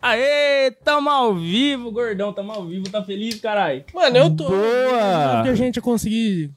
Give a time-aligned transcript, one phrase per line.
[0.00, 3.82] Aê, tamo ao vivo, gordão, tamo ao vivo, tá feliz, caralho?
[3.92, 4.48] Mano, eu tô.
[4.48, 5.42] Boa!
[5.42, 6.50] que a gente ia conseguir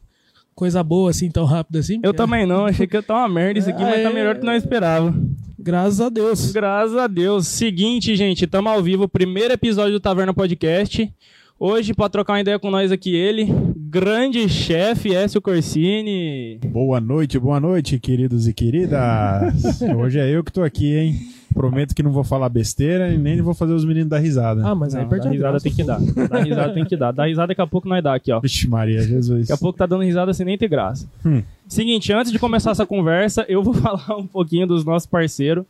[0.54, 2.00] coisa boa assim, tão rápido assim.
[2.04, 4.14] Eu também não, achei que ia tá uma merda isso aqui, mas tá Aê.
[4.14, 5.14] melhor do que nós esperava.
[5.58, 6.52] Graças a Deus.
[6.52, 7.48] Graças a Deus.
[7.48, 11.12] Seguinte, gente, tamo ao vivo, primeiro episódio do Taverna Podcast.
[11.60, 16.60] Hoje, pra trocar uma ideia com nós aqui, ele, grande chefe Écio Corsini.
[16.66, 19.82] Boa noite, boa noite, queridos e queridas.
[19.96, 21.41] Hoje é eu que tô aqui, hein?
[21.54, 24.66] Prometo que não vou falar besteira e nem vou fazer os meninos dar risada.
[24.66, 26.00] Ah, mas aí Não, perde dá a risada tem que dar.
[26.00, 27.12] Dá risada tem que dar.
[27.12, 28.40] Dá risada daqui a pouco nós dá aqui, ó.
[28.40, 29.48] Vixe Maria, Jesus.
[29.48, 31.08] Daqui a pouco tá dando risada sem nem ter graça.
[31.26, 31.44] Hum.
[31.68, 35.66] Seguinte, antes de começar essa conversa, eu vou falar um pouquinho dos nossos parceiros.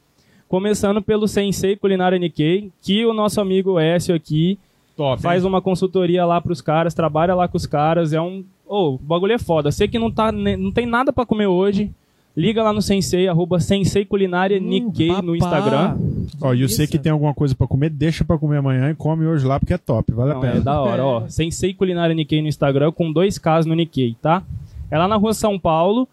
[0.48, 4.60] Começando pelo Sensei Culinária Nikkei, que o nosso amigo Écio aqui
[4.98, 8.44] Top, faz uma consultoria lá pros caras, trabalha lá com os caras, é um...
[8.68, 9.72] Ô, o bagulho é foda.
[9.72, 11.90] Você que não, tá, ne- não tem nada pra comer hoje,
[12.35, 15.58] liga lá no Sensei, arroba Sensei Culinária Nikkei Hum, no papá.
[15.59, 15.98] Instagram.
[16.41, 19.26] Ó, e você que tem alguma coisa pra comer, deixa pra comer amanhã e come
[19.26, 20.55] hoje lá, porque é top, vale Não, a pena.
[20.57, 21.27] é da hora, ó.
[21.29, 24.43] Sensei Culinária Nikkei no Instagram, com dois Ks no Nikkei, tá?
[24.90, 26.07] É lá na rua São Paulo,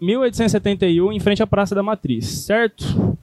[0.00, 3.16] 1871, em frente à Praça da Matriz, certo?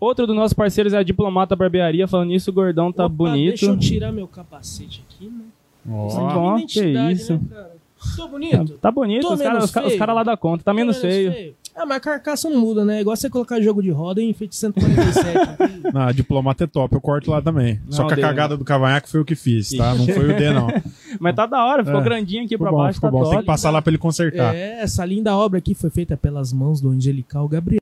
[0.00, 2.06] Outro dos nossos parceiros é a Diplomata Barbearia.
[2.06, 3.48] Falando nisso, o gordão tá Opa, bonito.
[3.50, 5.44] Deixa eu tirar meu capacete aqui, né?
[5.90, 7.32] Ó, Isso aqui é Ó, minha que identidade, isso.
[7.34, 7.72] né, cara?
[8.16, 8.78] Tô bonito?
[8.78, 9.98] Tá bonito, Tô os caras menos os, ca- os feio?
[9.98, 10.62] cara lá da conta.
[10.64, 11.54] Tá menos Tô feio.
[11.74, 12.98] Ah, mas a carcaça não muda, né?
[12.98, 15.38] É igual você colocar jogo de roda em enfeite 147.
[15.94, 17.80] Não, a diplomata é top, eu corto lá também.
[17.86, 19.94] Não, Só que a dele, cagada do cavanhaque foi eu que fiz, tá?
[19.94, 20.66] Não foi o D, não.
[21.20, 22.04] Mas tá da hora, ficou É.
[22.04, 23.18] grandinho aqui Ficou pra bom, baixo, ficou tá bom.
[23.22, 23.30] top.
[23.30, 24.54] Tem que passar lá pra ele consertar.
[24.56, 27.80] é, essa linda obra aqui foi feita pelas mãos do Angelical Gabriel.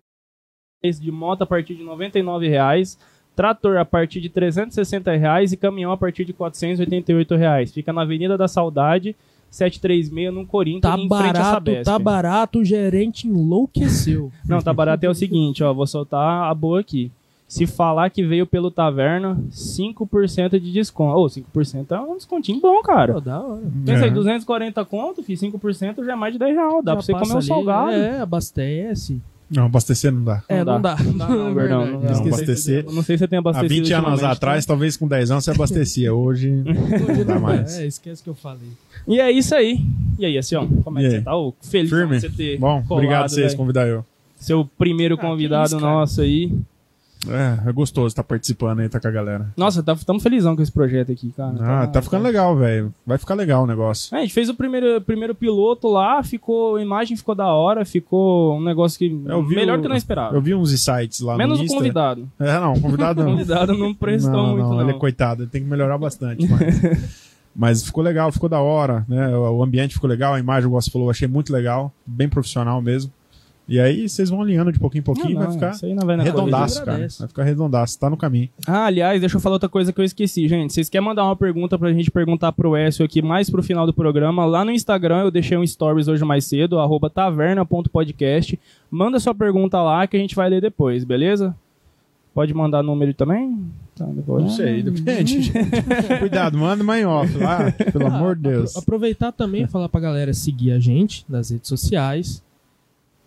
[0.84, 2.98] Esse de moto a partir de 99 reais,
[3.34, 7.72] trator a partir de 360 reais e caminhão a partir de 488 reais.
[7.72, 9.16] Fica na Avenida da Saudade,
[9.50, 11.84] 736, no Corinthians, Tá em frente à barato, Sabesp.
[11.84, 14.30] tá barato, o gerente enlouqueceu.
[14.46, 17.10] Não, tá barato é o seguinte, ó, vou soltar a boa aqui.
[17.48, 21.16] Se falar que veio pelo Taverna, 5% de desconto.
[21.16, 23.14] Ô, 5% é um descontinho bom, cara.
[23.14, 23.62] Pô, da hora.
[23.84, 24.12] Pensa aí, É.
[24.12, 26.84] 240 conto, fi, 5% já é mais de 10 reais.
[26.84, 27.90] Dá Já pra você comer um ali, salgado.
[27.92, 29.20] É, abastece.
[29.48, 30.42] Não, abastecer não dá.
[30.48, 30.96] É, não dá.
[31.00, 31.86] Não dá, não, Verdão.
[31.86, 32.18] Não, Verdade.
[32.18, 32.84] não, Não, abastecer.
[32.86, 34.72] Não sei se você tem Há abastecido 20 anos ultimamente, atrás, tá?
[34.72, 36.12] talvez com 10 anos você abastecia.
[36.12, 36.50] Hoje
[37.16, 37.78] não dá mais.
[37.78, 38.68] É, esquece que eu falei.
[39.06, 39.80] E é isso aí.
[40.18, 41.36] E aí, Acion, como é que você tá?
[41.36, 42.16] Ô, feliz Firme?
[42.16, 44.04] de você ter Bom, colado, obrigado a vocês convidar eu.
[44.36, 45.92] Seu primeiro Ah, convidado isso, cara.
[45.92, 46.52] nosso aí.
[47.28, 49.52] É, é gostoso estar participando aí, tá com a galera.
[49.56, 51.54] Nossa, tá, tamo felizão com esse projeto aqui, cara.
[51.60, 52.94] Ah, tá ficando legal, velho.
[53.04, 54.14] Vai ficar legal o negócio.
[54.14, 57.84] É, a gente fez o primeiro, primeiro piloto lá, ficou, a imagem ficou da hora,
[57.84, 60.36] ficou um negócio que Eu vi melhor o- do que nós esperava.
[60.36, 61.76] Eu vi uns sites lá Menos no o Insta.
[61.76, 62.28] convidado.
[62.38, 63.32] É, não, o convidado O não.
[63.32, 64.80] convidado não prestou não, muito, não.
[64.82, 66.46] Ele é coitado, ele tem que melhorar bastante.
[66.48, 67.16] Mas,
[67.56, 69.34] mas ficou legal, ficou da hora, né?
[69.34, 73.10] O ambiente ficou legal, a imagem, o Gosto falou, achei muito legal, bem profissional mesmo.
[73.68, 75.86] E aí vocês vão alinhando de pouquinho em pouquinho e Não, vai não, ficar isso
[75.86, 76.98] aí não vai na redondaço, cara.
[76.98, 78.48] Vai ficar redondaço, tá no caminho.
[78.64, 80.72] Ah, aliás, deixa eu falar outra coisa que eu esqueci, gente.
[80.72, 83.92] Vocês querem mandar uma pergunta pra gente perguntar pro Écio aqui mais pro final do
[83.92, 84.44] programa?
[84.44, 88.60] Lá no Instagram eu deixei um stories hoje mais cedo, arroba taverna.podcast.
[88.88, 91.56] Manda sua pergunta lá que a gente vai ler depois, beleza?
[92.32, 93.66] Pode mandar número também?
[93.96, 94.42] Tá, depois.
[94.44, 95.50] Não sei, depende.
[96.20, 98.70] Cuidado, manda em off lá, pelo Ah, amor de Deus.
[98.72, 102.42] apro- Aproveitar também e falar pra galera seguir a gente nas redes sociais,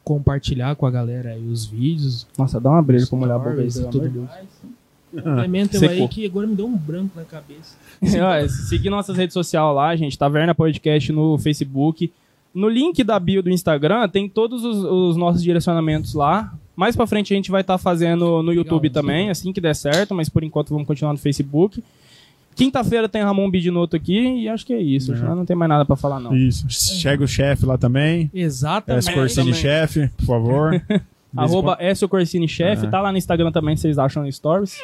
[0.03, 3.61] compartilhar com a galera aí os vídeos, Nossa, dá uma breja pra molhar a boca
[3.61, 4.47] aí, e tudo mais.
[5.11, 5.95] Complementa eu Secou.
[6.03, 7.75] aí que agora me deu um branco na cabeça.
[8.03, 10.15] Ó, seguir nossas redes sociais lá, gente.
[10.17, 12.11] Taverna Podcast no Facebook.
[12.53, 16.53] No link da bio do Instagram tem todos os, os nossos direcionamentos lá.
[16.75, 19.75] Mais pra frente a gente vai estar fazendo no YouTube Legal, também, assim que der
[19.75, 21.83] certo, mas por enquanto vamos continuar no Facebook.
[22.55, 25.13] Quinta-feira tem Ramon Bidinoto aqui e acho que é isso.
[25.13, 25.17] É.
[25.17, 26.35] Já não tem mais nada pra falar, não.
[26.35, 26.65] Isso.
[26.69, 28.29] Chega o chefe lá também.
[28.33, 29.07] Exatamente.
[29.09, 29.13] S.
[29.13, 30.81] Corsini chefe, por favor.
[31.37, 32.89] Arroba Écio Corsini Chef, É.
[32.89, 34.75] tá lá no Instagram também, vocês acham no Stories.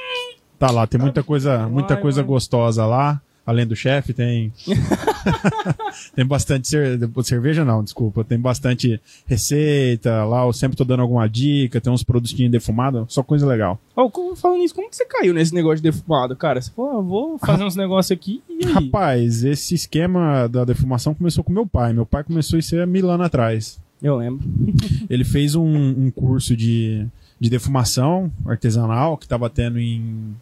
[0.60, 2.28] Tá lá, tem muita coisa, muita Vai, coisa vai.
[2.28, 3.20] gostosa lá.
[3.46, 4.52] Além do chefe, tem.
[6.16, 8.24] tem bastante cer- cerveja, não, desculpa.
[8.24, 10.46] Tem bastante receita lá.
[10.46, 11.80] Eu sempre tô dando alguma dica.
[11.80, 13.80] Tem uns produtinhos defumados, só coisa legal.
[14.12, 16.60] Como- falando nisso, como que você caiu nesse negócio de defumado, cara?
[16.62, 18.74] Você falou, ah, vou fazer uns negócios aqui e aí?
[18.74, 21.94] Rapaz, esse esquema da defumação começou com meu pai.
[21.94, 23.80] Meu pai começou isso há mil anos atrás.
[24.02, 24.46] Eu lembro.
[25.10, 27.06] Ele fez um, um curso de,
[27.40, 30.36] de defumação artesanal que estava tendo em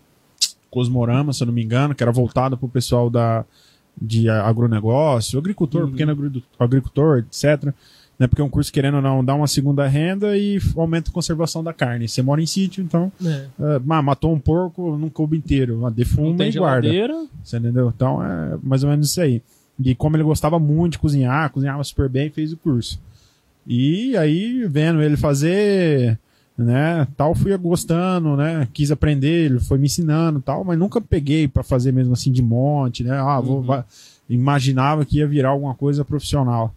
[0.73, 3.45] Cosmorama, se eu não me engano, que era voltado para o pessoal da,
[4.01, 5.91] de agronegócio, agricultor, Uhum.
[5.91, 7.73] pequeno agri- agricultor, etc.
[8.19, 11.13] Né, porque é um curso, querendo ou não, dá uma segunda renda e aumenta a
[11.13, 12.07] conservação da carne.
[12.07, 13.47] Você mora em sítio, então, É.
[13.89, 15.83] ah, matou um porco, não coube inteiro.
[15.85, 16.87] Ah, Defuma e guarda.
[17.43, 17.91] Você entendeu?
[17.95, 19.41] Então é mais ou menos isso aí.
[19.83, 22.99] E como ele gostava muito de cozinhar, cozinhava super bem, fez o curso.
[23.65, 26.19] E aí, vendo ele fazer,
[26.57, 27.07] né?
[27.17, 28.67] Tal, fui gostando, né?
[28.73, 32.41] Quis aprender, ele foi me ensinando, tal, mas nunca peguei para fazer mesmo assim de
[32.43, 33.17] monte, né?
[33.19, 33.83] Ah, vou, Uhum.
[34.29, 36.73] imaginava que ia virar alguma coisa profissional.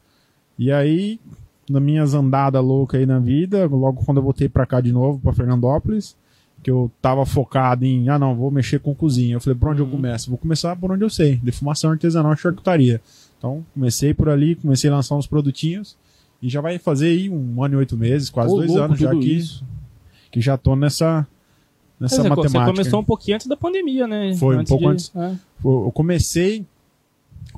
[0.58, 1.20] E aí,
[1.68, 5.18] nas minhas andadas loucas aí na vida, logo quando eu voltei para cá de novo,
[5.18, 6.16] para Fernandópolis,
[6.62, 9.34] que eu tava focado em, ah não, vou mexer com cozinha.
[9.36, 9.88] Eu falei, por onde Uhum.
[9.88, 10.30] eu começo?
[10.30, 13.00] Vou começar por onde eu sei, defumação artesanal e charcutaria.
[13.38, 15.96] Então, comecei por ali, comecei a lançar uns produtinhos
[16.46, 18.98] e já vai fazer aí um ano e oito meses, quase Ô, dois louco, anos
[19.00, 19.64] já que, isso.
[20.30, 21.26] que já tô nessa,
[21.98, 22.58] nessa Você, matemática.
[22.64, 24.34] você começou um pouquinho antes da pandemia, né?
[24.36, 25.12] Foi, um pouco de- antes.
[25.16, 25.34] é.
[25.64, 26.64] Eu comecei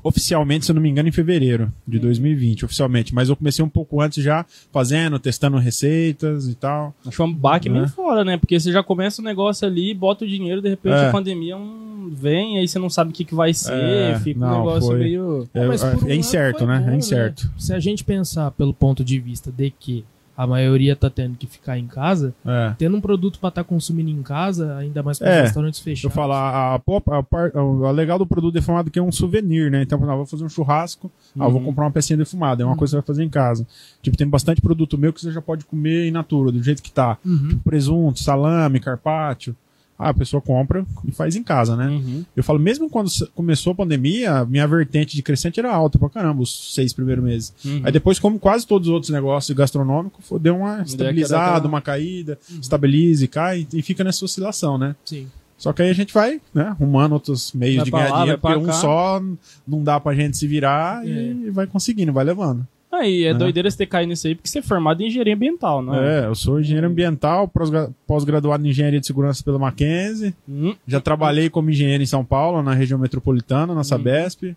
[0.03, 3.13] oficialmente, se eu não me engano, em fevereiro de 2020, oficialmente.
[3.13, 6.93] Mas eu comecei um pouco antes já, fazendo, testando receitas e tal.
[7.05, 7.71] Acho um baque É.
[7.71, 8.37] meio fora, né?
[8.37, 11.07] Porque você já começa o negócio ali, bota o dinheiro, de repente É.
[11.09, 12.09] a pandemia um...
[12.11, 14.89] vem, aí você não sabe o que, que vai ser, É, fica um não, negócio
[14.89, 14.99] foi.
[14.99, 15.47] meio.
[15.53, 16.79] É, por um é lado incerto, né?
[16.85, 17.51] bom, É incerto.
[17.57, 20.03] Se a gente pensar pelo ponto de vista de que
[20.41, 22.73] a maioria tá tendo que ficar em casa, É.
[22.77, 26.03] tendo um produto para estar consumindo em casa, ainda mais com É, restaurantes fechados.
[26.05, 29.81] Eu falar, a, a, a, legal do produto defumado é que é um souvenir, né?
[29.81, 31.65] Então, ah, vou fazer um churrasco, ah, vou Uhum.
[31.65, 32.63] comprar uma pecinha defumada.
[32.63, 32.77] É uma Uhum.
[32.77, 33.67] coisa que você vai fazer em casa.
[34.01, 36.91] Tipo, tem bastante produto meu que você já pode comer in natura, do jeito que
[36.91, 37.17] tá.
[37.25, 37.59] Uhum.
[37.63, 39.53] Presunto, salame, carpaccio.
[40.01, 41.87] Ah, a pessoa compra e faz em casa, né?
[41.89, 42.23] Uhum.
[42.33, 46.41] Eu falo, mesmo quando começou a pandemia, minha vertente de crescente era alta pra caramba,
[46.41, 47.53] os seis primeiros meses.
[47.65, 47.81] Uhum.
[47.83, 52.39] Aí depois, como quase todos os outros negócios gastronômicos, deu uma estabilizada, aquela- uma caída,
[52.49, 52.59] Uhum.
[52.61, 54.95] estabiliza e cai e fica nessa oscilação, né?
[55.03, 55.27] Sim.
[55.57, 58.39] Só que aí a gente vai, né, arrumando outros meios Vai de ganhar lá, dinheiro,
[58.39, 59.21] porque um só
[59.67, 61.09] não dá pra gente se virar É.
[61.09, 62.65] e vai conseguindo, vai levando.
[62.91, 63.33] Aí, é É.
[63.33, 66.21] doideira você ter caído nisso aí, porque você é formado em engenharia ambiental, não é?
[66.21, 67.69] É, eu sou engenheiro ambiental, pós-
[68.07, 70.33] pós-graduado em engenharia de segurança pela Mackenzie.
[70.47, 74.55] Hum, Já trabalhei como engenheiro em São Paulo, na região metropolitana, na Sabesp.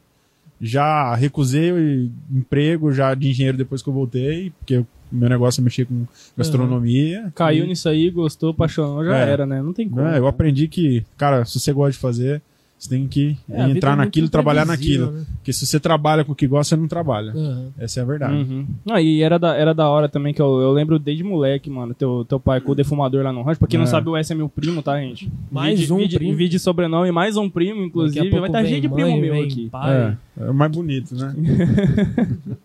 [0.60, 5.60] Já recusei o emprego já de engenheiro depois que eu voltei, porque o meu negócio
[5.60, 6.06] é mexer com
[6.38, 7.32] gastronomia.
[7.34, 9.30] caiu E, nisso aí, gostou, apaixonou, já É.
[9.30, 9.60] era, né?
[9.60, 10.02] Não tem como.
[10.02, 12.40] né, eu aprendi que, cara, se você gosta de fazer,
[12.82, 15.12] você tem que É, entrar é naquilo, trabalhar naquilo.
[15.12, 15.24] né?
[15.36, 17.30] Porque se você trabalha com o que gosta, você não trabalha.
[17.30, 17.68] Aham.
[17.78, 18.34] Essa é a verdade.
[18.34, 18.66] Uhum.
[18.84, 21.94] Não, e era da, era da hora também, que eu, eu lembro desde moleque, mano,
[21.94, 23.60] teu, teu pai com o defumador lá no rancho.
[23.60, 23.88] Pra quem não É.
[23.88, 25.30] sabe, o S é meu primo, tá, gente?
[25.50, 26.36] Mais Vídeo- um vídeo, primo.
[26.36, 28.28] Vídeo de sobrenome, mais um primo, inclusive.
[28.30, 29.68] Vai estar vem cheio de mãe, primo meu aqui.
[29.70, 30.16] pai.
[30.40, 31.32] É, é o mais bonito, né?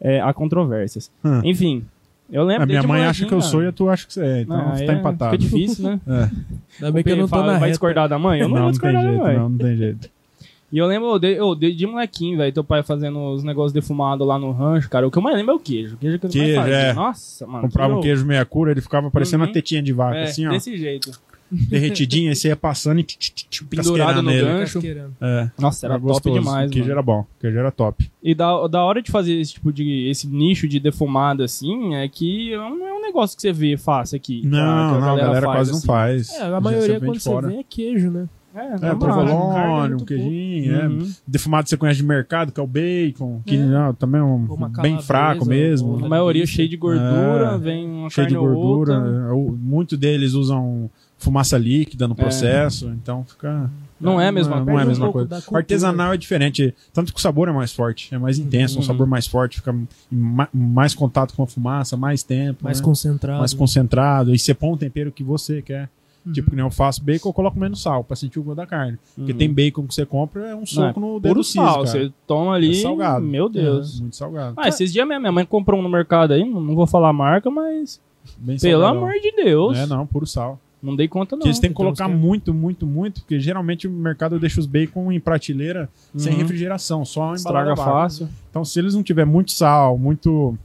[0.00, 1.10] É, há controvérsias.
[1.24, 1.40] Hum.
[1.44, 1.82] Enfim,
[2.30, 3.72] eu lembro A minha mãe acha que eu sou e cara.
[3.72, 4.40] tu acha que você é.
[4.42, 5.30] Então Não, tá aí empatado.
[5.32, 6.00] Fica difícil, né?
[6.08, 6.30] É.
[6.86, 7.70] Ainda bem que eu não tô Fala, na Vai reta.
[7.70, 8.40] discordar da mãe?
[8.40, 9.36] Eu não, não, vou não tem discordar da jeito, mãe.
[9.38, 10.10] não, não tem jeito.
[10.72, 13.72] E eu lembro, eu de, eu de, de molequinho, velho, teu pai fazendo os negócios
[13.72, 15.06] defumados lá no rancho, cara.
[15.06, 15.94] O que eu mais lembro é o queijo.
[15.94, 16.74] O queijo que eu mais Queijo, fazia.
[16.74, 16.92] é.
[16.92, 17.60] Nossa, mano.
[17.62, 19.48] Comprava um que queijo meia cura, ele ficava parecendo Uhum.
[19.50, 20.50] uma tetinha de vaca, É, assim, ó.
[20.50, 21.12] desse jeito.
[21.68, 23.06] Derretidinho, aí você ia passando e
[23.68, 24.42] Pendurado no nele.
[24.44, 24.80] gancho.
[25.20, 26.38] É, Nossa, era, top gostoso.
[26.38, 26.92] demais, O queijo mano.
[26.98, 28.10] era bom, o queijo era top.
[28.22, 30.08] E da, da hora de fazer esse tipo de.
[30.08, 34.16] esse nicho de defumado assim, é que não é um negócio que você vê fácil
[34.16, 34.40] aqui.
[34.40, 35.86] que Não, não, a galera, faz, quase não assim.
[35.86, 36.30] faz.
[36.34, 37.48] É, a maioria quando de você fora.
[37.48, 38.28] vê é queijo, né?
[38.56, 40.86] É, É, provolone, carne um muito queijinho, é.
[40.86, 41.12] Uhum.
[41.26, 43.58] Defumado você conhece de mercado, que é o bacon, que É.
[43.58, 44.46] não, também é um
[44.80, 46.04] bem fraco mesmo.
[46.04, 47.58] A maioria cheia de gordura, É.
[47.58, 48.96] vem uma cheio de gordura.
[48.96, 49.28] outra.
[49.34, 50.88] é, Muito deles usam
[51.24, 53.70] fumaça líquida no processo, então fica.
[54.00, 54.72] Não é a mesma não, coisa.
[54.72, 55.42] Não é a um mesma coisa.
[55.50, 58.80] O artesanal é diferente, tanto que o sabor é mais forte, é mais intenso, um
[58.80, 58.86] Uhum.
[58.86, 59.74] sabor mais forte, fica
[60.52, 62.84] mais contato com a fumaça, mais tempo, Mais né?
[62.84, 63.38] concentrado.
[63.38, 65.88] mais concentrado, e você põe um tempero que você quer.
[66.26, 66.32] Uhum.
[66.32, 68.66] Tipo, que nem eu faço bacon, eu coloco menos sal pra sentir o gosto da
[68.66, 68.98] carne.
[69.14, 69.38] Porque Uhum.
[69.38, 71.86] tem bacon que você compra, é um soco no dedo Puro do siso, sal, cara.
[71.86, 72.70] você toma ali.
[72.78, 73.24] É salgado.
[73.26, 74.00] Meu Deus.
[74.00, 74.54] Muito salgado.
[74.56, 77.10] Ah, esses dias mesmo, minha mãe comprou um no mercado aí, não não vou falar
[77.10, 78.00] a marca, mas.
[78.38, 79.04] Bem Pelo salgadão.
[79.06, 79.76] amor de Deus.
[79.78, 80.58] É, não, puro sal.
[80.84, 81.38] Não dei conta, não.
[81.40, 85.10] Porque eles têm que colocar muito, muito, muito, porque geralmente o mercado deixa os bacon
[85.10, 86.38] em prateleira sem Uhum.
[86.40, 88.28] refrigeração, só Estraga fácil.
[88.50, 90.56] Então, se eles não tiver muito sal, muito.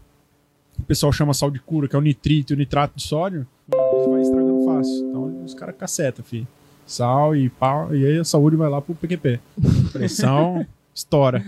[0.77, 3.45] O pessoal chama sal de cura, que é o nitrito e o nitrato de sódio,
[3.71, 5.07] eles vai estragando fácil.
[5.09, 6.47] Então, os caras cacetam, filho.
[6.85, 9.39] Sal e pau, e aí a saúde vai lá pro PQP.
[9.93, 11.43] Pressão, estoura.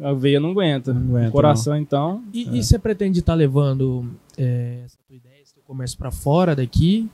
[0.00, 0.92] A veia não aguenta.
[0.92, 2.22] Não aguenta, o coração, então.
[2.32, 2.52] E, É.
[2.56, 7.08] e você pretende estar levando é, essa tua ideia, esse teu comércio pra fora daqui,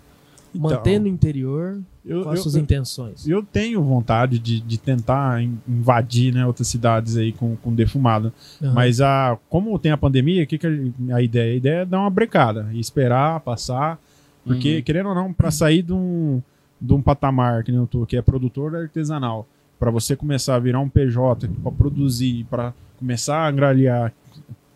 [0.55, 1.81] Então, mantendo o interior?
[2.05, 3.27] eu, Quais eu- suas intenções?
[3.27, 8.33] Eu tenho vontade de, de tentar in- invadir né, outras cidades aí com, com defumado.
[8.63, 8.73] Aham.
[8.75, 11.53] Mas a, como tem a pandemia, que, que a, a ideia?
[11.53, 13.99] A ideia é dar uma brecada e esperar passar.
[14.45, 14.83] Porque, Uhum.
[14.83, 16.43] querendo ou não, para sair de um,
[16.81, 19.47] de um patamar que nem eu tô, que é produtor artesanal,
[19.79, 24.13] para você começar a virar um PJ para produzir, para começar a angariar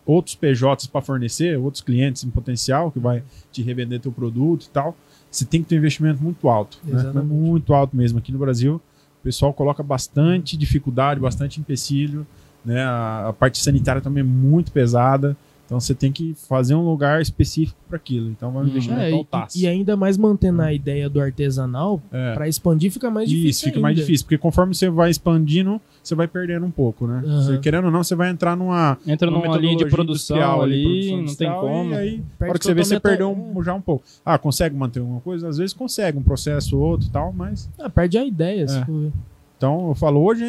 [0.05, 4.69] outros PJs para fornecer, outros clientes em potencial que vai te revender teu produto e
[4.69, 4.95] tal,
[5.37, 6.79] você tem que ter um investimento muito alto.
[7.13, 7.21] né?
[7.21, 8.17] Muito alto mesmo.
[8.19, 8.75] Aqui no Brasil,
[9.19, 12.25] o pessoal coloca bastante dificuldade, bastante empecilho.
[12.65, 12.83] Né?
[12.83, 15.37] A, a parte sanitária também é muito pesada.
[15.67, 18.29] Então você tem que fazer um lugar específico para aquilo.
[18.29, 18.69] Então vai um Hum.
[18.69, 19.57] investimento É, e, altaço.
[19.59, 22.33] e ainda mais mantendo a ideia do artesanal, É.
[22.33, 23.49] pra expandir fica mais difícil.
[23.49, 24.01] Isso, fica mais ainda.
[24.05, 27.21] difícil, porque conforme você vai expandindo, você vai perdendo um pouco, né?
[27.25, 27.41] Aham.
[27.43, 30.83] Você, querendo ou não, você vai entrar numa, Entra numa numa linha de produção ali,
[30.83, 31.91] produção não tem como.
[31.91, 34.05] E aí, na hora que você vê, você perdeu um, já um pouco.
[34.25, 35.49] Ah, consegue manter alguma coisa?
[35.49, 37.69] Às vezes consegue, um processo ou outro e tal, mas...
[37.77, 38.65] Ah, perde a ideia.
[38.69, 38.85] se É.
[38.85, 39.11] for ver.
[39.57, 40.45] Então, eu falo, hoje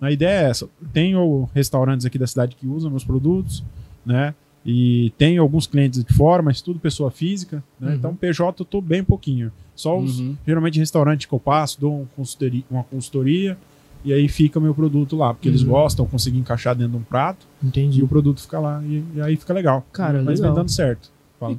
[0.00, 0.66] a ideia é essa.
[0.94, 3.62] Tenho restaurantes aqui da cidade que usam meus produtos,
[4.06, 4.34] né?
[4.64, 7.88] E tenho alguns clientes de fora, mas tudo pessoa física, né?
[7.90, 7.94] Uhum.
[7.96, 9.50] Então, PJ eu tô bem pouquinho.
[9.74, 10.36] Só os, Uhum.
[10.46, 13.56] geralmente restaurante que eu passo, dou um consultoria, uma consultoria
[14.04, 15.70] e aí fica meu produto lá, porque eles Uhum.
[15.70, 18.02] gostam, consegui encaixar dentro de um prato e Entendi.
[18.02, 19.84] o produto fica lá e, e aí fica legal.
[19.92, 20.54] Cara, mas legal.
[20.54, 21.10] vem dando certo.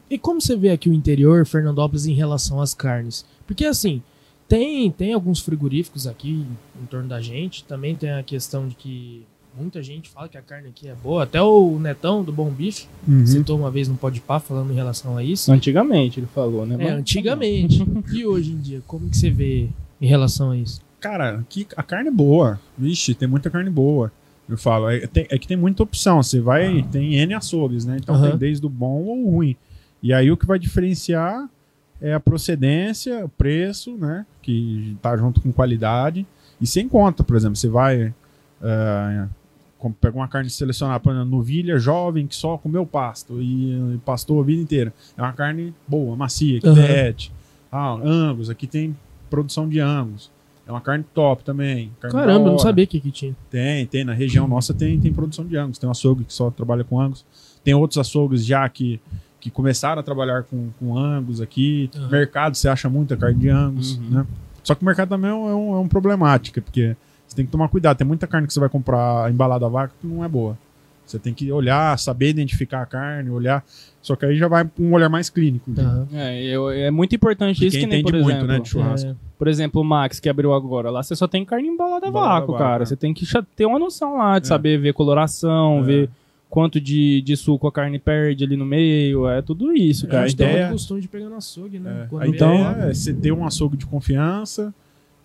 [0.10, 3.26] E, e como você vê aqui o interior, Fernandópolis, em relação às carnes?
[3.46, 4.02] Porque assim,
[4.48, 6.46] tem, tem alguns frigoríficos aqui
[6.82, 9.24] em torno da gente, também tem a questão de que
[9.58, 12.88] muita gente fala que a carne aqui é boa, até o Netão do Bom Bife
[13.08, 13.26] Uhum.
[13.26, 15.52] citou uma vez no Pode Pá falando em relação a isso.
[15.52, 16.76] Antigamente, ele falou, né?
[16.76, 17.84] É, Mas- antigamente.
[18.14, 19.70] e hoje em dia, como que você vê
[20.02, 20.82] em relação a isso?
[21.00, 22.60] Cara, aqui a carne é boa.
[22.78, 24.12] Vixe, tem muita carne boa.
[24.48, 26.22] Eu falo, é, tem- é que tem muita opção.
[26.24, 27.98] Você vai, tem N açougues, né?
[28.02, 28.30] Então Aham.
[28.32, 29.56] tem desde o bom ou o ruim.
[30.02, 31.50] E aí o que vai diferenciar
[32.02, 34.26] é a procedência, o preço, né?
[34.42, 36.26] Que tá junto com qualidade.
[36.60, 38.14] E sem conta, por exemplo, você vai.
[38.62, 39.30] com-
[39.92, 44.40] pega uma carne selecionada, por exemplo, novilha jovem que só comeu pasto e, e pastou
[44.40, 44.94] a vida inteira.
[45.18, 46.76] É uma carne boa, macia, que Aham.
[46.76, 47.32] derrete.
[47.72, 48.96] Ah, Angus, aqui tem
[49.30, 50.32] produção de Angus.
[50.66, 51.92] É uma carne top também.
[52.00, 53.36] carne Caramba, eu não sabia que, que tinha.
[53.50, 54.04] Tem, tem.
[54.06, 55.78] Na região nossa tem, tem produção de Angus.
[55.78, 57.26] Tem um açougue que só trabalha com Angus.
[57.64, 59.00] Tem outros açougues já que,
[59.42, 61.90] que começaram a trabalhar com, com Angus aqui.
[61.96, 62.08] Aham.
[62.10, 64.10] Mercado, você acha muita carne de Angus, Uhum.
[64.10, 64.28] né?
[64.64, 66.96] Só que o mercado também é um, é um, é um problemática, porque
[67.34, 67.98] você tem que tomar cuidado.
[67.98, 70.58] Tem muita carne que você vai comprar embalada a vaca que não é boa.
[71.06, 73.64] Você tem que olhar, saber identificar a carne, olhar.
[74.02, 75.70] Só que aí já vai um olhar mais clínico.
[76.14, 79.10] É, eu- é muito importante isso quem que nem, por muito, exemplo, né, de churrasco.
[79.10, 82.10] É, Por exemplo, o Max que abriu agora, lá você só tem carne embalada a
[82.10, 82.84] Embalada vácuo, vácuo, cara.
[82.84, 82.86] é.
[82.86, 83.26] Você tem que
[83.56, 84.48] ter uma noção lá de É.
[84.48, 85.84] saber ver coloração, É.
[85.84, 86.10] ver
[86.50, 90.24] quanto de, de suco a carne perde ali no meio, é tudo isso, É, cara.
[90.24, 92.04] a gente tem ideia- muito costume de pegar no açougue, né?
[92.04, 94.74] É, Quando a vê ideia a- é você ter um açougue de confiança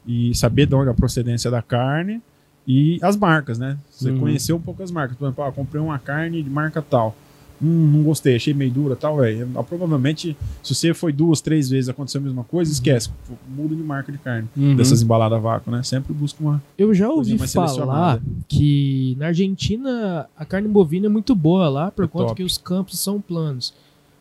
[0.08, 2.20] e saber de onde é a procedência da carne
[2.66, 3.76] e as marcas, né?
[3.90, 4.18] Você Uhum.
[4.20, 5.16] conhecer um pouco as marcas.
[5.16, 7.14] Por exemplo, ah, comprei uma carne de marca tal.
[7.60, 9.48] Hum, não gostei, achei meio dura tal, velho.
[9.56, 13.10] Ah, Provavelmente, se você foi duas, três vezes aconteceu a mesma coisa, esquece.
[13.48, 14.48] Muda de marca de carne.
[14.56, 14.76] Uhum.
[14.76, 15.82] Dessas embaladas a vácuo, né?
[15.82, 16.62] Sempre busca uma.
[16.78, 22.04] Eu já ouvi falar que na Argentina a carne bovina é muito boa lá, por
[22.04, 22.36] É conta top.
[22.36, 23.74] que os campos são planos.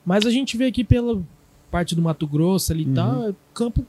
[0.05, 1.21] Mas a gente vê aqui pela
[1.69, 2.93] parte do Mato Grosso ali e Uhum.
[2.93, 3.85] tal, é campo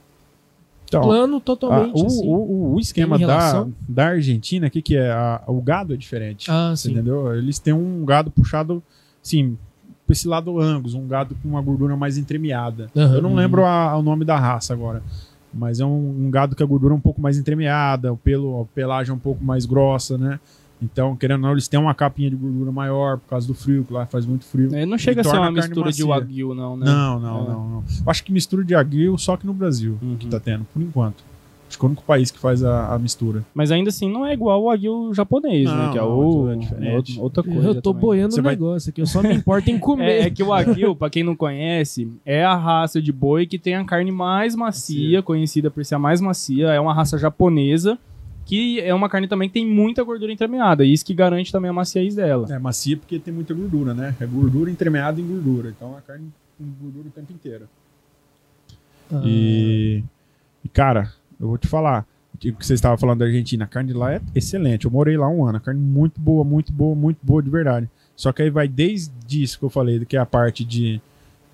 [0.89, 2.01] Então, plano totalmente.
[2.01, 2.27] o, assim.
[2.27, 5.11] o, o esquema da, da Argentina, o que, que é?
[5.11, 6.49] A- o gado é diferente.
[6.51, 7.33] Ah, entendeu?
[7.35, 8.83] Eles têm um gado puxado,
[9.23, 9.57] assim,
[10.05, 12.89] pra esse lado Angus, um gado com uma gordura mais entremeada.
[12.95, 13.15] Aham.
[13.15, 15.01] Eu não lembro a- o nome da raça agora.
[15.53, 18.61] Mas é um, um gado que a gordura é um pouco mais entremeada, o pelo,
[18.61, 20.39] a pelagem é um pouco mais grossa, né?
[20.81, 23.83] Então, querendo ou não, eles têm uma capinha de gordura maior por causa do frio,
[23.83, 24.73] que lá faz muito frio.
[24.73, 26.07] É, não chega a ser uma a mistura de macia.
[26.07, 26.85] wagyu, não, né?
[26.85, 27.47] Não, não, É.
[27.49, 27.83] não, não.
[28.07, 30.15] Acho que mistura de aguil só que no Brasil Uhum.
[30.15, 31.23] que tá tendo, por enquanto.
[31.67, 33.43] Acho que é o único país que faz a, a mistura.
[33.53, 35.75] Mas ainda assim não é igual o wagyu japonês, né?
[35.75, 37.19] Não, Que é, o, é diferente.
[37.19, 37.59] é outra coisa.
[37.67, 38.01] Eu tô também.
[38.07, 40.09] boiando Você o vai- negócio aqui, eu só me importo em comer.
[40.09, 43.59] É, é que o Wagyu, pra quem não conhece, é a raça de boi que
[43.59, 45.21] tem a carne mais macia, Macia.
[45.21, 46.69] conhecida por ser a mais macia.
[46.69, 47.99] É uma raça japonesa,
[48.49, 50.83] que é uma carne também que tem muita gordura entremeada.
[50.83, 52.47] E isso que garante também a maciez dela.
[52.49, 54.15] É macia porque tem muita gordura, né?
[54.19, 55.69] É gordura entremeada em gordura.
[55.69, 57.69] Então a carne com gordura o tempo inteiro.
[59.13, 60.03] Ah, E,
[60.65, 62.07] e, cara, eu vou te falar.
[62.33, 64.85] O que você estava falando da Argentina, a carne lá é excelente.
[64.85, 65.57] Eu morei lá um ano.
[65.59, 67.87] A carne muito boa, muito boa, muito boa de verdade.
[68.15, 70.99] Só que aí vai desde isso que eu falei, que é a parte de,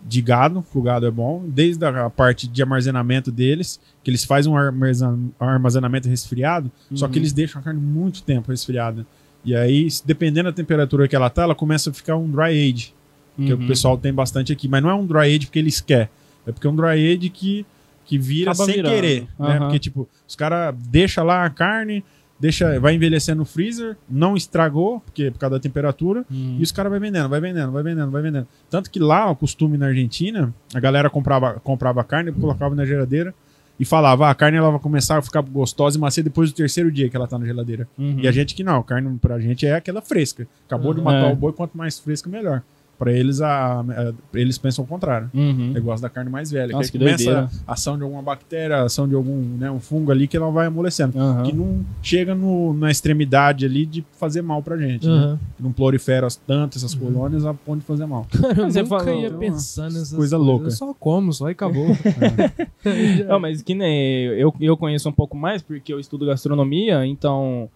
[0.07, 4.23] de gado, que o gado é bom, desde a parte de armazenamento deles, que eles
[4.23, 7.21] fazem um armazena- armazenamento resfriado, só que Uhum.
[7.21, 9.05] eles deixam a carne muito tempo resfriada.
[9.43, 12.93] E aí, dependendo da temperatura que ela tá, ela começa a ficar um dry age
[13.35, 13.63] que Uhum.
[13.63, 16.07] o pessoal tem bastante aqui, mas não é um dry age porque eles querem,
[16.47, 17.65] é porque é um dry age que,
[18.05, 18.93] que vira Acaba sem virando.
[18.95, 19.27] querer, né?
[19.39, 19.59] Aham.
[19.61, 22.03] Porque, tipo, os caras deixam lá a carne,
[22.39, 26.57] deixa, vai envelhecendo no freezer, não estragou, porque por causa da temperatura, Uhum.
[26.59, 28.47] e os caras vai vendendo, vai vendendo, vai vendendo, vai vendendo.
[28.69, 33.33] Tanto que lá, o costume na Argentina, a galera comprava, comprava carne, colocava na geladeira
[33.79, 36.55] e falava, ah, a carne ela vai começar a ficar gostosa e macia depois do
[36.55, 37.87] terceiro dia que ela tá na geladeira.
[37.97, 38.19] Uhum.
[38.21, 40.47] E a gente que não, a carne pra gente é aquela fresca.
[40.65, 41.05] Acabou de Uhum.
[41.05, 41.33] matar É.
[41.33, 42.61] o boi, quanto mais fresca, melhor.
[42.97, 45.29] Pra eles, a, a- eles pensam o contrário.
[45.33, 45.73] Uhum.
[45.75, 46.71] Eu gosto da carne mais velha.
[46.71, 47.49] Nossa, que, que começa doideira.
[47.67, 50.67] a ação de alguma bactéria, ação de algum né, um fungo ali que ela vai
[50.67, 51.19] amolecendo.
[51.19, 51.43] Aham.
[51.43, 55.05] Que não chega no- na extremidade ali de fazer mal pra gente.
[55.07, 55.13] Né?
[55.13, 55.39] Aham.
[55.57, 56.99] Que não prolifera tanto essas Uhum.
[57.11, 58.25] colônias a ponto de fazer mal.
[58.31, 60.39] Cara, eu Você falou, ia então, pensar nessas coisa coisas.
[60.39, 60.65] louca.
[60.67, 61.87] Eu só como, só e acabou.
[63.27, 67.69] Não, mas que nem eu, eu conheço um pouco mais porque eu estudo gastronomia, então.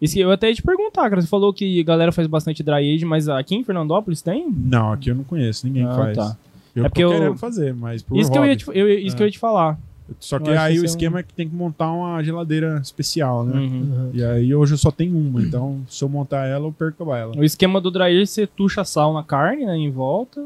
[0.00, 1.20] Isso que eu até ia te perguntar, cara.
[1.20, 4.48] Você falou que a galera faz bastante dry age, mas aqui em Fernandópolis tem?
[4.50, 6.16] Não, aqui eu não conheço, ninguém Ah, faz.
[6.16, 6.36] tá.
[6.74, 8.88] Eu É tô porque eu- querendo fazer, mas por Isso, que eu, ia te, eu,
[8.88, 9.78] isso que eu ia te falar.
[10.18, 11.92] Só que eu aí que o isso é um- esquema é que tem que montar
[11.92, 13.60] uma geladeira especial, né?
[13.60, 13.92] Uhum.
[13.92, 14.10] Aham.
[14.14, 17.36] E aí hoje eu só tenho uma, então se eu montar ela, eu perco ela.
[17.36, 20.44] O esquema do dry age, você tucha sal na carne, né, em volta.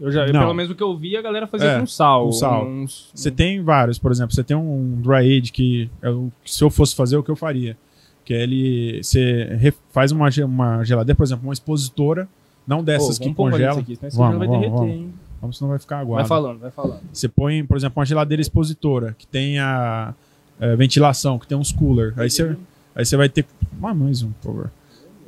[0.00, 0.40] Eu já, Não.
[0.42, 2.26] pelo menos o que eu vi, a galera fazia É, com sal.
[2.26, 2.66] com sal.
[2.68, 6.08] Uns- Você tem vários, por exemplo, você tem um dry age que, é
[6.44, 7.76] que se eu fosse fazer é o que eu faria.
[8.28, 9.02] Que ele.
[9.02, 12.28] Você faz uma, uma geladeira, por exemplo, uma expositora,
[12.66, 13.80] não Pô, dessas que congela.
[13.80, 14.94] aqui, senão Vamos, vai vamos, derreter, vamos.
[14.94, 15.14] hein?
[15.40, 16.28] Vamos, senão vai ficar Vai aguado.
[16.28, 17.00] falando, vai falando.
[17.10, 20.12] Você põe, por exemplo, uma geladeira expositora que tenha
[20.60, 22.12] é, ventilação, que tem uns cooler.
[22.18, 22.54] Aí você,
[22.94, 23.46] aí você vai ter.
[23.82, 24.70] Ah, mais um, por favor.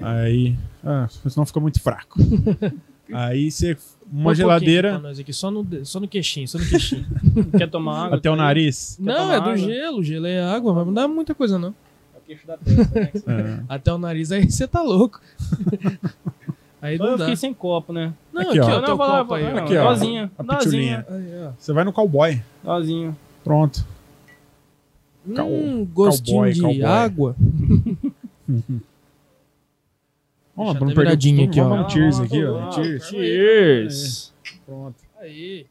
[0.02, 0.54] Aí.
[0.84, 2.18] Ah, senão fica muito fraco.
[3.14, 3.76] aí você.
[3.76, 7.06] Põe um Uma geladeira nós aqui, só, no, só no queixinho, só no queixinho.
[7.56, 8.18] Quer tomar água?
[8.18, 8.46] até o Tá aí?
[8.46, 8.98] nariz.
[9.00, 9.56] não, é do água?
[9.56, 11.74] gelo, gelo é água, mas não dá muita coisa não.
[12.30, 13.64] Queixo da testa, né?
[13.68, 13.74] É.
[13.74, 15.20] Até o nariz aí você tá louco.
[16.80, 17.24] aí Eu não dá.
[17.24, 18.14] fiquei sem copo, né?
[18.32, 18.76] Não, Aqui, aqui, ó.
[18.76, 19.60] ó, não, vai lá, aí, lá.
[19.62, 19.88] Aqui, ó.
[19.92, 21.06] Dozinha, A dozinha.
[21.08, 21.50] Aí.
[21.58, 22.40] Você vai no cowboy.
[22.62, 23.16] dozinha.
[23.42, 23.84] Pronto.
[25.26, 26.84] Hum, gostinho cowboy, de cowboy.
[26.84, 27.34] água.
[30.56, 31.68] Vamos, vamos até viradinho aqui, ó.
[31.68, 32.52] Vamos um cheers lá, aqui, ó.
[32.52, 32.72] lá.
[32.72, 33.04] Cheers.
[33.08, 34.34] Cheers.
[34.66, 34.96] Pronto.
[35.18, 35.66] Aí.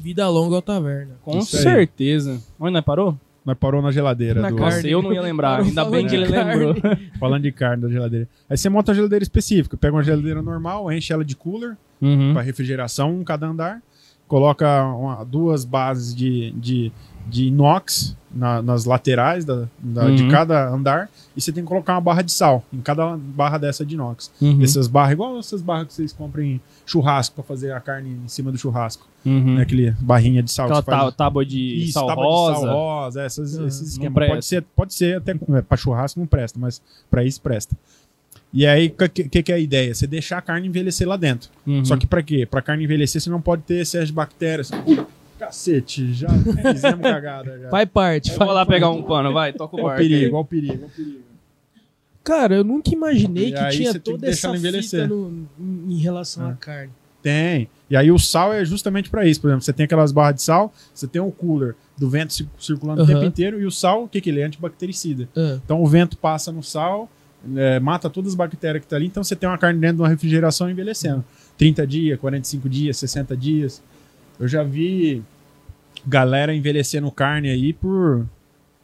[0.00, 1.16] Vida longa ao taverna.
[1.22, 1.62] Com Isso aí.
[1.62, 2.40] certeza.
[2.58, 3.18] Onde nós parou?
[3.46, 4.40] Nós parou na geladeira.
[4.42, 4.74] Na do- carne.
[4.74, 5.60] Nossa, eu não ia lembrar.
[5.60, 6.54] Ainda bem falando que ele de carne.
[6.64, 6.74] lembrou.
[7.20, 8.28] Falando de carne da geladeira.
[8.50, 9.76] Aí você monta uma geladeira específica.
[9.76, 12.32] Pega uma geladeira normal, enche ela de cooler Uhum.
[12.34, 13.80] para refrigeração, um cada andar.
[14.28, 16.92] Coloca uma- duas bases de, de,
[17.28, 20.30] de inox na- nas laterais da, da- de Uhum.
[20.30, 21.08] cada andar.
[21.36, 24.30] E você tem que colocar uma barra de sal em cada barra dessa de inox.
[24.40, 24.62] Uhum.
[24.62, 28.28] Essas barras, igual essas barras que vocês compram em churrasco para fazer a carne em
[28.28, 29.06] cima do churrasco.
[29.24, 29.54] Uhum.
[29.56, 29.62] Né?
[29.62, 31.00] Aquele barrinha de sal Aquela faz.
[31.04, 32.54] tá- tábua de Isso, sal tábua rosa.
[32.54, 34.28] de sal rosa, essas, Uhum, esses esquemas.
[34.28, 37.76] Pode ser, pode ser até é, para churrasco não presta, mas para isso presta.
[38.52, 39.94] E aí, o que, que, que é a ideia?
[39.94, 41.50] Você deixar a carne envelhecer lá dentro.
[41.66, 41.84] Uhum.
[41.84, 42.46] Só que para quê?
[42.46, 44.70] Para carne envelhecer, você não pode ter excesso de bactérias.
[44.70, 45.06] Uh,
[45.38, 46.28] cacete, já
[46.72, 47.58] fizemos cagada.
[47.60, 47.68] Já.
[47.68, 48.32] Faz parte.
[48.32, 50.02] Vou lá pegar um pano, vai, toca o Olha o barco.
[50.02, 51.18] perigo, olha o perigo, olha o perigo.
[52.24, 55.46] Cara, eu nunca imaginei E que tinha que toda essa fita no-
[55.88, 56.52] em relação É.
[56.52, 56.90] à carne.
[57.22, 57.68] Tem.
[57.90, 59.40] E aí o sal é justamente para isso.
[59.40, 62.48] Por exemplo, você tem aquelas barras de sal, você tem um cooler do vento cir-
[62.58, 64.44] circulando o tempo inteiro, e o sal, o que, que ele é?
[64.44, 65.28] Antibactericida.
[65.36, 67.08] Ah, Então o vento passa no sal,
[67.56, 70.02] é, mata todas as bactérias que tá ali, então você tem uma carne dentro de
[70.02, 71.24] uma refrigeração envelhecendo.
[71.56, 73.82] 30 dias, 45 dias, 60 dias.
[74.38, 75.22] Eu já vi
[76.06, 78.26] galera envelhecendo carne aí por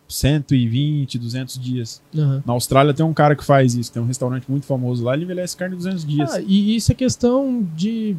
[0.09, 2.03] 120, 200 dias.
[2.17, 2.43] aham.
[2.47, 5.25] Na Austrália tem um cara que faz isso, tem um restaurante muito famoso lá, ele
[5.25, 6.35] envelhece carne 200 dias.
[6.35, 8.17] Ah, e isso é questão de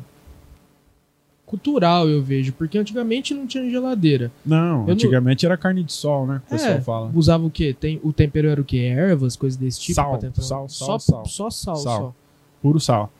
[1.54, 4.32] cultural, eu vejo, porque antigamente não tinha geladeira.
[4.44, 6.42] não, eu antigamente era carne de sol, né?
[6.48, 7.12] O pessoal É, fala.
[7.14, 7.76] Usava o quê?
[7.80, 8.78] Tem, o tempero era o quê?
[8.78, 9.94] Ervas, coisas desse tipo?
[9.96, 11.26] Sal, tentar- sal, só, sal, sal.
[11.28, 11.98] Só sal, Sal.
[12.02, 12.16] só.
[12.62, 13.12] Puro sal.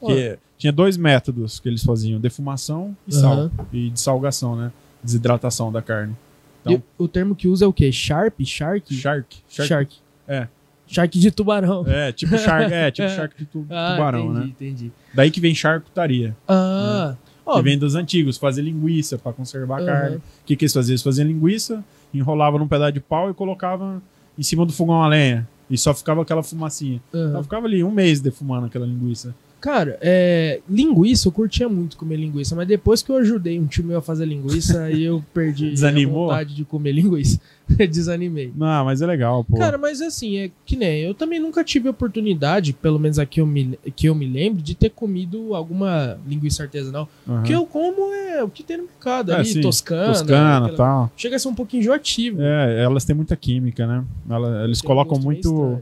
[0.00, 3.32] Que tinha dois métodos que eles faziam: defumação e sal.
[3.32, 3.50] Aham.
[3.72, 4.70] E de salgação, né?
[5.02, 6.14] Desidratação da carne.
[6.60, 7.90] Então- E o termo que usa é o quê?
[7.90, 8.40] Sharp?
[8.44, 8.94] Shark?
[8.94, 9.36] Shark.
[9.48, 9.68] Shark.
[9.68, 9.96] Shark.
[10.28, 10.46] É.
[10.86, 11.84] Shark de tubarão.
[11.88, 13.08] É, tipo shark, é, tipo É.
[13.16, 14.46] shark de tu- Ah, tubarão, entendi, né?
[14.46, 14.92] entendi.
[15.14, 16.36] Daí que vem charcutaria.
[16.46, 20.16] Ah, ó, Que vem dos antigos, fazer linguiça pra conservar a carne.
[20.16, 20.92] O que, que eles faziam?
[20.92, 24.00] Eles faziam linguiça, enrolavam num pedaço de pau e colocavam
[24.38, 25.48] em cima do fogão a lenha.
[25.70, 27.00] E só ficava aquela fumacinha.
[27.14, 27.30] aham.
[27.34, 29.34] Ela ficava ali um mês defumando aquela linguiça.
[29.60, 33.84] Cara, é, linguiça, eu curtia muito comer linguiça, mas depois que eu ajudei um tio
[33.84, 35.92] meu a fazer linguiça, aí eu perdi a
[36.26, 37.40] vontade de comer linguiça.
[37.90, 38.52] Desanimei.
[38.56, 39.56] Não, mas é legal, pô.
[39.58, 43.46] Cara, mas assim, é que nem eu também nunca tive oportunidade, pelo menos aqui eu
[43.46, 47.08] me, que eu me lembro, de ter comido alguma linguiça artesanal.
[47.28, 47.40] Aham.
[47.40, 49.60] O que eu como é o que tem no mercado É, ali, sim.
[49.60, 50.12] toscana.
[50.12, 51.12] Toscana aquela- tal.
[51.16, 52.40] Chega a ser um pouquinho enjoativo.
[52.40, 54.04] É, elas têm muita química, né?
[54.28, 55.80] Ela- eles Tem colocam muito.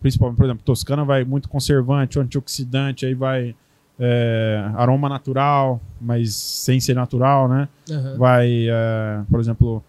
[0.00, 3.54] Principalmente, por exemplo, Toscana vai muito conservante, antioxidante, aí vai
[3.98, 7.68] é, aroma natural, mas sem ser natural, né?
[7.90, 8.16] Aham.
[8.18, 9.82] Vai, é, por exemplo,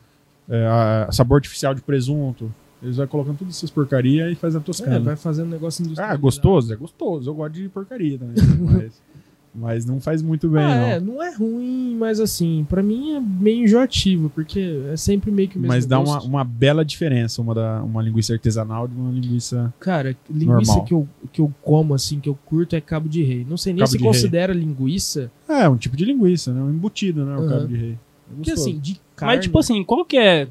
[0.50, 2.54] é, a- sabor artificial de presunto.
[2.84, 5.00] Eles vão colocando tudo essas porcaria e faz a É, Toscana.
[5.00, 6.22] vai fazendo um negócio ah, industrializado.
[6.22, 6.74] gostoso?
[6.74, 7.30] É gostoso.
[7.30, 8.36] Eu gosto de porcaria também.
[8.62, 9.02] mas
[9.58, 10.84] Mas não faz muito bem, ah, não.
[10.86, 15.48] é, não é ruim, mas assim, pra mim é meio enjoativo, porque é sempre meio
[15.48, 18.94] que o mesmo Mas dá uma, uma bela diferença uma, da, uma linguiça artesanal de
[18.94, 19.74] uma linguiça.
[19.80, 20.84] Cara, linguiça Normal.
[20.86, 23.48] que eu, que eu como, assim, que eu curto é cabo de rei.
[23.50, 24.12] Não sei nem Cabo se de rei.
[24.12, 26.62] considera linguiça, É, um tipo de linguiça, né?
[26.62, 27.38] Um embutido, né?
[27.38, 27.92] O cabo de rei.
[27.94, 29.36] É porque assim, de carne...
[29.36, 30.48] Mas, tipo assim, qual que é.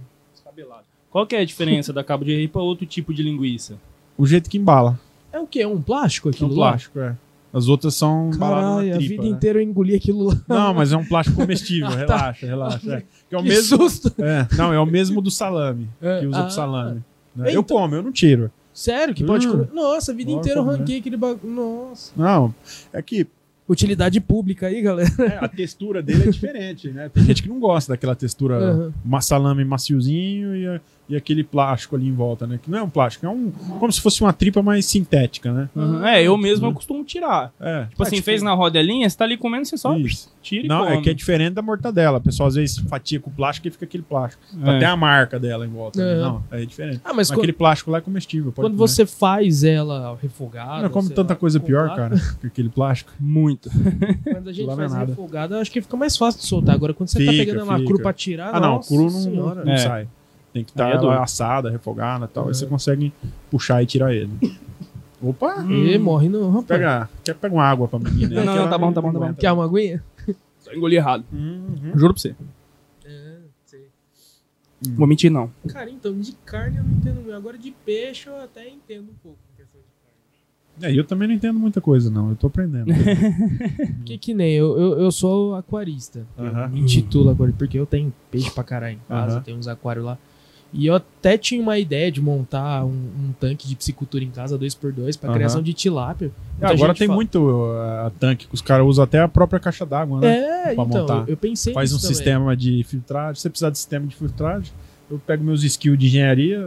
[1.11, 3.77] Qual que é a diferença da cabo de rei pra outro tipo de linguiça?
[4.18, 4.98] O jeito que embala.
[5.33, 5.61] É o quê?
[5.61, 6.70] É um plástico É aquilo um lá?
[6.70, 7.16] plástico, é.
[7.53, 9.29] As outras são embaladas na a tripa, vida né?
[9.29, 10.37] inteira eu engoli aquilo lá.
[10.48, 11.87] Não, mas é um plástico comestível.
[11.88, 12.31] Ah, tá.
[12.33, 12.94] relaxa, relaxa.
[12.96, 13.03] É.
[13.31, 13.77] Que é o Que mesmo.
[13.79, 14.12] susto!
[14.18, 15.88] É, não, é o mesmo do salame.
[16.03, 16.94] É, Que usa ah, pro salame.
[16.96, 17.03] né?
[17.37, 18.50] então- Eu como, eu não tiro.
[18.72, 19.53] Sério, que pode Hum.
[19.53, 19.68] comer.
[19.72, 20.79] Nossa, a vida inteira eu comer.
[20.79, 21.55] ranquei aquele bagulho.
[21.55, 22.12] Nossa.
[22.16, 22.53] Não,
[22.92, 23.24] é que
[23.68, 25.11] Utilidade pública aí, galera.
[25.20, 27.09] é, a textura dele é diferente, né?
[27.09, 28.92] Tem gente que não gosta daquela textura Aham.
[29.05, 32.59] uma salame maciozinho e, a- e aquele plástico ali em volta, né?
[32.62, 35.69] Que não é um plástico, é um como se fosse uma tripa mais sintética, né?
[35.77, 36.05] Uhum.
[36.07, 37.53] É, eu mesmo eu costumo tirar.
[37.61, 37.85] É.
[37.90, 40.33] Tipo assim, fez na rodelinha, você tá ali comendo, você só Isso.
[40.43, 40.97] tira e Não, come.
[40.97, 42.19] é que é diferente da mortadela.
[42.19, 44.43] O pessoal às vezes fatia com o plástico e fica aquele plástico.
[44.64, 44.77] É.
[44.77, 46.03] Até a marca dela em volta.
[46.03, 46.12] né?
[46.12, 46.17] É.
[46.23, 47.01] Não, é diferente.
[47.05, 48.51] Ah, mas Aquele quando, plástico lá é comestível.
[48.53, 48.88] pode quando comer.
[48.88, 50.83] você faz ela refogada.
[50.85, 53.12] Não, como sei tanta lá, coisa pior, cara, que aquele plástico.
[53.21, 53.71] Muito.
[54.25, 55.11] Quando a gente Lá não faz é nada.
[55.11, 56.75] refogada, eu acho que fica mais fácil de soltar.
[56.75, 57.88] Agora, quando você tá Fica, pegando ela fica.
[57.88, 58.55] cru pra tirar.
[58.55, 59.77] Ah, não, nossa cru não, É.
[59.77, 60.09] sai.
[60.55, 61.11] Tem que estar é duro.
[61.11, 62.45] assada, refogada e tal.
[62.45, 62.49] Uhum.
[62.51, 63.12] Aí você consegue
[63.51, 64.31] puxar e tirar ele.
[65.21, 65.64] Opa!
[65.69, 66.67] E morre não, rapaz.
[66.69, 68.37] Pega, quer pegar uma água pra menina?
[68.37, 69.35] Não, não, ela tá bom, tá bom, tá bom.
[69.35, 70.05] Quer uma aguinha?
[70.61, 71.25] Só engoli errado.
[71.33, 71.90] Uhum.
[71.97, 72.37] Juro pra você.
[73.05, 73.88] É, sei.
[74.95, 75.51] Vou mentir, não.
[75.67, 77.35] Cara, então, de carne eu não entendo muito.
[77.35, 79.38] Agora de peixe eu até entendo um pouco.
[80.83, 82.31] É, eu também não entendo muita coisa, não.
[82.31, 82.87] Eu tô aprendendo.
[84.05, 86.25] Que que nem eu, eu, eu sou aquarista.
[86.38, 86.62] Aham.
[86.62, 89.43] Eu me intitulo aquarista, porque eu tenho peixe pra caralho em casa, Aham.
[89.43, 90.17] tenho uns aquários lá.
[90.77, 94.59] E eu até tinha uma ideia de montar um, um tanque de piscicultura em casa,
[94.59, 95.37] 2x2, pra Aham.
[95.39, 96.33] criação de tilápia.
[96.59, 99.87] Muita Agora tem fala- muito uh, tanque que os caras usam até a própria caixa
[99.87, 100.37] d'água, né?
[100.37, 101.25] É, pra então, montar.
[101.29, 102.15] eu, pensei Faz um também.
[102.15, 103.37] sistema de filtragem.
[103.37, 104.73] Se você precisar de sistema de filtragem,
[105.09, 106.67] eu pego meus skills de engenharia.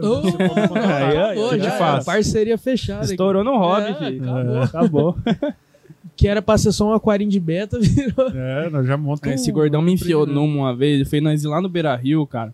[1.50, 1.70] Já de era.
[1.72, 2.04] fato.
[2.06, 3.02] Parceria fechada.
[3.02, 3.10] aqui.
[3.12, 4.22] Estourou no hobby, É, filho.
[4.62, 4.62] acabou.
[4.62, 5.18] Acabou.
[6.16, 8.28] Que era pra ser só um aquarinho de beta, virou.
[8.34, 9.40] É, nós já montamos.
[9.40, 12.26] Esse gordão me enfiou numa uma vez, ele fez nós ir lá no Beira Rio,
[12.26, 12.52] cara.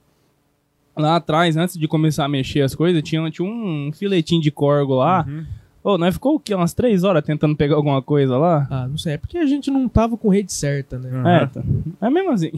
[0.96, 4.94] Lá atrás, antes de começar a mexer as coisas, tinha, tinha um filetinho de corgo
[4.94, 5.24] lá.
[5.26, 5.44] Uhum.
[5.84, 6.54] Ô, nós ficou o quê?
[6.54, 8.66] Umas três horas tentando pegar alguma coisa lá?
[8.70, 11.10] Ah, não sei, é porque a gente não tava com rede certa, né?
[11.12, 11.28] Aham.
[11.28, 11.62] É, tá.
[12.00, 12.50] é mesmo assim.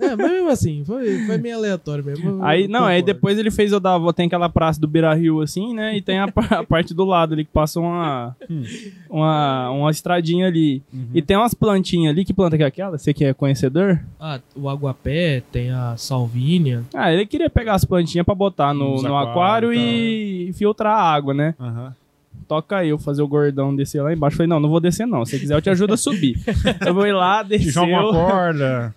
[0.00, 2.42] É, mas mesmo assim, foi, foi meio aleatório mesmo.
[2.42, 3.14] Aí, não, aí concordo.
[3.14, 5.94] depois ele fez eu dar a volta, tem aquela praça do Beira Rio assim, né?
[5.94, 6.24] E tem a,
[6.58, 8.62] a parte do lado ali que passa uma, Hum.
[9.10, 10.82] uma, uma estradinha ali.
[10.90, 11.08] Uhum.
[11.12, 12.24] E tem umas plantinhas ali.
[12.24, 12.96] Que planta que é aquela?
[12.96, 14.00] Você que é conhecedor?
[14.18, 16.82] Ah, o aguapé, tem a salvínia.
[16.94, 20.52] Ah, ele queria pegar as plantinhas pra botar no, Nos no aquário aquário e e
[20.54, 21.54] filtrar a água, né?
[21.60, 21.94] Aham.
[22.50, 24.36] Toca aí, eu fazer o gordão descer lá embaixo.
[24.36, 25.24] Falei, não, não vou descer não.
[25.24, 26.36] Se quiser, eu te ajudo a subir.
[26.84, 28.94] eu vou ir lá, Te joga uma desceu, corda.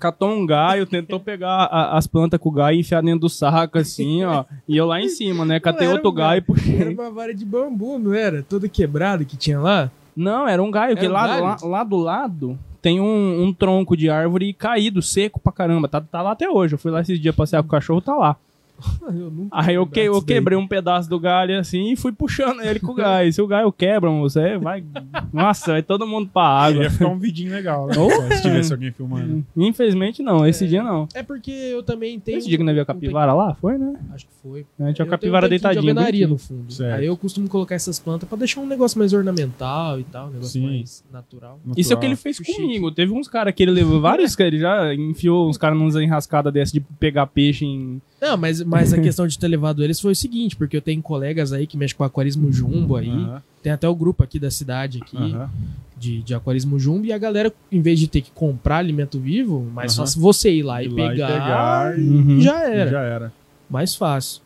[0.00, 3.28] catou um gaio, tentou pegar a- as plantas com o gaio e enfiar dentro do
[3.28, 4.44] saco, assim, ó.
[4.68, 5.60] E eu lá em cima, né?
[5.60, 6.94] Catei era outro um gaio e Era puxei.
[6.94, 8.42] uma vara de bambu, não era?
[8.42, 9.88] Toda quebrada que tinha lá.
[10.16, 11.42] Não, era um gaio, Era que um lá, galho?
[11.44, 15.86] lá, lá do lado tem um, um tronco de árvore caído, seco pra caramba.
[15.88, 16.74] Tá, tá lá até hoje.
[16.74, 18.36] Eu fui lá esses dias passear com o cachorro, tá lá.
[19.06, 22.60] Eu nunca Aí eu, que, eu quebrei um pedaço do galho assim e fui puxando
[22.60, 23.32] ele com o gaio.
[23.32, 24.84] Se o gaio quebra, você vai.
[25.32, 26.82] Nossa, vai todo mundo pra água.
[26.84, 27.94] Ia ficar um vidinho legal, né?
[28.36, 29.44] Se tivesse alguém filmando.
[29.56, 31.08] Infelizmente não, esse dia não.
[31.14, 32.38] É porque eu também tenho.
[32.38, 33.54] Esse dia que nós viu a um capivara lá?
[33.54, 33.94] Foi, né?
[34.12, 34.66] Acho que foi.
[34.78, 35.82] A gente tinha a Eu capivara um deitadinha.
[35.82, 36.72] De alvenaria no fundo.
[36.72, 36.98] Certo.
[36.98, 40.30] Aí eu costumo colocar essas plantas pra deixar um negócio mais ornamental e tal, um
[40.30, 40.66] negócio Sim.
[40.66, 41.60] mais natural.
[41.76, 42.54] Isso é o que ele fez Chique.
[42.54, 42.90] comigo.
[42.90, 46.50] Teve uns caras que ele levou vários que ele já enfiou uns caras numa enrascada
[46.50, 48.00] dessa de pegar peixe em.
[48.20, 51.00] Não, mas, mas a questão de ter levado eles foi o seguinte, porque eu tenho
[51.02, 53.08] colegas aí que mexem com aquarismo jumbo aí.
[53.08, 55.48] Aham, Tem até o grupo aqui da cidade aqui aham.
[55.96, 59.60] de, de aquarismo jumbo e a galera, em vez de ter que comprar alimento vivo,
[59.72, 60.04] mais Aham.
[60.06, 62.40] fácil você ir lá e Ir lá e pegar, pegar e- Uhum.
[62.40, 62.90] já era.
[62.90, 63.32] Já era.
[63.70, 64.42] Mais fácil.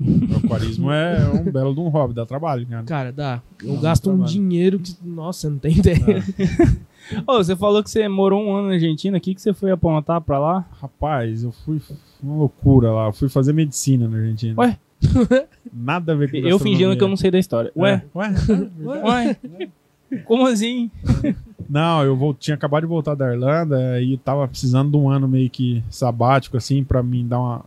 [0.00, 2.84] O aquarismo é um belo de um hobby, dá trabalho, cara.
[2.84, 3.42] Cara, dá.
[3.62, 4.32] Eu Dá gasto um trabalho.
[4.32, 4.94] dinheiro que.
[5.04, 6.24] Nossa, você não tem ideia.
[7.26, 9.18] Ô, você falou que você morou um ano na Argentina.
[9.18, 10.64] O que, que você foi apontar pra lá?
[10.80, 11.80] Rapaz, eu fui
[12.22, 13.06] uma loucura lá.
[13.06, 14.54] Eu fui fazer medicina na Argentina.
[14.58, 14.78] Ué?
[15.72, 17.70] Nada a ver com Eu fingindo que eu não sei da história.
[17.76, 18.02] Ué?
[18.14, 18.18] É.
[18.18, 18.34] Ué?
[19.04, 19.36] Ué?
[20.24, 20.90] Como assim?
[21.68, 25.28] Não, eu vol- tinha acabado de voltar da Irlanda e tava precisando de um ano
[25.28, 27.64] meio que sabático, assim, pra mim dar uma.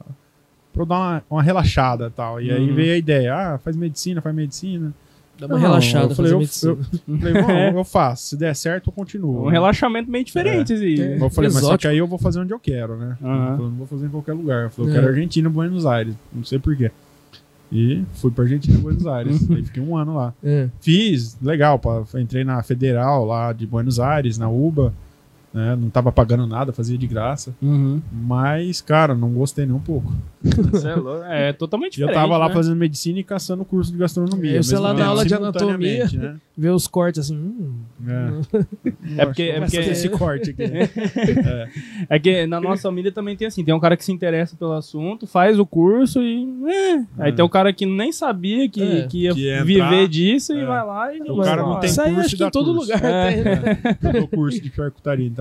[0.74, 2.42] pra eu dar uma, uma relaxada e tal.
[2.42, 2.76] E aí Uhum.
[2.76, 4.92] veio a ideia: ah, faz medicina, faz medicina.
[5.42, 6.78] Dá uma Não, relaxada eu falei, fazer eu, medicina.
[7.08, 8.28] eu, falei, bom, eu faço.
[8.28, 9.48] Se der certo, eu continuo.
[9.48, 11.02] Um relaxamento meio diferente, assim.
[11.02, 11.16] É.
[11.20, 11.78] Eu falei, mas só Exótico.
[11.80, 13.18] que aí eu vou fazer onde eu quero, né?
[13.24, 13.42] Aham.
[13.52, 14.64] Eu falei, não vou fazer em qualquer lugar.
[14.66, 15.00] Eu falei, eu É.
[15.00, 16.14] quero Argentina, Buenos Aires.
[16.32, 16.92] Não sei porquê.
[17.72, 19.50] E fui pra Argentina, Buenos Aires.
[19.50, 20.34] Aí fiquei um ano lá.
[20.44, 20.68] É.
[20.80, 24.94] Fiz, legal, pá, entrei na Federal lá de Buenos Aires, na UBA.
[25.54, 25.76] Né?
[25.76, 27.54] Não tava pagando nada, fazia de graça.
[27.62, 28.02] Uhum.
[28.10, 30.14] Mas, cara, não gostei nem um pouco.
[31.30, 32.24] É, é totalmente Eu diferente.
[32.24, 32.54] tava lá né?
[32.54, 34.52] fazendo medicina e caçando curso de gastronomia.
[34.54, 36.36] Eu sei lá na tempo, aula de simultaneamente, Né?
[36.58, 37.36] Ver os cortes assim.
[37.36, 37.74] hum,
[38.08, 38.62] É.
[39.22, 40.64] É porque- é porque- esse corte aqui.
[42.10, 44.74] É que na nossa família também tem assim, tem um cara que se interessa pelo
[44.74, 46.48] assunto, faz o curso e.
[46.68, 46.94] é.
[47.20, 47.32] Aí É.
[47.32, 49.08] tem um cara que nem sabia que, É.
[49.08, 50.66] que ia Que ia viver entrar, disso e é.
[50.66, 51.22] vai lá e.
[51.30, 52.92] O vai cara não tem Isso aí acho e que em todo curso.
[52.94, 53.32] lugar É.
[53.34, 54.28] tem, né?
[54.34, 55.41] Curso de charcutaria, então.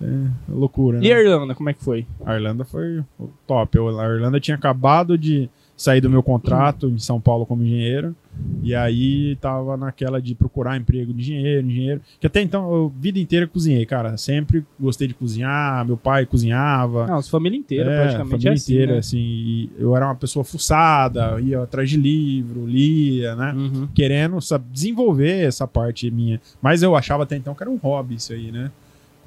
[0.00, 1.06] É loucura, né?
[1.06, 2.06] E a Irlanda, como é que foi?
[2.24, 3.02] A Irlanda foi
[3.46, 3.76] top.
[3.76, 8.14] Eu- a Irlanda tinha acabado de sair do meu contrato em São Paulo como engenheiro.
[8.62, 12.00] E aí tava naquela de procurar emprego de engenheiro, engenheiro.
[12.20, 14.16] Que até então, eu vida inteira cozinhei, cara.
[14.16, 17.06] Sempre gostei de cozinhar, meu pai cozinhava.
[17.08, 18.30] Não, a família inteira, É, praticamente.
[18.30, 18.98] família é assim, inteira, né?
[18.98, 19.70] assim.
[19.78, 23.52] eu era uma pessoa fuçada, ia atrás de livro, lia, né?
[23.52, 23.88] Uhum.
[23.94, 26.40] Querendo sabe, desenvolver essa parte minha.
[26.62, 28.70] Mas eu achava até então que era um hobby isso aí, né?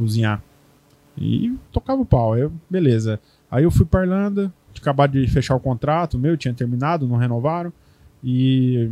[0.02, 0.42] Cozinhar.
[1.18, 2.38] E tocava o pau.
[2.38, 3.20] Eu, beleza.
[3.50, 7.18] Aí eu fui pra Irlanda, tinha acabado de fechar o contrato meu, tinha terminado, não
[7.18, 7.72] renovaram.
[8.24, 8.90] E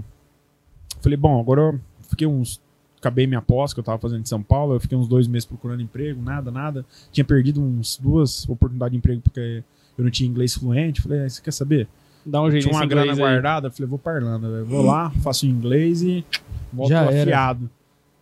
[1.01, 2.61] falei, bom, agora eu fiquei uns.
[2.99, 5.45] Acabei minha pós que eu tava fazendo em São Paulo, eu fiquei uns dois meses
[5.45, 6.85] procurando emprego, nada, nada.
[7.13, 9.63] Tinha perdido uns duas oportunidades de emprego porque
[9.97, 11.01] eu não tinha inglês fluente.
[11.01, 11.87] Falei, ah, você quer saber?
[12.25, 13.17] Dá um jeito tinha uma grana aí.
[13.17, 14.65] guardada, falei, vou pra Irlanda, velho.
[14.65, 16.25] vou lá, faço inglês e
[16.73, 17.57] volto Já era.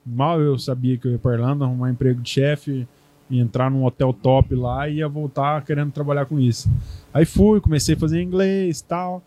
[0.08, 2.88] Mal eu sabia que eu ia pra Irlanda, arrumar emprego de chefe
[3.30, 6.70] e entrar num hotel top lá e ia voltar querendo trabalhar com isso.
[7.13, 9.22] Aí fui, comecei a fazer inglês e tal,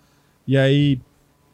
[0.46, 0.98] e aí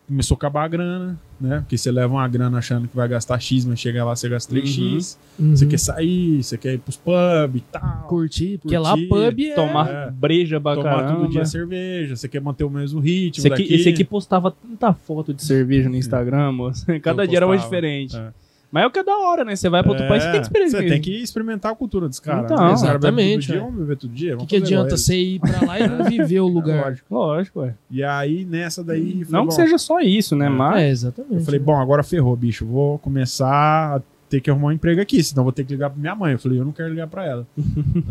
[0.07, 1.59] começou a acabar a grana, né?
[1.59, 4.55] Porque você leva uma grana achando que vai gastar X, mas chega lá você gasta
[4.55, 5.17] 3X.
[5.37, 5.57] Uhum.
[5.57, 8.05] Você quer sair, você quer ir pros pub e tal.
[8.09, 9.55] curtir, porque Curtir, lá pub é...
[9.57, 10.11] Tomar É.
[10.13, 13.75] breja pra Tomar todo dia cerveja, você quer manter o mesmo ritmo Esse aqui, daqui.
[13.75, 16.87] esse aqui postava tanta foto de cerveja no Instagram, moço.
[17.03, 18.17] Cada Eu dia era uma diferente.
[18.17, 18.31] é.
[18.77, 19.57] Mas é o que é da hora, né?
[19.57, 20.83] Você vai pra outro É, país, você tem que experimentar.
[20.83, 22.45] Você tem que experimentar a cultura dos caras.
[22.45, 22.73] Então, né?
[22.75, 23.65] Exatamente, Todo dia, é.
[23.65, 24.35] vamos beber todo dia.
[24.35, 26.85] O que, que adianta você ir pra lá e não viver o lugar?
[26.85, 27.15] lógico.
[27.15, 27.75] Lógico, ué.
[27.91, 29.25] E aí, nessa daí.
[29.25, 30.45] falei, Não bom, que seja só isso, né?
[30.45, 30.51] É.
[30.51, 30.77] Mas.
[30.83, 31.35] É, exatamente.
[31.37, 32.67] Eu falei, bom, agora ferrou, bicho.
[32.67, 35.99] Vou começar a ter que arrumar um emprego aqui, senão vou ter que ligar pra
[35.99, 36.33] minha mãe.
[36.33, 37.47] Eu falei, eu não quero ligar pra ela.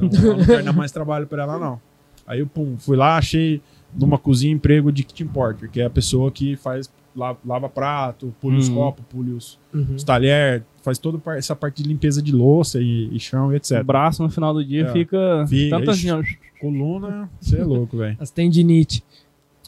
[0.02, 1.80] Então, eu não quero dar mais trabalho pra ela, não.
[2.26, 3.62] Aí eu, pum, fui lá, achei
[3.94, 8.34] numa cozinha emprego de kitchen porter, que é a pessoa que faz lava, lava prato,
[8.42, 8.76] pule os Uhum.
[8.76, 9.96] copos, pule os, Uhum.
[9.96, 13.82] os talheres, faz toda essa parte de limpeza de louça e, e chão e etc.
[13.82, 14.92] O braço no final do dia É.
[14.92, 15.46] fica.
[15.48, 16.10] Fica, Tanto ixi.
[16.10, 16.46] assim, ó.
[16.60, 18.18] Coluna, você é louco, velho.
[18.20, 19.04] As tendinite.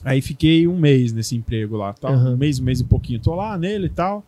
[0.04, 2.10] Aí fiquei um mês nesse emprego lá, tá?
[2.10, 2.34] Uhum.
[2.34, 3.20] um mês, um mês e pouquinho.
[3.20, 4.24] Tô lá nele e tal,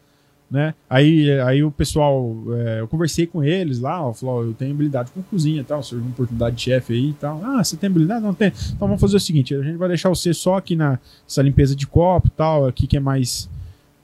[0.49, 0.73] né?
[0.89, 5.11] Aí, aí o pessoal, é, eu conversei com eles lá, ó, falou, eu tenho habilidade
[5.11, 7.39] com cozinha e tal, surgiu uma oportunidade de chefe aí e tal.
[7.43, 8.23] Ah, você tem habilidade?
[8.23, 8.47] Não tem.
[8.75, 11.75] Então vamos fazer o seguinte, a gente vai deixar você só aqui na essa limpeza
[11.75, 13.47] de copo e tal, aqui que é mais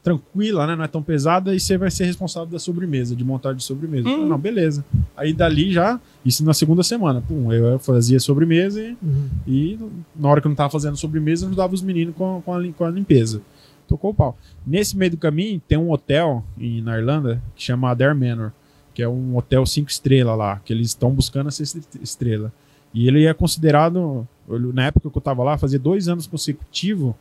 [0.03, 0.75] tranquila, né?
[0.75, 4.07] Não é tão pesada, e você vai ser responsável da sobremesa, de montagem de sobremesa.
[4.07, 4.29] Eu falei, Hum.
[4.29, 4.85] não, beleza.
[5.17, 9.29] Aí dali já, isso na segunda semana, pum, eu fazia sobremesa e Uhum.
[9.47, 9.79] e
[10.15, 12.63] na hora que eu não tava fazendo sobremesa, eu ajudava os meninos com, com, a,
[12.73, 13.41] com a limpeza.
[13.87, 14.37] Tocou o pau.
[14.65, 18.51] Nesse meio do caminho, tem um hotel em, na Irlanda que chama Adair Manor,
[18.93, 22.51] que é um hotel cinco estrelas lá, que eles estão buscando essa est- estrela.
[22.93, 24.27] E ele é considerado,
[24.73, 27.13] na época que eu tava lá, fazia dois anos consecutivos,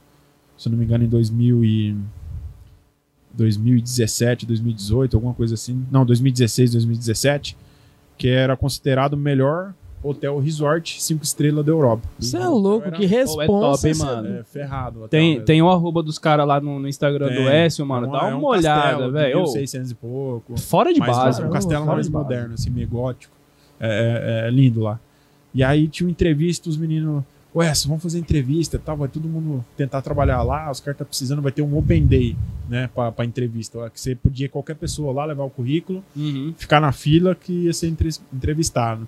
[0.56, 1.96] se não me engano, em 2000 e
[3.32, 5.84] 2017, 2018, alguma coisa assim.
[5.90, 7.56] Não, 2016, 2017,
[8.16, 9.74] que era considerado o melhor
[10.04, 12.02] hotel resort cinco estrelas da Europa.
[12.18, 13.46] Você é Então, louco, era- que é responsa.
[13.48, 14.28] top, hein, cê- mano?
[14.38, 15.08] é, ferrado.
[15.08, 17.48] Tem, tem o arroba dos caras lá no, no Instagram do Tem.
[17.48, 18.06] Écio, mano.
[18.06, 19.38] É um- Dá é uma um olhada, velho.
[19.38, 20.56] Ô, 1600 e pouco.
[20.60, 21.38] Fora de Mas base.
[21.40, 23.32] um cara, castelo mais moderno, assim, meio gótico.
[23.80, 25.00] É, é- é lindo lá.
[25.54, 27.22] E aí tinha uma entrevista, os meninos.
[27.56, 31.06] Ué, vamos fazer entrevista e tal, vai todo mundo tentar trabalhar lá, os caras estão
[31.06, 32.34] precisando, vai ter um open day,
[32.68, 33.78] né, pra, pra entrevista.
[33.78, 36.52] ó, Que você podia, qualquer pessoa lá, levar o currículo, Uhum.
[36.58, 39.06] ficar na fila que ia ser entre- entrevistado.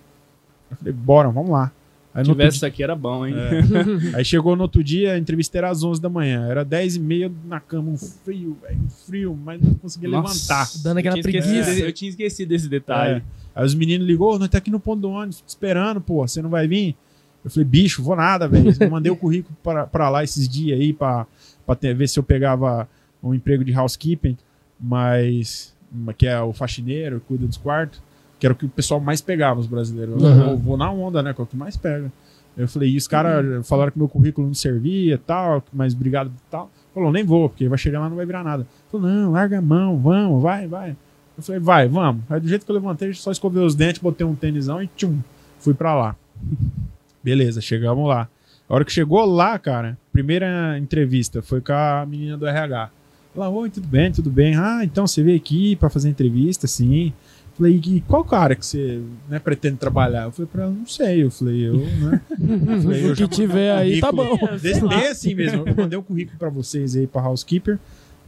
[0.71, 1.73] Eu falei, bora, vamos lá.
[2.15, 3.35] Aí Se tivesse isso aqui era bom, hein?
[3.37, 4.17] É.
[4.17, 6.47] Aí chegou no outro dia, a entrevista era às 11 da manhã.
[6.49, 10.33] Era 10 e meia na cama, um frio, velho, um frio, mas não conseguia Nossa.
[10.33, 10.83] levantar.
[10.83, 11.71] Dando aquela eu preguiça.
[11.75, 13.17] eu tinha esquecido desse detalhe.
[13.19, 13.23] É.
[13.55, 16.41] Aí os meninos ligou, nós tá aqui no ponto do ônibus, te esperando, pô, você
[16.41, 16.97] não vai vir?
[17.45, 18.75] Eu falei, bicho, vou nada, velho.
[18.81, 21.27] Eu mandei o currículo pra, pra lá esses dias aí pra,
[21.67, 22.89] pra ter- ver se eu pegava
[23.23, 24.37] um emprego de housekeeping,
[24.81, 25.75] mas
[26.17, 28.01] que é o faxineiro, cuida dos quartos,
[28.39, 30.23] que era o que o pessoal mais pegava, os brasileiros.
[30.23, 30.57] Eu Uhum.
[30.57, 31.33] vou, na onda, né?
[31.33, 32.11] Que é o que mais pega.
[32.57, 36.29] Eu falei, e os caras falaram que meu currículo não servia e tal, mas obrigado
[36.29, 36.71] e tal.
[36.95, 38.67] Falou, nem vou, porque vai chegar lá e não vai virar nada.
[38.91, 40.97] Falou, não, larga a mão, vamos, vai, vai.
[41.37, 42.23] Eu falei, vai, vamos.
[42.31, 45.19] Aí do jeito que eu levantei, só escovei os dentes, botei um tênisão e tchum,
[45.59, 46.17] fui pra lá.
[47.23, 48.29] Beleza, chegamos lá.
[48.69, 52.91] A hora que chegou lá, cara, primeira entrevista foi com a menina do RH.
[53.37, 54.57] Ela, oi, tudo bem, tudo bem.
[54.57, 57.13] Ah, então você veio aqui pra fazer entrevista, sim.
[57.57, 60.25] Falei, e qual cara que você né, pretende trabalhar?
[60.25, 61.23] Eu falei pra ela, não sei.
[61.23, 62.21] Eu falei, eu, né?
[62.31, 64.37] Eu falei, eu o que tiver aí tá bom.
[64.61, 65.67] Desse, desse assim mesmo.
[65.67, 67.79] Eu mandei o currículo pra vocês aí, pra Housekeeper,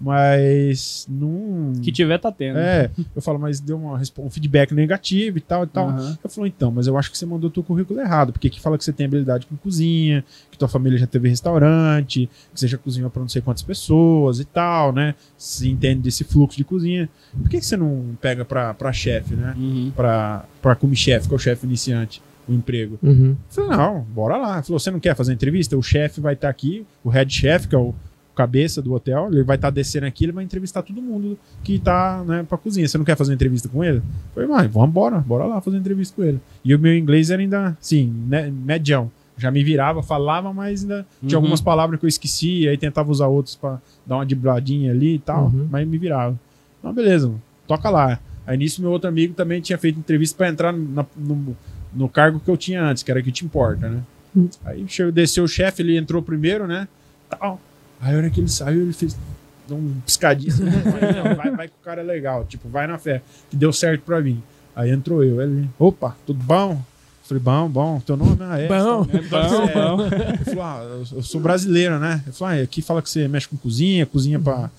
[0.00, 1.72] mas não.
[1.82, 2.58] Que tiver, tá tendo.
[2.58, 5.88] É, eu falo, mas deu uma, um feedback negativo e tal e tal.
[5.88, 6.18] Aham.
[6.22, 8.60] Eu falo, então, mas eu acho que você mandou o teu currículo errado, porque aqui
[8.60, 12.68] fala que você tem habilidade com cozinha, que tua família já teve restaurante, que você
[12.68, 15.14] já cozinhou pra não sei quantas pessoas e tal, né?
[15.36, 17.08] Se entende desse fluxo de cozinha.
[17.36, 19.54] Por que, que você não pega pra, pra chefe, né?
[19.56, 19.92] Uhum.
[19.94, 22.98] Pra, pra comi-chefe, que é o chefe iniciante, o emprego?
[23.02, 23.30] Uhum.
[23.30, 24.54] Eu falei, não, bora lá.
[24.54, 25.76] Ele falou, você não quer fazer entrevista?
[25.76, 27.94] O chefe vai estar aqui, o head chef, que é o
[28.38, 32.22] cabeça do hotel, ele vai estar descendo aqui, ele vai entrevistar todo mundo que tá,
[32.26, 32.86] né, pra cozinha.
[32.86, 33.98] Você não quer fazer uma entrevista com ele?
[33.98, 34.02] Eu
[34.34, 36.38] falei, mas vamos embora, bora lá fazer uma entrevista com ele.
[36.64, 39.10] E o meu inglês era ainda, sim, né, medião.
[39.36, 41.44] Já me virava, falava, mas ainda tinha Uhum.
[41.44, 45.18] algumas palavras que eu esqueci, aí tentava usar outras pra dar uma dribladinha ali e
[45.18, 45.68] tal, Uhum.
[45.70, 46.38] mas me virava.
[46.78, 47.32] Então, beleza,
[47.66, 48.18] toca lá.
[48.46, 51.56] Aí nisso, meu outro amigo também tinha feito entrevista pra entrar na- no,
[51.94, 54.00] no cargo que eu tinha antes, que era que te importa, né?
[54.36, 54.48] Hum.
[54.64, 56.86] Aí chegou, desceu o chefe, ele entrou primeiro, né?
[57.30, 57.60] Tal.
[58.00, 59.16] Aí a hora que ele saiu, ele fez
[59.70, 60.52] um piscadinho.
[60.52, 63.56] assim, vai, não, vai, vai que o cara é legal, tipo, vai na fé, que
[63.56, 64.42] deu certo pra mim.
[64.74, 66.80] Aí entrou eu, ele, opa, tudo bom?
[67.24, 68.66] Falei, bom, bom, teu nome ah, é.
[68.68, 69.06] Bom.
[69.12, 69.74] É bom, é.
[69.74, 70.06] bom.
[70.06, 72.22] Ele falou, ah, eu, eu sou brasileiro, né?
[72.24, 74.70] Ele falou, ah, aqui fala que você mexe com cozinha, cozinha pra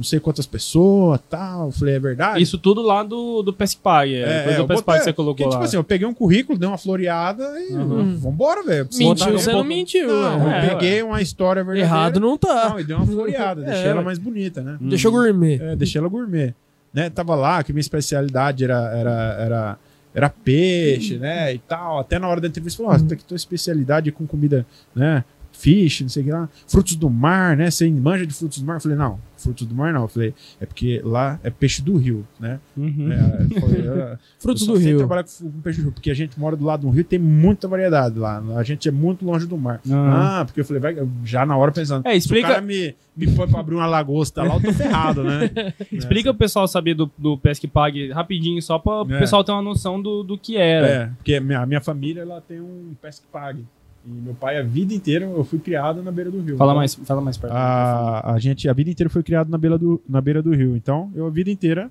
[0.00, 1.66] não sei quantas pessoas tal.
[1.66, 2.42] Eu falei, é verdade?
[2.42, 4.14] Isso tudo lá do, do Pespag.
[4.14, 5.50] É, depois eu do botei- que você colocou porque, lá.
[5.50, 8.16] Tipo assim, eu peguei um currículo, dei uma floreada e Uhum.
[8.16, 8.88] vambora, velho.
[8.96, 10.08] Mentiu, você não mentiu.
[10.08, 10.64] Não, é.
[10.64, 11.86] eu peguei uma história verdadeira.
[11.86, 12.70] Errado não tá.
[12.70, 14.78] Não, e dei uma floreada, deixei É, ela mais bonita, né?
[14.80, 15.60] Deixou gourmet.
[15.60, 16.54] É, deixei ela gourmet.
[16.94, 17.10] Né?
[17.10, 19.78] Tava lá, que minha especialidade era, era, era,
[20.14, 21.52] era peixe, né?
[21.54, 21.98] E tal.
[22.00, 24.64] Até na hora da entrevista, falou: Ó, tá aqui tua especialidade é com comida,
[24.96, 25.22] né?
[25.60, 26.48] Fish, não sei o que lá.
[26.66, 27.70] Frutos do mar, né?
[27.70, 28.74] Você manja de frutos do mar?
[28.76, 30.02] Eu falei, não, frutos do mar não.
[30.02, 32.58] Eu falei, é porque lá é peixe do rio, né?
[32.76, 33.12] Uhum.
[33.12, 34.98] É, falei, eu- Frutos eu do rio.
[34.98, 37.04] trabalhar com, com peixe do rio, porque a gente mora do lado do rio e
[37.04, 38.42] tem muita variedade lá.
[38.56, 39.80] A gente é muito longe do mar.
[39.90, 40.40] Ah.
[40.40, 42.06] Ah, porque eu falei, vai, já na hora pensando.
[42.06, 44.72] É, Se o explica, cara me, me põe pra abrir uma lagosta lá, eu tô
[44.72, 45.50] ferrado, né?
[45.92, 49.18] explica pro pessoal saber do, do Pesque Pag rapidinho, só pra o É.
[49.18, 50.86] pessoal ter uma noção do, do que era.
[50.86, 53.64] É, porque a minha, a minha família ela tem um pesque pague.
[54.06, 56.56] E meu pai, a vida inteira, eu fui criado na beira do rio.
[56.56, 57.52] Fala Então, mais, fala mais perto.
[57.52, 60.74] A, a gente, a vida inteira foi criado na beira, do, na beira do rio.
[60.76, 61.90] Então, eu a vida inteira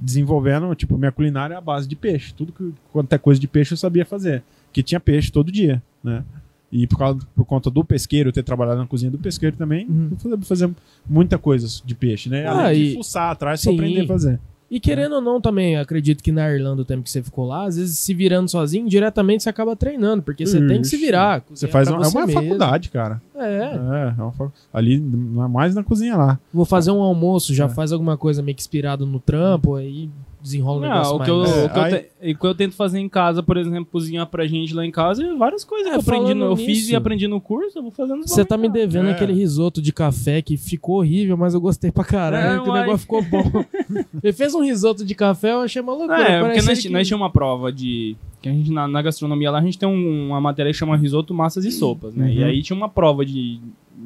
[0.00, 2.32] desenvolvendo, tipo, minha culinária é a base de peixe.
[2.34, 4.42] Tudo que, quanto é coisa de peixe eu sabia fazer.
[4.72, 6.24] Que tinha peixe todo dia, né?
[6.70, 9.86] E por, causa, por conta do pesqueiro, eu ter trabalhado na cozinha do pesqueiro também,
[9.88, 10.08] Uhum.
[10.12, 10.70] eu fazia, fazia
[11.08, 12.46] muita coisa de peixe, né?
[12.46, 13.78] Ah, Além e- de fuçar atrás pra Sim.
[13.78, 14.38] aprender a fazer.
[14.70, 17.64] E querendo ou não, também acredito que na Irlanda, o tempo que você ficou lá,
[17.64, 21.42] às vezes se virando sozinho, diretamente você acaba treinando, porque você tem que se virar.
[21.48, 22.42] Você faz uma, é uma mesmo.
[22.42, 23.22] faculdade, cara.
[23.34, 26.38] É, É, é uma ali é mais na cozinha lá.
[26.52, 27.68] vou fazer um almoço, já É.
[27.70, 30.10] faz alguma coisa meio que inspirado no trampo, aí
[30.48, 31.24] desenrola o negócio Não, o mais.
[31.26, 33.42] que, eu, É, o, que eu aí- te- o que eu tento fazer em casa,
[33.42, 36.34] por exemplo, cozinhar pra gente lá em casa, é várias coisas É, que eu aprendi.
[36.34, 38.68] No, eu falando fiz nisso- e aprendi no curso, eu vou fazendo Você tá me
[38.68, 39.12] devendo É.
[39.12, 42.72] aquele risoto de café que ficou horrível, mas eu gostei pra caralho, Não, que o
[42.74, 43.42] negócio ficou bom.
[44.22, 46.22] Ele fez um risoto de café, eu achei uma loucura.
[46.22, 48.16] É, porque nós, que- nós tínhamos uma prova de.
[48.40, 50.96] Que a gente, na, na gastronomia lá, a gente tem um- uma matéria que chama
[50.96, 52.32] risoto, massas e sopas, né?
[52.32, 52.44] E Uhum.
[52.46, 53.60] aí tinha uma prova de,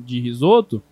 [0.07, 0.83] de risoto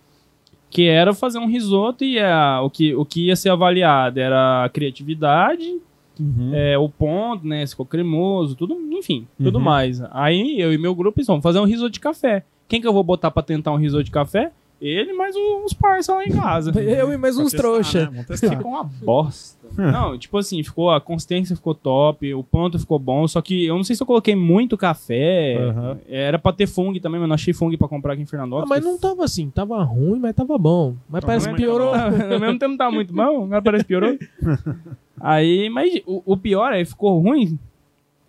[0.71, 4.63] que era fazer um risoto e a, o, que, o que ia ser avaliado era
[4.65, 5.79] a criatividade,
[6.19, 6.51] Uhum.
[6.53, 7.65] é, o ponto, né?
[7.65, 9.63] Se ficou cremoso, tudo, enfim, tudo Uhum.
[9.63, 10.01] mais.
[10.11, 12.43] Aí eu e meu grupo vamos fazer um risoto de café.
[12.67, 14.51] Quem que eu vou botar pra tentar um risoto de café?
[14.81, 16.71] Ele mais uns parça lá em casa.
[16.81, 18.09] Eu e mais uns testar, trouxa.
[18.09, 18.25] né?
[18.35, 19.61] Ficou uma bosta.
[19.77, 23.75] Não, tipo assim, ficou a consistência ficou top, o ponto ficou bom, só que eu
[23.75, 25.55] não sei se eu coloquei muito café.
[25.61, 25.97] Aham.
[26.09, 28.69] Era pra ter fungo também, mas não achei fungo pra comprar aqui em Ah, Fernandópolis.
[28.69, 30.95] mas não tava assim, tava ruim, mas tava bom.
[31.07, 31.93] Mas Tava parece que piorou.
[31.93, 34.17] Ao mesmo tempo não tá muito bom, agora parece que piorou.
[35.21, 37.57] Aí, mas o, o pior é, ficou ruim,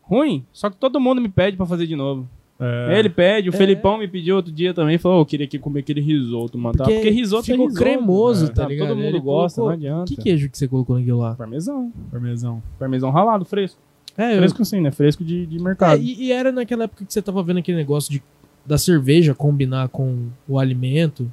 [0.02, 2.28] ruim, só que todo mundo me pede pra fazer de novo.
[2.64, 2.98] É.
[2.98, 3.56] Ele pede, o É.
[3.56, 6.76] Felipão me pediu outro dia também, falou, eu queria aqui comer aquele risoto, mano.
[6.76, 6.84] Tá?
[6.84, 7.84] Porque risoto ficou é risoto.
[7.84, 8.48] cremoso, É.
[8.48, 8.88] tá Tá, ligado?
[8.88, 10.14] todo mundo Ele gosta, colocou- não adianta.
[10.14, 11.34] Que queijo que você colocou naquilo lá?
[11.34, 11.92] Parmesão.
[12.10, 12.62] Parmesão.
[12.78, 13.80] Parmesão ralado, fresco.
[14.16, 14.38] É, eu...
[14.38, 14.90] Fresco sim, né?
[14.90, 16.00] Fresco de, de É, mercado.
[16.00, 18.22] e, e era naquela época que você tava vendo aquele negócio de,
[18.64, 21.32] da cerveja combinar com o alimento.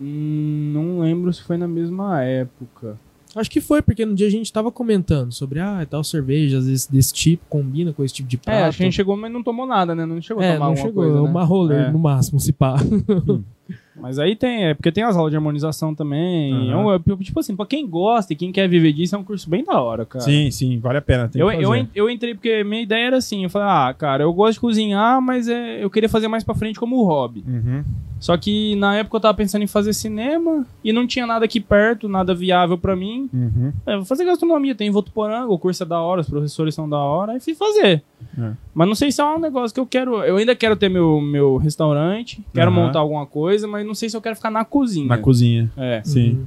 [0.00, 2.98] Hum, não lembro se foi na mesma época.
[3.36, 6.66] Acho que foi, porque no dia a gente tava comentando sobre, ah, tal cerveja, às
[6.66, 8.56] vezes desse tipo, combina com esse tipo de prato.
[8.56, 10.06] É, acho que a gente chegou, mas não tomou nada, né?
[10.06, 11.28] Não chegou a É, tomar não alguma chegou, coisa, né?
[11.28, 11.90] uma roller É.
[11.92, 12.76] no máximo, se pá.
[14.00, 16.52] Mas aí tem, é porque tem as aulas de harmonização também.
[16.52, 16.70] Aham.
[16.72, 19.24] É um- é, tipo assim, pra quem gosta e quem quer viver disso, é um
[19.24, 20.24] curso bem da hora, cara.
[20.24, 21.30] Sim, sim, vale a pena.
[21.34, 24.54] Eu, eu, eu entrei porque minha ideia era assim, eu falei, ah, cara, eu gosto
[24.54, 27.44] de cozinhar, mas é, eu queria fazer mais pra frente como hobby.
[27.46, 27.84] Uhum.
[28.18, 31.60] Só que na época eu tava pensando em fazer cinema e não tinha nada aqui
[31.60, 33.28] perto, nada viável pra mim.
[33.32, 33.72] Uhum.
[33.86, 36.88] É, vou fazer gastronomia, tem em Votuporanga, o curso é da hora, os professores são
[36.88, 38.02] da hora, aí fui fazer.
[38.38, 38.52] É.
[38.74, 40.22] Mas não sei se é um negócio que eu quero.
[40.24, 44.16] Eu ainda quero ter meu, meu restaurante, quero montar alguma coisa, mas não sei se
[44.16, 45.06] eu quero ficar na cozinha.
[45.06, 45.70] Na cozinha.
[45.76, 46.02] É.
[46.04, 46.32] Sim.
[46.32, 46.46] Uhum.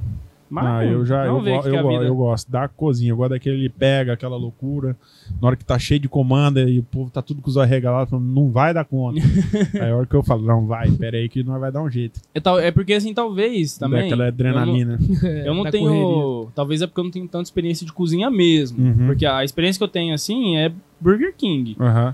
[0.52, 2.04] Mas ah, eu já eu, go- eu, é vida.
[2.06, 3.12] eu gosto da cozinha.
[3.12, 4.96] Eu gosto daquele ele pega aquela loucura.
[5.40, 7.70] Na hora que tá cheio de comanda e o povo tá tudo com os olhos
[7.70, 9.20] regalados, falando, não vai dar conta.
[9.80, 11.88] aí a hora que eu falo, não vai, pera aí que nós vai dar um
[11.88, 12.20] jeito.
[12.34, 14.02] É, tal- é porque assim, talvez também.
[14.02, 14.98] Daquela adrenalina.
[15.46, 15.86] Eu não Da tenho.
[15.88, 16.52] correria.
[16.52, 18.84] Talvez é porque eu não tenho tanta experiência de cozinha mesmo.
[18.84, 19.06] Uhum.
[19.06, 21.76] Porque a experiência que eu tenho, assim, é Burger King.
[21.78, 22.12] Aham.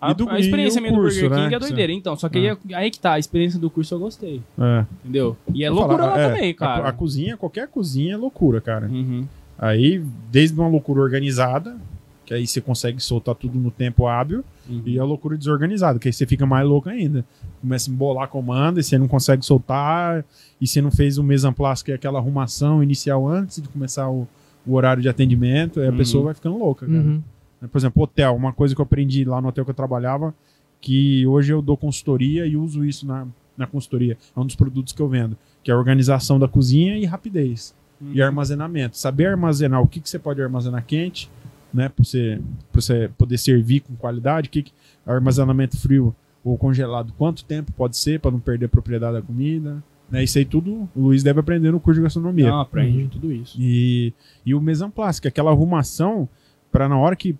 [0.00, 1.92] A, do- a experiência minha curso, do Burger né, King é você- doideira.
[1.92, 4.42] Então, só que aí, aí que tá, a experiência do curso eu gostei.
[4.58, 4.84] É.
[5.02, 5.36] Entendeu?
[5.54, 6.88] E é Vou loucura falar, lá é, também, a- cara.
[6.88, 8.86] A, cozinha, qualquer cozinha é loucura, cara.
[8.88, 9.26] Uhum.
[9.58, 11.76] Aí, desde uma loucura organizada,
[12.26, 14.82] que aí você consegue soltar tudo no tempo hábil, Uhum.
[14.84, 17.24] e a loucura desorganizada, que aí você fica mais louco ainda.
[17.60, 20.24] Começa a embolar comanda e você não consegue soltar,
[20.60, 24.10] e você não fez o en place, que é aquela arrumação inicial antes de começar
[24.10, 24.26] o,
[24.66, 25.96] o horário de atendimento, aí a Uhum.
[25.96, 27.20] pessoa vai ficando louca, cara.
[27.60, 27.68] Uhum.
[27.68, 30.34] Por exemplo, hotel, uma coisa que eu aprendi lá no hotel que eu trabalhava,
[30.80, 33.26] que hoje eu dou consultoria e uso isso na,
[33.56, 34.16] na consultoria.
[34.36, 37.74] É um dos produtos que eu vendo, que é a organização da cozinha e rapidez.
[38.00, 38.12] Uhum.
[38.12, 38.98] E armazenamento.
[38.98, 41.30] Saber armazenar o que, que você pode armazenar quente,
[41.72, 41.88] né?
[41.88, 42.40] Para você,
[42.70, 44.72] pra você poder servir com qualidade, que, que
[45.06, 49.82] armazenamento frio ou congelado, quanto tempo pode ser para não perder a propriedade da comida.
[50.08, 50.22] Né?
[50.22, 52.48] Isso aí tudo o Luiz deve aprender no curso de gastronomia.
[52.48, 53.08] Não, aprende Uhum.
[53.08, 53.56] tudo isso.
[53.60, 54.12] E,
[54.44, 54.60] e o
[55.20, 56.28] que é aquela arrumação
[56.70, 57.36] para na hora que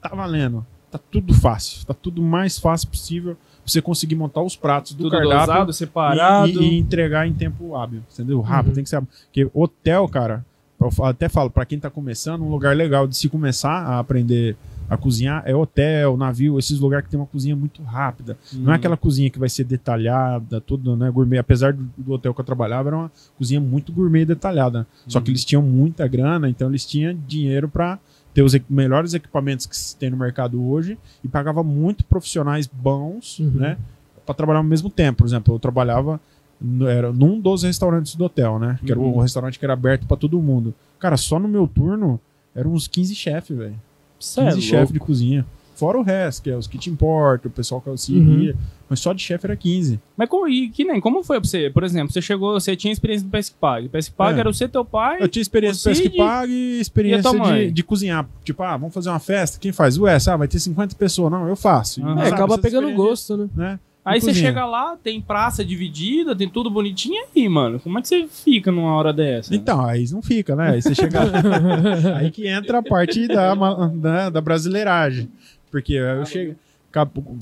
[0.00, 4.56] tá valendo, tá tudo fácil, tá tudo mais fácil possível pra você conseguir montar os
[4.56, 6.48] pratos do Tudo cardápio dosado, separado.
[6.62, 8.40] e- e entregar em tempo hábil, entendeu?
[8.40, 8.74] Rápido, Uhum.
[8.74, 9.00] tem que ser.
[9.02, 10.44] Porque hotel, cara,
[10.80, 14.56] eu até falo, para quem tá começando, um lugar legal de se começar a aprender
[14.88, 18.36] a cozinhar é hotel, navio, esses lugares que tem uma cozinha muito rápida.
[18.52, 21.38] Não é aquela cozinha que vai ser detalhada, tudo, né, gourmet.
[21.38, 24.84] Apesar do, do hotel que eu trabalhava, era uma cozinha muito gourmet detalhada.
[25.06, 28.00] Só que eles tinham muita grana, então eles tinham dinheiro para
[28.34, 33.38] ter os melhores equipamentos que se tem no mercado hoje e pagava muito profissionais bons,
[33.40, 33.50] Uhum.
[33.50, 33.76] né,
[34.24, 35.18] para trabalhar ao mesmo tempo.
[35.18, 36.20] Por exemplo, eu trabalhava
[36.60, 39.16] no- era num dos restaurantes do hotel, né, que era Uhum.
[39.16, 40.74] o restaurante que era aberto para todo mundo.
[40.98, 42.20] Cara, só no meu turno
[42.54, 43.74] eram uns 15 chefes, velho.
[44.18, 45.44] Cê é 15 chefes de cozinha.
[45.74, 48.54] Fora o resto, que é os kitchen port, o pessoal que auxilia.
[48.90, 50.00] Mas só de chefe era 15.
[50.16, 51.70] Mas como, e que nem, como foi pra você?
[51.70, 53.88] Por exemplo, você chegou, você tinha experiência no PSPAG.
[53.88, 54.40] PSPAG É.
[54.40, 55.18] era você, teu pai.
[55.20, 57.66] Eu tinha experiência o de pesca Cid e e e experiência mãe?
[57.68, 58.28] de, de cozinhar.
[58.44, 59.60] Tipo, ah, vamos fazer uma festa.
[59.60, 59.96] Quem faz?
[59.96, 61.30] Ué, sabe, vai ter 50 pessoas.
[61.30, 62.00] Não, eu faço.
[62.00, 63.48] E, É, sabe, acaba pegando gosto, né?
[63.54, 63.78] Né?
[64.04, 67.78] Aí E você chega lá, tem praça dividida, tem tudo bonitinho aí, mano.
[67.78, 69.54] Como é que você fica numa hora dessa?
[69.54, 70.70] Então, aí não fica, né?
[70.70, 71.20] Aí você chega.
[72.16, 75.30] aí que entra a parte da, da, da brasileiragem.
[75.70, 76.52] Porque eu chego.
[76.52, 76.69] acabo-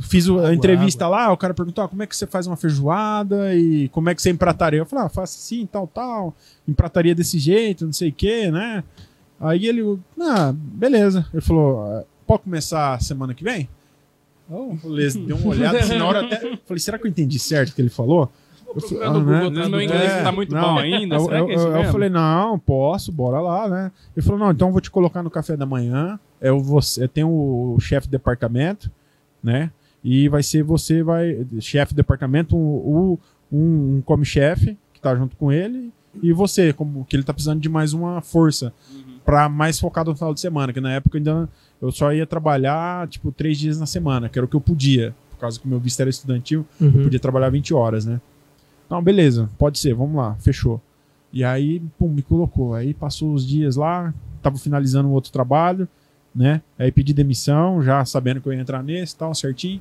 [0.03, 3.55] Fiz a entrevista lá, o cara perguntou: ah, como é que você faz uma feijoada
[3.55, 4.79] e como é que você emprataria?
[4.81, 6.35] Eu falei: ah, faço assim, tal, tal,
[6.67, 8.85] emprataria desse jeito, não sei o quê, né?
[9.41, 11.27] Aí ele, ah, beleza.
[11.33, 13.69] Ele falou: pode começar semana que vem?
[14.51, 16.39] Eu falei, deu uma olhada assim na hora até.
[16.67, 18.31] Falei, será que eu entendi certo o que ele falou?
[18.75, 19.19] Eu falei, ah, né?
[19.21, 21.17] Google, mas meu inglês É, não tá muito não, bom ainda.
[21.17, 21.93] Eu, Será eu- que é isso eu- eu mesmo?
[21.93, 23.93] falei, não, posso, bora lá, né?
[24.17, 26.19] Ele falou, não, então eu vou te colocar no café da manhã.
[26.41, 28.91] Eu, vou, eu tenho o chefe de departamento,
[29.43, 29.71] né?
[30.03, 33.19] E vai ser você, vai, chefe de departamento, um,
[33.53, 37.61] um, um come-chefe que tá junto com ele, e você, como que ele tá precisando
[37.61, 39.19] de mais uma força Uhum.
[39.25, 41.49] para mais focado no final de semana, que na época ainda
[41.81, 45.15] eu só ia trabalhar, tipo, três dias na semana, que era o que eu podia,
[45.31, 47.03] por causa que o meu visto era estudantil, eu Uhum.
[47.05, 48.21] podia trabalhar 20 horas, né?
[48.91, 50.81] Não, beleza, pode ser, vamos lá, fechou.
[51.33, 52.75] E aí, pum, me colocou.
[52.75, 55.87] Aí passou os dias lá, tava finalizando um outro trabalho,
[56.35, 56.61] né?
[56.79, 59.81] Aí pedi demissão, já sabendo que eu ia entrar nesse e tal, certinho.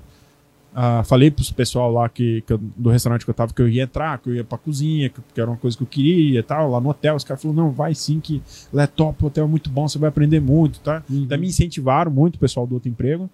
[0.79, 3.67] Ah, falei pros pessoal lá que, que eu- do restaurante que eu tava que eu
[3.67, 6.39] ia entrar, que eu ia pra cozinha, que, que era uma coisa que eu queria
[6.39, 7.15] e tal, lá no hotel.
[7.15, 9.87] Os caras falaram, não, vai sim, que lá é top, o hotel é muito bom,
[9.87, 11.01] você vai aprender muito, tá?
[11.09, 11.23] Uhum.
[11.23, 13.27] Até me incentivaram muito o pessoal do outro emprego.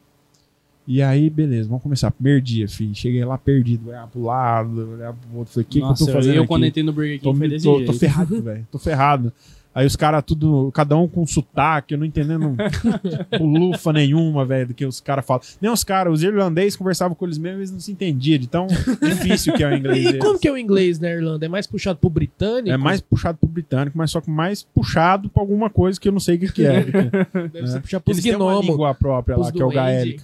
[0.85, 2.11] E aí, beleza, vamos começar.
[2.11, 2.93] Primeiro dia, filho.
[2.93, 5.53] Cheguei lá perdido, olhar pro lado, olhar pro outro.
[5.53, 6.47] Falei, o que, que eu tô fazendo eu aqui?
[6.47, 7.91] quando entrei no Burger King tô, foi desse tô, jeito.
[7.91, 8.67] tô ferrado, velho.
[8.71, 9.33] Tô ferrado.
[9.75, 12.55] Aí os caras tudo, cada um com sotaque, eu não entendendo
[13.31, 15.41] tipo, lufa nenhuma, velho, do que os caras falam.
[15.59, 18.67] Nem os caras, os irlandeses conversavam com eles mesmos, eles não se entendiam, de tão
[19.01, 20.21] difícil que é o inglês E deles.
[20.23, 21.45] como que é o inglês na Irlanda?
[21.45, 22.69] É mais puxado pro britânico?
[22.69, 26.11] É mais puxado pro britânico, mas só que mais puxado pra alguma coisa que eu
[26.11, 26.83] não sei o que, que é.
[27.51, 27.79] Deve ser É.
[27.79, 30.23] puxado pros Eles têm uma língua própria lá, que é o gaélico.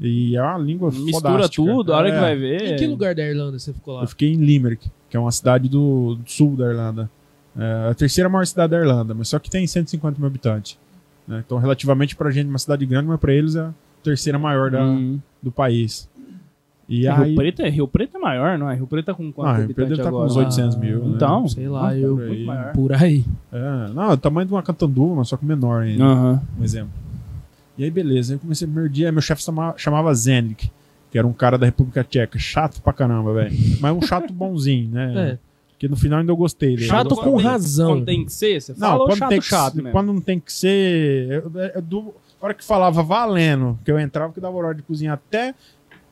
[0.00, 1.62] E é uma língua Mistura fodástica.
[1.62, 2.20] tudo, a hora que É.
[2.20, 2.72] vai ver.
[2.72, 4.02] Em que lugar da Irlanda você ficou lá?
[4.02, 7.08] Eu fiquei em Limerick, que é uma cidade do, do sul da Irlanda.
[7.56, 10.78] É a terceira maior cidade da Irlanda, mas só que tem 150 mil habitantes.
[11.26, 11.42] né?
[11.44, 13.72] Então, relativamente pra gente, uma cidade grande, mas pra eles é a
[14.02, 15.18] terceira maior da, Hum.
[15.42, 16.08] do país.
[16.88, 17.26] E É, aí.
[17.28, 18.74] Rio, Preto é, Rio Preto é maior, não é?
[18.74, 20.26] Rio Preto tá com quanto Ah, Rio Preto deve tá com agora?
[20.30, 21.04] uns 800 mil.
[21.04, 21.12] né?
[21.16, 22.16] Então, Sei lá, Ah, eu.
[22.16, 22.46] por aí.
[22.74, 23.24] Por aí.
[23.52, 26.02] É, não, é o tamanho de uma Catanduva, mas só que menor ainda.
[26.58, 26.92] Um exemplo.
[27.76, 28.32] E aí, beleza.
[28.32, 30.70] Aí eu comecei o primeiro dia, meu chefe chama- chamava Zenik,
[31.10, 32.38] que era um cara da República Tcheca.
[32.38, 33.54] Chato pra caramba, velho.
[33.80, 35.12] Mas um chato bonzinho, né?
[35.32, 35.38] É.
[35.78, 36.88] Porque no final ainda eu gostei dele.
[36.88, 37.88] Chato Quando com tem- razão.
[37.92, 39.90] Quando tem que ser, você Não, fala ou quando chato tem que, chato mesmo?
[39.92, 41.30] quando não tem que ser.
[41.30, 44.74] eu- eu- eu do- a hora que falava valendo, que eu entrava, que dava hora
[44.74, 45.54] de cozinhar até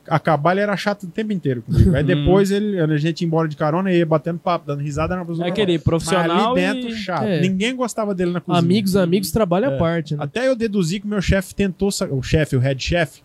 [0.09, 1.93] acabar, ele era chato o tempo inteiro comigo.
[1.93, 5.17] Aí depois ele, a gente ia embora de carona e ia batendo papo, dando risada
[5.17, 5.45] na pessoa.
[5.45, 6.95] É aquele profissional Mas ali dentro, e...
[6.97, 7.23] chato.
[7.25, 7.41] É.
[7.41, 8.59] Ninguém gostava dele na cozinha.
[8.59, 9.77] Amigos, amigos, trabalho à É.
[9.77, 10.23] parte, né?
[10.23, 13.21] Até eu deduzi que o meu chefe tentou, o chefe, o head chef,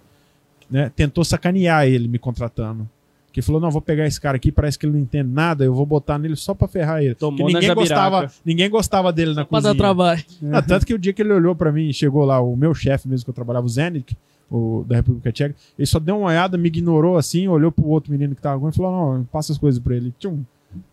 [0.68, 2.88] né, tentou sacanear ele me contratando.
[3.32, 5.72] Que falou: não, vou pegar esse cara aqui, parece que ele não entende nada, eu
[5.74, 7.14] vou botar nele só pra ferrar ele.
[7.14, 9.78] Tomou Que ninguém gostava, ninguém gostava dele na Pra dar cozinha.
[9.82, 10.22] trabalho.
[10.52, 12.74] Ah, tanto que o dia que ele olhou pra mim e chegou lá, o meu
[12.74, 14.14] chefe mesmo que eu trabalhava, o Zenik,
[14.50, 18.12] o da República Tcheca, ele só deu uma olhada, me ignorou assim, olhou pro outro
[18.12, 20.12] menino que tava com ele e falou: não, passa as coisas pra ele.
[20.18, 20.42] Tchum.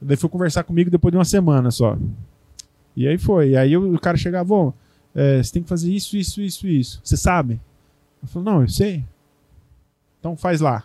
[0.02, 1.98] Daí foi conversar comigo depois de uma semana só.
[2.96, 3.50] E aí foi.
[3.50, 4.74] E aí o cara chegava, "Ô,
[5.14, 7.02] é, você tem que fazer isso, isso, isso, isso.
[7.04, 7.60] Você sabe?
[8.22, 9.04] Eu falei, não, eu sei.
[10.20, 10.84] Então faz lá.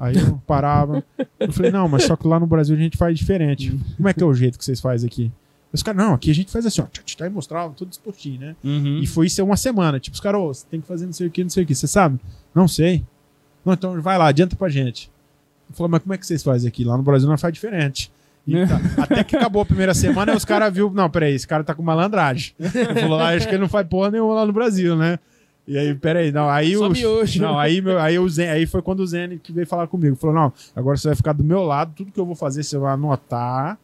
[0.00, 1.02] Aí eu parava.
[1.38, 3.78] Eu falei, não, mas só que lá no Brasil a gente faz diferente.
[3.96, 5.30] Como é que é o jeito que vocês fazem aqui?
[5.72, 6.86] Os caras, não, aqui a gente faz assim, ó.
[7.22, 8.56] Aí mostrava tudo dispostinho, né?
[8.64, 8.98] Uhum.
[9.02, 9.98] E foi isso uma semana.
[10.00, 11.66] Tipo, os caras, ô, você tem que fazer não sei o que, não sei o
[11.66, 11.74] que.
[11.74, 12.18] Você sabe?
[12.54, 13.04] Não sei.
[13.64, 15.10] Não, então vai lá, adianta pra gente.
[15.68, 16.84] Ele falou, mas como é que vocês fazem aqui?
[16.84, 18.10] Lá no Brasil nós faz diferente.
[18.46, 21.64] E tá- até que acabou a primeira semana, os caras viu, não, peraí, esse cara
[21.64, 22.52] tá com malandragem.
[22.60, 25.18] Ele falou, ah, acho que ele não faz porra nenhuma lá no Brasil, né?
[25.66, 26.90] E aí, peraí, não, aí Só o.
[26.92, 27.42] miojo.
[27.42, 30.14] Não, aí, meu, aí, o Zen, aí foi quando o Zen que veio falar comigo.
[30.14, 32.78] Falou, não, agora você vai ficar do meu lado, tudo que eu vou fazer você
[32.78, 33.76] vai anotar,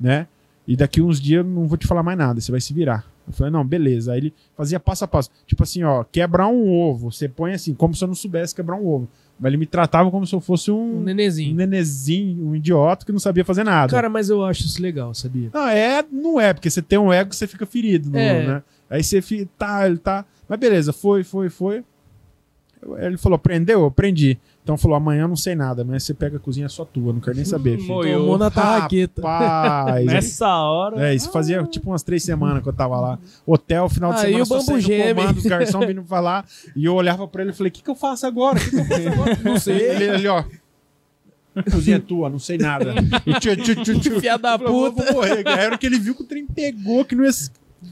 [0.00, 0.26] né?
[0.66, 3.04] E daqui uns dias eu não vou te falar mais nada, você vai se virar.
[3.26, 4.12] Eu falei, não, beleza.
[4.12, 5.30] Aí ele fazia passo a passo.
[5.46, 7.10] Tipo assim, ó, quebrar um ovo.
[7.12, 9.08] Você põe assim, como se eu não soubesse quebrar um ovo.
[9.38, 11.54] Mas ele me tratava como se eu fosse um, Um um nenenzinho.
[11.56, 13.90] nenezinho, um idiota que não sabia fazer nada.
[13.90, 15.50] Cara, mas eu acho isso legal, sabia?
[15.52, 18.46] Não, é, não é, porque você tem um ego, você fica ferido, no- É.
[18.46, 18.62] né?
[18.90, 20.24] Aí você fica, tá, ele tá.
[20.48, 21.84] Mas beleza, foi, foi, foi.
[22.82, 23.80] Eu- Ele falou, aprendeu?
[23.80, 24.38] Eu aprendi.
[24.62, 27.20] Então falou, amanhã eu não sei nada, amanhã você pega a cozinha só tua, não
[27.20, 27.76] quero nem saber.
[27.76, 27.88] filho.
[27.92, 28.20] Moiou.
[28.22, 29.20] Tomou na tarraqueta.
[29.22, 31.06] Rapaz, Nessa hora.
[31.08, 33.18] é, isso fazia tipo umas três semanas que eu tava lá.
[33.46, 35.14] Hotel, final de Aí semana, o só bambu geme.
[35.20, 36.46] comando, os garçons vindo falar.
[36.74, 38.58] E eu olhava pra ele e falei, o que, que eu faço agora?
[38.58, 39.38] O que, que eu faço agora?
[39.44, 39.76] Não sei.
[39.76, 40.44] Ele, ele, ó.
[41.70, 42.92] Cozinha tua, não sei nada.
[44.20, 45.04] Filha da Eu "Eu puta.
[45.04, 45.46] Vou morrer.
[45.46, 47.30] Aí a hora que ele viu que o trem pegou, que não ia,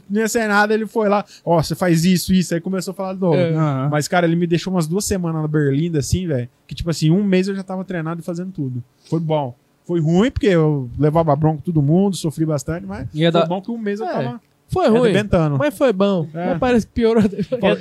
[0.09, 2.53] não ia ser nada, ele foi lá, ó, você faz isso, isso.
[2.53, 3.35] Aí começou a falar de novo.
[3.35, 3.51] É.
[3.89, 6.49] Mas, cara, ele me deixou umas duas semanas na Berlinda, assim, velho.
[6.67, 8.83] Que, tipo assim, um mês eu já tava treinado e fazendo tudo.
[9.09, 9.55] Foi bom.
[9.85, 13.61] Foi ruim, porque eu levava bronca todo mundo, sofri bastante, mas Ia foi dar- bom
[13.61, 15.57] que um mês eu É, tava Foi ruim, arrebentando.
[15.57, 16.25] mas foi bom.
[16.33, 16.51] É.
[16.51, 17.21] Mas parece que piorou.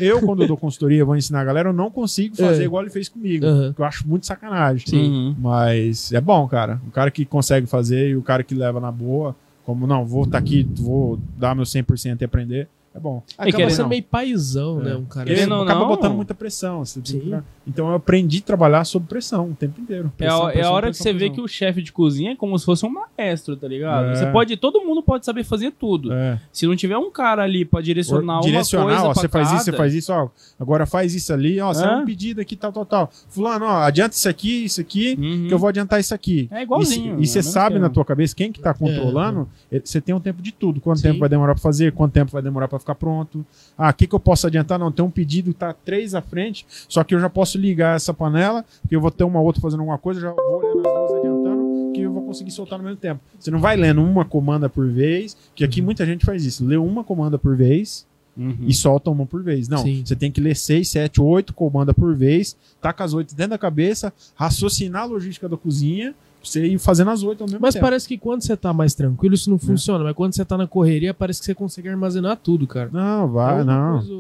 [0.00, 2.64] Eu, quando eu dou consultoria, eu vou ensinar a galera, eu não consigo fazer É.
[2.66, 3.46] igual ele fez comigo.
[3.74, 4.84] Que eu acho muito sacanagem.
[4.98, 5.36] Uhum.
[5.38, 6.80] Mas é bom, cara.
[6.88, 9.34] O cara que consegue fazer e o cara que leva na boa,
[9.64, 13.22] como não, vou estar aqui, vou dar meu 100% e aprender, é bom.
[13.38, 14.84] Acaba sendo meio paizão, É.
[14.84, 14.94] né?
[14.96, 16.84] Um cara Porque Querendo ou acaba não- botando muita pressão.
[16.84, 17.42] você tem que- Sim.
[17.66, 20.06] Então eu aprendi a trabalhar sob pressão o tempo inteiro.
[20.06, 21.34] É a, Pressão, é a pressão, hora que pressão, você vê pressão.
[21.36, 24.06] que o chefe de cozinha é como se fosse um maestro, tá ligado?
[24.06, 24.16] É.
[24.16, 26.12] Você pode, todo mundo pode saber fazer tudo.
[26.12, 26.40] É.
[26.50, 29.52] Se não tiver um cara ali pra direcionar uma direcionar, coisa ó, pra você faz
[29.52, 30.28] isso, você faz isso, ó.
[30.58, 31.72] Agora faz isso ali, ó.
[31.72, 31.88] Você É.
[31.88, 33.10] é um pedido aqui, tal, tal, tal.
[33.28, 35.46] Fulano, ó, adianta isso aqui, isso aqui, Uhum.
[35.48, 36.48] que eu vou adiantar isso aqui.
[36.50, 37.20] É E igualzinho.
[37.20, 40.12] E é você mesmo sabe na tua cabeça quem que tá controlando, eh, você tem
[40.14, 40.80] um tempo de tudo.
[40.80, 41.08] Quanto Sim.
[41.08, 43.44] tempo vai demorar pra fazer, quanto tempo vai demorar pra ficar pronto.
[43.76, 44.78] Ah, o que, que eu posso adiantar?
[44.78, 48.12] Não, tem um pedido, tá três à frente, só que eu já posso ligar essa
[48.12, 51.12] panela, que eu vou ter uma outra fazendo alguma coisa, já vou olhando as duas
[51.18, 53.20] adiantando, que eu vou conseguir soltar no mesmo tempo.
[53.38, 56.64] Você não vai lendo uma comanda por vez, que aqui muita gente faz isso.
[56.64, 58.56] Lê uma comanda por vez, Uhum.
[58.62, 59.68] e solta uma por vez.
[59.68, 60.02] Não, Sim.
[60.06, 63.58] você tem que ler seis, sete, oito comandas por vez, taca as oito dentro da
[63.58, 66.14] cabeça, raciocinar a logística da cozinha,
[66.44, 67.84] você ir fazendo as oito ao mesmo Mas tempo.
[67.86, 70.04] parece que quando você tá mais tranquilo, isso não funciona.
[70.04, 72.90] Mas quando você tá na correria, parece que você consegue armazenar tudo, cara.
[72.92, 73.98] Não, vai, É não.
[73.98, 74.12] coisa-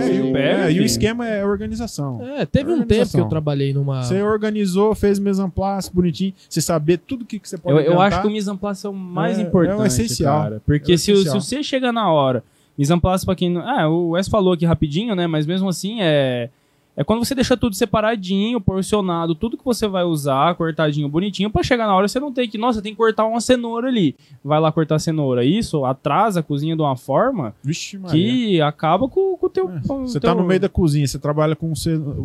[0.00, 2.20] É, e, o- é, e o esquema é organização.
[2.22, 3.20] É, teve um tempo que Organização.
[3.22, 4.02] eu trabalhei numa.
[4.02, 7.92] Você organizou, fez mise en place, bonitinho, você saber tudo que, que você pode Eu,
[7.94, 9.78] eu acho que o mise en place é o mais É- importante.
[9.78, 10.42] é o essencial.
[10.42, 11.40] Cara, porque É o se, o- se essencial.
[11.40, 12.42] você chega na hora,
[12.78, 13.60] mise en place pra quem não.
[13.62, 15.26] Ah, o Wes falou aqui rapidinho, né?
[15.26, 16.48] Mas mesmo assim é.
[16.96, 21.62] É quando você deixa tudo separadinho, porcionado, tudo que você vai usar, cortadinho, bonitinho, pra
[21.62, 24.16] chegar na hora você não tem que, nossa, tem que cortar uma cenoura ali.
[24.42, 25.44] Vai lá cortar a cenoura.
[25.44, 29.70] Isso atrasa a cozinha de uma forma Vixe, que acaba com, com o teu.
[29.70, 31.70] É, com Você teu- tá no meio da cozinha, você trabalha com,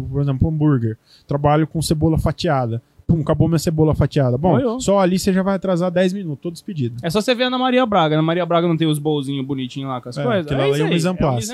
[0.10, 0.98] por exemplo, hambúrguer,
[1.28, 2.82] trabalho com cebola fatiada.
[3.14, 4.38] Pum, acabou minha cebola fatiada.
[4.38, 6.96] Bom, só ali você já vai atrasar 10 minutos, todo despedido.
[7.04, 8.16] É só você ver a Ana Maria Braga.
[8.16, 10.46] A Ana Maria Braga não tem os bolzinhos bonitinhos lá com as É, coisas?
[10.46, 11.52] aquilo ali isso é um place.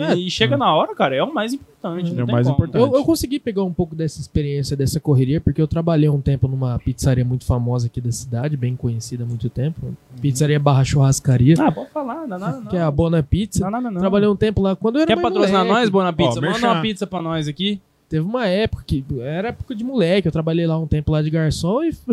[0.00, 0.04] É um.
[0.04, 0.16] É.
[0.16, 2.10] E chega na hora, cara, é o mais importante.
[2.12, 2.56] É não o mais como.
[2.56, 2.82] importante.
[2.82, 6.48] Eu, eu consegui pegar um pouco dessa experiência, dessa correria, porque eu trabalhei um tempo
[6.48, 9.94] numa pizzaria muito famosa aqui da cidade, bem conhecida há muito tempo.
[10.20, 12.66] Pizzaria barra churrascaria, Ah, pode falar, não, não, não.
[12.66, 13.64] que é a Bona Pizza.
[13.64, 14.00] Não, não, não, não.
[14.00, 14.74] Trabalhei um tempo lá.
[14.74, 16.30] Quando eu era Quer patrocinar moleque, nós, Bona Pizza?
[16.32, 16.66] Ó, Manda merchan.
[16.72, 17.80] uma pizza pra nós aqui.
[18.08, 21.30] Teve uma época que era época de moleque, eu trabalhei lá um tempo lá de
[21.30, 21.92] garçom e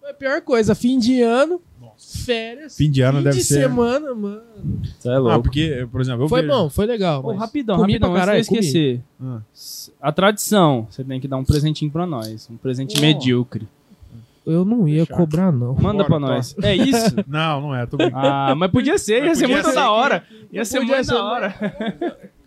[0.00, 1.60] foi a pior coisa, fim de ano,
[1.96, 4.40] férias, Fim de ano deve de ser- semana, mano.
[4.98, 7.22] Você é Ah, porque, por exemplo, eu Foi vejo- bom, foi legal.
[7.22, 9.00] Pô, mas rapidão, rapidão, pra caralho, esquecer.
[9.22, 9.40] Ah.
[10.00, 12.48] A tradição, você tem que dar um presentinho pra nós.
[12.50, 13.00] Um presente Pô.
[13.02, 13.68] medíocre.
[14.46, 15.16] Eu não ia Chato.
[15.18, 15.74] cobrar, não.
[15.74, 16.26] Manda Bora, pra Tó.
[16.26, 16.56] nós.
[16.62, 17.14] É isso?
[17.28, 17.98] Não, não é, tô.
[18.14, 20.24] Ah, mas podia ser, ia Mas ser muito ser da hora.
[20.50, 21.54] Ia ser muito da hora.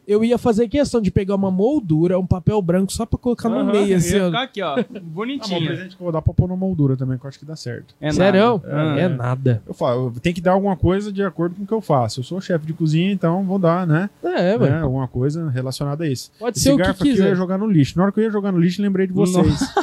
[0.05, 3.59] Eu ia fazer questão de pegar uma moldura, um papel branco, só pra colocar no
[3.59, 4.25] Aham, meio, assim, ia ó.
[4.27, 4.75] ficar aqui, ó.
[4.79, 5.65] Ah, mas um Bonitinho.
[5.65, 7.55] presente que eu vou dar pra pôr na moldura também, que eu acho que dá
[7.55, 7.95] certo.
[8.01, 8.61] É Sério?
[8.65, 8.99] nada.
[8.99, 9.09] É, Ah.
[9.09, 9.61] nada.
[9.65, 12.19] Eu falo, tenho que dar alguma coisa de acordo com o que eu faço.
[12.19, 14.09] Eu sou chefe de cozinha, então vou dar, né?
[14.23, 14.57] É, né?
[14.57, 14.83] velho.
[14.83, 16.31] Alguma coisa relacionada a isso.
[16.37, 17.35] Pode Esse ser o que aqui eu ia quiser.
[17.35, 17.97] jogar no lixo.
[17.97, 19.59] Na hora que eu ia jogar no lixo, lembrei de vocês.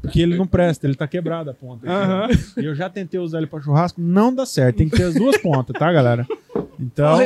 [0.00, 1.86] Porque ele não presta, ele tá quebrado a ponta.
[1.90, 2.28] Aham.
[2.56, 4.76] E eu já tentei usar ele pra churrasco, não dá certo.
[4.76, 6.26] Tem que ter as duas pontas, tá, galera?
[6.80, 7.18] Então,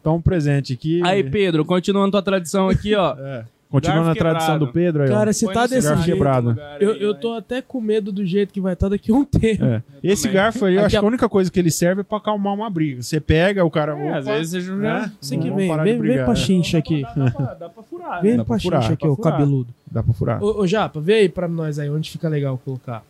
[0.00, 1.00] então um presente aqui.
[1.04, 3.14] Aí, Pedro, continuando tua tradição aqui, ó.
[3.20, 4.66] É, continuando Garfo a tradição quebrado.
[4.66, 5.12] do Pedro aí, ó.
[5.12, 6.48] Cara, se Põe tá no desse garfo jeito, quebrado.
[6.50, 7.20] lugar eu, aí, eu vai.
[7.20, 9.64] tô até com medo do jeito que vai estar daqui a um tempo.
[9.64, 9.82] É.
[10.02, 10.34] Esse também.
[10.36, 12.18] garfo aí, eu Aqui acho a- que a única coisa que ele serve é pra
[12.18, 13.02] acalmar uma briga.
[13.02, 13.92] Você pega, o cara.
[13.98, 14.76] É, opa, às vezes você já...
[14.76, 15.12] né?
[15.20, 16.40] Você que Vamos vem, parar de vem, vem brigar, pra né?
[16.40, 17.02] chincha aqui.
[17.02, 18.22] Dá, pra, dá pra furar.
[18.22, 18.36] Vem né?
[18.38, 19.38] Dá pra pra furar, chincha aqui, ô pra furar.
[19.40, 19.74] cabeludo.
[19.90, 20.42] Dá pra furar.
[20.42, 23.02] Ô, ô, Japa, vê aí pra nós aí, onde fica legal colocar.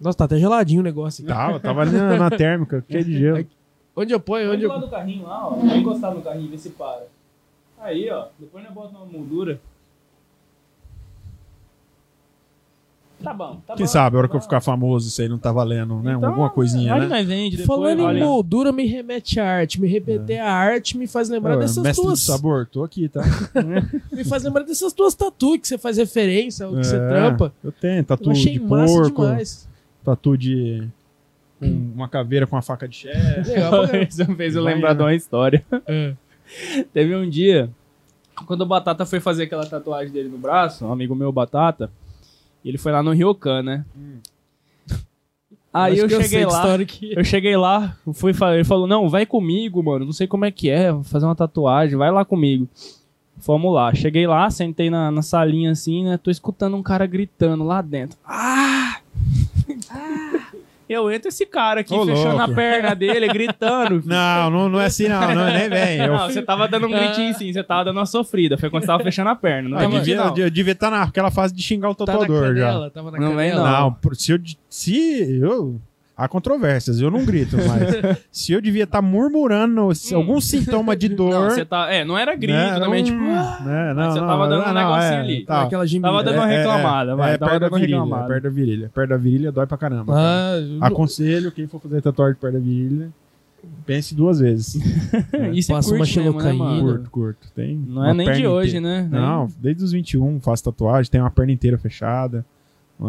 [0.00, 1.32] Nossa, tá até geladinho o negócio aqui.
[1.32, 3.46] Tava, tava ali na, na térmica, cheio de gelo.
[3.94, 4.46] Onde eu ponho?
[4.46, 4.68] Põe Onde do eu...
[4.70, 5.54] lado do carrinho lá, ó.
[5.56, 7.06] Vem encostar no carrinho, vê se para.
[7.78, 8.26] Aí, ó.
[8.38, 9.60] Depois nós bota uma moldura.
[13.22, 13.92] Tá bom, tá Quem bom.
[13.92, 14.44] sabe, a hora tá que eu bom.
[14.44, 16.14] ficar famoso, isso aí não tá valendo, né?
[16.14, 17.06] Então, Alguma coisinha, né?
[17.06, 17.78] nós vende depois.
[17.78, 18.24] Falando em olha.
[18.24, 19.80] moldura, me remete à arte.
[19.80, 22.18] Me remeter à arte me faz lembrar Ô, dessas mestre tuas.
[22.18, 23.22] do sabor, tô aqui, tá?
[24.10, 27.52] Me faz lembrar dessas tuas tatu que você faz referência, o que você É, trampa.
[27.62, 29.68] Eu tenho, tatu Eu achei de massa porco, demais.
[30.04, 30.88] tatu de
[31.68, 33.52] com uma caveira com uma faca de chefe.
[34.08, 35.64] Isso fez eu lembrar de uma história.
[35.86, 36.14] É.
[36.92, 37.70] Teve um dia,
[38.46, 41.90] quando o Batata foi fazer aquela tatuagem dele no braço, um amigo meu, Batata,
[42.64, 43.84] e ele foi lá no Ryokan, né?
[45.72, 49.24] Aí Acho eu que cheguei lá, que- eu cheguei lá, fui, ele falou, não, vai
[49.24, 52.68] comigo, mano, não sei como é que é, vou fazer uma tatuagem, vai lá comigo.
[53.38, 57.64] Fomos lá, cheguei lá, sentei na, na salinha assim, né, tô escutando um cara gritando
[57.64, 58.18] lá dentro.
[58.24, 58.98] Ah!
[59.90, 60.31] Ah!
[60.92, 62.52] Eu entro esse cara aqui, Ô, fechando louco.
[62.52, 64.02] a perna dele, gritando.
[64.06, 65.98] Não, não, não é assim, não, não, nem vem.
[66.00, 68.56] Eu, Não, você tava dando um gritinho sim, você tava dando uma sofrida.
[68.58, 69.68] Foi quando você tava fechando a perna.
[69.70, 72.66] Não Ah, é devia, eu devia estar naquela fase de xingar o Tá tatuador já.
[72.66, 73.54] canela, tava na Não vem.
[73.54, 74.38] Não, por- se eu,
[74.68, 75.80] se eu.
[76.14, 81.08] Há controvérsias, eu não grito, mas se eu devia estar murmurando se algum sintoma de
[81.08, 81.50] Não, dor.
[81.50, 81.90] você tá.
[81.90, 83.24] É, não era grito né, também, não- tipo.
[83.30, 85.44] ah, né, não, você não, tava dando um não, negocinho é, ali.
[85.46, 85.62] tá.
[85.62, 86.08] Aquela gemida.
[86.08, 87.32] Tava dando uma É, é, reclamada, vai.
[87.34, 88.28] É, tava perto da dando uma virilha, reclamada.
[88.28, 88.90] perto da virilha.
[88.94, 90.12] Perto da virilha dói pra caramba.
[90.12, 90.58] cara.
[90.82, 93.08] Ah, Aconselho quem for fazer tatuagem perto da virilha,
[93.86, 94.74] pense duas vezes.
[95.54, 96.64] Isso é Passa uma curte mesmo, né, xilocaína.
[96.64, 96.82] mano?
[96.82, 97.48] curto, curto.
[97.56, 99.02] Tem Não uma é nem de hoje, inteira.
[99.02, 99.08] né?
[99.10, 102.44] Não, desde os 21 faço tatuagem, tem uma perna inteira fechada.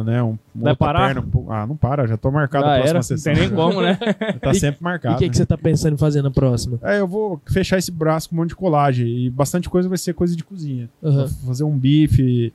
[0.01, 1.13] Né, um, Vai parar?
[1.13, 3.33] perna, ah, não para, já tô marcado Já a próxima era, não sessão.
[3.33, 3.55] tem nem já.
[3.55, 3.97] como, né?
[4.41, 5.15] Tá sempre E marcado.
[5.15, 6.79] o que, que você tá pensando em fazer na próxima?
[6.81, 9.97] É, eu vou fechar esse braço com um monte de colagem e bastante coisa vai
[9.97, 10.89] ser coisa de cozinha.
[11.01, 12.51] Vou fazer um bife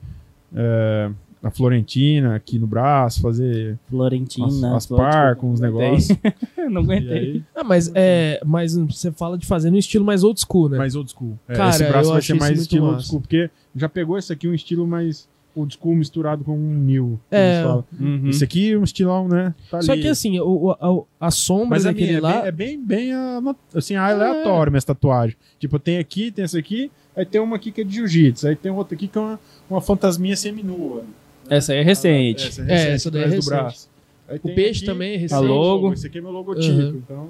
[0.53, 1.09] é,
[1.41, 4.47] na Florentina aqui no braço, fazer Florentina.
[4.47, 6.17] as, as par com os negócios.
[6.69, 7.17] não E aguentei.
[7.17, 10.77] aí, Ah, mas, é, mas você fala de fazer no estilo mais old school, né?
[10.77, 11.37] mais old school.
[11.47, 13.07] É, Cara, esse braço eu vai achei ser mais estilo old massa.
[13.07, 17.19] school, porque já pegou esse aqui um estilo mais old school misturado com um new.
[17.31, 17.63] É.
[17.99, 18.29] Uhum.
[18.29, 19.53] Esse aqui é um estilão, né?
[19.69, 20.01] Tá Só ali.
[20.01, 22.47] que assim, o, o- a, a sombra Mas a daquele minha lá.
[22.47, 23.11] é bem, é bem, bem
[23.75, 25.37] assim, aleatório minhas tatuagens.
[25.59, 28.55] Tipo, tem aqui, tem essa aqui, aí tem uma aqui que é de jiu-jitsu, aí
[28.55, 29.39] tem outra aqui que é uma,
[29.69, 31.03] uma fantasminha seminua.
[31.49, 32.47] Essa aí é recente.
[32.47, 33.45] Essa, É, recente, essa daí é recente.
[33.47, 33.89] braço.
[34.27, 35.41] Aí O tem peixe aqui também é o recente.
[35.43, 35.93] logo.
[35.93, 37.01] Esse aqui é meu logotipo, Uhum.
[37.03, 37.29] então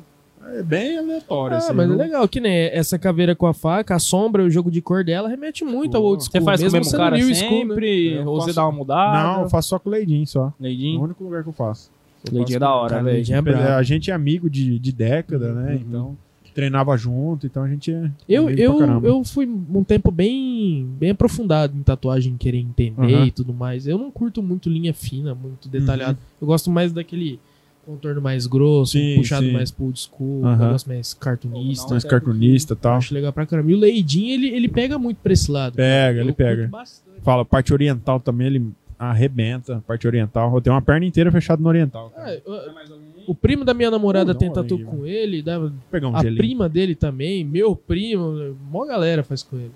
[0.53, 1.55] é bem aleatório.
[1.55, 4.49] Ah, assim, mas é legal, que nem essa caveira com a faca, a sombra, o
[4.49, 6.09] jogo de cor dela remete muito ao Pô.
[6.09, 6.31] old school.
[6.31, 7.67] Você faz com o mesmo cara new school, né?
[7.75, 8.19] sempre?
[8.19, 9.23] Ou você faço- dá uma mudada?
[9.23, 10.53] Não, eu faço só com o Leidinho só.
[10.61, 11.91] É o único lugar que eu faço.
[12.29, 13.15] Eu Leidinho é da hora, velho.
[13.15, 13.67] Leidinho é brabo.
[13.73, 15.71] A gente é amigo de, de década, né?
[15.73, 15.79] Uhum.
[15.87, 16.17] Então
[16.53, 18.11] treinava junto, então a gente é.
[18.27, 23.25] Eu, eu, eu fui um tempo bem, bem aprofundado em tatuagem, querer entender Uhum.
[23.25, 23.87] e tudo mais.
[23.87, 26.17] Eu não curto muito linha fina, muito detalhado.
[26.41, 27.39] Eu gosto mais daquele
[27.85, 29.51] contorno mais grosso, Sim, puxado sim.
[29.51, 30.55] mais pro old school, Aham.
[30.55, 31.89] um negócio mais cartunista.
[31.91, 32.97] mais cartunista e tal.
[32.97, 33.71] Acho legal pra caramba.
[33.71, 35.75] E o Leidinho, ele, ele pega muito pra esse lado.
[35.75, 36.67] Pega, ele pega.
[36.67, 37.21] bastante.
[37.21, 38.67] Fala, parte oriental também, ele
[38.97, 40.53] arrebenta, parte oriental.
[40.53, 42.09] Eu tenho uma perna inteira fechada no oriental.
[42.11, 42.31] cara.
[42.33, 46.15] É, o, o primo da minha namorada Não, tem tatu aí, com ele, dá- um
[46.15, 46.37] a gelinho.
[46.37, 49.71] prima dele também, meu primo, mó galera faz com ele.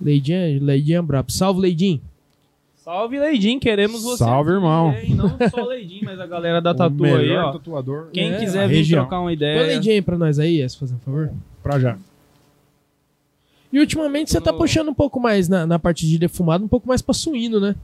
[0.00, 1.32] Leidinha, Leidinha brabo.
[1.32, 2.00] Salve, Leidinho.
[2.86, 4.22] Salve, Leidim, queremos você.
[4.22, 4.92] Salve, aqui, irmão.
[4.94, 5.14] hein?
[5.16, 7.50] Não só o Leidim, mas a galera da O Tatu aí, ó.
[7.52, 9.00] tatuador Quem É, quiser vir região.
[9.02, 9.62] trocar uma Põe ideia.
[9.66, 11.32] Leidinho aí pra nós aí, se fazer um favor.
[11.64, 11.98] pra já.
[13.72, 16.86] E ultimamente você tá puxando um pouco mais na, na parte de defumado, um pouco
[16.86, 17.74] mais pra suíno, né?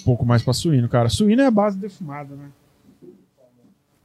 [0.00, 1.08] Um pouco mais pra suíno, cara.
[1.08, 2.48] Suíno é a base defumada, né?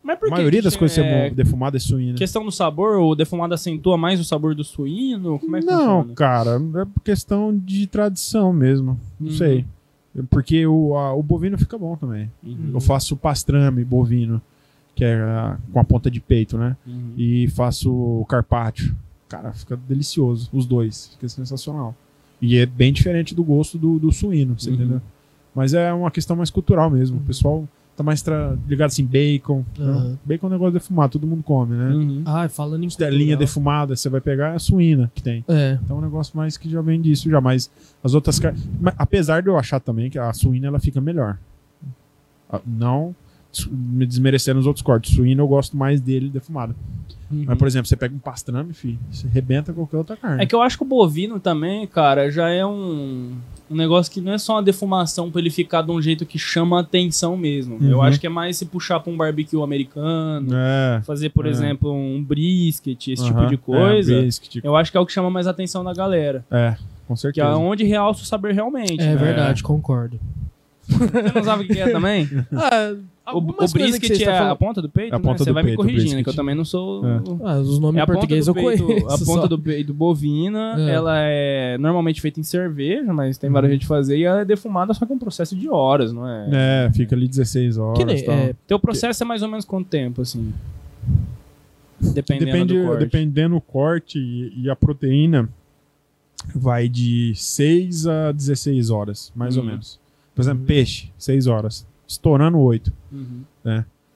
[0.04, 2.18] Mas por A que maioria que das coisas que você é, defumada é suína.
[2.18, 5.40] Questão do sabor, o defumado acentua mais o sabor do suíno?
[5.40, 6.14] Como é que Não, funciona?
[6.14, 9.00] cara, é questão de tradição mesmo.
[9.20, 9.38] Não Uhum.
[9.38, 9.66] sei.
[10.30, 12.30] Porque o, a- o bovino fica bom também.
[12.44, 12.72] Uhum.
[12.74, 14.42] Eu faço pastrame bovino,
[14.94, 16.76] que é ah, com a ponta de peito, né?
[16.86, 17.14] Uhum.
[17.18, 18.94] E faço o carpaccio.
[19.30, 20.50] Cara, fica delicioso.
[20.54, 21.08] Os dois.
[21.14, 21.96] Fica sensacional.
[22.42, 24.76] E é bem diferente do gosto do, do suíno, você Uhum.
[24.76, 25.02] entendeu?
[25.56, 27.18] Mas é uma questão mais cultural mesmo.
[27.18, 27.66] O pessoal
[27.96, 29.64] tá mais tra- ligado assim, bacon.
[29.78, 29.86] né?
[29.86, 30.18] Uhum.
[30.26, 31.90] Bacon é um negócio defumado, todo mundo come, né?
[31.94, 32.22] Uhum.
[32.26, 33.40] Ah, falando em Costelinha cultural.
[33.40, 35.44] defumada, você vai pegar a suína que tem.
[35.48, 35.78] É.
[35.84, 37.70] Então é um negócio mais que já vem disso já, mas
[38.04, 38.68] as outras carnes.
[38.98, 41.38] Apesar de eu achar também que a suína ela fica melhor.
[42.50, 43.16] Ah, Não
[43.70, 45.14] me desmerecendo os outros cortes.
[45.16, 46.76] Suína eu gosto mais dele defumado.
[47.34, 47.46] Uhum.
[47.48, 50.44] Mas, por exemplo, você pega um pastrame, filho, você rebenta qualquer outra carne.
[50.44, 53.34] É que eu acho que o bovino também, cara, já é um,
[53.70, 56.38] um negócio que não é só uma defumação pra ele ficar de um jeito que
[56.38, 57.78] chama atenção mesmo.
[57.82, 58.04] Eu Uhum.
[58.04, 61.02] acho que é mais se puxar pra um barbecue americano, É.
[61.06, 61.50] fazer, por É.
[61.50, 64.14] exemplo, um brisket, esse tipo aham, de coisa.
[64.14, 66.46] É, brisket, Eu acho que é o que chama mais atenção da galera.
[66.52, 66.76] é,
[67.08, 67.48] com Que certeza.
[67.48, 69.02] é onde realça o saber realmente.
[69.02, 69.16] É né?
[69.16, 70.20] verdade, concordo.
[70.88, 72.30] Você não sabe o que é também?
[72.54, 72.94] Ah,
[73.26, 75.16] O, o algumas coisas que brisket você é tá a falando- ponta do peito, É
[75.16, 75.24] a né?
[75.24, 76.24] ponta Você do vai me peito, o corrigindo, brisket.
[76.26, 77.06] que eu também não sou...
[77.08, 77.22] É.
[77.44, 79.06] Ah, os nomes É em português do eu peito, conheço.
[79.08, 79.48] A ponta só.
[79.48, 80.90] do peito bovina, É.
[80.94, 84.46] ela é normalmente feita em cerveja, mas tem várias jeitos de fazer, e ela é
[84.46, 86.50] defumada só com um processo de horas, não é?
[86.88, 87.98] É, fica ali 16 horas.
[87.98, 88.36] Que nem, tal.
[88.36, 90.54] é, Teu processo é mais ou menos quanto tempo, assim?
[92.02, 93.00] Dependendo Depende, do corte.
[93.00, 95.48] dependendo do corte e, e a proteína,
[96.54, 99.68] vai de 6 a 16 horas, mais ou Hum.
[99.68, 99.98] menos.
[100.36, 100.66] Por exemplo, Uhum.
[100.66, 101.86] peixe, 6 horas.
[102.08, 102.92] Estourando 8.
[103.12, 103.44] Uhum.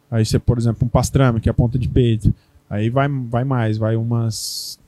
[0.09, 2.33] Aí você, por exemplo, um pastrame, que é a ponta de peito.
[2.69, 4.79] Aí vai, vai mais, vai umas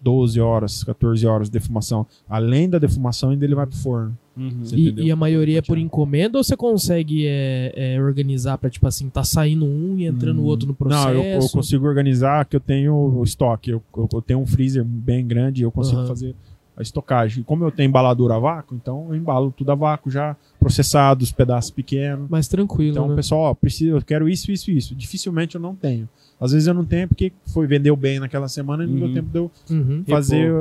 [0.00, 2.06] 12 horas, 14 horas de defumação.
[2.28, 4.16] Além da defumação, ainda ele vai pro forno.
[4.36, 4.62] Uhum.
[4.72, 8.86] E, e a maioria é por encomenda ou você consegue é, é, organizar pra, tipo
[8.86, 11.08] assim, tá saindo um e entrando o outro no processo?
[11.08, 13.70] Não, eu, eu consigo organizar que eu tenho o estoque.
[13.70, 16.06] Eu, eu- tenho um freezer bem grande e eu consigo Aham.
[16.08, 16.34] fazer
[16.78, 17.40] a estocagem.
[17.40, 21.24] E como eu tenho embaladura a vácuo, então eu embalo tudo a vácuo já, processado,
[21.24, 22.30] os pedaços pequenos.
[22.30, 23.12] Mais tranquilo, Então, né?
[23.12, 24.94] o pessoal, ó, preciso, eu quero isso, isso, isso.
[24.94, 26.08] Dificilmente eu não tenho.
[26.40, 29.00] Às vezes eu não tenho porque foi vendeu bem naquela semana e não Uhum.
[29.00, 30.04] deu tempo de eu Uhum.
[30.08, 30.52] fazer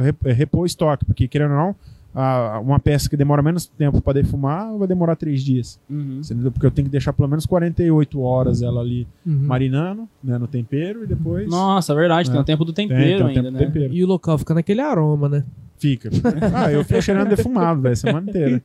[0.00, 1.76] rep- repor o estoque, porque querendo ou não,
[2.14, 5.78] a- uma peça que demora menos tempo para defumar vai demorar três dias.
[5.90, 6.22] Uhum.
[6.50, 9.44] Porque eu tenho que deixar pelo menos 48 horas ela ali Uhum.
[9.46, 12.40] marinando, né, no tempero e depois Nossa, verdade, tem É.
[12.40, 13.58] o tempo do tem, tempero tem o ainda, tempo né?
[13.66, 13.92] tempero.
[13.94, 15.44] E o local fica naquele aroma, né?
[15.78, 16.08] Fica.
[16.54, 18.62] Ah, eu fico cheirando defumado, velho, semana inteira.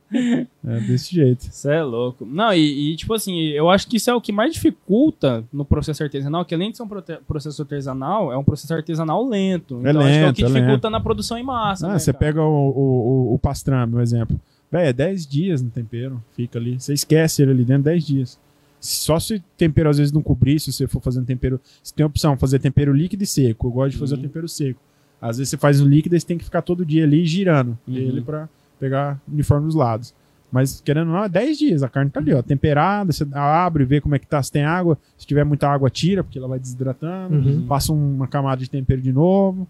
[0.66, 1.42] É desse jeito.
[1.42, 2.24] Isso é louco.
[2.24, 5.64] Não, e, e, tipo assim, eu acho que isso é o que mais dificulta no
[5.64, 6.88] processo artesanal, que além de ser um
[7.26, 9.80] processo artesanal, é um processo artesanal lento.
[9.84, 11.86] É Então acho que é o lento, que é dificulta na produção em massa.
[11.86, 12.18] Ah, né, você cara?
[12.24, 14.40] pega o, o, o, pastrame, um exemplo.
[14.70, 16.80] Velho, é 10 dias no tempero, fica ali.
[16.80, 18.38] Você esquece ele ali dentro 10 dias.
[18.80, 21.60] Só se tempero às vezes não cobrir, se você for fazendo tempero.
[21.82, 23.66] Você tem a opção, fazer tempero líquido e seco.
[23.68, 24.22] Eu gosto de fazer Uhum.
[24.22, 24.80] tempero seco.
[25.22, 27.78] Às vezes você faz o líquido e você tem que ficar todo dia ali girando
[27.86, 27.94] Uhum.
[27.94, 28.48] ele pra
[28.80, 30.12] pegar uniforme dos lados.
[30.50, 31.82] Mas querendo ou não, é 10 dias.
[31.82, 33.10] A carne tá ali, ó, temperada.
[33.12, 34.98] Você abre, vê como é que tá, se tem água.
[35.16, 37.36] Se tiver muita água, tira, porque ela vai desidratando.
[37.36, 37.66] Uhum.
[37.66, 39.66] Passa uma camada de tempero de novo.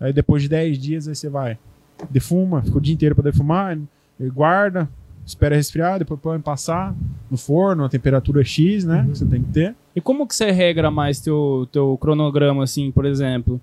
[0.00, 1.56] Aí depois de 10 dias, aí você vai.
[2.10, 3.78] Defuma, fica o dia inteiro pra defumar.
[4.32, 4.88] Guarda,
[5.24, 6.94] espera resfriar, depois põe passar
[7.30, 9.02] no forno, a temperatura X, né?
[9.02, 9.10] Uhum.
[9.12, 9.74] Que você tem que ter.
[9.94, 13.60] E como que você regra mais teu, teu cronograma, assim, por exemplo?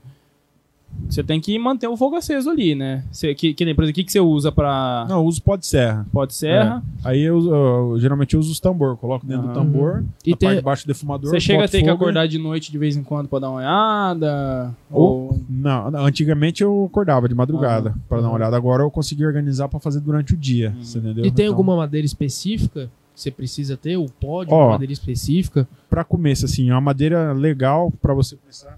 [1.10, 3.04] Você tem que manter o fogo aceso ali, né?
[3.12, 5.42] Você, que, que nem, por exemplo, o que, que você usa pra Não, eu uso
[5.42, 6.06] pó de serra.
[6.12, 6.82] pó de serra?
[7.04, 10.40] Aí eu, eu geralmente eu uso os tambor, coloco dentro do tambor, E na parte
[10.40, 11.30] tem, de baixo do defumador.
[11.32, 13.50] Você chega a ter que fogo acordar de noite de vez em quando pra dar
[13.50, 14.74] uma olhada?
[14.90, 15.42] Ou- Ou...
[15.50, 18.00] Não, antigamente eu acordava de madrugada Aham.
[18.08, 18.56] pra dar uma olhada.
[18.56, 20.84] Agora eu consegui organizar pra fazer durante o dia, Uhum.
[20.84, 21.26] você entendeu?
[21.26, 23.98] e tem Então, alguma madeira específica que você precisa ter?
[23.98, 24.64] O pó de Ó.
[24.66, 25.68] uma madeira específica?
[25.90, 28.78] Pra começo, assim, é uma madeira legal pra você começar.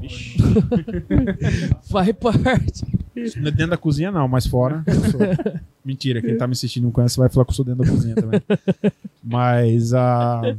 [1.90, 2.84] Vai parte.
[3.14, 4.82] Dentro da cozinha não, mas fora.
[5.84, 8.14] Mentira, quem tá me assistindo não conhece vai falar que eu sou dentro da cozinha
[8.14, 8.40] também.
[9.22, 10.56] Mas a.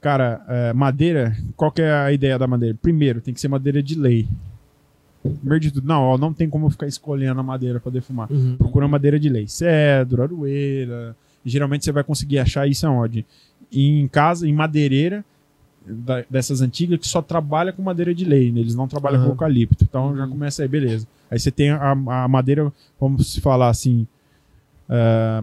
[0.00, 2.76] Cara, é, madeira, qual que é a ideia da madeira?
[2.80, 4.26] Primeiro, tem que ser madeira de lei.
[5.22, 8.30] primeiro de tudo, não, ó, não tem como eu ficar escolhendo a madeira para defumar.
[8.32, 8.56] Uhum.
[8.56, 11.14] Procura madeira de lei, cedro, aroeira.
[11.44, 13.24] Geralmente você vai conseguir achar isso aonde?
[13.72, 15.24] Em casa, em madeireira
[15.86, 18.60] da- dessas antigas que só trabalha com madeira de lei, né?
[18.60, 19.26] eles não trabalham Aham.
[19.26, 19.84] com eucalipto.
[19.84, 20.30] Então já Uhum.
[20.30, 21.06] começa aí, beleza.
[21.30, 24.06] Aí você tem a, a madeira, vamos se falar assim,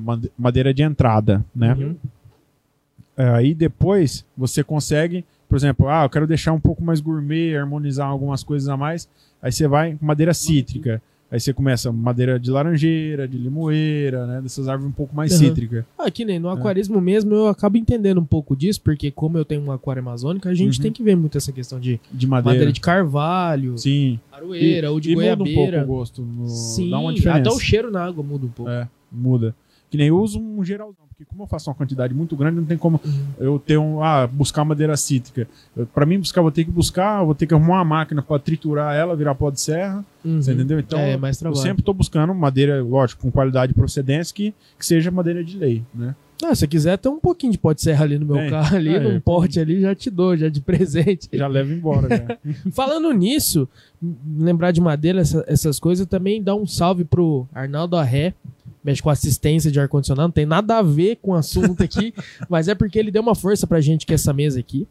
[0.01, 1.73] made- madeira de entrada, né?
[1.73, 1.95] Uhum.
[3.17, 7.55] É, Aí depois você consegue, por exemplo, ah, eu quero deixar um pouco mais gourmet,
[7.57, 9.09] harmonizar algumas coisas a mais.
[9.41, 11.01] Aí você vai com madeira cítrica.
[11.31, 14.41] Aí você começa madeira de laranjeira, de limoeira, né?
[14.41, 15.37] Dessas árvores um pouco mais Uhum.
[15.37, 15.85] cítrica.
[15.97, 16.25] Ah, que É.
[16.25, 19.71] nem no aquarismo mesmo, eu acabo entendendo um pouco disso, porque como eu tenho um
[19.71, 20.81] aquário amazônico, a gente Uhum.
[20.83, 22.53] tem que ver muito essa questão de De madeira.
[22.55, 24.19] madeira de carvalho, Sim.
[24.31, 25.83] aroeira ou de e muda um pouco goiabeira.
[25.83, 26.21] o gosto.
[26.23, 27.39] no- Sim, dá uma diferença.
[27.41, 28.71] até o cheiro na água muda um pouco.
[28.71, 29.55] É, muda.
[29.91, 32.65] Que nem eu uso um geralzão, porque como eu faço uma quantidade muito grande, não
[32.65, 33.25] tem como Uhum.
[33.39, 34.01] eu ter um.
[34.01, 35.49] Ah, buscar madeira cítrica.
[35.93, 38.95] Pra mim, buscar, vou ter que buscar, vou ter que arrumar uma máquina pra triturar
[38.95, 40.05] ela, virar pó de serra.
[40.23, 40.41] Uhum.
[40.41, 40.79] Você entendeu?
[40.79, 44.85] Então, é, mais eu sempre tô buscando madeira, lógico, com qualidade e procedência, que, que
[44.85, 46.15] seja madeira de lei, né?
[46.41, 48.95] Ah, se quiser, tem um pouquinho de pó de serra ali no meu carro, ali,
[48.95, 49.19] É, num é.
[49.19, 51.27] pote ali, já te dou, já de presente.
[51.33, 52.37] Já leva embora, já.
[52.71, 53.67] Falando nisso,
[54.37, 58.33] lembrar de madeira, essa- essas coisas, também dá um salve pro Arnaldo Arré,
[58.89, 62.11] mexe com assistência de ar-condicionado, não tem nada a ver com o assunto aqui,
[62.49, 64.87] mas é porque ele deu uma força pra gente que é essa mesa aqui.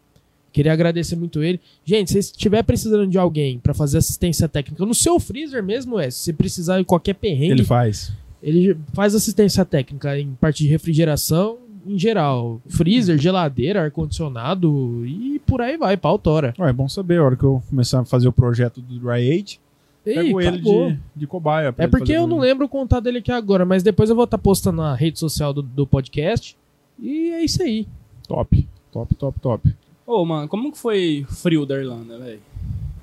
[0.53, 1.61] Queria agradecer muito ele.
[1.85, 6.11] Gente, se estiver precisando de alguém pra fazer assistência técnica no seu freezer mesmo, é,
[6.11, 8.13] se você precisar de qualquer perrengue, Ele faz.
[8.43, 12.61] ele faz assistência técnica em parte de refrigeração em geral.
[12.69, 16.55] Freezer, geladeira, ar-condicionado e por aí vai, pau tora.
[16.59, 19.31] Ó, é bom saber, a hora que eu começar a fazer o projeto do Dry
[19.33, 19.59] Age,
[20.11, 21.75] Ih, pego ele de, de cobaia.
[21.77, 24.39] É porque eu não lembro o contato dele aqui agora, mas depois eu vou estar
[24.39, 26.57] postando na rede social do, do podcast.
[26.99, 27.87] E é isso aí.
[28.27, 29.75] Top, top, top, top.
[30.07, 32.41] Ô, mano, como que foi frio da Irlanda, velho?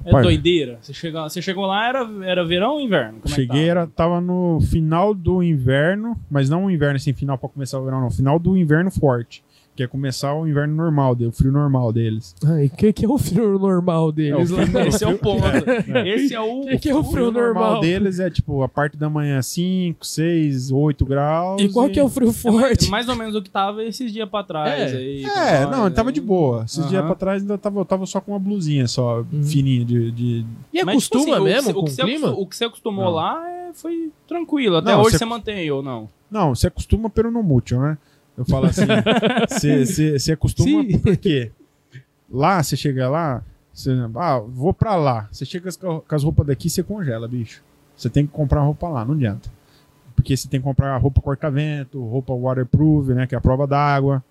[0.04, 0.22] É Pai.
[0.22, 0.78] doideira.
[0.82, 3.20] Você chegou, você chegou lá, era, era verão ou inverno?
[3.22, 3.70] Como é Cheguei, tava?
[3.70, 7.84] era, tava no final do inverno, mas não o inverno assim, final pra começar o
[7.84, 8.12] verão, não.
[8.12, 9.44] Final do inverno forte.
[9.76, 12.34] Que é começar o inverno normal, o frio normal deles.
[12.46, 14.50] Ai, o que, que é o frio normal deles?
[14.50, 14.66] É, o lá?
[14.66, 15.44] frio- Esse é o ponto.
[15.46, 16.08] É.
[16.16, 16.62] Esse é o.
[16.62, 17.82] O que, que é o frio normal?
[17.82, 21.62] deles é tipo a parte da manhã 5, 6, 8 graus.
[21.62, 22.90] E qual que é o frio forte?
[22.90, 24.94] Mais ou menos o que tava esses dias pra trás.
[24.94, 24.96] É.
[24.98, 26.64] aí, É, não, ele tava de boa.
[26.64, 26.88] Esses Aham.
[26.88, 29.44] dias pra trás ainda tava, eu tava só com uma blusinha só, Uhum.
[29.44, 31.92] fininha de, de- E Mas, tipo acostuma assim, o que mesmo com o o que
[31.92, 32.30] você clima?
[32.32, 33.12] O que você acostumou Não.
[33.12, 34.78] lá é- foi tranquilo.
[34.78, 36.08] Até Não, hoje você- você mantém ou não?
[36.32, 37.98] Não, você acostuma pelo no mútil, né?
[38.38, 38.82] Eu falo assim,
[40.18, 41.00] você- acostuma Sim.
[41.00, 41.52] porque
[42.30, 43.42] lá, você chega lá,
[43.74, 45.28] você, ah, vou pra lá.
[45.32, 47.62] Você chega com as roupas daqui, você congela, bicho.
[47.96, 49.50] Você tem que comprar roupa lá, não adianta.
[50.16, 53.28] Porque você tem que comprar roupa corta-vento, roupa waterproof, né?
[53.28, 54.24] Que é a prova d'água.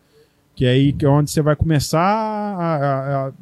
[0.54, 3.32] Que é aí que é onde você vai começar a, a- a-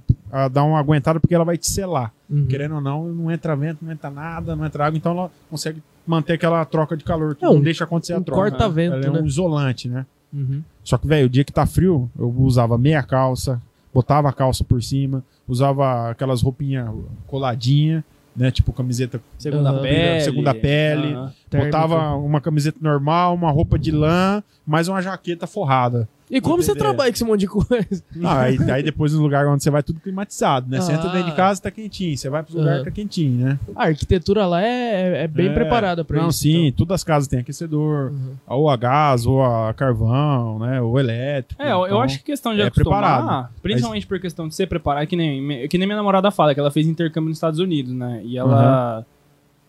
[0.44, 2.12] a dar uma aguentada, porque ela vai te selar.
[2.30, 2.46] Uhum.
[2.46, 5.82] Querendo ou não, não entra vento, não entra nada, não entra água, então ela consegue
[6.06, 8.50] manter aquela troca de calor, um- não deixa acontecer a Um troca.
[8.50, 9.20] corta-vento, Ela é né?
[9.20, 10.06] um isolante, né?
[10.33, 10.62] Uhum.
[10.83, 13.61] Só que, velho, o dia que tá frio, eu usava meia calça,
[13.93, 16.89] botava a calça por cima, usava aquelas roupinhas
[17.26, 18.05] coladinha,
[18.35, 18.51] né?
[18.51, 20.20] Tipo camiseta, Segunda pele.
[20.20, 21.12] Segunda pele.
[21.14, 21.33] Aham.
[21.53, 21.78] Térmica.
[21.78, 26.09] botava uma camiseta normal, uma roupa de lã, mais uma jaqueta forrada.
[26.30, 28.03] E como você trabalha com esse monte de coisa?
[28.24, 30.80] Ah, aí, aí depois no lugar onde você vai tudo climatizado, né?
[30.80, 31.12] Você entra Ah.
[31.12, 32.16] dentro de casa, tá quentinho.
[32.16, 32.84] Você vai pros lugares, Aham.
[32.86, 33.59] tá quentinho, né?
[33.76, 35.53] A arquitetura lá é, é- bem É.
[35.53, 36.38] preparada pra Não, isso.
[36.38, 38.32] sim, todas as casas têm aquecedor, Uhum.
[38.46, 40.80] ou a gás, ou a carvão, né?
[40.80, 41.61] Ou elétrico.
[41.62, 43.48] É, eu, eu então- acho que questão de é acostumar, preparado.
[43.61, 46.70] principalmente por questão de ser preparado, que nem, que nem minha namorada fala, que ela
[46.70, 48.22] fez intercâmbio nos Estados Unidos, né?
[48.24, 49.05] E ela.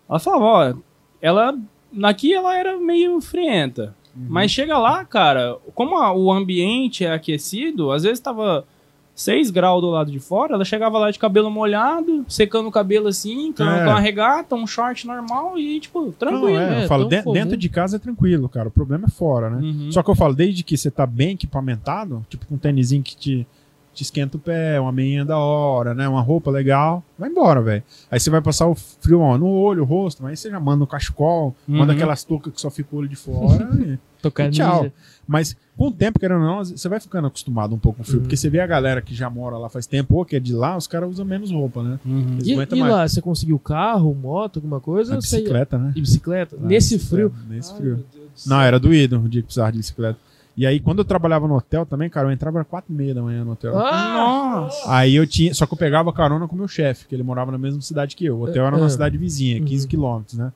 [0.09, 0.73] Ela falava, ó,
[1.21, 1.57] ela.
[2.01, 3.95] Aqui ela era meio frienta.
[4.15, 4.25] Uhum.
[4.29, 8.63] Mas chega lá, cara, como a- o ambiente é aquecido, às vezes tava
[9.15, 13.07] 6 graus do lado de fora, ela chegava lá de cabelo molhado, secando o cabelo
[13.07, 13.83] assim, com, É.
[13.83, 16.49] com uma regata, um short normal e, tipo, tranquilo.
[16.53, 18.67] Não, é, é, eu falo, tão de- dentro de casa é tranquilo, cara.
[18.69, 19.61] O problema é fora, né?
[19.61, 19.91] Uhum.
[19.91, 23.15] Só que eu falo, desde que você tá bem equipamentado, tipo com um tênisinho que
[23.15, 23.47] te,
[23.93, 26.07] te esquenta o pé, uma meinha da hora, né?
[26.07, 27.83] Uma roupa legal, vai embora, velho.
[28.09, 30.59] Aí você vai passar o frio ó, no olho, o rosto, mas aí você já
[30.59, 31.77] manda um cachecol, Uhum.
[31.77, 33.69] manda aquelas toucas que só fica o olho de fora.
[33.79, 34.89] e- E tchau.
[35.27, 38.05] Mas com o tempo, querendo ou não, você vai ficando acostumado um pouco com o
[38.05, 38.17] frio.
[38.19, 38.23] Uhum.
[38.23, 40.53] Porque você vê a galera que já mora lá faz tempo, ou que é de
[40.53, 41.99] lá, os caras usam menos roupa, né?
[42.05, 42.37] Uhum.
[42.41, 45.17] E, e lá, você conseguiu carro, moto, alguma coisa?
[45.17, 45.91] A você bicicleta, né?
[45.93, 46.55] E bicicleta?
[46.57, 47.45] Ah, Nesse bicicleta, frio?
[47.49, 48.05] Nesse Ai, frio.
[48.47, 50.17] Não, era doído o dia que precisava de bicicleta.
[50.55, 53.13] E aí, quando eu trabalhava no hotel também, cara, eu entrava às quatro e meia
[53.15, 53.75] da manhã no hotel.
[53.77, 54.61] Ah!
[54.61, 54.83] Nossa!
[54.93, 55.51] Aí eu tinha.
[55.53, 58.15] Só que eu pegava carona com o meu chefe, que ele morava na mesma cidade
[58.15, 58.37] que eu.
[58.37, 58.79] O hotel era Ah.
[58.79, 59.89] numa cidade vizinha, 15 Uhum.
[59.89, 60.51] quilômetros, né?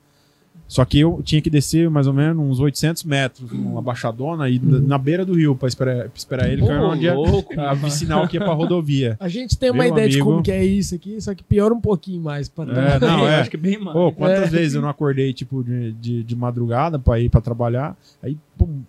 [0.68, 4.58] Só que eu tinha que descer mais ou menos uns 800 metros, numa baixadona, e
[4.58, 7.58] na- na beira do rio pra esperar, pra esperar ele, que era onde é louco.
[7.58, 9.16] a sinal que ia pra rodovia.
[9.18, 10.30] A gente tem uma Meu ideia de amigo.
[10.30, 12.48] como que é isso aqui, só que piora um pouquinho mais.
[12.50, 13.36] Pra É, não, Eu é.
[13.40, 13.96] Acho que bem mais.
[13.96, 14.56] Pô, quantas É.
[14.58, 18.82] vezes eu não acordei, tipo, de, de, de madrugada pra ir pra trabalhar, aí, pum,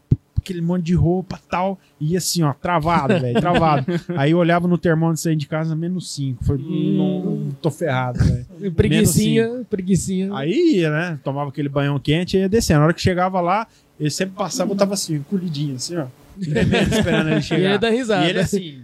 [0.49, 3.85] aquele monte de roupa tal, e assim, ó, travado, velho, travado.
[4.17, 6.43] Aí eu olhava no termômetro sair de casa, menos 5.
[6.43, 6.97] Falei, Hum.
[6.97, 8.71] não, tô ferrado, velho.
[8.73, 10.35] Preguicinha, preguicinha.
[10.35, 11.19] Aí ia, né?
[11.23, 12.79] Tomava aquele banhão quente e ia descendo.
[12.79, 13.67] Na hora que chegava lá,
[13.99, 16.05] ele sempre passava, eu tava assim, encolhidinho, assim, ó.
[16.37, 17.77] Esperando ele E ele chegar.
[17.77, 18.25] dá risada.
[18.25, 18.81] E ele assim.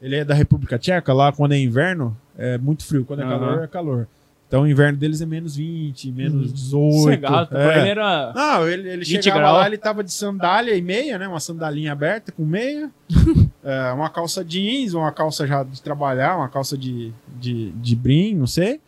[0.00, 3.04] Ele é da República Tcheca, lá quando é inverno, é muito frio.
[3.04, 4.08] Quando é calor, é calor.
[4.54, 6.92] Então o inverno deles é menos 20, menos 18.
[6.92, 7.80] Sossegado, pra é.
[7.80, 8.32] ele era.
[8.32, 9.58] Não, ele, ele 20 chegava graus.
[9.58, 11.26] lá, ele tava de sandália e meia, né?
[11.26, 12.88] Uma sandalinha aberta com meia.
[13.64, 18.36] é, uma calça jeans, uma calça já de trabalhar, uma calça de, de, de brim,
[18.36, 18.80] não sei.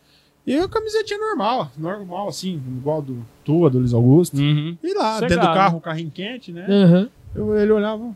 [0.45, 4.37] E a camisetinha normal, normal, assim, igual do tua, do Luiz Augusto.
[4.37, 4.77] Uhum.
[4.81, 5.27] E lá, Sossegado.
[5.27, 6.65] dentro do carro, o carrinho quente, né?
[6.65, 7.09] Aham.
[7.35, 8.15] Eu- ele olhava,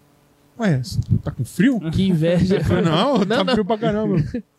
[0.58, 0.82] ué,
[1.22, 1.82] tá com frio?
[1.92, 2.60] Que inveja.
[2.60, 3.52] Eu falei, não, tá não.
[3.52, 4.24] frio pra caramba.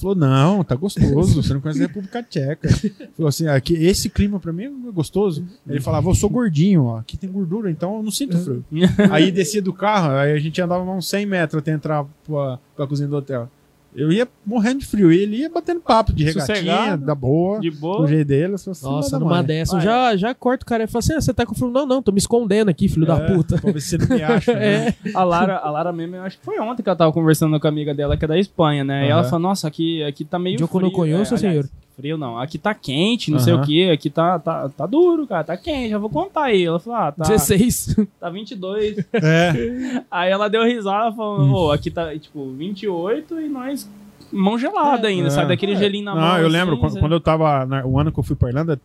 [0.00, 2.68] Falou, não, tá gostoso, você não conhece a República Tcheca.
[3.16, 5.44] Falou assim, aqui, esse clima pra mim é gostoso.
[5.68, 8.64] Ele falava, eu sou gordinho, ó, aqui tem gordura, então eu não sinto frio.
[9.10, 12.86] aí descia do carro, aí a gente andava uns 100 metros até entrar pra, pra
[12.86, 13.48] cozinha do hotel.
[13.94, 17.06] Eu ia morrendo de frio, e ele ia batendo papo de regatinha, Sossegado.
[17.06, 18.06] da boa, De do boa.
[18.08, 18.54] jeito dele.
[18.54, 20.86] eu falei, "Filha Nossa, da numa mãe." dessa, eu já, já corto o cara e
[20.88, 21.70] falo assim: ah, você tá com frio?
[21.70, 23.56] Não, não, tô me escondendo aqui, filho da É, puta.
[23.60, 24.88] Pra ver se você não me acha, né?
[24.88, 24.94] É.
[25.14, 27.66] A Lara, a Lara mesmo, eu acho que foi ontem que ela tava conversando com
[27.66, 29.06] a amiga dela, que é da Espanha, né?
[29.06, 30.80] E ela falou, nossa, aqui, aqui tá meio Eu frio.
[30.82, 31.68] não conheço, é, aliás, senhor.
[31.96, 35.44] Frio não, aqui tá quente, não sei o que, aqui tá, tá, tá duro, cara,
[35.44, 36.64] tá quente, já vou contar aí.
[36.64, 37.96] Ela falou, ah, tá, 16.
[38.18, 38.98] tá 22.
[39.12, 43.88] É, aí ela deu risada, falando, ô, aqui tá, tipo, 28 e nós
[44.32, 45.30] mão gelada ainda, É.
[45.30, 45.48] sabe?
[45.48, 45.76] Daquele É.
[45.76, 46.20] gelinho na mão.
[46.20, 47.64] Não, eu assim, lembro, quando, você- quando eu tava.
[47.64, 48.80] na- o ano que eu fui pra Irlanda,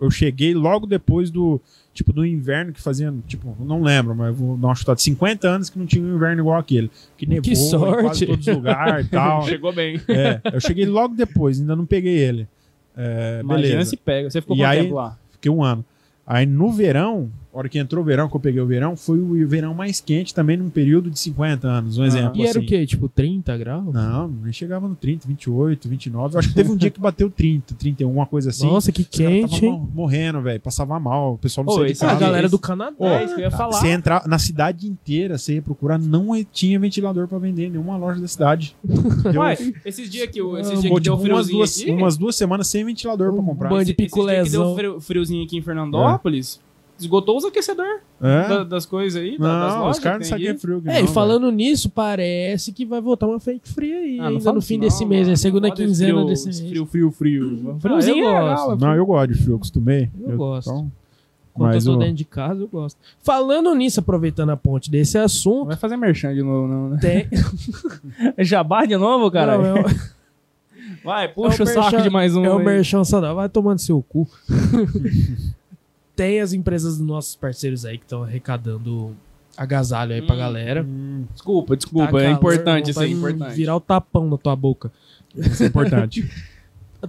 [0.00, 1.60] eu cheguei logo depois do.
[1.98, 3.12] Tipo, do inverno que fazia.
[3.26, 5.00] Tipo, não lembro, mas vou dar uma chutada.
[5.00, 6.88] 50 anos que não tinha um inverno igual aquele.
[7.16, 8.02] Que nevou Que em sorte.
[8.04, 9.42] quase todos os lugares e tal.
[9.48, 10.00] Chegou bem.
[10.06, 12.46] É, eu cheguei logo depois, ainda não peguei ele.
[12.96, 13.90] É, Imagina beleza.
[13.90, 14.30] se pega.
[14.30, 15.18] Você ficou E quanto aí- tempo lá?
[15.32, 15.84] Fiquei um ano.
[16.24, 19.18] Aí no verão, a hora que entrou o verão, que eu peguei o verão, foi
[19.18, 21.98] o verão mais quente também num período de 50 anos.
[21.98, 22.36] Um exemplo.
[22.36, 22.58] E era assim.
[22.60, 22.86] o quê?
[22.86, 23.92] Tipo, 30 graus?
[23.92, 26.34] Não, nem chegava no 30, 28, 29.
[26.34, 28.66] Eu acho que teve um dia que bateu 30, 31, uma coisa assim.
[28.66, 30.60] Nossa, que quente, tava morrendo, velho.
[30.60, 31.34] Passava mal.
[31.34, 32.94] O pessoal não Ô, esse Ah, a galera do Canadá.
[33.00, 33.72] é isso que eu ia falar.
[33.72, 37.96] Você entrar na cidade inteira, você ia procurar, não tinha ventilador pra vender em nenhuma
[37.96, 38.76] loja da cidade.
[39.32, 41.90] Deu- Ué, esses dias que, esses Ou, dias que deu tipo, umas, friozinho duas, aqui...
[41.90, 43.68] umas duas semanas sem ventilador pra Um comprar.
[43.68, 44.50] bando de Esse- esse dia que
[44.82, 46.60] deu friozinho aqui em Fernandópolis,
[46.98, 48.48] esgotou os aquecedores É?
[48.48, 50.82] da- das coisas aí, da- das Não, lojas os caras não sabem é frio.
[50.82, 54.24] que É, não, e falando nisso, parece que vai voltar uma frente fria aí, Ah,
[54.30, 56.70] não ainda no fim não, desse mês, é segunda Não quinzena frio, desse esse mês.
[56.72, 57.76] Frio, frio, frio.
[57.80, 58.48] Friozinho Ah, eu é gosto.
[58.50, 58.80] legal, velho.
[58.80, 60.10] Não, eu gosto de frio, acostumei.
[60.26, 60.68] Eu gosto.
[60.70, 60.92] então,
[61.54, 62.98] Quando mas eu tô o- dentro de casa, eu gosto.
[63.22, 66.98] Falando nisso, aproveitando a ponte desse Não assunto, vai fazer merchan de novo, não, né?
[67.00, 67.28] tem.
[68.36, 69.58] É jabá de novo, cara?
[69.58, 70.18] Não, é, o-
[71.04, 72.44] Vai, puxa é o o saco merchan- de mais um.
[72.44, 72.64] é o aí.
[72.64, 74.28] merchan Sandal, vai tomando seu cu.
[76.18, 79.14] tem as empresas dos nossos parceiros aí que estão arrecadando
[79.56, 80.82] agasalho aí pra Hum, galera.
[80.82, 82.10] hum, Desculpa, desculpa.
[82.10, 83.54] Tá é calor, importante isso aí, de importante.
[83.54, 84.90] Virar o tapão na tua boca.
[85.36, 86.28] isso é importante.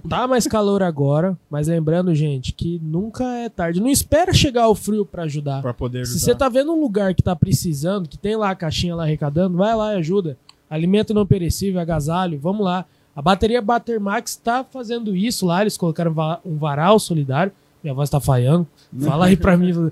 [0.08, 3.80] Tá mais calor agora, mas lembrando, gente, que nunca é tarde.
[3.80, 5.60] Não espera chegar o frio pra ajudar.
[5.62, 6.24] pra poder Se ajudar.
[6.26, 9.56] você tá vendo um lugar que tá precisando, que tem lá a caixinha lá arrecadando,
[9.58, 10.38] vai lá e ajuda.
[10.70, 12.84] Alimento não perecível, agasalho, vamos lá.
[13.16, 17.50] A bateria Batermax tá fazendo isso lá, eles colocaram um varal solidário.
[17.82, 18.66] Minha voz tá falhando.
[19.00, 19.72] Fala aí pra mim.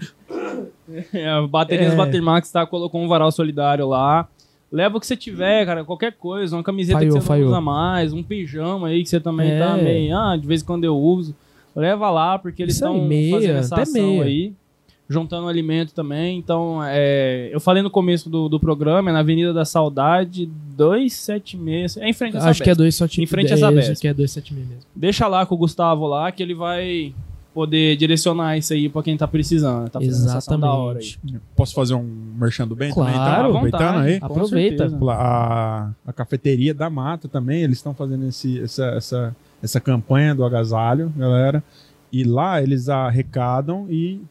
[1.13, 1.97] É, Baterias É.
[1.97, 4.27] Batermax tá, colocou um varal solidário lá.
[4.73, 7.61] Leva o que você tiver, cara, qualquer coisa, uma camiseta Falhou, que você não usa
[7.61, 9.59] mais, um pijama aí que você também É.
[9.59, 11.35] tá meio, ah, de vez em quando eu uso.
[11.77, 12.95] Leva lá, porque eles estão
[13.31, 14.25] fazendo essa ação meia.
[14.25, 14.53] aí,
[15.09, 16.39] juntando alimento também.
[16.39, 21.97] Então, é, eu falei no começo do, do programa, é na Avenida da Saudade, 276,
[21.99, 23.23] é em frente a Acho que é 276.
[23.23, 23.69] Em frente a.
[23.69, 24.83] Acho que é 276 mesmo.
[24.95, 27.15] Deixa lá com o Gustavo lá, que ele vai
[27.55, 29.89] poder direcionar isso aí pra quem tá precisando.
[29.89, 31.05] Tá ação da hora aí.
[31.05, 31.41] Exatamente.
[31.57, 32.03] Posso fazer um
[32.39, 33.13] merchan do bem também?
[33.13, 33.49] Claro.
[33.49, 34.19] Então, À aproveitando vontade, aí.
[34.23, 34.99] Aproveita.
[35.11, 40.45] A, a cafeteria da Mata também, eles estão fazendo esse, essa, essa, essa campanha do
[40.45, 41.63] agasalho, galera.
[42.13, 44.23] E lá eles arrecadam e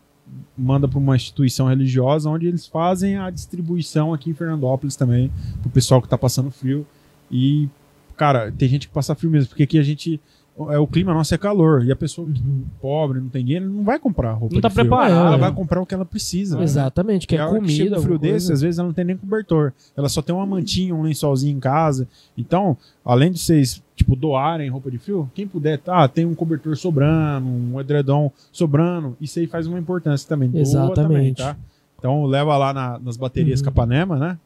[0.58, 5.70] mandam para uma instituição religiosa onde eles fazem a distribuição aqui em Fernandópolis também pro
[5.70, 6.86] pessoal que tá passando frio.
[7.32, 7.70] E,
[8.16, 10.20] cara, tem gente que passa frio mesmo, porque aqui a gente
[10.70, 11.84] é, o clima nosso é calor.
[11.86, 12.42] E a pessoa que
[12.82, 14.86] pobre, não tem dinheiro, não vai comprar roupa Não tá de frio.
[14.86, 15.14] preparada.
[15.28, 16.62] Ela vai comprar o que ela precisa.
[16.62, 18.00] Exatamente, que E é a hora que chega comida.
[18.00, 18.54] um frio alguma desse, coisa.
[18.54, 19.74] às vezes ela não tem nem cobertor.
[19.96, 22.08] Ela só tem uma mantinha, um lençolzinho em casa.
[22.38, 26.76] Então, além de vocês, tipo, doarem roupa de frio, quem puder, tá, tem um cobertor
[26.76, 30.50] sobrando, um edredom sobrando, isso aí faz uma importância também.
[30.56, 30.96] Exatamente.
[30.96, 31.56] também, tá?
[32.00, 33.66] Então, leva lá na- nas baterias Uhum.
[33.66, 34.38] Capanema, né?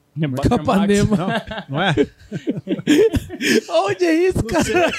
[0.49, 1.17] Capanema.
[1.17, 1.27] Não,
[1.77, 1.95] não é?
[3.87, 4.91] Onde é isso, cara?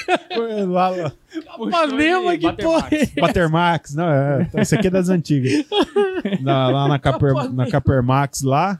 [0.67, 1.11] Lá, lá.
[1.71, 3.21] Capanema, que porra é?
[3.21, 4.49] Batermax, não, é.
[4.55, 5.65] Esse aqui é das antigas.
[6.41, 8.79] Na- lá na, Caper, na Capermax lá.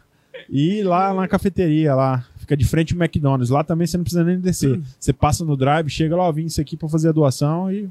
[0.50, 2.26] E lá na cafeteria lá.
[2.38, 3.50] Fica de frente ao McDonald's.
[3.50, 4.82] Lá também você não precisa nem descer.
[5.00, 7.90] Você passa no drive, chega lá, ó, vim isso aqui pra fazer a doação e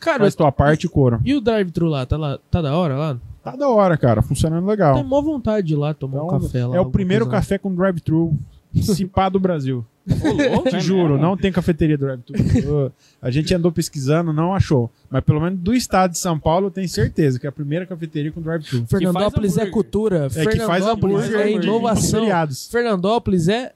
[0.00, 1.20] Cara, faz tua parte e couro.
[1.24, 2.06] e o drive-thru lá?
[2.06, 2.38] Tá, lá?
[2.50, 3.18] tá da hora lá?
[3.42, 4.20] Tá da hora, cara.
[4.22, 5.02] Funcionando Tem legal.
[5.04, 6.76] mó vontade de ir lá tomar um Então, café lá.
[6.76, 8.36] É o primeiro coisa café com drive-thru.
[8.82, 9.84] Cipá do Brasil.
[10.06, 12.92] É Te juro, não tem cafeteria drive-thru.
[13.20, 14.90] A gente andou pesquisando, não achou.
[15.10, 17.86] Mas pelo menos do estado de São Paulo, eu tenho certeza que é a primeira
[17.86, 18.86] cafeteria com drive-thru.
[18.86, 20.28] Fernandópolis é cultura.
[20.34, 22.26] É que faz hambúrguer é inovação.
[22.70, 23.72] Fernandópolis é.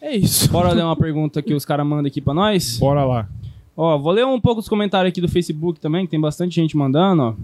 [0.00, 0.50] É isso.
[0.50, 2.78] Bora ler uma pergunta que os caras mandam aqui pra nós?
[2.78, 3.28] Bora lá.
[3.76, 6.76] Ó, vou ler um pouco dos comentários aqui do Facebook também, que tem bastante gente
[6.76, 7.34] mandando, ó.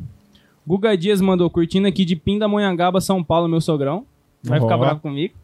[0.66, 4.04] Guga Dias mandou, curtindo aqui de Pindamonhangaba, São Paulo, meu sogrão.
[4.42, 4.78] Vai ficar Ó.
[4.78, 5.34] bravo comigo?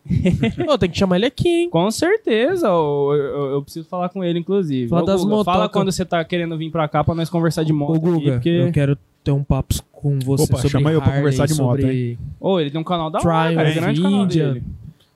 [0.80, 1.70] Tem que chamar ele aqui, hein?
[1.70, 4.88] Com certeza, eu, eu- eu preciso falar com ele, inclusive.
[4.88, 7.62] Fala Ô, das Guga, fala quando você tá querendo vir pra cá pra nós conversar
[7.62, 8.48] de moto Ô, Guga, aqui, porque...
[8.48, 11.60] eu quero ter um papo com você Opa, sobre chama eu pra Harley, conversar de
[11.60, 12.18] moto, sobre...
[12.40, 14.62] Ô, ele tem um canal da hora, Triumph, cara, grande canal dele.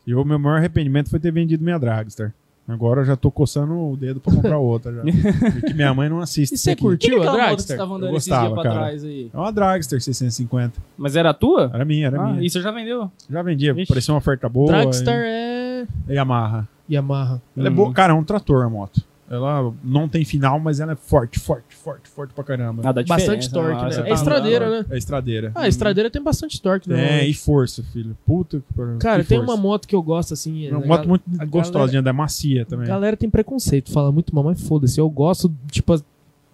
[0.07, 2.35] E o meu maior arrependimento foi ter vendido minha Dragster.
[2.73, 5.03] Agora eu já tô coçando o dedo pra comprar outra já.
[5.53, 7.77] Porque minha mãe não assiste E você curtiu Que a aquela moto que Dragster?
[7.77, 8.75] você tava andando Eu esses dias gostava, pra cara.
[8.87, 9.31] trás aí?
[9.33, 10.81] É uma Dragster 650.
[10.97, 11.71] Mas era a tua?
[11.73, 12.43] Era minha, era Ah, minha.
[12.47, 13.11] e você já vendeu?
[13.29, 13.87] Já vendia, Ixi.
[13.87, 14.69] parecia uma oferta boa.
[14.69, 16.69] Dragster é E, e Yamaha.
[16.91, 17.41] Yamaha.
[17.57, 17.75] Ela é Hum.
[17.75, 17.93] boa.
[17.93, 19.03] Cara, é um trator a moto.
[19.31, 22.83] Ela não tem final, mas ela é forte, forte, forte, forte pra caramba.
[22.83, 23.91] Dá Bastante diferença, torque, né?
[23.91, 24.87] É tá estradeira, né?
[24.91, 25.53] É estradeira.
[25.55, 27.27] Ah, a estradeira tem bastante torque, É, né?
[27.29, 28.17] e força, filho.
[28.27, 28.99] Puta que pariu.
[28.99, 29.53] Cara, que tem força.
[29.53, 30.69] uma moto que eu gosto, assim.
[30.71, 32.89] Uma a moto muito a gostosa galera- de andar, macia A também.
[32.89, 34.99] galera tem preconceito, fala muito mal, mas foda-se.
[35.01, 35.95] Eu gosto, tipo,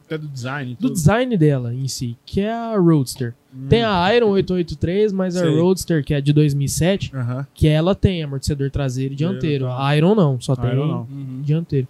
[0.05, 0.75] Até do design.
[0.75, 0.93] do tudo.
[0.93, 3.33] design dela em si, que é a Roadster.
[3.57, 3.69] Hum.
[3.71, 5.59] Tem a Iron 883, mas a Sei.
[5.59, 7.47] Roadster, que é de 2007, Aham.
[7.55, 9.67] que ela tem amortecedor traseiro e dianteiro.
[9.73, 11.07] A Iron não, só tem Iron não.
[11.43, 11.89] Dianteiro.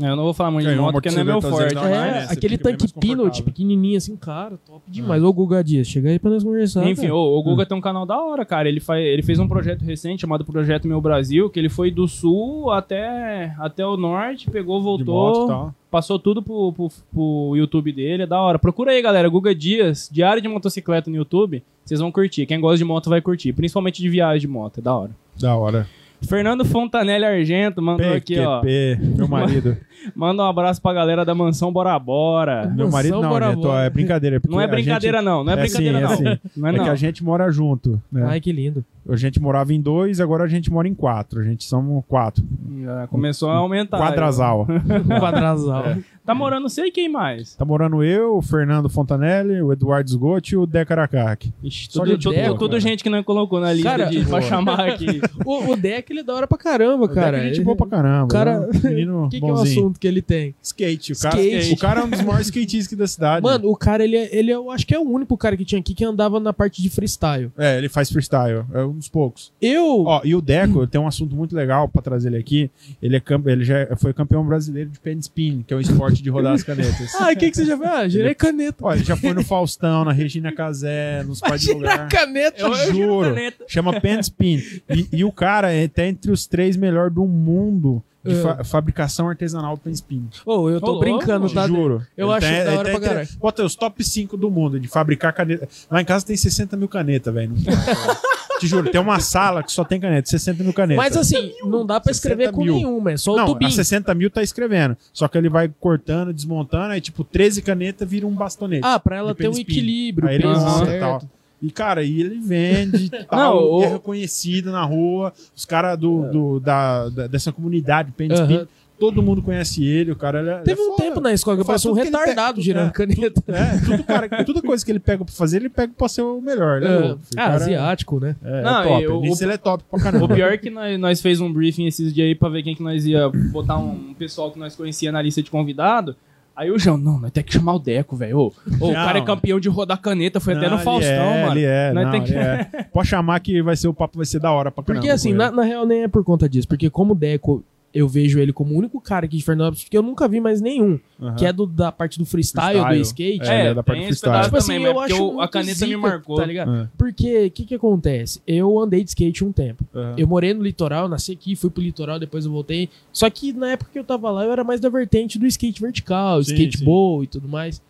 [0.00, 1.70] É, Eu não vou falar muito de Ganhou moto, porque não é meu forte.
[1.74, 2.20] traseiro, É, né?
[2.26, 3.44] Você aquele fica bem tanque mais confortável.
[3.44, 5.22] pequenininho assim, cara, top demais.
[5.22, 6.86] Ô, Guga Dias, chega aí pra nós conversar.
[6.86, 8.68] Enfim, o, o Guga tem um canal da hora, cara.
[8.68, 12.06] Ele, faz, ele fez um projeto recente chamado Projeto Meu Brasil, que ele foi do
[12.06, 15.74] sul até, até o norte, pegou, De voltou, moto e tal.
[15.90, 18.58] passou tudo pro, pro, pro YouTube dele, é da hora.
[18.58, 22.44] Procura aí, galera, Guga Dias, Diário de Motocicleta no YouTube, vocês vão curtir.
[22.46, 25.10] Quem gosta de moto vai curtir, principalmente de viagem de moto, é da hora.
[25.40, 25.86] Da hora.
[26.28, 28.60] Fernando Fontanelli Argento mandou aqui, ó.
[28.60, 29.76] PQP, meu marido.
[30.14, 32.72] Manda um abraço pra galera da Mansão Bora Bora.
[32.74, 33.84] meu marido não, bora, bora.
[33.84, 34.40] é brincadeira.
[34.40, 35.44] porque Não é brincadeira, gente- não.
[35.44, 36.16] Não é, é brincadeira, sim, é não.
[36.16, 36.40] sim.
[36.56, 36.84] Não é, É não.
[36.84, 38.24] que a gente mora junto, né?
[38.26, 38.84] Ai, que lindo.
[39.08, 41.40] A gente morava em dois, agora a gente mora em quatro.
[41.40, 42.44] A gente somos quatro.
[42.82, 43.98] Já começou a aumentar.
[43.98, 44.66] Quadrasal.
[45.20, 45.84] Quadrasal.
[46.24, 47.54] Tá morando sei quem mais.
[47.54, 51.54] Tá morando eu, o Fernando Fontanelli, o Eduardo Sgotti e o Deca Aracaki.
[51.62, 54.40] Ixi, tudo, gente tudo, boa, tudo gente que não colocou na lista Cara, de, pra
[54.40, 55.20] chamar aqui.
[55.46, 57.36] O, o deck, ele é da hora pra caramba, cara.
[57.36, 58.26] O Deca é gente boa pra caramba.
[58.26, 59.92] Cara, é um menino O que, que é o bonzinho.
[59.96, 60.54] Assunto que ele tem?
[60.62, 61.12] Skate.
[61.12, 61.72] O cara, Skate.
[61.72, 63.42] o cara é um dos maiores skatistas da cidade.
[63.42, 65.64] Mano, o cara, ele, é, ele é, eu acho que é o único cara que
[65.64, 67.50] tinha aqui que andava na parte de freestyle.
[67.56, 68.64] É, ele faz freestyle.
[68.72, 69.52] É um dos poucos.
[69.60, 70.04] Eu.
[70.04, 72.70] Ó, e o Deco tem um assunto muito legal pra trazer ele aqui.
[73.02, 73.50] Ele, é campe...
[73.50, 76.62] ele já foi campeão brasileiro de pen spin, que é o esporte de rodar as
[76.62, 77.14] canetas.
[77.18, 77.90] Ah, o que, que você já fez?
[77.90, 78.76] Ah, girei caneta.
[78.82, 82.08] Ó, ele já foi no Faustão, na Regina Casé, nos pais de lugar.
[82.08, 82.60] caneta.
[82.60, 83.28] Eu- eu juro.
[83.30, 83.64] caneta.
[83.66, 84.62] Chama pen spin.
[84.90, 88.42] E, e o cara é até entre os três melhores do mundo de É.
[88.42, 90.28] fa- fabricação artesanal pen spin.
[90.44, 91.66] Ô, eu tô Ô, brincando, tá?
[91.66, 92.06] Juro.
[92.16, 93.28] Eu Ele acho tá- da ele hora tá pra caralho.
[93.38, 95.68] Bota os top 5 do mundo de fabricar caneta.
[95.90, 97.52] Lá em casa tem 60 mil canetas, velho.
[97.54, 97.56] Não
[98.58, 101.04] Te juro, tem uma sala que só tem caneta, 60 mil canetas.
[101.04, 102.74] Mas assim, não dá pra 60 escrever com mil.
[102.74, 103.70] nenhuma, é só o não, tubinho.
[103.70, 104.96] a 60 mil tá escrevendo.
[105.12, 108.80] Só que ele vai cortando, desmontando, aí tipo 13 canetas vira um bastonete.
[108.82, 109.60] Ah, pra ela ter um spin.
[109.60, 110.54] equilíbrio, Aí ele e
[110.86, 111.00] certo.
[111.00, 111.22] tal.
[111.62, 115.32] E, cara, e ele vende tal, Não, e é reconhecido na rua.
[115.54, 118.42] Os caras do, do- da, da- dessa comunidade, Pen Aham.
[118.42, 120.10] Spin, todo mundo conhece ele.
[120.12, 121.02] O cara ele é- Teve ele é um foda.
[121.08, 123.42] tempo na escola que eu passei um tudo retardado pega- girando é, caneta.
[123.48, 126.40] É, tudo, cara, tudo coisa que ele pega pra fazer, ele pega pra ser o
[126.42, 126.82] melhor.
[126.82, 127.16] Ele é É.
[127.38, 128.36] Ah, asiático, né?
[128.44, 129.02] É, é Não, top.
[129.02, 130.24] e o- Nisso o- ele é top pra caramba.
[130.26, 132.74] O pior é que nós, nós fez um briefing esses dias aí pra ver quem
[132.74, 136.14] que nós ia botar um pessoal que nós conhecia na lista de convidado.
[136.56, 138.38] Aí o João, não, nós temos que chamar o Deco, velho.
[138.38, 141.42] Ô, ô, o cara é campeão de rodar caneta, foi até Não, no Faustão, é,
[141.42, 141.52] mano.
[141.58, 142.64] Ele é, Nós não, tem que- é.
[142.92, 145.00] Pode chamar que vai ser o papo, vai ser da hora pra caramba.
[145.02, 146.66] Porque assim, na, na real nem é por conta disso.
[146.66, 147.62] Porque como o Deco
[147.96, 150.60] eu vejo ele como o único cara aqui de Fernandópolis, porque eu nunca vi mais
[150.60, 151.34] nenhum, Aham.
[151.36, 152.96] que é do, da parte do freestyle, Freestyle.
[152.98, 153.48] do skate.
[153.50, 154.44] É, é da parte do freestyle.
[154.44, 156.36] Tipo assim, também, eu acho porque o- a caneta me zica, marcou.
[156.36, 156.74] Tá ligado?
[156.74, 156.88] É.
[156.98, 158.40] Porque, o que que acontece?
[158.46, 159.84] Eu andei de skate um tempo.
[159.94, 160.14] Aham.
[160.18, 162.88] Eu morei no litoral, nasci aqui, fui pro litoral, depois eu voltei.
[163.12, 165.80] Só que na época que eu tava lá, eu era mais da vertente do skate
[165.80, 166.84] vertical, Sim, skate sim.
[166.84, 167.80] bowl e tudo mais.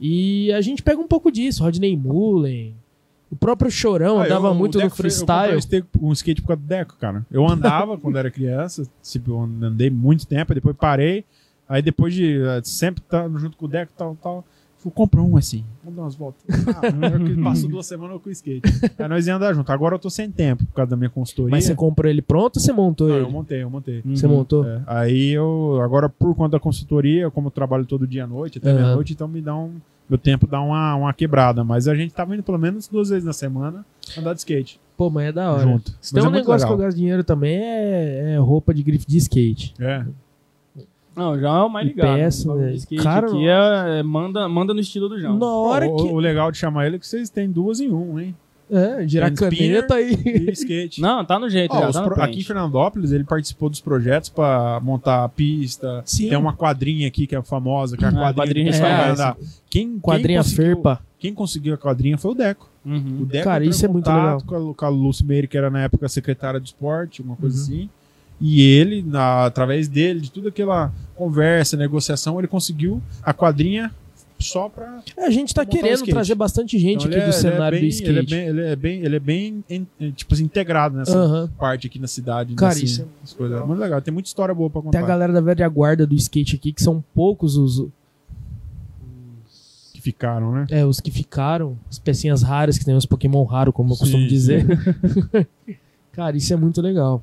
[0.00, 2.74] E a gente pega um pouco disso, Rodney Mullen.
[3.30, 5.54] O próprio Chorão Ah, andava eu- muito no Deco foi- Eu freestyle.
[6.00, 7.24] um skate- por causa do Deco, cara.
[7.30, 11.24] Eu andava quando era criança, tipo, andei muito tempo, depois parei.
[11.68, 14.44] Aí depois de eh, sempre estar junto com o Deco e tal, tal,
[14.78, 15.64] fui comprar um assim.
[15.84, 16.42] Vamos dar umas voltas.
[16.74, 18.62] Ah, passou duas semanas com o skate.
[18.98, 19.70] Aí nós íamos andar junto.
[19.70, 21.52] Agora eu tô sem tempo por causa da minha consultoria.
[21.52, 23.24] Mas você comprou ele pronto ou você montou Não, ele?
[23.26, 24.02] eu montei, eu montei.
[24.04, 24.32] Você Uhum.
[24.38, 24.66] montou?
[24.66, 28.58] É, aí eu, agora por conta da consultoria, como eu trabalho todo dia à noite,
[28.58, 28.80] até Aham.
[28.80, 29.74] meia-noite, então me dá um.
[30.10, 31.62] Meu tempo dá uma, uma quebrada.
[31.64, 33.86] Mas a gente tava indo pelo menos duas vezes na semana
[34.18, 34.78] andar de skate.
[34.96, 35.62] Pô, mas é da hora.
[35.62, 35.90] Junto.
[36.00, 36.72] Se Mas tem é um negócio que legal.
[36.72, 39.72] eu gasto dinheiro também é, é roupa de grife de skate.
[39.78, 40.04] É.
[41.16, 42.16] Não, o João é o mais ligado.
[42.16, 42.74] peça, O velho.
[42.74, 45.38] skate Cara, aqui é, é- manda, manda no estilo do João.
[45.38, 46.02] Na hora o, que.
[46.12, 48.34] o legal de chamar ele é que vocês têm duas em um, hein?
[48.70, 50.14] É, girar caneta e.
[50.14, 51.00] E skate.
[51.00, 52.44] Não, tá no jeito Ó, já, tá no pro- aqui em.
[52.44, 56.02] Fernandópolis, ele participou dos projetos pra montar a pista.
[56.04, 56.28] Sim.
[56.28, 58.84] Tem uma quadrinha aqui que é famosa, que é a Ah, quadrinha, quadrinha que o
[58.86, 59.36] é, andar.
[59.68, 61.00] Quem, Quadrinha quem Ferpa.
[61.18, 62.68] Quem conseguiu a quadrinha foi o Deco.
[62.84, 63.24] O Uhum.
[63.26, 65.80] Deco Cara, isso é muito contato Com a, com a Lucy Meire, que era na
[65.82, 67.90] época secretária de esporte, uma coisa assim.
[68.40, 73.90] E ele, na- através dele, de toda aquela conversa, negociação, ele conseguiu a quadrinha
[74.40, 75.00] só pra.
[75.16, 77.92] É, A gente tá o querendo trazer bastante gente Então, aqui do cenário bem, do
[77.92, 78.10] skate.
[78.10, 81.86] Ele é bem, ele é bem, ele é bem em- em- tipo integrado nessa parte
[81.86, 82.54] aqui na cidade.
[82.54, 83.60] Cara, nesse- isso é coisas.
[83.60, 84.00] É muito legal.
[84.00, 84.98] Tem muita história boa pra Tem contar.
[85.00, 87.86] a galera da velha guarda do skate aqui, que são poucos os,
[89.92, 90.66] que ficaram, né?
[90.70, 94.00] é, os que ficaram, as pecinhas raras, que tem os Pokémon raros, como eu Sim,
[94.00, 94.66] costumo dizer.
[96.12, 97.22] Cara, isso é muito legal.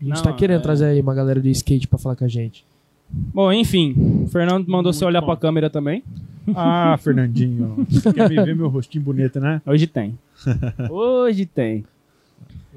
[0.00, 2.24] A gente Não, tá querendo é- trazer aí uma galera do skate pra falar com
[2.24, 2.64] a gente.
[3.08, 3.94] Bom, enfim,
[4.24, 5.26] o Fernando mandou você Muito olhar bom.
[5.28, 6.02] pra câmera também.
[6.54, 7.86] Ah, Fernandinho.
[8.14, 9.60] Quer me ver meu rostinho bonito, né?
[9.66, 10.16] Hoje tem.
[10.90, 11.84] Hoje tem.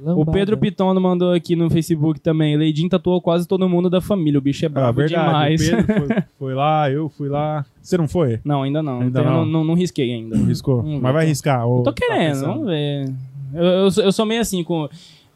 [0.01, 0.31] O Lambada.
[0.31, 2.55] Pedro Pitono mandou aqui no Facebook também.
[2.55, 4.37] Leidinho tatuou quase todo mundo da família.
[4.37, 5.25] O bicho é Ah, brabo verdade.
[5.57, 5.61] demais.
[5.61, 7.65] O Pedro foi, foi lá, eu fui lá.
[7.81, 8.39] Você não foi?
[8.45, 9.01] Não, ainda não.
[9.01, 9.45] Ainda Então, não.
[9.45, 9.63] não.
[9.65, 10.37] não risquei ainda.
[10.37, 10.81] Não riscou?
[10.81, 11.67] Hum, Mas vai riscar.
[11.67, 12.47] ou Tô tá querendo, pensando?
[12.47, 13.13] vamos ver.
[13.53, 14.87] Eu, eu, sou- eu sou meio assim, com.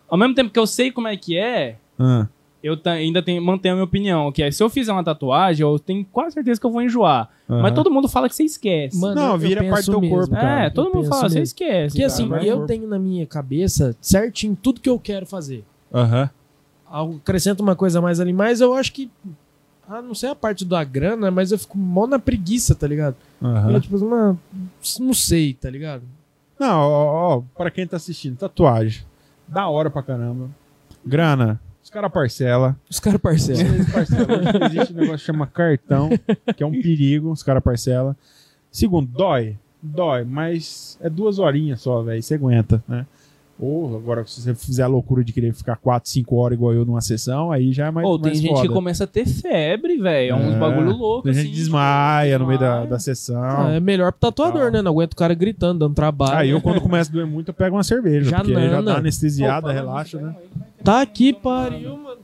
[0.10, 2.28] Ao mesmo tempo que eu sei como é que é, Ah,
[2.64, 4.32] eu ainda tenho, mantenho a minha opinião.
[4.32, 7.30] Que é, se eu fizer uma tatuagem, eu tenho quase certeza que eu vou enjoar.
[7.48, 7.74] Mas aham.
[7.74, 8.98] todo mundo fala que você esquece.
[9.00, 10.16] Mano, Não, eu vira parte do teu mesmo.
[10.16, 10.64] corpo, cara.
[10.66, 11.88] é, todo Eu mundo fala, você esquece.
[11.98, 12.40] Porque cara.
[12.40, 15.64] assim, eu por- tenho na minha cabeça certinho tudo que eu quero fazer.
[15.94, 16.30] Aham.
[16.90, 19.12] Algo- Acrescenta uma coisa a mais ali, mas eu acho que.
[19.88, 23.16] Ah, não sei a parte da grana, mas eu fico mó na preguiça, tá ligado?
[23.42, 23.72] aham.
[23.74, 24.40] Eu, tipo, uma,
[25.00, 26.04] não sei, tá ligado?
[26.58, 29.04] Não, ó, ó, pra quem tá assistindo, tatuagem.
[29.46, 30.50] Da hora pra caramba.
[31.06, 31.60] Grana.
[31.84, 32.78] Os caras parcela.
[32.90, 33.66] Os caras parcelam.
[33.66, 36.10] Hoje Existe um negócio que chama cartão,
[36.56, 38.16] que é um perigo, os caras parcelam.
[38.72, 39.58] Segundo, dói.
[39.82, 42.24] Dói, mas é duas horinhas só, velho.
[42.24, 43.06] Você aguenta, né?
[43.60, 46.84] Ou agora, se você fizer a loucura de querer ficar 4, 5 horas igual eu
[46.86, 48.62] numa sessão, aí já é mais, Ou tem mais gente foda.
[48.68, 50.32] que começa a ter febre, velho.
[50.32, 50.58] É uns É.
[50.60, 51.30] bagulho louco.
[51.30, 53.42] A gente assim, desmaia no meio da, da sessão.
[53.42, 54.82] Ah, é melhor pro tatuador, né?
[54.82, 56.38] Não aguenta o cara gritando, dando trabalho.
[56.40, 58.32] Aí eu, quando começa a doer muito, eu pego uma cerveja.
[58.32, 58.82] Já porque já nana.
[58.82, 60.36] dá anestesiada, Opa, relaxa, né?
[60.84, 62.18] Tá aqui, pariu, mano.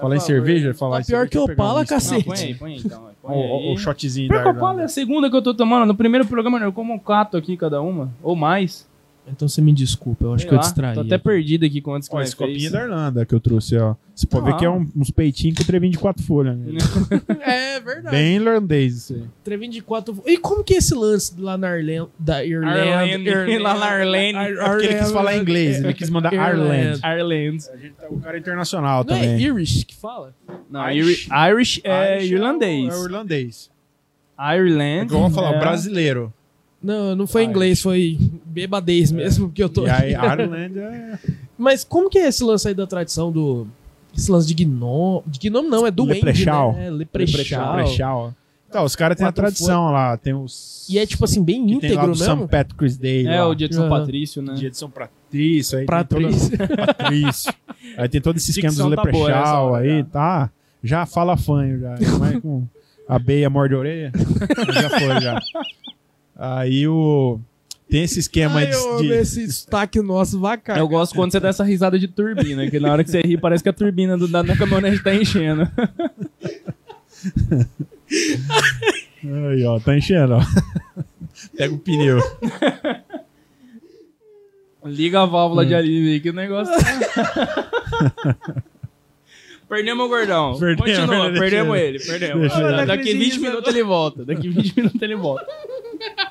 [0.00, 2.28] Falar em cerveja, falar Tá pior que Opala, um cacete.
[2.28, 3.02] Não, põe aí, põe aí então.
[3.20, 3.74] Põe ó, aí.
[3.74, 5.86] O shotzinho Pior que eu falo, é a segunda que eu tô tomando.
[5.86, 8.08] No primeiro programa eu como um cato aqui cada uma.
[8.22, 8.86] Ou mais.
[9.30, 10.94] Então você me desculpa, eu acho Sei que eu lá, distraí.
[10.94, 12.72] Tô até perdido aqui com antes que Ó, esse copinho fez.
[12.72, 13.94] da Irlanda que eu trouxe, ó.
[14.14, 14.56] Você pode ver Ah.
[14.56, 16.56] que é um- uns peitinhos com trevinho de quatro folhas.
[16.58, 16.78] Né?
[17.40, 18.16] É verdade.
[18.16, 19.22] Bem irlandês isso aí.
[19.44, 20.20] Trevinho de quatro.
[20.26, 22.10] E como que é esse lance lá na Irlanda?
[22.18, 23.60] Da Irlanda.
[23.60, 24.36] Lá na Ireland.
[24.36, 27.00] Ar- É porque ele quis falar inglês, ele quis mandar Ireland.
[27.04, 27.64] Ireland.
[27.72, 29.40] A gente tá- o cara é internacional Não é também.
[29.40, 30.34] Irish que fala?
[30.70, 31.28] Não, Irish.
[31.50, 32.92] Irish, é Irish irlandês.
[32.94, 33.70] É o irlandês.
[34.38, 35.12] Ireland.
[35.12, 36.32] É eu vou falar, é- brasileiro.
[36.82, 39.86] Não, não foi inglês, foi bebadez mesmo, porque eu tô.
[39.86, 41.18] E aí, Ireland é.
[41.56, 43.66] Mas como que é esse lance aí da tradição do.
[44.16, 45.22] Esse lance de gnome.
[45.26, 46.72] De gnome não, é do Leprechal.
[46.72, 46.86] Né?
[46.86, 47.76] É, leprechal.
[47.76, 48.34] Leprechal.
[48.68, 50.16] Então, os caras têm a tradição lá.
[50.16, 50.86] Tem os.
[50.90, 52.28] E é tipo assim, bem que tem lá íntegro do St.
[52.28, 52.48] mesmo.
[52.48, 53.26] Patrick's Day.
[53.26, 53.48] É, lá.
[53.48, 54.00] o dia de São Aham.
[54.00, 54.54] Patrício, né?
[54.54, 55.78] Dia de São Patrício.
[55.78, 56.76] Aí Pra tem toda...
[56.86, 57.52] Patrício.
[57.96, 60.50] Aí tem todo esse esquema dos tá leprechal hora, aí, tá?
[60.82, 61.94] Já fala fanho, já.
[61.94, 62.64] Ainda mais com
[63.08, 64.12] a beia morde a orelha.
[64.72, 65.40] já foi, já.
[66.38, 67.40] Aí o...
[67.90, 68.76] Tem esse esquema aí Ai, de...
[68.76, 70.76] eu de- esse sotaque nosso, vaca.
[70.78, 73.36] Eu gosto quando você dá essa risada de turbina, que na hora que você ri
[73.38, 75.66] parece que a turbina do, da, da caminhonete tá enchendo.
[79.24, 80.40] Aí, ó, tá enchendo, ó.
[81.56, 82.18] Pega o pneu.
[84.84, 86.72] Liga a válvula de alívio aí, que o negócio.
[86.74, 88.38] tá-
[89.68, 90.58] Perdemos o gordão.
[90.58, 91.98] Perdemos, Continua, perdemos ele.
[91.98, 92.52] perdemos.
[92.86, 94.24] Daqui 20 minutos ele volta.
[94.24, 95.46] Daqui 20 minutos ele volta.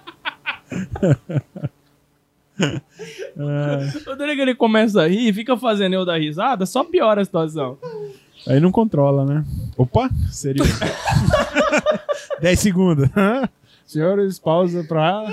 [2.60, 7.22] É, Toda hora que ele começa a rir, fica fazendo eu dar risada, só piora
[7.22, 7.78] a situação.
[8.48, 9.46] aí não controla, né?
[9.78, 10.64] Opa, seria.
[12.42, 13.10] 10 segundos.
[13.86, 15.24] Senhores, pausa pra.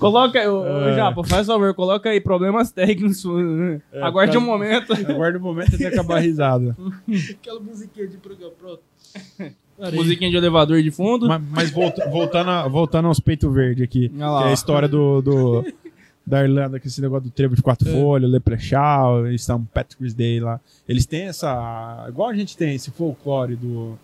[0.00, 0.96] Coloca, ô, É.
[0.96, 3.22] Japa, faz favor, coloca aí problemas técnicos.
[4.02, 4.92] Aguarde tá- um momento.
[4.94, 6.76] Aguarda o momento até acabar a risada.
[7.30, 8.82] Aquela musiquinha de programa, pronto.
[9.94, 11.28] Musiquinha de elevador de fundo.
[11.28, 14.08] Mas, mas volta- voltando, a- voltando aos peito verde aqui.
[14.08, 15.64] Que é a história do, do-
[16.26, 19.60] da Irlanda, que esse negócio do trevo de quatro folhas, Leprechaun, eles St.
[19.72, 20.60] Patrick's Day lá.
[20.88, 22.04] Eles têm essa.
[22.08, 23.96] Igual a gente tem esse folclore do,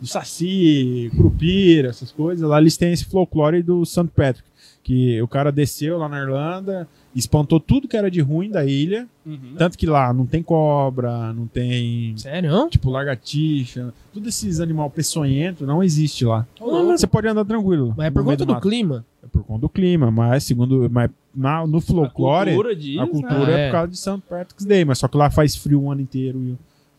[0.00, 2.48] do Saci, Curupira, essas coisas.
[2.48, 4.08] Lá eles têm esse folclore do St.
[4.14, 4.48] Patrick.
[4.82, 6.88] Que o cara desceu lá na Irlanda,
[7.18, 9.06] espantou tudo que era de ruim da ilha.
[9.26, 9.54] Uhum.
[9.56, 12.14] Tanto que lá não tem cobra, não tem.
[12.16, 12.68] Sério?
[12.70, 16.46] Tipo, lagartixa, tudo esses animal peçonhento não existe lá.
[16.60, 17.94] Não, Você pode andar tranquilo.
[17.96, 18.62] Mas é por conta do mato.
[18.62, 19.04] clima.
[19.22, 20.88] É por conta do clima, mas segundo.
[20.90, 23.52] Mas na, no A folclore, cultura diz, a cultura né?
[23.52, 23.66] é É.
[23.68, 24.22] por causa de St.
[24.28, 26.38] Patrick's Day, mas só que lá faz frio o ano inteiro.
[26.42, 26.56] e-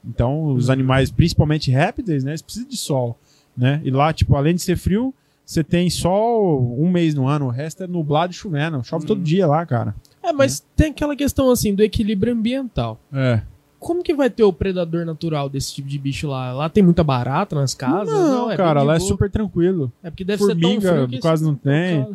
[0.07, 0.53] Então, Uhum.
[0.53, 2.31] os animais, principalmente répteis, né?
[2.31, 3.17] Eles precisam de sol.
[3.57, 3.81] Né?
[3.83, 5.13] E lá, tipo, além de ser frio,
[5.45, 8.81] você tem sol um mês no ano, o resto é nublado e chovendo.
[8.83, 9.07] Chove Uhum.
[9.07, 9.93] todo dia lá, cara.
[10.23, 12.99] É, mas tem aquela questão assim do equilíbrio ambiental.
[13.13, 13.41] É.
[13.79, 16.51] Como que vai ter o predador natural desse tipo de bicho lá?
[16.51, 18.13] Lá tem muita barata nas casas?
[18.13, 19.07] Não, é bem cara, lá é boa.
[19.07, 19.89] super tranquilo.
[20.03, 22.05] É porque deve ser tão Formiga, frio que quase não tem.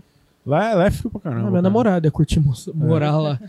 [0.45, 1.41] Lá, é- lá é frio pra caramba.
[1.41, 1.63] Ah, minha cara.
[1.63, 3.41] namorada ia curtir mo- morar lá.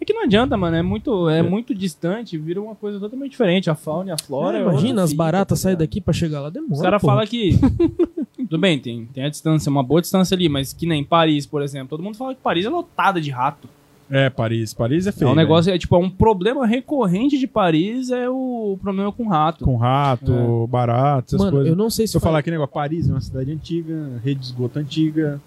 [0.00, 0.76] É que não adianta, mano.
[0.76, 3.68] É muito, é muito distante, vira uma coisa totalmente diferente.
[3.70, 4.58] A fauna e a flora.
[4.58, 5.88] É, é imagina, as baratas tá saírem ligado?
[5.88, 6.74] daqui pra chegar lá, demora.
[6.74, 7.06] Os caras pô.
[7.08, 7.58] falam que.
[8.36, 11.60] Tudo bem, tem, tem a distância, uma boa distância ali, mas que nem Paris, por
[11.62, 11.88] exemplo.
[11.88, 13.68] Todo mundo fala que Paris é lotada de rato.
[14.10, 14.72] É, Paris.
[14.72, 15.30] Paris é É feio.
[15.30, 15.42] um né?
[15.42, 19.64] negócio, é tipo, é um problema recorrente de Paris é o problema com rato.
[19.64, 21.68] Com rato, barato, essas Mano, coisas.
[21.70, 24.20] eu não sei se Se eu faz- falar aqui, negócio, Paris é uma cidade antiga,
[24.24, 25.40] rede de esgoto antiga,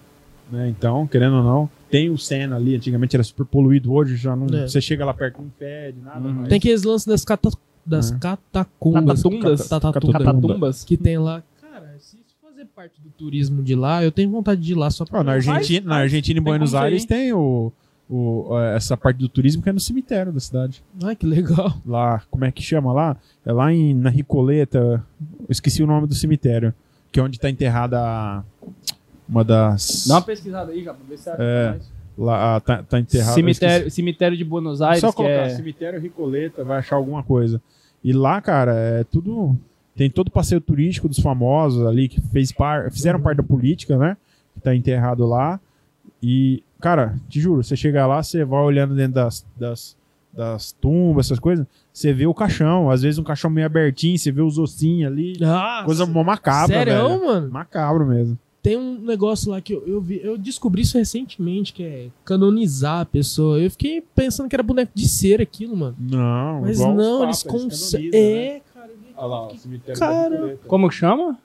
[0.50, 0.68] né?
[0.68, 4.46] Então, querendo ou não, tem o Sena ali, antigamente era super poluído, hoje já não.
[4.56, 4.68] É.
[4.68, 6.20] Você chega lá perto não impede, nada.
[6.20, 6.32] Uhum.
[6.34, 6.48] mais.
[6.48, 7.50] Tem aqueles lances das, cata...
[7.84, 8.18] das É.
[8.18, 9.22] catacumbas.
[9.22, 9.68] Catatundas?
[9.68, 10.24] Cata- Catatumbas.
[10.24, 10.84] Catatumbas.
[10.84, 11.42] Que tem lá.
[11.60, 14.88] Cara, se isso fazer parte do turismo de lá, eu tenho vontade de ir lá
[14.90, 15.20] só pra.
[15.20, 17.06] Ó, na Argentina, na Argentina e Buenos Aires ir.
[17.08, 17.72] tem o,
[18.08, 20.82] o, essa parte do turismo que é no cemitério da cidade.
[21.02, 21.74] Ai, que legal.
[21.86, 23.16] Lá, como é que chama lá?
[23.44, 26.74] É lá em, na Ricoleta, eu esqueci o nome do cemitério,
[27.10, 28.42] que é onde tá enterrada a-
[29.28, 30.06] uma das...
[30.06, 31.92] Dá uma pesquisada aí já, pra ver se acha É, mais.
[32.18, 33.32] Lá, ah, tá, tá enterrada...
[33.32, 35.48] Cemitério, cemitério de Buenos Aires, Só que colocar é...
[35.50, 37.62] cemitério Ricoleta, vai achar alguma coisa.
[38.04, 39.56] E lá, cara, é tudo.
[39.96, 43.96] Tem todo o passeio turístico dos famosos ali que fez par, fizeram parte da política,
[43.96, 44.16] né?
[44.54, 45.58] Que tá enterrado lá.
[46.22, 49.96] E, cara, te juro, você chega lá, você vai olhando dentro das, das,
[50.32, 52.90] das tumbas, essas coisas, você vê o caixão.
[52.90, 55.38] Às vezes um caixão meio abertinho, você vê os ossinhos ali.
[55.42, 57.24] Ah, Coisa mó macabra, Sério, velho.
[57.26, 57.50] mano?
[57.50, 58.38] Macabro mesmo.
[58.62, 63.00] Tem um negócio lá que eu, eu vi, eu descobri isso recentemente, que é canonizar
[63.00, 63.58] a pessoa.
[63.58, 65.96] Eu fiquei pensando que era boneco de cera aquilo, mano.
[65.98, 68.10] Não, Mas igual os não, eles papas, conseguem.
[68.12, 68.46] canonizam, né?
[68.46, 68.88] É, cara.
[68.88, 70.58] eu vi- Olha lá, o cemitério Cara.
[70.68, 71.36] Como que chama?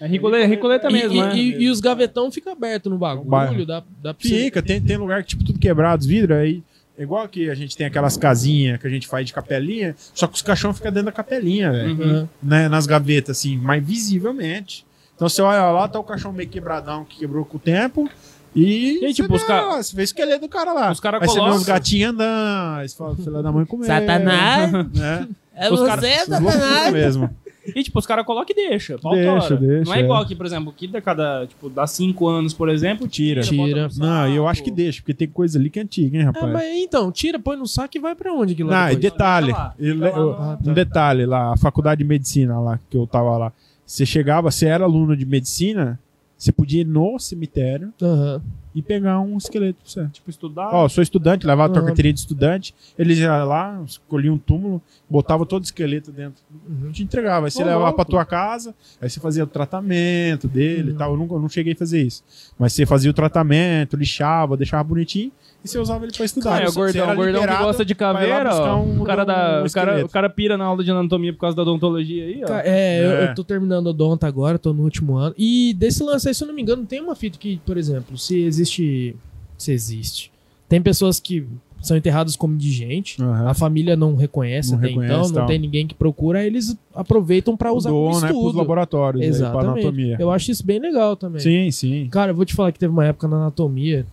[0.00, 1.36] É Ricoleta, Ricoleta E, mesmo, e- né?
[1.36, 5.22] e- e os gavetão ficam abertos no bagulho, dá, dá pra Fica, tem, tem lugar
[5.22, 6.62] que, tipo, tudo quebrado, os vidros, aí.
[6.96, 10.26] É igual que a gente tem aquelas casinhas que a gente faz de capelinha, só
[10.26, 11.90] que os caixão ficam dentro da capelinha, velho.
[11.94, 12.02] Uhum.
[12.10, 12.28] Aham.
[12.42, 14.84] Né, nas gavetas, assim, mas visivelmente.
[15.14, 18.08] Então você olha lá, tá o caixão meio quebradão que quebrou com o tempo.
[18.54, 20.90] E, E tipo, você os vê lá, você vê o esqueleto do cara lá.
[20.90, 23.64] Os cara aí você vê colocam- uns gatinhos andando, aí você fala, filha da mãe
[23.64, 23.86] comer.
[23.86, 24.72] Satanás?
[24.72, 25.28] Né?
[25.54, 27.30] É Os você, caras- loucuras mesmo.
[27.74, 28.96] E tipo, os caras colocam e deixa.
[28.98, 30.04] Deixa, deixa, Não é é.
[30.04, 33.42] igual aqui, por exemplo, que da cada, tipo, dá 5 anos, por exemplo, Tira.
[33.42, 33.88] tira.
[33.88, 33.88] Tira.
[33.98, 36.52] Não, eu acho que deixa, porque tem coisa ali que é antiga, hein, Ah, rapaz.
[36.52, 39.12] mas então, tira, põe no saco e vai pra onde aquilo lá Não, e depois?
[39.12, 42.96] detalhe, lá, ele- lá no- Ah, um detalhe lá, a faculdade de medicina lá, que
[42.96, 43.52] eu tava lá.
[43.84, 45.98] Você chegava, você era aluno de medicina,
[46.36, 48.40] você podia ir no cemitério Aham.
[48.78, 50.08] E pegar um esqueleto pra você.
[50.12, 50.70] Tipo, estudar.
[50.72, 51.86] Ó, sou estudante, levava a tua Aham.
[51.86, 54.80] carteirinha de estudante, eles iam lá, escolhiam um túmulo,
[55.10, 56.92] botava todo o esqueleto dentro, Uhum.
[56.92, 57.46] te entregava.
[57.46, 57.96] Aí você Ô, levava louco.
[57.96, 60.94] pra tua casa, aí você fazia o tratamento dele Uhum.
[60.94, 61.10] e tal.
[61.12, 62.22] Eu, nunca, eu não cheguei a fazer isso.
[62.58, 65.32] Mas você fazia o tratamento, lixava, deixava bonitinho
[65.64, 66.54] e você usava ele pra estudar.
[66.56, 68.76] Ah, é o gordão, o gordão que gosta de caveira, ó.
[68.80, 71.40] um- o, cara um da, o, cara, o cara pira na aula de anatomia por
[71.40, 72.46] causa da odontologia aí, ó.
[72.46, 73.30] Ca- É, eu, É.
[73.30, 75.34] eu tô terminando o Donta agora, tô no último ano.
[75.36, 78.16] E desse lance aí, se eu não me engano, tem uma fita que, por exemplo,
[78.16, 79.16] se existe.
[79.56, 80.30] Se existe.
[80.68, 81.44] Tem pessoas que
[81.82, 83.20] são enterradas como indigente.
[83.22, 83.48] Aham.
[83.48, 85.46] A família não reconhece Não até reconhece, então, não tal.
[85.46, 88.58] tem ninguém que procura, aí eles aproveitam pra usar Doam, como né, pros estudo.
[88.58, 89.70] laboratórios aí, pra Exatamente.
[89.80, 90.16] anatomia.
[90.20, 91.40] Eu acho isso bem legal também.
[91.40, 92.08] Sim, sim.
[92.10, 94.04] Cara, eu vou te falar que teve uma época na anatomia,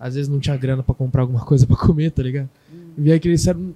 [0.00, 2.48] às vezes não tinha grana pra comprar alguma coisa pra comer, tá ligado?
[2.72, 2.92] Hum.
[2.98, 3.74] E aí que eles disseram,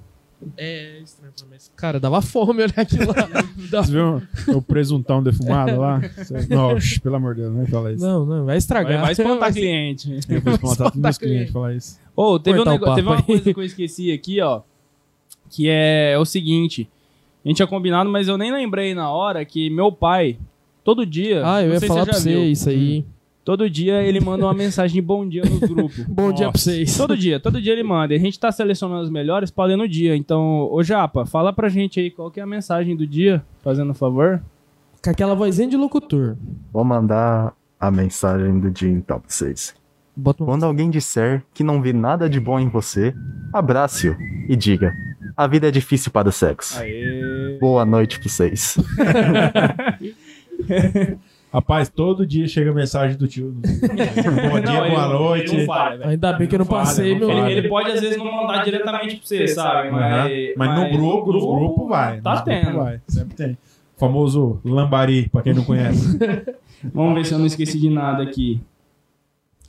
[0.57, 3.29] É estranho, mas, cara, dava fome olhar aquilo lá.
[3.71, 4.23] Dava- Você viu
[4.57, 6.01] o presuntão defumado lá?
[6.49, 8.05] Não, pelo amor de Deus, não fala isso.
[8.05, 9.01] Não, não, vai estragar.
[9.03, 10.11] vai espantar Vai- cliente.
[10.29, 11.99] Eu vou espantar todos Espantar clientes falar isso.
[12.17, 14.63] Ô, teve, um teve uma coisa que eu esqueci aqui, ó.
[15.51, 16.89] Que é, o seguinte.
[17.45, 20.39] A gente tinha combinado, mas eu nem lembrei na hora que meu pai,
[20.83, 21.43] todo dia.
[21.45, 23.05] Ah, eu não ia falar pra você viu, isso aí.
[23.45, 25.99] Todo dia ele manda uma mensagem de bom dia nos grupos.
[26.09, 26.59] Bom dia pra Nossa.
[26.59, 26.97] vocês.
[26.97, 28.15] Todo dia, todo dia ele manda.
[28.15, 30.17] E a gente tá selecionando as melhores pra ler no dia.
[30.17, 33.91] Então, ô Japa, fala pra gente aí qual que é a mensagem do dia, fazendo
[33.91, 34.43] um favor.
[35.03, 36.37] Com aquela vozinha de locutor.
[36.73, 39.75] Vou mandar a mensagem do dia então pra vocês.
[40.17, 40.45] Bota.
[40.45, 43.13] Quando alguém disser que não vê nada de bom em você,
[43.53, 44.17] abrace-o
[44.49, 44.95] e diga:
[45.37, 46.79] A vida é difícil para o sexo.
[46.81, 47.59] Aê.
[47.61, 48.79] Boa noite pra vocês.
[51.55, 53.55] Rapaz, todo dia chega mensagem do tio.
[53.63, 55.57] Bom dia, Não, ele- boa ele noite.
[55.59, 56.07] não falha.
[56.09, 57.47] Ainda bem que eu não falha, passei, não meu.
[57.47, 59.89] Ele, ele pode às vezes não mandar diretamente pra você, sabe?
[59.91, 59.99] Aham.
[60.01, 62.21] Mas, Mas no grupo, nos grupos vai.
[62.21, 62.73] Tá tendo.
[62.79, 63.01] vai.
[63.07, 63.53] Sempre tem.
[63.53, 66.19] O famoso lambari, pra quem não conhece.
[66.93, 68.61] Vamos ver se eu não esqueci de nada aqui.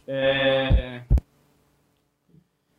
[0.07, 1.01] É...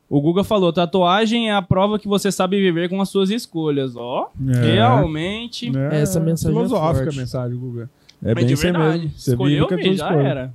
[0.09, 3.97] O Guga falou: tatuagem é a prova que você sabe viver com as suas escolhas.
[3.97, 4.31] Ó,
[4.63, 5.71] realmente.
[5.93, 7.17] É, Essa mensagem é Filosófica forte.
[7.19, 7.91] a mensagem, Guga.
[8.23, 8.99] É Mas bem de aí verdade.
[8.99, 9.19] mesmo.
[9.19, 10.27] Você Escolheu já escolha.
[10.29, 10.55] era.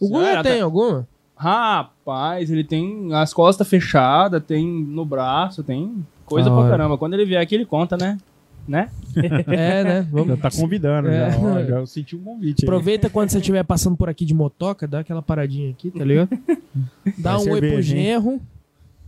[0.00, 1.08] O Guga Já tem alguma?
[1.36, 6.98] Rapaz, ele tem as costas fechadas, tem no braço, tem coisa Da pra caramba.
[6.98, 8.18] Quando ele vier aqui, ele conta, né?
[8.66, 8.90] Né?
[9.48, 10.02] É, né?
[10.02, 10.40] Já Vamos...
[10.40, 11.30] tá convidando, É.
[11.32, 12.62] já, ó, já senti um convite.
[12.62, 12.68] aí.
[12.68, 16.28] Aproveita quando você estiver passando por aqui de motoca, dá aquela paradinha aqui, tá ligado?
[17.18, 18.40] Dá Vai um oi pro genro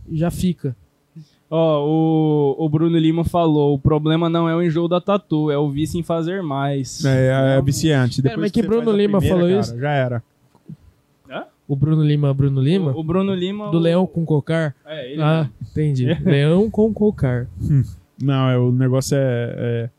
[0.09, 0.75] e já fica.
[1.53, 5.57] Ó, o, o Bruno Lima falou: o problema não é o enjoo da tatu, é
[5.57, 7.03] o vício em fazer mais.
[7.03, 8.21] É, é viciante.
[8.21, 9.77] Depois mas que Bruno Lima primeira, falou cara, isso?
[9.77, 10.23] Já era.
[11.67, 12.91] O Bruno Lima, Bruno Lima?
[12.91, 13.71] O, o Bruno Lima.
[13.71, 14.75] Do o- Leão com Cocar?
[14.85, 15.21] É, ele.
[15.21, 16.05] Ah, entendi.
[16.25, 17.47] Leão com Cocar.
[18.21, 19.89] Não, é, o negócio é, é,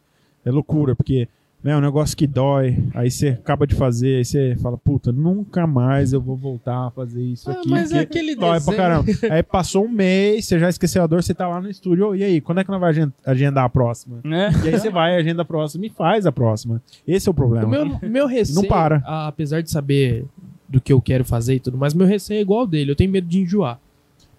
[0.44, 1.26] é loucura, porque
[1.62, 5.12] né, é um negócio que dói, aí você acaba de fazer, aí você fala, puta,
[5.12, 7.68] nunca mais eu vou voltar a fazer isso Ah, aqui.
[7.70, 9.04] mas é aquele dói pra caramba.
[9.30, 12.14] Aí passou um mês, você já esqueceu a dor, você tá lá no estúdio, "Ô,
[12.14, 14.18] e aí, quando é que nós vamos agen- agendar a próxima?
[14.24, 14.50] Né?
[14.64, 16.82] E aí você vai, agenda a próxima e faz a próxima.
[17.06, 17.66] Esse é o problema.
[17.66, 18.96] O meu, meu receio, Não para.
[19.06, 20.24] apesar de saber
[20.68, 22.90] do que eu quero fazer e tudo mais, meu receio é igual ao dele.
[22.90, 23.78] Eu tenho medo de enjoar.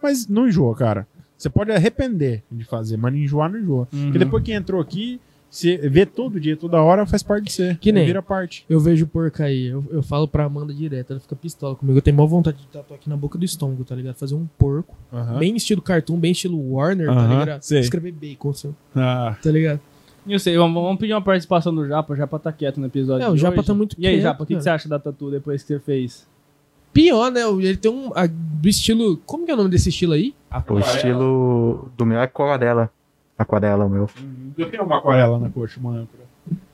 [0.01, 1.07] Mas não enjoa, cara.
[1.37, 3.87] Você pode arrepender de fazer, mas enjoar, não enjoa.
[3.93, 4.03] Uhum.
[4.05, 5.19] Porque depois que entrou aqui,
[5.55, 7.77] você vê todo dia, toda hora, faz parte de você.
[7.79, 8.65] Que nem- Vira parte.
[8.69, 11.97] Eu vejo porca aí, eu, eu falo pra Amanda direto, ela fica pistola comigo.
[11.97, 14.15] Eu tenho maior vontade de tatuar aqui na boca do estômago, tá ligado?
[14.15, 15.37] Fazer um porco, Aham.
[15.39, 17.61] bem estilo cartoon, bem estilo Warner, tá Aham, ligado?
[17.61, 17.79] sei.
[17.81, 19.79] Escrever bacon, assim, Ah, tá ligado?
[20.27, 22.13] Eu sei, vamos, vamos pedir uma participação do Japa.
[22.13, 23.25] O Japa tá quieto no episódio.
[23.25, 23.67] É, o de Japa hoje.
[23.67, 24.63] tá muito E aí, quieto, Japa, o que, que cara.
[24.63, 26.25] você acha da tatu depois que você fez?
[26.93, 27.41] Pior, né?
[27.41, 28.11] Ele tem um.
[28.15, 29.17] a- do estilo.
[29.25, 30.33] Como que é o nome desse estilo aí?
[30.69, 32.89] O estilo do meu é aquarela.
[33.37, 34.09] Aquarela, o meu.
[34.57, 36.23] eu tenho uma aquarela na coxa, uma âncora.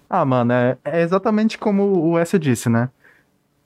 [0.10, 2.90] Ah, mano, é, é exatamente como o S disse, né?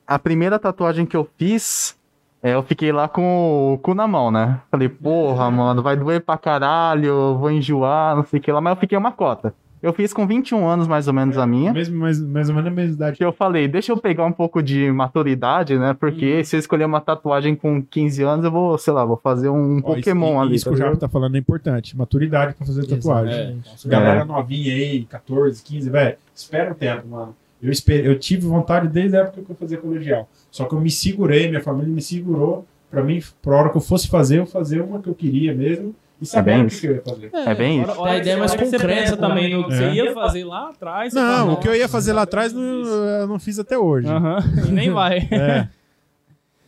[0.06, 1.98] A primeira tatuagem que eu fiz,
[2.41, 4.60] é, eu fiquei lá com o cu na mão, né?
[4.70, 8.76] Falei, porra, mano, vai doer pra caralho, vou enjoar, não sei o que lá, mas
[8.76, 9.56] eu fiquei uma cota.
[9.84, 11.74] Eu fiz com 21 anos, mais ou menos, a minha.
[11.74, 13.18] Mesmo, mais, mais ou menos a mesma idade.
[13.18, 15.94] que eu falei, deixa eu pegar um pouco de maturidade, né?
[15.94, 19.50] Porque se eu escolher uma tatuagem com 15 anos, eu vou, sei lá, vou fazer
[19.50, 20.56] um Ó, Pokémon isso, ali.
[20.56, 20.98] Isso tá que o ligado?
[21.00, 21.98] tá falando é importante.
[21.98, 23.34] Maturidade pra fazer tatuagem.
[23.34, 23.88] Exatamente.
[23.90, 24.24] Galera É.
[24.24, 27.36] novinha aí, 14, 15, velho, espera um tempo, mano.
[27.62, 30.30] Eu, espe- eu tive vontade desde a época que eu fazia colegial.
[30.50, 33.82] Só que eu me segurei, minha família me segurou pra mim, pra hora que eu
[33.82, 35.94] fosse fazer, eu fazer uma que eu queria mesmo
[36.24, 36.82] e saber bem o que, isso.
[36.82, 37.30] que eu ia fazer.
[37.34, 38.04] É bem isso.
[38.04, 39.78] A ideia é mais concreta também no que É.
[39.78, 41.14] você ia fazer lá atrás.
[41.14, 44.08] Não, o que eu ia "Nossa, fazer lá atrás não, eu não fiz até hoje.
[44.08, 45.18] Aham, e nem vai.
[45.32, 45.68] É.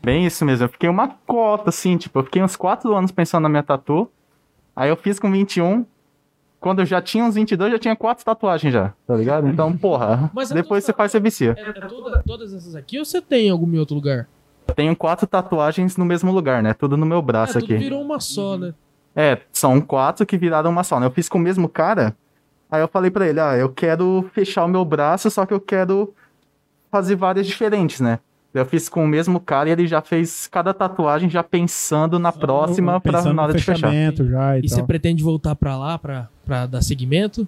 [0.04, 0.66] Bem isso mesmo.
[0.66, 4.10] Eu fiquei uma cota, assim, tipo, eu fiquei uns 4 anos pensando na minha tatu.
[4.76, 5.86] Aí eu fiz com 21.
[6.60, 9.48] Quando eu já tinha uns 22, já tinha quatro tatuagens já, tá ligado?
[9.48, 11.56] Então, porra, Mas a depois você faz, você vicia.
[11.58, 14.28] É, é toda- todas essas aqui ou você tem em algum outro lugar?
[14.76, 16.74] Tenho quatro tatuagens no mesmo lugar, né?
[16.74, 17.84] Tudo no meu braço é, tudo aqui.
[17.84, 18.74] virou uma só, né?
[19.16, 21.06] É, são quatro que viraram uma só, né?
[21.06, 22.16] Eu fiz com o mesmo cara.
[22.70, 25.60] Aí eu falei pra ele, ah, eu quero fechar o meu braço, só que eu
[25.62, 26.14] quero
[26.92, 28.20] fazer várias diferentes, né?
[28.54, 32.32] Eu fiz com o mesmo cara e ele já fez cada tatuagem já pensando na
[32.32, 33.90] próxima pra Pensando na hora de fechar.
[33.90, 37.46] fechamento já e, E você pretende voltar pra lá pra, pra dar seguimento?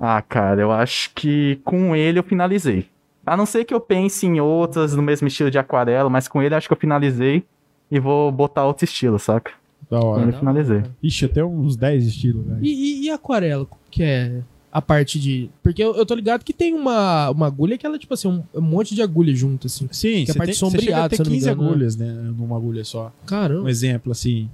[0.00, 2.88] Ah, cara, eu acho que com ele eu finalizei.
[3.26, 6.42] A não ser que eu pense em outras no mesmo estilo de aquarela, mas com
[6.42, 7.44] ele acho que eu finalizei
[7.90, 9.52] e vou botar outro estilo, saca?
[9.90, 10.22] Da hora.
[10.22, 10.82] ele eu finalizei.
[11.02, 12.58] Ixi, até uns 10 estilos, velho.
[12.64, 14.42] E, e, e aquarela, que é
[14.72, 15.48] a parte de.
[15.62, 18.42] Porque eu, eu tô ligado que tem uma, uma agulha que ela, tipo assim, um,
[18.54, 19.88] um monte de agulha junto, assim.
[19.92, 21.48] Sim, Que a você, parte tem, você chega a sombreada, se eu não me 15
[21.50, 21.68] engano, né?
[21.70, 22.12] agulhas, né?
[22.36, 23.06] Numa agulha só.
[23.22, 23.70] Um Caramba.
[23.70, 24.50] exemplo, assim.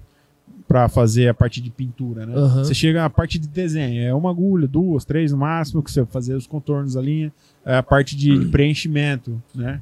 [0.69, 2.35] pra fazer a parte de pintura, né?
[2.37, 2.63] Aham.
[2.65, 6.03] Você chega na parte de desenho, é uma agulha, duas, três no máximo, que você
[6.03, 7.33] vai fazer os contornos da linha.
[7.65, 9.81] É a parte de preenchimento, né?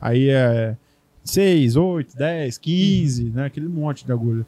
[0.00, 0.76] Aí é
[1.24, 3.44] 6, 8, 10, 15, né?
[3.46, 4.46] Aquele monte de agulha.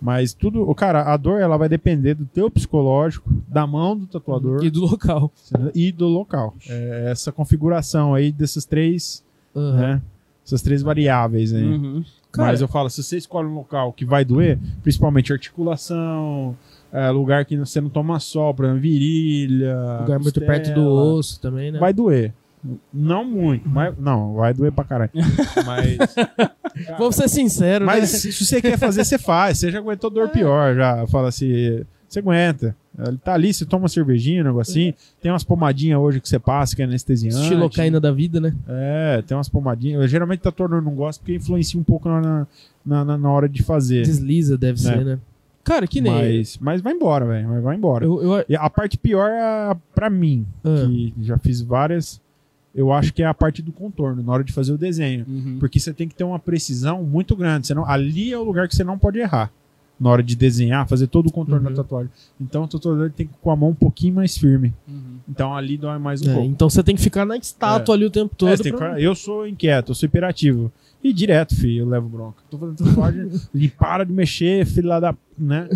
[0.00, 4.06] Mas tudo, o cara, a dor ela vai depender do teu psicológico, da mão do
[4.06, 5.32] tatuador E do local.
[5.74, 6.54] e do local.
[6.68, 9.24] É essa configuração aí desses três,
[9.54, 9.76] Aham.
[9.76, 10.02] né?
[10.44, 11.64] Essas três variáveis aí.
[11.64, 12.04] Uhum.
[12.30, 16.56] Cara- Mas eu falo, se você escolhe um local que vai doer, principalmente articulação,
[16.92, 20.86] é, lugar que você não toma sol, por exemplo, virilha, Lugar muito costela, perto do
[20.86, 21.78] osso também, né?
[21.78, 22.32] vai doer.
[22.92, 25.10] Não muito, mas não, vai doer pra caralho.
[25.66, 25.98] Mas,
[26.98, 28.06] Vamos ser sinceros, mas né?
[28.06, 29.58] se se você quer fazer, você faz.
[29.58, 31.06] Você já aguentou dor pior, já.
[31.06, 32.76] Fala assim, você aguenta.
[32.98, 34.94] Ele tá ali, você toma uma cervejinha, um negocinho.
[35.20, 37.36] Tem umas pomadinhas hoje que você passa, que é anestesiante.
[37.42, 38.54] Estilocaína da vida, né?
[38.68, 40.02] É, tem umas pomadinhas.
[40.02, 42.46] Eu, geralmente tatuador não gosta porque influencia um pouco na,
[42.84, 44.02] na, na, na hora de fazer.
[44.02, 45.18] Desliza, deve ser, né?
[45.64, 46.12] Cara, que nem.
[46.12, 47.48] Mas, mas vai embora, velho.
[47.48, 48.04] Mas vai embora.
[48.04, 50.86] Eu, eu, E a parte pior é pra mim, Ah.
[50.86, 52.20] que já fiz várias.
[52.76, 55.24] Eu acho que é a parte do contorno, na hora de fazer o desenho.
[55.26, 55.56] Uhum.
[55.58, 57.66] Porque você tem que ter uma precisão muito grande.
[57.66, 59.50] Senão, ali é o lugar que você não pode errar.
[59.98, 61.74] Na hora de desenhar, fazer todo o contorno Uhum.
[61.74, 62.10] da tatuagem.
[62.38, 64.74] Então o tatuador tem que ir com a mão um pouquinho mais firme.
[64.86, 65.16] Uhum.
[65.26, 66.48] Então ali dói mais um é, pouco.
[66.50, 68.50] então você tem que ficar na estátua ali o tempo todo.
[68.50, 70.70] É, tem que pra- ficar- Eu sou inquieto, eu sou hiperativo.
[71.06, 72.42] E direto, filho, eu levo bronca.
[72.50, 75.14] Tô fazendo tatuagem, ele para de mexer, filho lá da.
[75.38, 75.68] Né?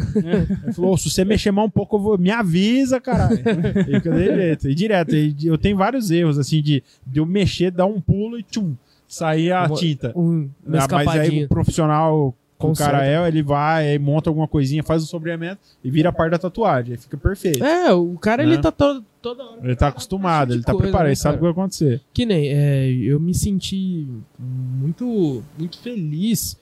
[0.65, 2.19] Ele falou: se você mexer mais um pouco, eu vou.
[2.19, 3.39] Me avisa, caralho.
[3.39, 4.69] E jeito.
[4.69, 5.15] E direto.
[5.15, 8.74] Eu tenho vários erros, assim, de, de eu mexer, dar um pulo e tchum,
[9.07, 10.12] sair a tinta.
[10.16, 12.35] Um, Ah, mas aí o profissional,
[12.66, 12.93] o Conserta.
[12.93, 16.32] cara é, ele vai, aí monta alguma coisinha, faz o sobreamento e vira a parte
[16.32, 16.93] da tatuagem.
[16.93, 17.65] Aí fica perfeito.
[17.65, 18.53] É, o cara Né?
[18.53, 19.61] ele tá to- toda hora.
[19.62, 22.01] Ele tá acostumado, ele tá coisa, preparado, né, ele sabe o que vai acontecer.
[22.12, 24.07] Que nem, é, eu me senti
[24.39, 26.57] muito, muito feliz,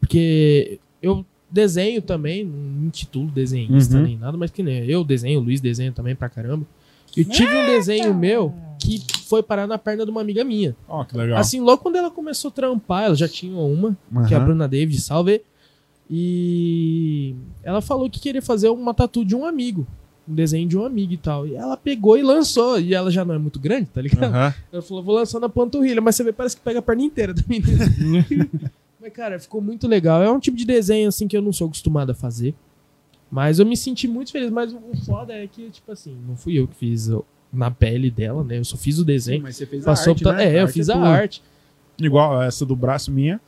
[0.00, 4.02] porque eu desenho também, não me intitulo desenhista Uhum.
[4.02, 6.64] nem nada, mas que nem eu desenho, o Luiz desenha também pra caramba.
[7.16, 10.76] Eu tive um desenho meu que foi parar na perna de uma amiga minha.
[10.88, 11.38] Ó, que legal.
[11.38, 13.96] Assim, logo quando ela começou a trampar, ela já tinha uma,
[14.26, 14.40] que é a.
[14.40, 15.42] Bruna David, salve.
[16.10, 19.86] E ela falou que queria fazer uma tatu de um amigo.
[20.28, 21.46] Um desenho de um amigo e tal.
[21.46, 22.78] E ela pegou e lançou.
[22.78, 24.24] E ela já não é muito grande, tá ligado?
[24.24, 24.54] Aham.
[24.72, 27.34] Ela falou, vou lançar na panturrilha, mas você vê, parece que pega a perna inteira
[27.34, 27.84] da menina.
[29.00, 30.22] mas, cara, ficou muito legal.
[30.22, 32.54] É um tipo de desenho, assim, que eu não sou acostumado a fazer.
[33.30, 34.50] Mas eu me senti muito feliz.
[34.50, 37.10] Mas o foda é que, tipo assim, não fui eu que fiz
[37.54, 38.58] na pele dela, né?
[38.58, 39.42] Eu só fiz o desenho.
[39.42, 40.44] Mas você fez Passou pra- né?
[40.44, 41.08] É, eu arte fiz a tua.
[41.08, 41.42] arte.
[41.98, 43.40] Igual essa do braço minha,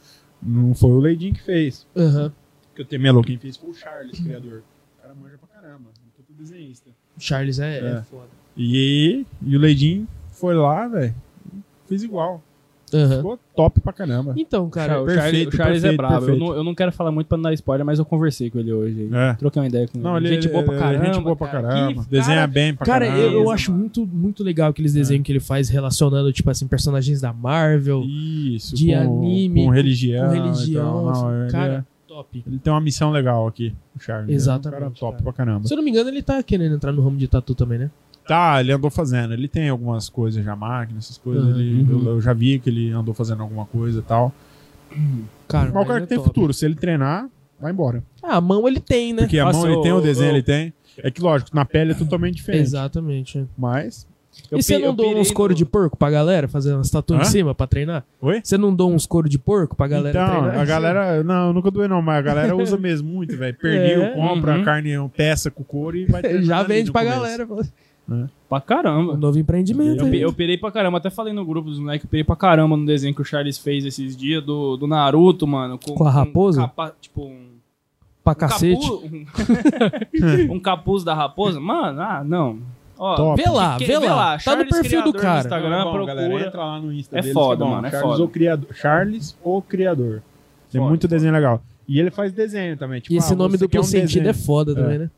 [0.42, 1.86] não foi o Leidinho que fez.
[1.96, 2.32] Aham.
[2.74, 4.62] Que eu louca, quem fez foi o Charles, criador.
[4.98, 6.90] O cara manja pra caramba, um puta desenhista.
[7.16, 8.02] O Charles é, é É.
[8.02, 8.28] foda.
[8.56, 11.14] E, e o Leidinho foi lá, velho,
[11.88, 12.42] fez igual.
[12.94, 13.16] Aham.
[13.16, 14.32] Ficou top pra caramba.
[14.36, 16.28] Então, cara, o perfeito, Charles, o Charles é perfeito, brabo.
[16.30, 18.58] Eu não, eu não quero falar muito pra não dar spoiler, mas eu conversei com
[18.60, 19.08] ele hoje.
[19.12, 19.34] É.
[19.34, 20.04] Troquei uma ideia com ele.
[20.04, 21.04] Não, ele gente boa pra caramba.
[21.06, 21.68] gente boa pra cara.
[21.68, 22.04] caramba.
[22.04, 23.22] Que Desenha cara- bem pra Cara, caramba.
[23.22, 26.66] eu, eu Beleza, acho muito, muito legal aqueles desenhos que ele faz relacionando, tipo assim,
[26.68, 30.28] personagens da Marvel, Isso, de com, anime, com religião.
[30.28, 31.02] com religião.
[31.04, 32.44] Não, assim, ele, cara, é- top.
[32.46, 34.30] ele tem uma missão legal aqui, o Charles.
[34.34, 35.22] Exatamente, É um cara top cara.
[35.24, 35.66] pra caramba.
[35.66, 37.90] Se eu não me engano, ele tá querendo entrar no ramo de tatu também, né?
[38.26, 39.32] Tá, ele andou fazendo.
[39.34, 41.44] Ele tem algumas coisas já, máquina, essas coisas.
[41.44, 41.50] Uhum.
[41.60, 44.32] ele- eu, eu já vi que ele andou fazendo alguma coisa e tal.
[45.48, 46.28] Cara, Mas o cara é que tem top.
[46.28, 46.52] futuro.
[46.54, 47.28] Se ele treinar,
[47.60, 48.02] vai embora.
[48.22, 49.22] Ah, a mão ele tem, né?
[49.22, 50.72] Porque a Nossa, mão ele eu- tem, o desenho eu- ele tem.
[50.98, 52.62] É que, lógico, na pele é totalmente diferente.
[52.62, 53.46] Exatamente.
[53.56, 54.06] Mas.
[54.50, 57.14] Eu e você não dou uns couro no- de porco pra galera fazer umas tatu
[57.14, 57.20] Hã?
[57.20, 58.04] em cima pra treinar?
[58.20, 58.40] Oi?
[58.44, 60.60] Você não dou uns couro de porco pra galera então, treinar?
[60.60, 61.24] a galera.
[61.24, 63.56] Não, nunca doei, não, mas a galera usa mesmo muito, velho.
[63.56, 64.10] Pernil, É.
[64.14, 64.64] compra Uhum.
[64.64, 67.20] carne, peça com couro e vai Já vende pra começo.
[67.20, 67.46] galera.
[68.48, 69.16] Pra Um caramba.
[69.16, 70.00] novo empreendimento.
[70.00, 70.10] Eu, aí.
[70.12, 72.76] pi- eu pirei pra caramba, até falei no grupo dos moleques, eu pirei pra caramba
[72.76, 75.76] no desenho que o Charles fez esses dias do, do Naruto, mano.
[75.78, 76.60] Com, Com a raposa?
[76.62, 77.46] capa- tipo, um.
[78.22, 78.80] pra um cacete.
[78.80, 79.02] capu-
[80.50, 81.58] um, um capuz da raposa?
[81.58, 82.58] Mano, ah, não.
[82.98, 83.42] Ó, Top.
[83.42, 84.30] Vê lá, que- vê lá.
[84.30, 85.40] Tá no Charles perfil do Criador no cara.
[85.40, 86.14] Instagram, Não, é bom, procura.
[86.14, 87.74] galera, entra lá no Insta É deles, foda, que é bom.
[87.74, 88.24] mano, é Charles foda.
[88.24, 90.22] O criador, Charles, o criador.
[90.72, 91.14] Tem Foda, muito foda.
[91.14, 91.62] desenho legal.
[91.88, 93.00] E ele faz desenho também.
[93.00, 94.30] Tipo, E esse ah, nome você quer duplo um sentido desenho.
[94.30, 95.10] é foda também, né?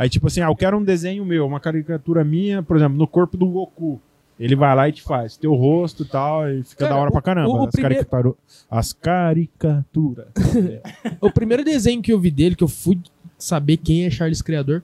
[0.00, 3.06] Aí, tipo assim, ah, eu quero um desenho meu, uma caricatura minha, por exemplo, no
[3.06, 4.00] corpo do Goku.
[4.38, 5.36] Ele vai lá e te faz.
[5.36, 7.50] Teu rosto e tal, e fica Cara, da hora pra caramba.
[7.50, 8.38] o- o as, primeiro- caricaturo-
[8.70, 10.28] as caricaturas.
[11.20, 12.98] O primeiro desenho que eu vi dele, que eu fui
[13.36, 14.82] saber quem é Charles Criador,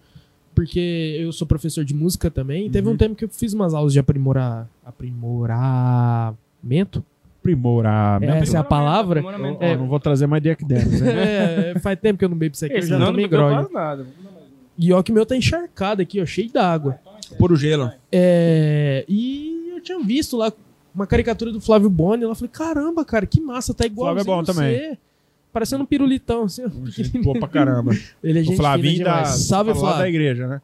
[0.55, 2.93] porque eu sou professor de música também, e teve Uhum.
[2.93, 7.03] um tempo que eu fiz umas aulas de aprimorar, aprimoramento.
[7.41, 8.33] Aprimoramento.
[8.35, 9.21] Essa é a palavra?
[9.21, 9.65] Aprimoramento.
[9.65, 11.71] Ó, não vou trazer mais ideia aqui dentro, né?
[11.71, 13.55] É, faz tempo que eu não bebo isso aqui, eu já não, não grog.
[13.55, 14.07] quase nada.
[14.79, 16.99] E ó que o meu tá encharcado aqui, ó, cheio d'água.
[17.39, 17.91] Por o gelo.
[18.13, 20.53] É, e eu tinha visto lá
[20.95, 24.37] uma caricatura do Flávio Boni, ela falei, caramba, cara, que massa, tá igual Flávio é
[24.37, 24.99] bom também.
[25.53, 26.63] parecendo um pirulitão, assim.
[27.23, 27.93] boa pra caramba.
[28.23, 29.25] Ele é o gente Flavinho fina da.
[29.25, 30.07] Salve, lá da Flávio.
[30.07, 30.61] igreja, né?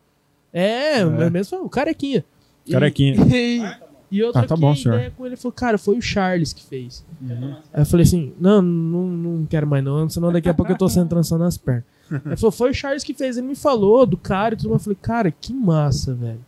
[0.52, 1.00] É, É.
[1.00, 1.30] é.
[1.30, 2.24] mesmo o carequinha.
[2.66, 3.16] E- Carequinha.
[4.12, 4.94] E, e outra Ah, tá que bom, a senhor.
[4.96, 7.02] ideia com ele falou, cara, foi o Charles que fez.
[7.20, 7.54] Uhum.
[7.72, 10.76] Aí eu falei assim, não, não, não quero mais não, senão daqui a pouco eu
[10.76, 11.84] tô sendo trançando nas pernas.
[12.26, 13.36] Ele falou, foi o Charles que fez.
[13.36, 14.80] Ele me falou do cara e tudo mais.
[14.82, 16.40] Eu falei, cara, que massa, velho.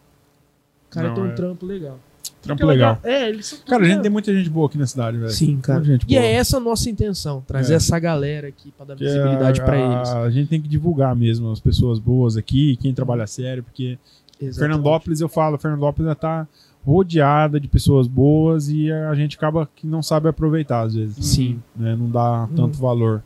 [0.88, 1.32] O cara Não, tem um é.
[1.32, 1.98] trampo legal.
[2.42, 2.98] Trampo legal.
[3.02, 5.30] É, eles são Cara, a gente tem muita gente boa aqui na cidade, velho.
[5.30, 5.82] Sim, cara.
[6.06, 7.76] E é essa a nossa intenção, trazer É.
[7.76, 10.08] essa galera aqui pra dar Que visibilidade a, pra eles.
[10.10, 13.98] A gente tem que divulgar mesmo as pessoas boas aqui, quem trabalha sério, porque
[14.40, 14.58] Exatamente.
[14.58, 16.46] Fernandópolis, eu falo, Fernandópolis já tá
[16.84, 21.24] rodeada de pessoas boas e a gente acaba que não sabe aproveitar às vezes.
[21.24, 21.62] Sim.
[21.74, 21.96] né?
[21.96, 23.22] Não dá tanto valor.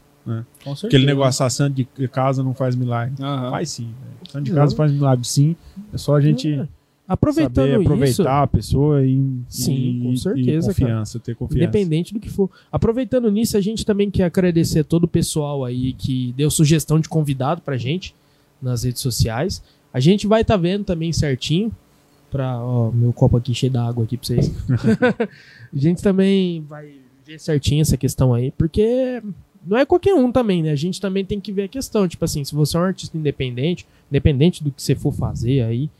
[0.64, 0.86] Com certeza.
[0.86, 3.14] Aquele negócio, a santo de casa não faz milagre.
[3.22, 3.50] Aham.
[3.50, 3.84] Faz sim.
[3.84, 4.30] velho.
[4.32, 5.56] Santo de casa faz milagre sim.
[5.92, 6.68] É só a gente É.
[7.10, 9.18] Aproveitando saber aproveitar isso, a pessoa e,
[9.48, 11.64] Sim, e- com e certeza, confiança, ter confiança.
[11.64, 12.50] independente do que for.
[12.70, 17.08] Aproveitando nisso, a gente também quer agradecer todo o pessoal aí que deu sugestão de
[17.08, 18.14] convidado pra gente
[18.60, 19.62] nas redes sociais.
[19.90, 21.72] A gente vai estar vendo também certinho.
[22.30, 24.52] Pra, ó, meu copo aqui cheio d'água aqui pra vocês.
[25.72, 26.92] a gente também vai
[27.26, 29.22] ver certinho essa questão aí, porque
[29.66, 30.70] não é qualquer um também, né?
[30.70, 32.06] A gente também tem que ver a questão.
[32.08, 35.90] Tipo assim, se você é um artista independente, independente do que você for fazer aí,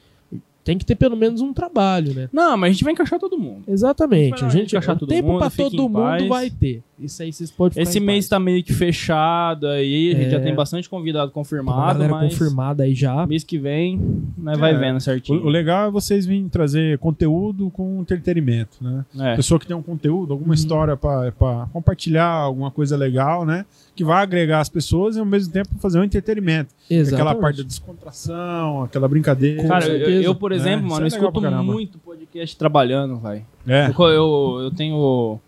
[0.65, 2.29] tem que ter pelo menos um trabalho, né?
[2.33, 3.65] Não, mas a gente vai encaixar todo mundo.
[3.67, 4.33] Exatamente.
[4.33, 6.29] Vai lá, A gente encaixar o todo tempo fique todo mundo paz.
[6.29, 6.83] vai ter.
[7.01, 8.29] Isso aí vocês podem Esse mês paz.
[8.31, 10.31] tá meio que fechado aí, a gente É.
[10.31, 13.27] já tem bastante convidado confirmado, galera mas confirmada aí já.
[13.27, 14.01] mês que vem
[14.37, 14.79] nós vai É.
[14.79, 15.45] vendo O, certinho.
[15.45, 19.05] o legal é vocês virem trazer conteúdo com entretenimento, né?
[19.19, 19.37] É.
[19.37, 20.55] Pessoa que tem um conteúdo, alguma Uhum.
[20.55, 23.65] história pra pra compartilhar, alguma coisa legal, né?
[23.95, 26.75] Que vai agregar as pessoas e ao mesmo tempo fazer um entretenimento.
[26.91, 27.15] Exatamente.
[27.15, 29.63] Aquela parte da descontração, aquela brincadeira.
[29.63, 30.25] Com Cara, eu, certeza.
[30.25, 33.45] eu, por exemplo, É, mano, eu é escuto muito podcast trabalhando, vai.
[33.67, 33.89] É.
[33.97, 35.39] Eu, eu, eu tenho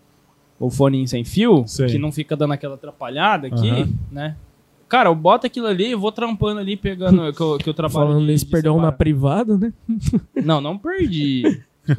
[0.65, 1.87] o, fone sem fio, Sei.
[1.87, 3.89] que não fica dando aquela atrapalhada aqui, Aham.
[4.11, 4.35] né?
[4.87, 8.07] Cara, eu boto aquilo ali e vou trampando ali, pegando que eu, que eu trabalho.
[8.07, 9.71] Falando nisso, perdão na privada, né?
[10.43, 11.43] Não, não perdi.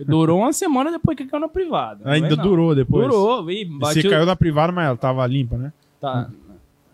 [0.07, 2.01] Durou uma semana depois que caiu na privada.
[2.05, 2.43] Ainda é não.
[2.45, 3.09] durou depois.
[3.09, 5.73] Durou, e E bati Você caiu na privada, mas ela tava limpa, né?
[6.01, 6.29] Tá,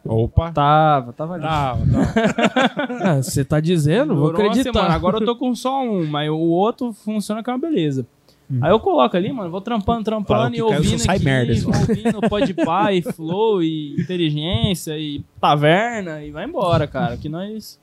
[0.04, 0.52] Opa.
[0.52, 1.42] tava, tava ali.
[1.42, 2.98] Tava, tava.
[3.04, 4.14] Ah, você tá dizendo?
[4.14, 4.72] Vou Durou uma acreditar.
[4.72, 4.94] semana.
[4.94, 8.06] Agora eu tô com só um, mas o outro funciona com uma beleza.
[8.50, 8.58] Hum.
[8.62, 12.92] Aí eu coloco ali, mano, vou trampando, trampando e ouvindo sai aqui, merda, ouvindo Podpah
[12.94, 17.78] e Flow e Inteligência e Taverna e vai embora, cara, que nós...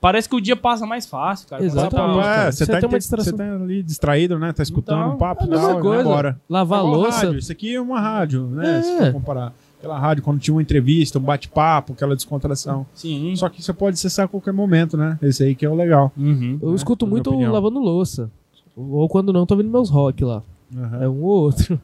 [0.00, 1.62] Parece que o dia passa mais fácil, cara.
[1.64, 2.22] Exatamente.
[2.22, 2.36] tá-.
[2.46, 3.36] É, você, Você tá, tem uma distração.
[3.36, 4.52] você tá ali distraído, né?
[4.52, 6.00] Tá escutando Então, um papo é e tal, coisa.
[6.02, 6.40] embora.
[6.48, 7.26] Lavar a Igual louça.
[7.26, 7.38] rádio.
[7.38, 8.78] Isso aqui é uma rádio, né?
[8.78, 8.82] É.
[8.82, 9.52] Se for comparar.
[9.78, 12.86] Aquela rádio, quando tinha uma entrevista, um bate-papo, aquela descontração.
[12.94, 13.34] Sim.
[13.34, 15.18] Só que você pode acessar a qualquer momento, né?
[15.22, 16.12] Esse aí que é o legal.
[16.16, 16.58] Uhum.
[16.60, 18.30] Eu escuto Na minha muito lavando louça.
[18.76, 20.42] Ou quando não, tô ouvindo meus rock lá.
[20.76, 21.02] Aham.
[21.02, 21.80] É um ou outro.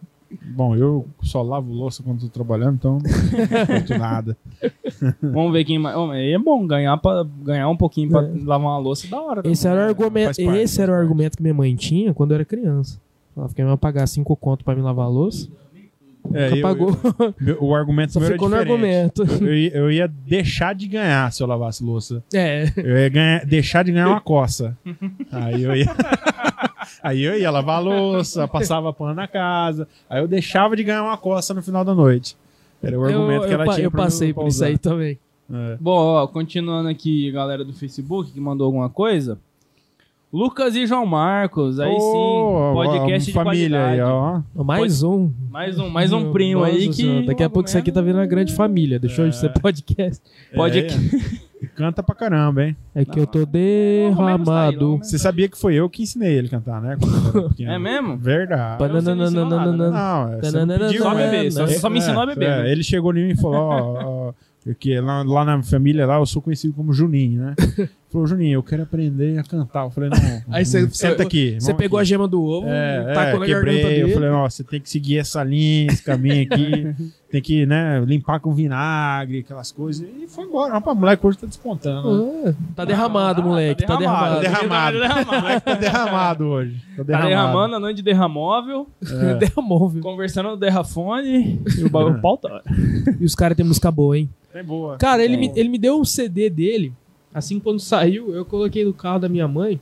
[0.55, 4.37] Bom, eu só lavo louça quando tô trabalhando, então não nada.
[5.23, 5.97] Vamos ver quem mais...
[6.15, 8.33] É bom ganhar, pra, ganhar um pouquinho pra É.
[8.45, 9.43] lavar uma louça da hora.
[9.45, 12.33] Esse era o argumento, faz parte, esse era o argumento que minha mãe tinha quando
[12.33, 13.01] eu era criança.
[13.37, 15.49] Ela ficava me pagar cinco conto pra me lavar a louça.
[16.35, 16.97] É, Nunca eu- pagou.
[17.47, 19.21] eu- o argumento Só meu era ficou no diferente.
[19.23, 19.45] argumento.
[19.45, 22.23] Eu ia, eu ia deixar de ganhar se eu lavasse louça.
[22.35, 22.71] É.
[22.77, 24.77] Eu ia ganhar- deixar de ganhar uma coça.
[25.33, 25.87] Aí eu ia.
[27.03, 29.87] Aí eu ia lavar a louça, passava pano na casa.
[30.09, 32.37] Aí eu deixava de ganhar uma coça no final da noite.
[32.83, 35.19] Era o Eu, argumento que eu ela pa- tinha eu passei por isso aí também.
[35.53, 35.77] É.
[35.81, 39.39] Bom, ó, continuando aqui, galera do Facebook que mandou alguma coisa.
[40.37, 44.43] Lucas e João Marcos, aí Ô, sim, podcast de família aí, qualidade.
[44.55, 44.65] ó.
[44.65, 45.33] Mais um.
[45.51, 46.95] Mais um, mais um primo Nossa aí que.
[46.97, 48.99] Senhora, Daqui a pouco isso aqui tá virando uma grande família.
[48.99, 50.23] Deixou de ser podcast.
[50.55, 50.87] Pode É,
[51.75, 52.77] Canta pra caramba, hein?
[52.95, 54.79] É que Não, eu tô derramado.
[54.91, 56.99] vamos Você sabia que foi eu que ensinei ele a cantar, né?
[57.59, 58.19] É mesmo?
[58.19, 58.87] Verdade.
[58.87, 59.89] Não ensinou nada, né?
[59.91, 61.31] Não, é, você não pediu, Só né?
[61.31, 62.47] beber, só, É, só me ensinou a beber.
[62.47, 62.73] É, né?
[62.73, 64.33] ele chegou em mim e falou, ó,
[64.71, 67.55] ó, que lá, lá na família lá eu sou conhecido como Juninho, né?
[68.09, 69.85] Falou, Juninho, eu quero aprender a cantar.
[69.85, 70.17] Eu falei, não,
[70.55, 71.57] Aí você- senta aqui.
[71.61, 72.09] Você pegou a aqui.
[72.09, 74.03] gema do ovo, é, tacou é, na garganta quebrei, dele.
[74.11, 76.95] eu falei, ó, você tem que seguir essa linha, esse caminho aqui,
[77.31, 80.07] tem que, né, limpar com vinagre, aquelas coisas.
[80.23, 80.73] E foi embora.
[80.73, 82.45] Rapaz, o moleque hoje tá descontando.
[82.45, 82.55] né?
[82.61, 83.85] Ah, tá derramado, moleque.
[83.85, 84.41] Tá derramado.
[84.41, 84.99] derramado.
[84.99, 84.99] Derramado.
[85.01, 85.37] Derramado.
[85.37, 86.77] O moleque tá derramado hoje.
[86.77, 87.29] Tá Tá derramado.
[87.29, 89.35] derramando a noite de derramóvel, É.
[89.35, 90.01] Derramou, viu?
[90.03, 92.63] conversando no derrafone e o bagulho pau tá.
[93.21, 94.31] E os caras têm música boa, hein?
[94.57, 94.97] Tem boa.
[94.97, 95.37] Cara, ele É.
[95.37, 96.91] me, ele me deu um CD dele.
[97.35, 99.79] Assim, quando saiu, eu coloquei no carro da minha mãe.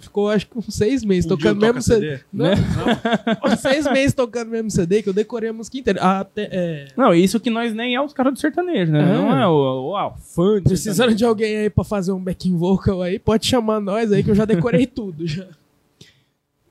[0.00, 2.10] Ficou, acho que uns seis meses Um tocando o mesmo CD.
[2.16, 2.22] CD.
[2.32, 3.56] Não, não.
[3.58, 6.00] seis meses tocando o mesmo CD, que eu decorei a música inteira.
[6.00, 9.00] Até, é, Não, isso que nós nem é os caras do sertanejo, né?
[9.00, 9.04] É.
[9.16, 11.16] Não é o, o, ah, o fã do precisando sertanejo.
[11.18, 14.34] de alguém aí pra fazer um backing vocal aí, pode chamar nós aí que eu
[14.34, 15.24] já decorei tudo.
[15.26, 15.46] Já.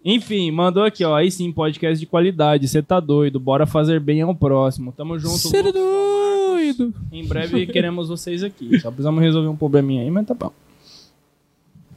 [0.03, 1.15] Enfim, mandou aqui, ó.
[1.15, 2.67] Aí sim, podcast de qualidade.
[2.67, 3.39] Você tá doido.
[3.39, 4.91] Bora fazer bem ao próximo.
[4.93, 5.37] Tamo junto.
[5.37, 6.39] Cê é Lucas, João Marcos.
[6.65, 6.93] Resolvido.
[7.11, 8.79] Em breve queremos vocês aqui.
[8.79, 10.51] Só precisamos resolver um probleminha aí, mas tá bom.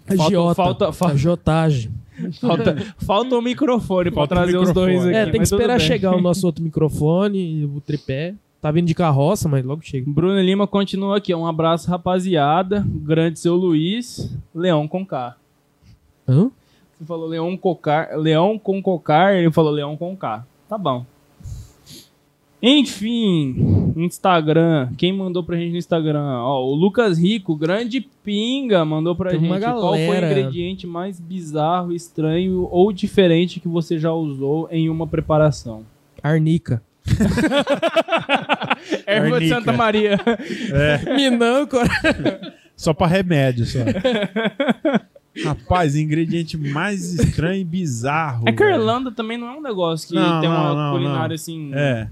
[0.07, 0.55] Falta- Agiota.
[0.55, 1.93] falta- falta- Agiotagem.
[2.41, 5.17] Falta, falta o microfone pra Falta trazer os dois microfone.
[5.17, 5.29] aqui.
[5.29, 8.35] É, tem que esperar chegar o nosso outro microfone, o tripé.
[8.61, 10.09] Tá vindo de carroça, mas logo chega.
[10.09, 11.35] Bruno Lima continua aqui.
[11.35, 12.85] Um abraço, rapaziada.
[12.87, 14.31] Grande seu Luiz.
[14.55, 15.37] Leão com K.
[16.29, 16.49] Hã?
[17.03, 20.47] Você falou Leão Cocar, Leão com Cocar, ele falou Leão com K.
[20.69, 21.05] Tá bom.
[22.63, 24.89] Enfim, Instagram.
[24.97, 26.23] Quem mandou pra gente no Instagram?
[26.23, 29.51] Ó, o Lucas Rico, grande pinga, mandou pra Tem gente.
[29.51, 34.89] uma Qual foi o ingrediente mais bizarro, estranho ou diferente que você já usou em
[34.89, 35.83] uma preparação?
[36.23, 36.81] Arnica.
[39.05, 39.49] Erva de.
[39.49, 40.21] Santa Maria.
[40.73, 42.55] É, Minão, cara.
[42.77, 43.81] só pra remédio, só.
[45.45, 48.45] Rapaz, ingrediente mais estranho e bizarro.
[48.47, 48.81] É que a velho.
[48.81, 51.35] Irlanda também não é um negócio que Não, tem uma não, não, culinária não.
[51.35, 51.71] assim.
[51.75, 52.09] É.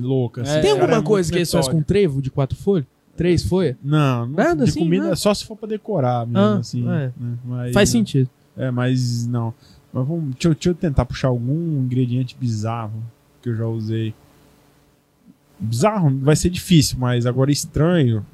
[0.00, 0.42] Louca.
[0.42, 0.52] assim.
[0.58, 2.86] É, Tem alguma é coisa que eles fazem com trevo de quatro folhas?
[3.16, 3.76] Três folhas?
[3.82, 6.82] Não, não Nada de assim, comida é só se for pra decorar mesmo, Ah, assim.
[6.82, 7.12] é.
[7.16, 7.38] né?
[7.44, 8.28] Mas- Faz sentido.
[8.56, 9.54] É, mas não.
[9.92, 13.02] Mas vamos, deixa, eu- deixa eu tentar puxar algum ingrediente bizarro
[13.42, 14.12] que eu já usei.
[15.58, 18.24] Bizarro vai ser difícil, mas agora estranho.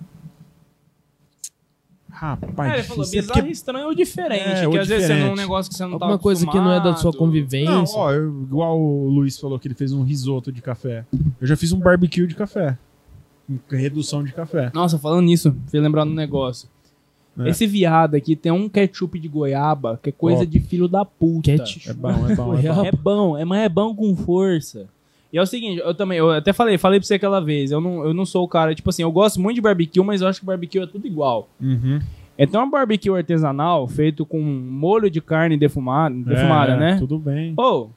[2.23, 3.05] Rapaz, É, ele falou.
[3.05, 4.43] É bizarro, porque- estranho ou diferente.
[4.49, 6.19] É, que ou às vezes você não é um negócio que você não Alguma tá
[6.23, 7.69] coisa que não é da sua convivência.
[7.75, 11.05] Não, ó, eu- igual o Luiz falou que ele fez um risoto de café.
[11.41, 12.79] Eu já fiz um barbecue de café.
[13.69, 14.71] Redução de café.
[14.73, 16.69] Nossa, falando nisso, fui lembrar um negócio.
[17.39, 17.49] É.
[17.49, 21.51] Esse viado aqui tem um ketchup de goiaba que é coisa de filho da puta.
[21.57, 21.89] Ketchup.
[21.91, 22.55] É bom, é bom.
[22.55, 22.85] É bom.
[22.85, 24.87] É bom, é, mas é bom com força.
[25.33, 27.81] E é o seguinte, eu também, eu até falei, falei pra você aquela vez, eu
[27.81, 30.29] não, eu não sou o cara, tipo assim, eu gosto muito de barbecue, mas eu
[30.29, 31.49] acho que barbecue é tudo igual.
[31.61, 32.01] Uhum.
[32.39, 36.97] Então, um barbecue artesanal feito com molho de carne defumada, defumada É, né?
[36.99, 37.55] Tudo bem.
[37.55, 37.89] Pô,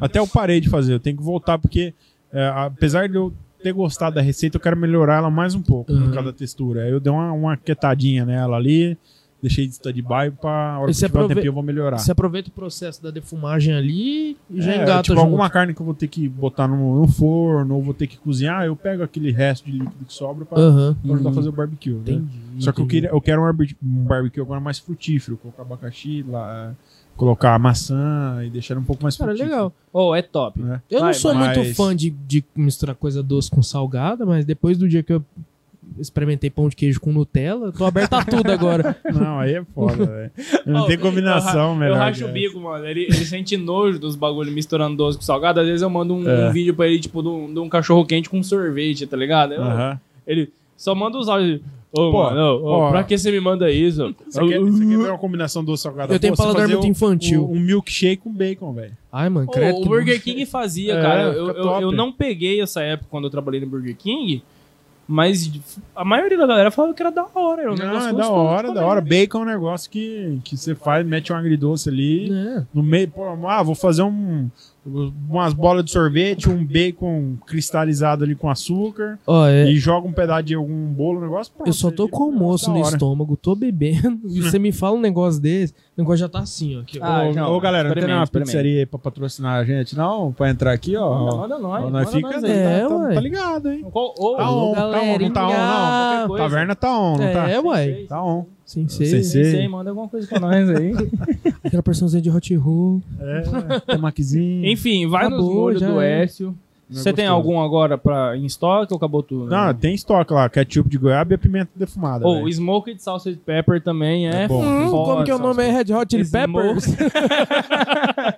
[0.00, 1.94] Até eu parei de fazer, eu tenho que voltar porque,
[2.32, 3.32] é, apesar de eu
[3.62, 6.02] ter gostado da receita, eu quero melhorar ela mais um pouco Uhum.
[6.04, 6.82] por causa da textura.
[6.82, 8.96] Aí eu dei uma, uma quietadinha nela ali,
[9.44, 11.98] deixei de stand-by pra hora E que você tiver um tempinho eu vou melhorar.
[11.98, 15.24] Você aproveita o processo da defumagem ali e já É, engata tipo, junto.
[15.24, 18.16] alguma carne que eu vou ter que botar no, no forno ou vou ter que
[18.18, 20.96] cozinhar, eu pego aquele resto de líquido que sobra pra, Aham.
[21.04, 21.90] pra ajudar a fazer o barbecue.
[21.92, 22.00] né?
[22.00, 22.28] Entendi.
[22.64, 26.22] Só que eu, queria, eu quero um barbe- um barbecue agora mais frutífero, colocar abacaxi,
[26.28, 29.50] lá, é, colocar maçã e deixar um pouco mais Cara, frutífero.
[29.54, 29.72] legal.
[29.92, 30.60] oh, é top.
[30.60, 30.80] Né?
[30.90, 34.44] Eu Vai, não sou mas- muito fã de, de misturar coisa doce com salgada, mas
[34.44, 35.24] depois do dia que eu
[35.98, 38.96] experimentei pão de queijo com Nutella, tô aberto a tudo agora.
[39.12, 40.30] Não, aí é foda, velho.
[40.66, 41.94] Não Oh, tem combinação eu, melhor.
[41.94, 42.86] Eu racho o bico, mano.
[42.86, 45.60] Ele, ele sente nojo dos bagulhos misturando doce com salgado.
[45.60, 46.48] Às vezes eu mando um, É.
[46.48, 49.54] um vídeo pra ele, tipo, de um, de um cachorro quente com sorvete, tá ligado?
[49.54, 50.00] Eu- Aham.
[50.26, 51.60] Ele só manda os áudios.
[51.96, 54.12] Ô, Pô, mano, pra que você me manda isso?
[54.28, 56.12] Você quer, você quer ver uma combinação doce salgada?
[56.12, 57.44] Eu tenho paladar muito um- infantil.
[57.48, 58.90] Um, um milkshake com bacon, velho.
[59.12, 59.76] Ai, mano, credo.
[59.78, 60.20] o que Burger.
[60.20, 61.22] King fazia, É, cara.
[61.32, 64.42] Eu, eu, eu não peguei essa época quando eu trabalhei no Burger King,
[65.06, 65.50] mas
[65.94, 67.62] a maioria da galera falava que era da hora.
[67.62, 69.00] Era um Não, negócio é da hora, da hora.
[69.00, 72.32] Bacon é um negócio que, que você faz, mete um agridoce ali.
[72.32, 72.62] É.
[72.72, 74.48] No meio, pô, ah, vou fazer um,
[74.86, 80.12] umas bolas de sorvete, um bacon cristalizado ali com açúcar Ó, é, e joga um
[80.12, 81.52] pedaço de algum bolo, negócio.
[81.54, 81.66] pronto.
[81.68, 85.00] eu só tô Aí, com almoço no estômago, tô bebendo, e você me fala um
[85.00, 86.80] negócio desse, o negócio já tá assim, ó.
[86.80, 87.04] Aqui, ó.
[87.04, 90.32] Ah, ô, não, ô, galera, não tem uma pizzaria aí pra patrocinar a gente, não?
[90.32, 91.36] Pra entrar aqui, ó.
[91.38, 91.84] Manda nós.
[91.84, 92.52] Ó, nós fica, nós tá, aí.
[92.52, 93.14] É, tá- ué.
[93.14, 93.86] tá ligado, hein?
[93.90, 95.56] Qual- ô, Tá on, tá on, não tá on, não.
[95.56, 96.44] Qualquer coisa.
[96.44, 97.48] Taverna tá on, não tá?
[97.50, 97.62] É.
[97.84, 98.44] Sei, Tá on.
[98.64, 99.06] Sem ser.
[99.06, 99.44] Sem ser.
[99.50, 100.92] sei, manda alguma coisa pra nós aí.
[101.62, 103.02] Aquela porçãozinha de hot roll.
[103.20, 104.66] É, temaquizinho.
[104.66, 106.22] Enfim, vai nos Acabou, molhos já do é.
[106.22, 106.56] Écio.
[106.88, 109.46] Não é Você tem algum agora pra, em estoque ou acabou tudo?
[109.50, 112.26] Não, tem estoque lá, ketchup de goiaba e a pimenta defumada.
[112.26, 112.46] Ou velho.
[112.46, 114.62] o Smoked Salted Pepper também é, É bom.
[114.62, 115.62] Hum, como que é o nome?
[115.62, 116.84] É Red Hot Chili Peppers?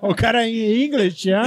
[0.02, 1.42] O cara é em inglês, hã?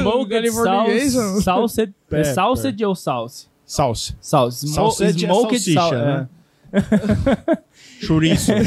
[0.00, 0.50] Smoked.
[0.50, 2.88] Salsa, Salted, é Pepper.
[2.88, 3.46] Ou Salse?
[3.64, 4.14] Salsa.
[4.20, 4.66] Salse.
[4.66, 6.28] Smo- é smoked salsicha, sal- né?
[8.00, 8.52] Chouriço.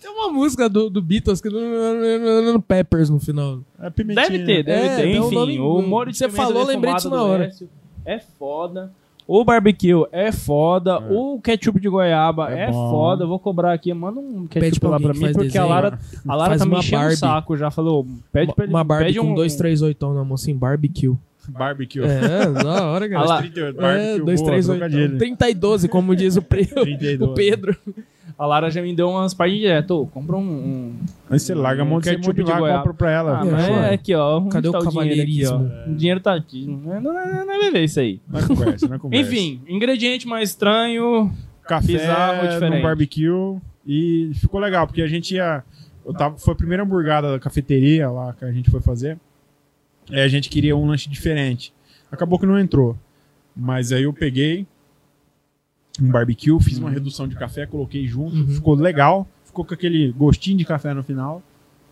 [0.00, 3.60] Tem uma música do, do Beatles que não no Peppers no final.
[3.80, 4.28] É pimentinha.
[4.28, 5.20] Deve ter, deve É, ter.
[5.20, 7.44] um Enfim, nome- o molho de Você falou, lembrei disso na hora.
[7.46, 7.68] Écio
[8.04, 8.90] é foda.
[9.28, 11.02] O barbecue é foda.
[11.02, 11.12] É.
[11.12, 13.24] O ketchup de goiaba É é, foda.
[13.24, 13.92] Eu vou cobrar aqui.
[13.92, 15.68] Manda um Pede ketchup pra lá pra mim, faz porque a desenho.
[15.68, 15.98] Lara,
[16.28, 17.16] a Lara tá me uma enchendo o Barbie.
[17.16, 17.70] saco já.
[17.70, 18.72] Falou, pede pra ele.
[18.72, 21.16] uma Barbie pede com um, dois, três oitão na mão, assim, barbecue.
[21.48, 22.00] Barbecue.
[22.02, 23.24] É, da hora, Ah cara.
[23.26, 23.38] lá.
[23.38, 25.02] 38, É, barbecue, dois, boa, três, trocadilho.
[25.02, 25.18] oitão.
[25.18, 26.66] 30 e 12, como diz o, pre...
[26.66, 27.20] 32.
[27.30, 27.76] o Pedro.
[28.38, 29.92] A Lara já me deu umas partes direto.
[30.02, 30.92] Ô, compra um, um-
[31.30, 32.78] Aí você larga a mão Um de ketchup ketchup de lá, goiaba.
[32.80, 33.40] compra pra ela.
[33.40, 34.38] Ah, É, mas é aqui, ó.
[34.40, 35.50] Onde Cadê tá o dinheiro aqui, ó?
[35.50, 35.72] cavalheirismo?
[35.86, 36.66] O dinheiro tá aqui.
[36.66, 38.20] Não, não, não, não vai ver isso aí.
[38.28, 39.26] Na conversa, na conversa.
[39.32, 41.32] Enfim, ingrediente mais estranho.
[41.66, 42.76] café bizarro, diferente.
[42.76, 43.56] no barbecue
[43.86, 45.62] e ficou legal, porque a gente ia.
[46.04, 49.16] Eu tava, foi a primeira hamburgada da cafeteria lá que a gente foi fazer.
[50.10, 51.72] E a gente queria um lanche diferente.
[52.10, 52.96] Acabou que não entrou.
[53.54, 54.66] Mas aí eu peguei
[56.00, 56.84] um barbecue, fiz Uhum.
[56.84, 58.48] uma redução de café, coloquei junto, Uhum.
[58.48, 61.42] ficou legal, ficou com aquele gostinho de café no final.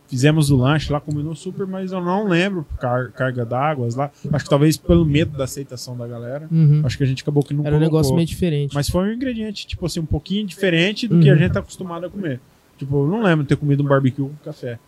[0.06, 4.10] Fizemos o lanche lá, combinou super, mas eu não lembro car- carga d'águas lá.
[4.34, 6.46] Acho que talvez pelo medo da aceitação da galera.
[6.52, 6.82] Uhum.
[6.84, 7.98] Acho que a gente acabou que não Era um colocou.
[7.98, 8.74] negócio meio diferente.
[8.74, 11.34] Mas foi um ingrediente, tipo assim, um pouquinho diferente do que Uhum.
[11.34, 12.38] a gente tá acostumado a comer.
[12.76, 14.78] Tipo, eu não lembro de ter comido um barbecue com café.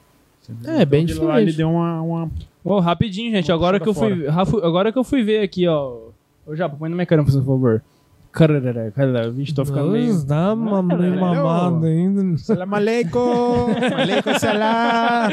[0.65, 1.49] É, bem de lá diferente.
[1.49, 2.31] ele deu uma, uma
[2.67, 3.53] Ô, rapidinho, gente.
[3.53, 6.09] Agora que, eu fui, Rafa, agora que eu fui ver aqui, ó.
[6.45, 7.83] Ô, Japa, põe no minha câmera, por favor.
[8.33, 9.29] Carará, carará.
[9.31, 10.13] Vixe, tô ficando meio.
[10.13, 12.37] Nossa, dá uma meio mamada ainda.
[12.39, 13.69] Salam aleikum!
[13.97, 15.31] aleikum salam!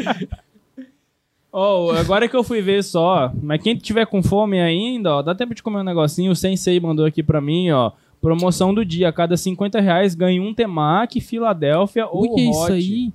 [1.52, 5.36] Ó, agora que eu fui ver só, mas quem tiver com fome ainda, ó, dá
[5.36, 6.32] tempo de comer um negocinho.
[6.32, 7.92] O Sensei mandou aqui pra mim, ó.
[8.22, 12.50] Promoção do dia, a cada 50 reais ganha um temaki, Filadélfia ou O que é
[12.50, 13.14] isso aí?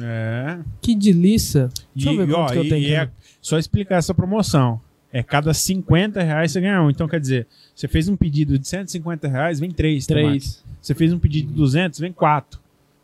[0.00, 0.58] É.
[0.80, 1.68] Que delícia.
[1.94, 3.08] Deixa eu ver E, ó, quanto que eu e- tenho e é-
[3.40, 4.80] só explicar essa promoção.
[5.12, 6.90] É cada 50 reais você ganha um.
[6.90, 10.06] Então, quer dizer, você fez um pedido de 150 reais, vem três.
[10.06, 10.62] Três.
[10.82, 12.60] Você fez um pedido de 200, vem quatro.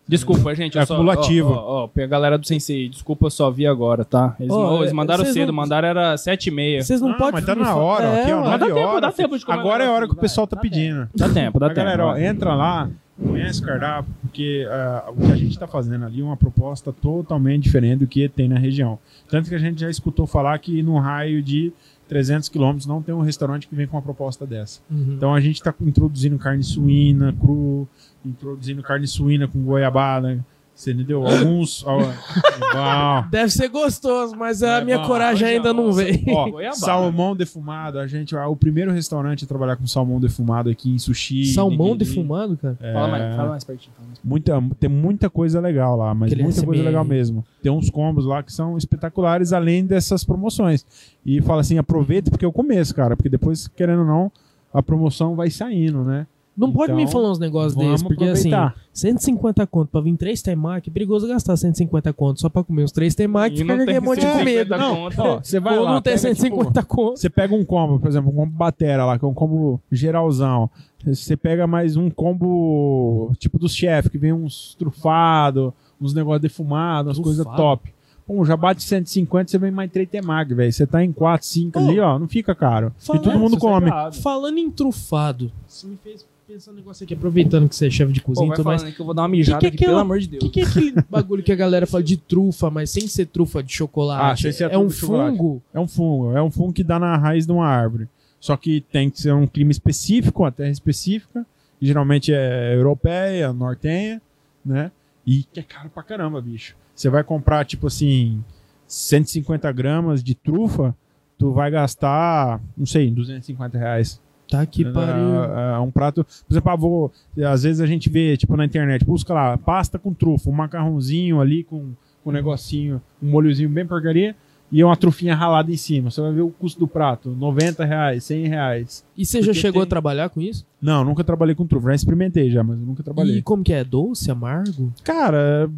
[0.06, 0.76] Desculpa, gente.
[0.76, 1.50] É acumulativo.
[1.52, 4.36] Ó, ó, ó, pra galera do Sensei, desculpa, eu só vi agora, tá?
[4.38, 6.82] Eles, Ó, eles é, mandaram cedo, não- mandaram era 7 e meia.
[6.82, 7.32] Vocês não Ah, podem.
[7.34, 8.42] mas tá na hora, É, aqui, ó.
[8.42, 10.56] dá tempo, horas, dá tempo de comer Agora é a hora que o pessoal tá
[10.56, 11.08] dá pedindo.
[11.14, 11.86] Dá tempo, dá Mas, tempo.
[11.86, 12.90] galera, ó, entra lá,
[13.20, 16.92] conhece o cardápio, porque ah, o que a gente tá fazendo ali é uma proposta
[16.92, 18.98] totalmente diferente do que tem na região.
[19.28, 21.72] Tanto que a gente já escutou falar que no raio de
[22.08, 24.80] 300 quilômetros não tem um restaurante que vem com uma proposta dessa.
[24.90, 25.14] Uhum.
[25.16, 27.88] Então a gente está introduzindo carne suína cru,
[28.24, 31.24] introduzindo carne suína com goiabada, você entendeu?
[31.26, 31.82] Alguns.
[31.84, 32.00] bom.
[33.30, 35.06] Deve ser gostoso, mas a É minha bom.
[35.06, 35.90] coragem ainda não.
[35.90, 36.76] Ó, Goiabada.
[36.76, 40.98] salmão defumado, a gente, ó, o primeiro restaurante a trabalhar com salmão defumado aqui em
[40.98, 41.46] sushi.
[41.46, 42.04] Salmão nigiri.
[42.04, 42.76] defumado, cara.
[42.80, 43.92] É, Fala, mais, fala mais pertinho.
[43.94, 44.30] Fala mais pertinho.
[44.60, 47.44] muita, tem muita coisa legal lá, mas Aquele muita coisa legal mesmo.
[47.62, 50.84] Tem uns combos lá que são espetaculares, além dessas promoções.
[51.24, 54.32] E fala assim, aproveita porque é o começo, cara, porque depois, querendo ou não,
[54.74, 56.26] a promoção vai saindo, né?
[56.54, 58.74] Não pode me Então, falar uns negócios desses, porque assim, aproveitar.
[58.92, 62.92] 150 conto pra vir três temaki, é perigoso gastar 150 conto só pra comer os
[62.92, 65.22] três temaki, E fica não com aquele tem monte de 150 comida.
[65.22, 67.16] Ó, você vai Ou lá, não tem pega, tipo, 150 conto.
[67.18, 70.68] Você pega um combo, por exemplo, um combo batera lá, que é um combo geralzão.
[71.06, 77.16] Você pega mais um combo tipo dos chefes, que vem uns trufados, uns negócios defumados,
[77.18, 77.92] umas coisas top.
[78.26, 80.72] Pô, já bate 150, você vem mais 3 temag, velho.
[80.72, 82.92] Você tá em 4, 5 ali, ó, não fica caro.
[82.98, 83.90] Fala- e todo mundo come.
[84.22, 88.12] Falando em trufado, você me fez pensar um negócio aqui, aproveitando que você é chefe
[88.12, 88.82] de Pô, cozinha e vai tudo mais.
[88.82, 90.42] que eu vou dar uma mijada Que que é aqui, pelo amor de O Deus.
[90.44, 93.62] que, que é aquele bagulho que a galera fala de trufa, mas sem ser trufa
[93.62, 94.46] de chocolate?
[94.46, 95.62] Ah, é trufa um fungo?
[95.72, 98.06] É um fungo, é um fungo que dá na raiz de uma árvore.
[98.38, 101.46] Só que tem que ser um clima específico, uma terra específica.
[101.80, 104.20] geralmente é europeia, nortenha,
[104.64, 104.90] né?
[105.26, 106.76] E que é caro pra caramba, bicho.
[106.94, 108.44] Você vai comprar, tipo assim,
[108.86, 110.94] 150 gramas de trufa,
[111.38, 114.20] tu vai gastar, não sei, 250 reais.
[114.52, 115.44] Tá que É, pariu.
[115.44, 116.24] é, é um prato.
[116.24, 117.12] Por exemplo, ah, vou,
[117.50, 121.40] às vezes a gente vê, tipo, na internet, busca lá, pasta com trufa, um macarrãozinho
[121.40, 121.92] ali com,
[122.22, 124.34] com um negocinho, um molhozinho bem porcaria,
[124.70, 126.10] e uma trufinha ralada em cima.
[126.10, 129.04] Você vai ver o custo do prato: 90 reais, 100 reais.
[129.16, 130.64] E você já chegou tem- a trabalhar com isso?
[130.80, 131.90] Não, nunca trabalhei com trufa.
[131.90, 133.36] Já experimentei já, mas nunca trabalhei.
[133.38, 133.84] E como que é?
[133.84, 134.90] Doce, amargo?
[135.04, 135.68] Cara,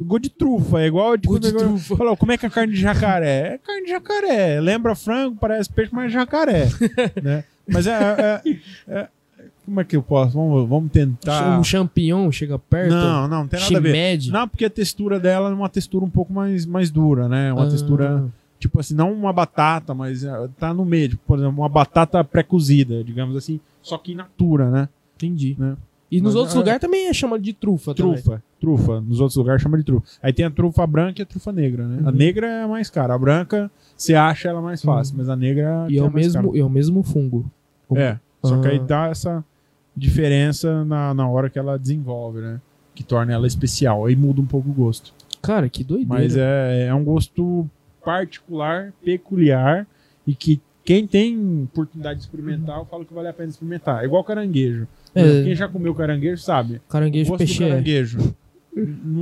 [0.00, 0.80] gosto de trufa.
[0.80, 1.96] É igual tipo, de negócio- trufa.
[1.96, 3.54] Falou, como é que é a carne de jacaré?
[3.54, 4.60] É carne de jacaré.
[4.60, 6.68] Lembra frango, parece peixe, mas é jacaré.
[7.22, 7.44] né?
[7.68, 8.58] Mas é, é-
[8.88, 9.08] é-
[9.64, 10.32] Como é que eu posso?
[10.34, 11.58] Vamos, vamos tentar.
[11.58, 12.90] Um champignon chega perto?
[12.90, 14.18] Não, não, não tem nada a ver.
[14.30, 17.52] Não, porque a textura dela é uma textura um pouco mais, mais dura, né?
[17.52, 18.24] Uma Ah, textura,
[18.58, 21.10] tipo assim, não uma batata, mas é, tá no meio.
[21.10, 24.88] Tipo, por exemplo, uma batata pré-cozida, digamos assim, só que in natura, né?
[25.16, 25.54] Entendi.
[25.58, 25.76] Né?
[26.10, 27.94] E nos Mas, outros é- lugares também é chamado de trufa.
[27.94, 28.14] também.
[28.14, 29.00] Trufa, trufa.
[29.00, 30.04] Nos outros lugares chama de trufa.
[30.22, 32.02] Aí tem a trufa branca e a trufa negra, né?
[32.04, 32.14] A Uhum.
[32.16, 33.14] negra é mais cara.
[33.14, 33.70] A branca,
[34.02, 36.58] você acha ela mais fácil, mas a negra E é o, mesmo, cara.
[36.58, 37.44] é o mesmo fungo.
[37.94, 38.82] É, só que aí Ah.
[38.86, 39.44] dá essa
[39.96, 42.60] diferença na, na hora que ela desenvolve, né?
[42.94, 44.06] Que torna ela especial.
[44.06, 45.12] Aí muda um pouco o gosto.
[45.40, 46.14] Cara, que doideira.
[46.14, 47.68] Mas é, é um gosto
[48.04, 49.86] particular, peculiar
[50.26, 54.02] e que quem tem oportunidade de experimentar, eu falo que vale a pena experimentar.
[54.02, 54.86] É igual caranguejo.
[55.14, 55.42] É.
[55.44, 56.80] Quem já comeu caranguejo sabe.
[56.88, 57.68] Caranguejo peixe é.
[57.68, 58.34] caranguejo.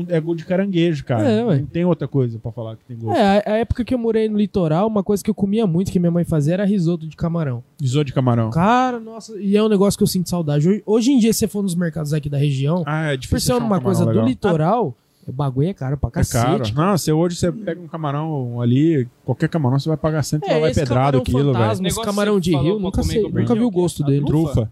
[0.09, 1.29] É gosto de caranguejo, cara.
[1.29, 1.59] É, ué.
[1.59, 3.19] não tem outra coisa pra falar que tem gosto.
[3.19, 5.99] É, a, época que eu morei no litoral, uma coisa que eu comia muito, que
[5.99, 7.63] minha mãe fazia, era risoto de camarão.
[7.81, 8.51] Risoto de camarão.
[8.51, 10.69] Cara, nossa, e é um negócio que eu sinto saudade.
[10.69, 13.41] Hoje, hoje em dia, se você for nos mercados aqui da região, Ah, é por
[13.41, 14.27] ser um uma camarão coisa do legal.
[14.27, 14.95] litoral,
[15.27, 16.25] o bagulho é caro pra É caro.
[16.59, 16.75] cacete.
[16.75, 20.61] Não, você hoje você pega um camarão ali, qualquer camarão você vai pagar 100 É,
[20.61, 21.55] vai esse pedrado camarão aquilo, velho.
[21.55, 24.25] fantasma, esse Negócio camarão de rio, nunca, sei, nunca vi o gosto dele.
[24.25, 24.71] Trufa.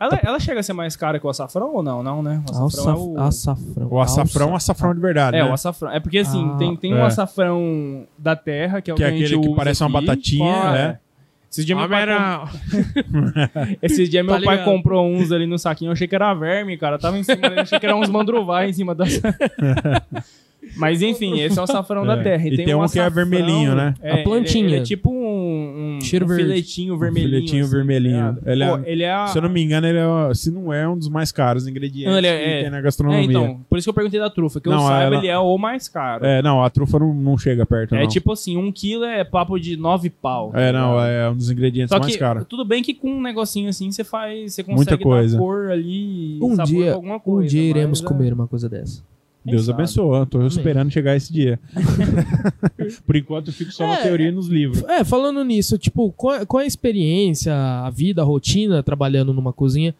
[0.00, 2.02] Ela, ela chega a ser mais cara que o açafrão ou não?
[2.02, 2.42] Não, né?
[2.50, 3.20] O o açafrão é o...
[3.20, 3.88] açafrão.
[3.90, 5.50] O açafrão, Alça- açafrão de verdade, É, né?
[5.50, 5.90] o açafrão.
[5.90, 7.02] É porque assim, Ah, tem, tem um é.
[7.02, 10.06] açafrão da terra, que é o Que que, é aquele que parece uma aqui.
[10.06, 10.98] batatinha, Ó, né?
[11.00, 11.04] é.
[11.50, 12.44] Esses dias meu pai, era...
[14.10, 15.90] dias meu Tá pai comprou uns ali no saquinho.
[15.90, 16.98] Eu achei que era verme, cara.
[16.98, 19.04] Tava em cima dele, eu achei que era uns mandruvai em cima da.
[20.76, 22.22] Mas enfim, esse é o açafrão da É.
[22.22, 22.48] terra.
[22.48, 23.94] E tem um que é vermelhinho, né?
[24.02, 24.64] É, A plantinha.
[24.64, 26.42] Ele, ele é tipo um, um, Cheiro um verde.
[26.44, 27.30] filetinho vermelhinho.
[27.34, 28.16] filetinho assim, vermelhinho.
[28.16, 28.48] tá ligado?
[28.48, 30.72] Ele é- Pô, ele é a- Se eu não me engano, ele é, se não
[30.72, 32.60] é um dos mais caros ingredientes Ele é- que é.
[32.62, 33.24] tem na É, gastronomia.
[33.24, 35.38] então, por isso que eu perguntei da trufa, que eu Não, saiba, ela- ele é
[35.38, 36.24] o mais caro.
[36.24, 38.08] É, não, a trufa não, não chega perto, É não.
[38.08, 40.50] tipo assim, um quilo é papo de nove pau.
[40.54, 41.08] É, tá não, ligado?
[41.10, 42.44] é um dos ingredientes Só mais caros.
[42.48, 45.36] tudo bem que com um negocinho assim você faz, você Muita consegue coisa.
[45.36, 47.44] dar cor ali, Um sabor dia, com alguma coisa.
[47.46, 49.02] um dia iremos é, comer uma coisa dessa.
[49.44, 49.82] Deus sabe?
[49.82, 51.58] abençoe, tô esperando chegar esse dia.
[53.06, 54.02] Por enquanto eu fico só na É.
[54.02, 54.82] teoria e nos livros.
[54.84, 59.52] É, falando nisso, tipo, qual, qual é a experiência, a vida, a rotina trabalhando numa
[59.52, 59.94] cozinha?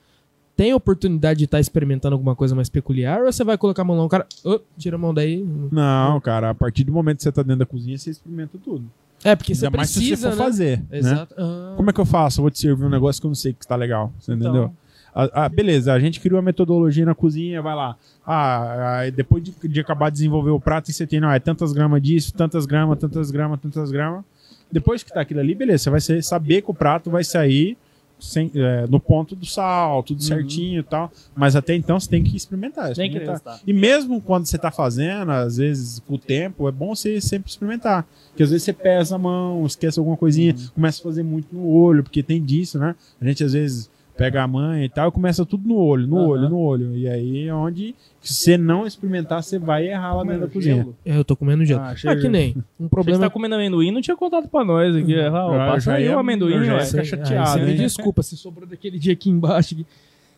[0.56, 3.20] Tem oportunidade de estar experimentando alguma coisa mais peculiar?
[3.22, 5.44] Ou você vai colocar a mão lá, um cara, "Ô, tira a mão daí?
[5.72, 8.84] Não, cara, a partir do momento que você tá dentro da cozinha, você experimenta tudo.
[9.24, 10.44] É, porque você Ainda mais se você precisa, for né?
[10.44, 10.78] fazer.
[10.90, 10.98] né?
[10.98, 11.34] Exato.
[11.36, 11.74] Ah.
[11.76, 12.38] Como é que eu faço?
[12.40, 14.12] Eu vou te servir um negócio que eu não sei que tá legal.
[14.20, 14.72] Você Então, entendeu?
[15.14, 17.96] Ah, ah, beleza, a gente criou a metodologia na cozinha, vai lá.
[18.26, 22.02] Ah, depois de, de acabar de desenvolver o prato, você tem, não, é tantas gramas
[22.02, 24.24] disso, tantas gramas, tantas gramas, tantas gramas.
[24.72, 27.76] Depois que tá aquilo ali, beleza, você vai ser- saber que o prato vai sair
[28.18, 31.12] sem- é, no ponto do sal, tudo certinho e tal.
[31.36, 32.92] Mas até então você tem que experimentar.
[32.94, 33.18] Tem que.
[33.66, 37.50] E mesmo quando você tá fazendo, às vezes com o tempo, é bom você sempre
[37.50, 38.04] experimentar.
[38.30, 41.66] Porque às vezes você pesa a mão, esquece alguma coisinha, começa a fazer muito no
[41.68, 42.96] olho, porque tem disso, né?
[43.20, 46.18] A gente às vezes pega a mãe e tal e começa tudo no olho, no
[46.18, 46.28] Aham.
[46.28, 46.96] olho, no olho.
[46.96, 50.76] E aí é onde, se você não experimentar, você vai errar lá dentro da cozinha.
[50.76, 50.96] Gelo?
[51.04, 51.80] É, eu tô comendo gelo.
[51.80, 52.56] Ah, Ah, achei- que nem.
[52.78, 55.14] Um Você problema tá comendo amendoim, não tinha contado pra nós aqui.
[55.20, 56.84] Ah, Ah, passa aí o amendoim, eu já ué.
[57.04, 59.74] chateado, ah, você me desculpa se sobrou daquele dia aqui embaixo.
[59.74, 59.86] aqui.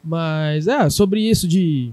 [0.02, 1.92] Mas, é, sobre isso de.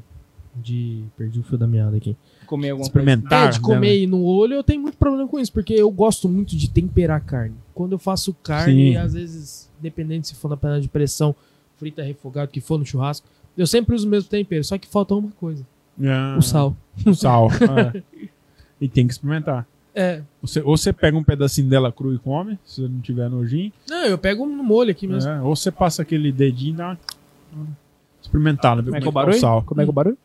[0.56, 1.04] De.
[1.18, 2.16] Perdi o fio da meada aqui.
[2.46, 3.48] Comer alguma Experimentar.
[3.48, 6.56] é, de comer no olho, eu tenho muito problema com isso, porque eu gosto muito
[6.56, 7.56] de temperar carne.
[7.74, 8.98] Quando eu faço carne, Sim.
[8.98, 11.34] às vezes, dependendo se for na panela de pressão,
[11.78, 13.28] frita, refogado, que for no churrasco,
[13.58, 15.66] eu sempre uso o mesmo tempero, só que falta uma coisa:
[16.04, 16.76] Ah, o sal.
[17.06, 17.50] O sal.
[17.96, 18.04] é.
[18.82, 19.66] E tem que experimentar.
[19.96, 20.22] É.
[20.42, 23.72] Você, ou você pega um pedacinho dela cru e come, se você não tiver nojinho.
[23.88, 25.30] Não, eu pego no molho aqui mesmo.
[25.30, 26.98] É, ou você passa aquele dedinho e dá
[27.54, 27.68] uma
[28.22, 28.82] experimentada.
[28.82, 29.40] ver Como é que é o barulho?
[29.40, 29.62] sal.
[29.64, 30.18] Como é que é o barulho?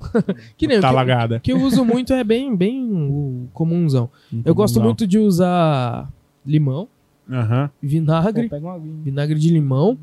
[0.56, 1.36] Que nem o Tá que, lagada.
[1.36, 4.08] o que eu uso muito é bem, bem o comunzão.
[4.44, 4.84] Eu gosto Não.
[4.86, 6.08] muito de usar
[6.46, 6.88] limão,
[7.30, 7.70] Aham.
[7.82, 9.02] vinagre, Pega uma aguinha.
[9.02, 9.98] vinagre de limão.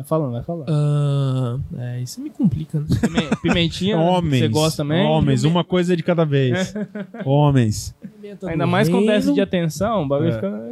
[0.00, 0.66] Vai falando, vai falando.
[0.70, 2.86] ah, é, isso me complica, né?
[3.02, 4.40] Pime- Pimentinha, Homens.
[4.40, 5.04] você gosta também?
[5.06, 6.72] Homens, uma coisa de cada vez.
[7.22, 7.94] Homens.
[8.18, 10.34] Pimenta Ainda mais reino, déficit de atenção, o bagulho É.
[10.34, 10.62] fica...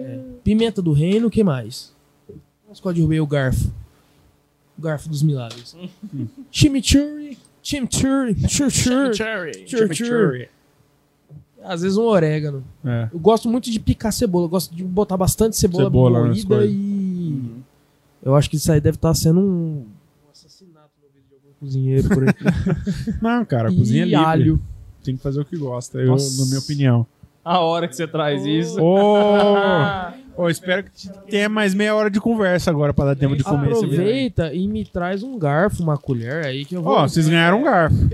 [0.42, 1.92] Pimenta do reino, o que mais?
[2.66, 3.70] Mas qual derrubei o garfo?
[4.78, 5.76] O garfo dos milagres.
[6.50, 9.14] Chimichurri, chimichurri, chimichurri.
[9.14, 9.64] Cherry.
[9.68, 10.48] Chimichurri.
[11.62, 12.64] Às vezes um orégano.
[12.82, 13.08] É.
[13.12, 14.46] Eu gosto muito de picar cebola.
[14.46, 16.97] Eu gosto de botar bastante cebola, Cebola moída e...
[18.28, 19.86] Eu acho que isso aí deve estar sendo um...
[19.86, 22.34] um assassinato no vídeo de algum cozinheiro por aí.
[23.22, 24.24] Não, cara, a cozinha é e livre.
[24.24, 24.60] alho.
[25.02, 26.42] Tem que fazer o que gosta, eu, Nossa.
[26.42, 27.06] na minha opinião.
[27.42, 28.78] A hora que você traz isso.
[28.82, 29.32] Ô,
[30.36, 33.72] ô, espero que tenha mais meia hora de conversa agora pra dar tempo de comer
[33.72, 33.94] esse vídeo.
[33.94, 36.92] Aproveita e me traz um garfo, uma colher aí que eu vou...
[36.92, 38.10] Ó, vocês ganharam um garfo.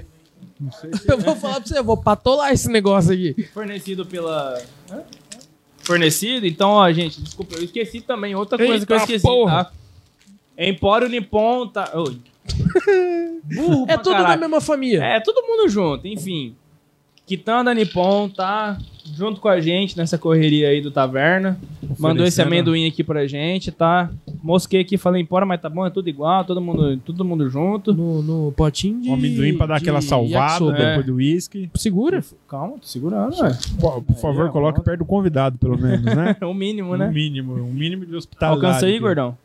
[1.09, 3.49] Eu vou falar pra você, eu vou patolar esse negócio aqui.
[3.53, 4.63] Fornecido pela...
[4.93, 5.01] Hã?
[5.79, 6.47] Fornecido?
[6.47, 8.37] Então, ó, gente, desculpa, eu esqueci também.
[8.37, 9.65] Outra coisa Eita que eu esqueci, porra.
[9.65, 9.73] tá?
[10.57, 11.91] Empório Nippon tá...
[11.95, 12.19] Oi.
[13.45, 15.03] Burro É tudo da mesma família.
[15.03, 16.55] É, todo mundo junto, enfim.
[17.27, 18.79] Quitanda Nippon tá
[19.15, 21.59] junto com a gente nessa correria aí do Taverna.
[21.99, 24.11] Mandou esse amendoim aqui pra gente, tá?
[24.43, 27.95] Mosquei aqui, falei, embora, mas tá bom, é tudo igual, todo mundo, todo mundo junto.
[27.95, 29.09] No, no potinho de.
[29.09, 30.77] Um amendoim pra dar de aquela salvada yakisoba.
[30.77, 30.89] É.
[30.89, 31.71] depois do uísque.
[31.75, 32.23] Segura.
[32.47, 33.57] Calma, tô segurando, velho.
[33.81, 36.37] Por, por favor, é, coloque perto do convidado, pelo menos, né?
[36.39, 37.11] É o mínimo, né?
[37.11, 38.67] mínimo, um mínimo de hospitalidade.
[38.67, 39.01] Alcança aí, aqui.
[39.01, 39.37] gordão.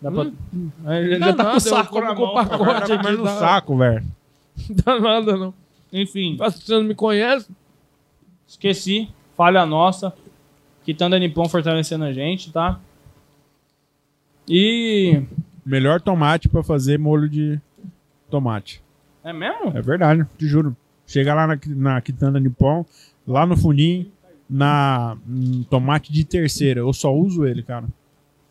[0.00, 0.22] Dá pra...
[0.54, 0.70] Hum.
[0.86, 3.12] É, Já, Dá já tá nada, com o saco eu com o pacote Tá aqui.
[3.12, 4.04] no saco, velho.
[4.84, 5.54] Dá nada, não.
[5.92, 7.48] Enfim, Você não me conhece?
[8.46, 9.08] esqueci.
[9.36, 10.12] Falha nossa.
[10.84, 12.78] Quitanda Nippon fortalecendo a gente, tá?
[14.48, 15.22] E...
[15.64, 17.60] Melhor tomate pra fazer molho de
[18.30, 18.80] tomate.
[19.24, 19.76] É mesmo?
[19.76, 20.76] É verdade, te juro.
[21.06, 22.84] Chega lá na, na Quitanda Nippon,
[23.26, 24.10] lá no fundinho,
[24.48, 26.80] na hum, tomate de terceira.
[26.80, 27.86] Eu só uso ele, cara.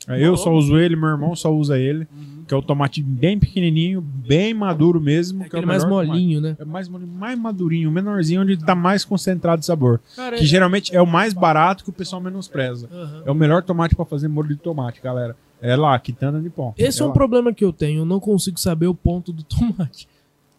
[0.07, 2.07] É, Eu só uso ele, meu irmão só usa ele.
[2.47, 5.49] Que é o tomate bem pequenininho, bem maduro mesmo.
[5.49, 6.07] que é o mais melhor tomate.
[6.09, 6.55] molinho, né?
[6.59, 9.99] É mais, molinho, mais madurinho, menorzinho, onde tá mais concentrado de sabor.
[10.15, 12.87] Cara, Que geralmente é o mais barato que o pessoal menospreza.
[12.91, 13.23] Aham.
[13.25, 15.35] É o melhor tomate pra fazer molho de tomate, galera.
[15.59, 16.71] É lá, Quitanda Nippon.
[16.77, 17.13] Esse é, um lá.
[17.15, 18.01] problema que eu tenho.
[18.01, 20.07] Eu não consigo saber o ponto do tomate.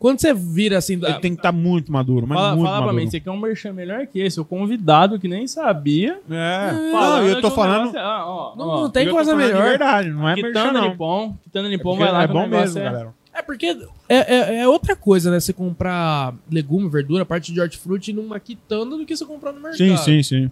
[0.07, 0.93] Quando você vira assim.
[0.95, 3.05] Ele tem que estar muito maduro, mas Fala, muito fala pra maduro.
[3.05, 4.41] mim, você quer um merchan melhor que esse?
[4.41, 6.21] O convidado que nem sabia.
[6.31, 7.87] É, não, falando eu tô falando.
[7.87, 9.65] negócio é- ah, ó, Não, ó, não tem coisa melhor.
[9.65, 11.37] verdade, não é merchan, Quitanda não.
[11.43, 12.85] Quitanda Nippon, Porque vai lá é bom mesmo, é...
[12.85, 13.15] galera.
[13.35, 13.67] É porque
[14.09, 15.41] é, é, é outra coisa, né?
[15.41, 19.77] Você comprar legume, verdura, parte de hortifruti numa quitanda do que você comprar no mercado.
[19.77, 20.51] Sim, sim, sim.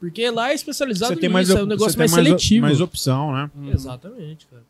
[0.00, 2.28] Porque lá é especializado Você tem nisso, mais, é um negócio você mais tem mais,
[2.28, 2.62] seletivo.
[2.66, 3.50] mais opção, né?
[3.74, 4.62] Exatamente, cara.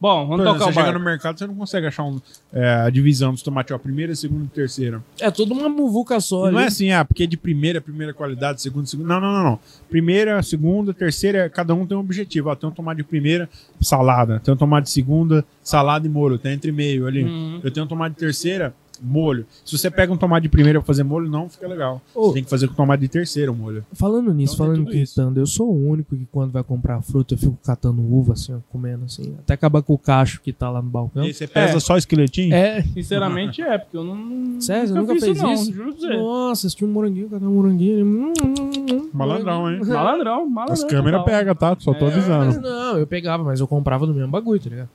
[0.00, 0.98] Bom, vamos exemplo, tocar você o chega barco.
[0.98, 2.20] no mercado, você não consegue achar um,
[2.52, 5.02] é, a divisão dos tomates, ó, primeira, segunda e terceira.
[5.20, 8.60] É tudo uma muvuca só E não é assim, ah, porque de primeira, primeira qualidade,
[8.62, 9.08] segunda, segunda.
[9.08, 9.60] Não, não, não, não.
[9.88, 12.48] Primeira, segunda, terceira, cada um tem um objetivo.
[12.50, 13.48] Ó, tem um tomate de primeira,
[13.80, 14.40] salada.
[14.40, 16.38] Tem um tomate de segunda, salada e molho.
[16.38, 17.24] Tem entre meio ali.
[17.24, 17.60] Uhum.
[17.62, 19.46] Eu tenho um tomate de terceira, molho.
[19.64, 22.00] Se você pega um tomate de primeira pra fazer molho, não fica legal.
[22.14, 22.28] Ô.
[22.28, 23.84] Você tem que fazer com tomate de terceira o molho.
[23.92, 27.38] Falando nisso, Então falando quitanda, eu sou o único que quando vai comprar fruta eu
[27.38, 30.80] fico catando uva, assim, ó, comendo assim, até acabar com o cacho que tá lá
[30.82, 31.22] no balcão.
[31.24, 31.80] E aí você pesa É.
[31.80, 32.54] só esqueletinho?
[32.54, 34.60] É, Sinceramente é, porque eu não.
[34.60, 35.72] Sério, você nunca fiz fez não, isso?
[35.72, 36.08] Você.
[36.16, 38.04] nossa, tinha um moranguinho, cadê um moranguinho?
[38.04, 38.54] Hum, hum,
[38.92, 39.80] hum, Malandrão, hein?
[39.86, 40.72] Malandrão, malandrão.
[40.74, 41.76] As câmeras pegam, tá?
[41.78, 42.46] Só tô É, avisando.
[42.46, 44.88] Mas não, eu pegava, mas eu comprava do mesmo bagulho, tá ligado?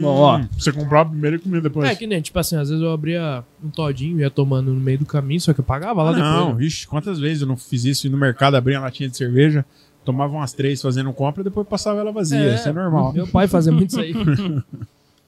[0.00, 0.38] Bom, ó.
[0.38, 1.88] Hum, Você comprava primeiro e comia depois.
[1.90, 4.78] É que nem, tipo assim, às vezes eu abria um todinho e ia tomando no
[4.80, 6.66] meio do caminho, só que eu pagava lá Ah, não, depois.
[6.66, 8.06] ixi, quantas vezes eu não fiz isso?
[8.06, 9.64] Ir no mercado, abria uma latinha de cerveja,
[10.04, 12.38] tomava umas três fazendo compra e depois passava ela vazia.
[12.38, 12.54] É.
[12.54, 13.12] Isso é normal.
[13.12, 14.14] Meu pai fazia muito isso aí.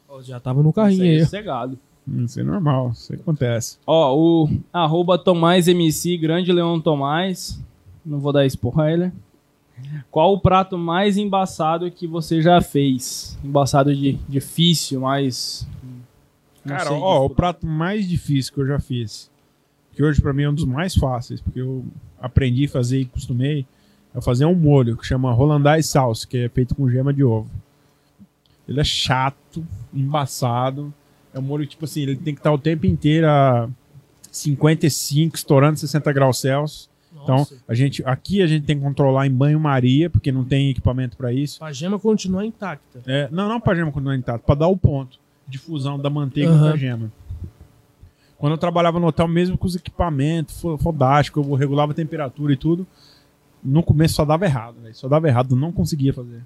[0.09, 1.27] Ó, Já tava no carrinho Isso aí é aí.
[1.27, 1.79] cegado.
[2.07, 3.79] Isso é normal, isso acontece.
[3.87, 7.59] Ó, o arroba Tomás MC, grande Leão Tomás.
[8.05, 9.11] Não vou dar spoiler.
[10.11, 13.39] Qual o prato mais embaçado que você já fez?
[13.43, 15.67] Embaçado de difícil, mais.
[16.67, 19.31] Cara, ó, o prato mais difícil que eu já fiz,
[19.93, 21.85] que hoje pra mim é um dos mais fáceis, porque eu
[22.21, 23.67] aprendi a fazer e costumei,
[24.15, 27.51] é fazer um molho que chama Hollandaise Sauce, que é feito com gema de ovo.
[28.67, 30.93] Ele é chato, embaçado.
[31.35, 33.69] É um molho que, tipo assim, ele tem que estar o tempo inteiro a
[34.31, 36.89] 55, estourando 60 graus Celsius.
[37.25, 41.17] Então, a gente, aqui a gente tem que controlar em banho-maria, porque não tem equipamento
[41.17, 41.63] para isso.
[41.65, 43.01] A gema continua intacta.
[43.07, 43.61] É, não, não
[44.01, 45.19] não é intacto, pra dar o ponto
[45.49, 46.69] de fusão da manteiga Aham.
[46.69, 47.13] com a gema.
[48.39, 52.53] Quando eu trabalhava no hotel, mesmo com os equipamentos fo- fodásticos, eu regulava a temperatura
[52.53, 52.87] e tudo,
[53.63, 54.77] no começo só dava errado.
[54.93, 56.43] Só dava errado, não conseguia fazer.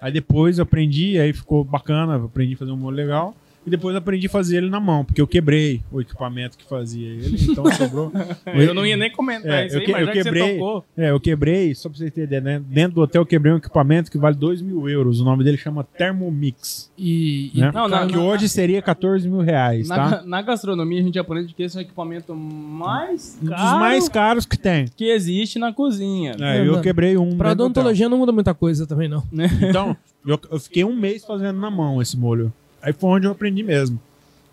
[0.00, 3.34] Aí depois eu aprendi, aí ficou bacana, aprendi a fazer um molho legal.
[3.66, 7.08] E depois aprendi a fazer ele na mão, porque eu quebrei o equipamento que fazia
[7.08, 8.12] ele, então sobrou.
[8.46, 10.52] Eu não ia nem comentar É, isso eu aí, que- mas eu que quebrei- você
[10.58, 10.84] tocou.
[10.96, 12.62] É, eu quebrei, só pra vocês terem ideia, né?
[12.68, 15.20] Dentro do hotel eu quebrei um equipamento que vale 2 mil euros.
[15.20, 16.90] O nome dele chama Thermomix.
[16.98, 17.70] E, e Né?
[17.72, 20.22] Não, na- que na- hoje seria 14 mil reais, Na, tá?
[20.26, 24.08] na gastronomia, a gente aprende que esse é o equipamento mais Um dos caro mais
[24.08, 24.86] caros que tem.
[24.94, 26.36] que existe na cozinha.
[26.40, 26.82] É, eu mano.
[26.82, 27.36] quebrei um.
[27.36, 29.22] pra odontologia não muda muita coisa também, não.
[29.32, 29.46] né?
[29.74, 29.96] Então,
[30.26, 32.52] eu, eu fiquei um mês fazendo na mão esse molho.
[32.84, 34.00] Aí foi onde eu aprendi mesmo.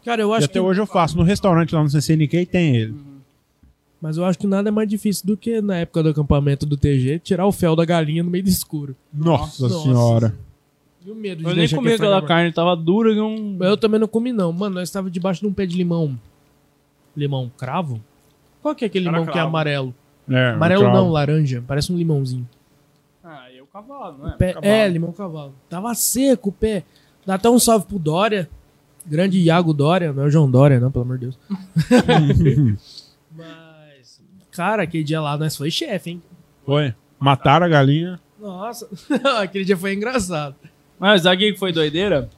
[0.05, 0.59] Cara, eu e acho até que.
[0.59, 1.17] hoje eu faço.
[1.17, 2.95] No restaurante lá no CCNK tem ele.
[4.01, 6.75] Mas eu acho que nada é mais difícil do que na época do acampamento do
[6.75, 8.95] TG tirar o fel da galinha no meio do escuro.
[9.13, 9.83] Nossa, Nossa.
[9.83, 10.35] senhora.
[11.05, 13.57] E o medo de Eu nem comi que aquela carne, tava dura um.
[13.61, 14.51] Eu também não comi, não.
[14.51, 16.17] Mano, nós estávamos debaixo de um pé de limão.
[17.15, 18.01] Limão cravo?
[18.61, 19.49] Qual que é aquele Era limão que é cravo.
[19.49, 19.93] amarelo?
[20.29, 20.97] É, Amarelo cravo.
[20.97, 21.63] não, laranja.
[21.67, 22.47] Parece um limãozinho.
[23.23, 24.37] Ah, e o cavalo, não é?
[24.37, 24.73] Pé- Cavalo.
[24.73, 25.53] é, limão cavalo.
[25.69, 26.83] Tava seco o pé.
[27.25, 28.49] Dá até um salve pro Dória.
[29.05, 31.39] Grande Iago Dória, não é o João Dória, não, pelo amor de Deus.
[33.35, 34.21] Mas,
[34.51, 36.21] cara, aquele dia lá nós foi chefe, hein?
[36.65, 36.93] Foi.
[37.19, 38.19] Mataram a galinha.
[38.39, 38.87] Nossa,
[39.41, 40.55] aquele dia foi engraçado.
[40.99, 42.29] Mas sabe o que foi doideira?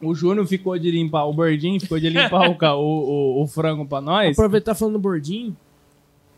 [0.00, 3.86] O Júnior ficou de limpar, o Bordinho ficou de limpar o, o, o, o frango
[3.86, 4.36] pra nós.
[4.36, 5.56] Aproveitar falando do bordinho.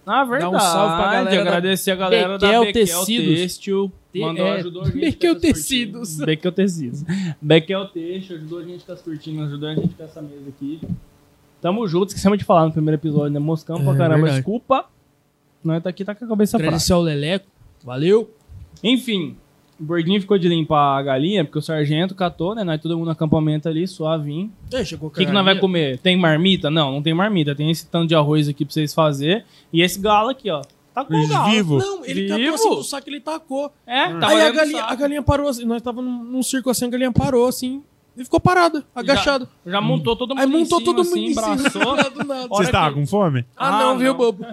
[0.04, 3.40] Na verdade, um salve pra galera agradecer a galera Bequel da Bequel Tecidos.
[3.40, 3.92] Têxtil.
[4.14, 5.26] Te- Mandou, é, ajudou a gente.
[5.26, 6.16] Essas Tecidos.
[6.18, 7.04] Bequel Tecidos.
[7.42, 10.80] Bequel Têxtil, ajudou a gente com as cortinas, ajudou a gente com essa mesa aqui.
[11.60, 13.40] Tamo junto, esquecemos de falar no primeiro episódio, né?
[13.40, 14.36] Moscamos É, pra caramba, verdade.
[14.36, 14.84] desculpa.
[15.64, 16.68] Nós tá aqui, tá com a cabeça fraca.
[16.68, 17.46] Agradecer ao Leleco.
[17.82, 18.30] Valeu.
[18.84, 19.34] Enfim,
[19.80, 22.62] o Bordinho ficou de limpar a galinha, porque o sargento catou, né?
[22.62, 24.52] Nós todo mundo no acampamento ali, suavinho.
[24.72, 25.98] É, chegou O que, que nós vai comer?
[25.98, 26.70] Tem marmita?
[26.70, 27.54] Não, não tem marmita.
[27.54, 29.44] Tem esse tanto de arroz aqui pra vocês fazer.
[29.72, 30.62] E esse galo aqui, ó.
[30.94, 31.50] Tá com o galo.
[31.50, 31.78] Vivo.
[31.78, 32.38] Não, ele Vivo?
[32.38, 33.72] catou assim do saco, ele tacou.
[33.86, 35.64] É, Aí a galinha, a galinha parou assim.
[35.64, 37.82] Nós tava num, num circo assim, a galinha parou assim.
[38.16, 39.48] E ficou parada, agachada.
[39.66, 41.56] Já montou todo mundo Aí montou em cima, todo mundo assim, em cima.
[41.56, 42.10] braçou.
[42.12, 42.40] do nada.
[42.42, 43.44] Hora Vocês estavam que- com fome?
[43.56, 44.16] Ah, Ah, não, viu, não.
[44.16, 44.46] bobo?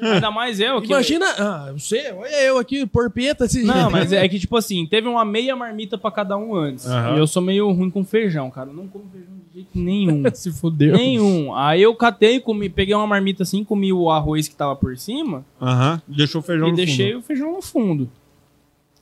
[0.00, 0.80] Ainda mais eu.
[0.80, 0.88] Que...
[0.88, 3.44] Imagina, ah, você, olha eu aqui, porpeta.
[3.44, 6.86] Assim, Não, mas é que, tipo assim, teve uma meia marmita pra cada um antes.
[6.86, 7.14] Aham.
[7.14, 8.70] E eu sou meio ruim com feijão, cara.
[8.70, 10.22] Eu não como feijão jeito nenhum.
[10.34, 10.94] Se fudeu.
[10.96, 11.54] nenhum.
[11.54, 15.44] Aí eu catei, comi, peguei uma marmita assim, comi o arroz que tava por cima
[15.60, 16.00] Aham.
[16.08, 17.18] Deixou o feijão e no deixei fundo.
[17.18, 18.10] o feijão no fundo.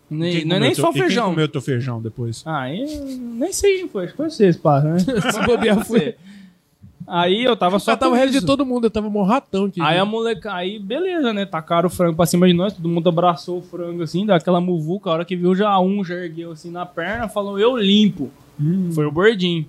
[0.08, 1.30] Nem, Quem não é comeu nem teu- só e quem feijão.
[1.30, 2.42] comeu teu feijão depois?
[2.46, 4.04] Ah, eu nem sei quem foi.
[4.04, 4.98] Acho que foi vocês, pá, né?
[5.00, 6.14] Se bobear, foi.
[7.08, 8.46] Aí eu tava só Só tava com reto de isso.
[8.46, 9.80] todo mundo, eu tava mó ratão aqui.
[9.80, 11.44] Aí a moleca, aí beleza, né?
[11.46, 14.60] Tacaram o frango pra cima de nós, todo mundo abraçou o frango assim, deu aquela
[14.60, 15.08] muvuca.
[15.10, 18.30] A hora que viu, já um já ergueu assim na perna, falou, eu limpo.
[18.92, 19.66] Foi o gordinho.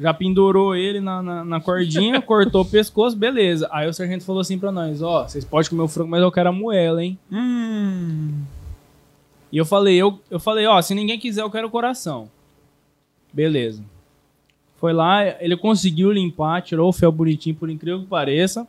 [0.00, 3.68] Já pendurou ele na, na, na cordinha, cortou o pescoço, beleza.
[3.70, 6.32] Aí o sargento falou assim pra nós: Ó, vocês podem comer o frango, mas eu
[6.32, 7.18] quero a moela, hein?
[7.30, 8.40] Hum.
[9.52, 12.28] E eu falei: Eu, eu falei, ó, se ninguém quiser, eu quero o coração.
[13.32, 13.82] Beleza.
[14.78, 18.66] Foi lá, ele conseguiu limpar, tirou o fel bonitinho, por incrível que pareça.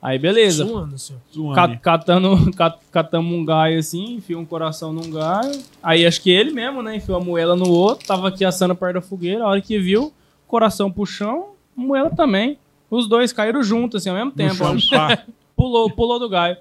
[0.00, 0.66] Aí, beleza.
[0.66, 0.98] Suando.
[0.98, 1.54] Suane.
[1.54, 5.60] Ca- Catando, cat- catamos um gaio assim, enfiou um coração num gaio.
[5.82, 6.96] Aí acho que ele mesmo, né?
[6.96, 9.44] Enfiou a moela no outro, tava aqui assando perto da fogueira.
[9.44, 10.10] A hora que viu,
[10.50, 12.58] coração pro chão, moela também.
[12.90, 14.78] Os dois caíram juntos, assim, ao mesmo No tempo.
[14.80, 15.08] chão.
[15.56, 16.56] Pulou, pulou do gaio.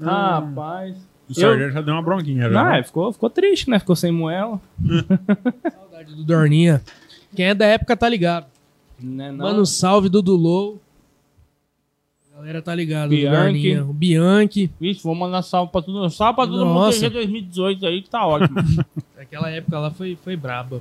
[0.00, 0.04] Hum.
[0.04, 0.96] Rapaz.
[1.28, 2.42] O sargento já deu uma bronquinha.
[2.42, 2.50] Já.
[2.50, 3.78] Não, é, ficou, ficou triste, né?
[3.78, 4.60] Ficou sem moela.
[5.72, 6.82] Saudade do Dorninha.
[7.34, 8.46] Quem é da época tá ligado.
[9.00, 9.46] Né, não.
[9.46, 10.78] Mano, salve do Dulou.
[12.32, 13.08] A galera tá ligado.
[13.10, 13.36] do Bianchi.
[13.42, 13.84] Dorninha.
[13.84, 14.70] O Bianchi.
[14.78, 16.98] Vixe, vou mandar salve pra todo, salve pra todo mundo Nossa.
[16.98, 18.56] TG 2018 aí, que tá ótimo.
[19.16, 20.80] Naquela época lá foi, foi braba.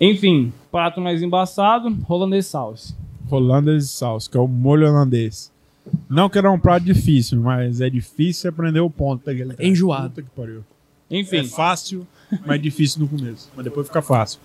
[0.00, 2.94] Enfim, prato mais embaçado, holandês sauce.
[3.30, 5.52] Holandês salsa, que é o molho holandês.
[6.08, 9.66] Não que era um prato difícil, mas é difícil aprender o ponto daquele cara.
[9.68, 10.08] Enjoado.
[10.10, 10.64] Puta que pariu.
[11.10, 12.06] Enfim, É fácil,
[12.46, 13.50] mas difícil no começo.
[13.54, 14.40] Mas depois fica fácil.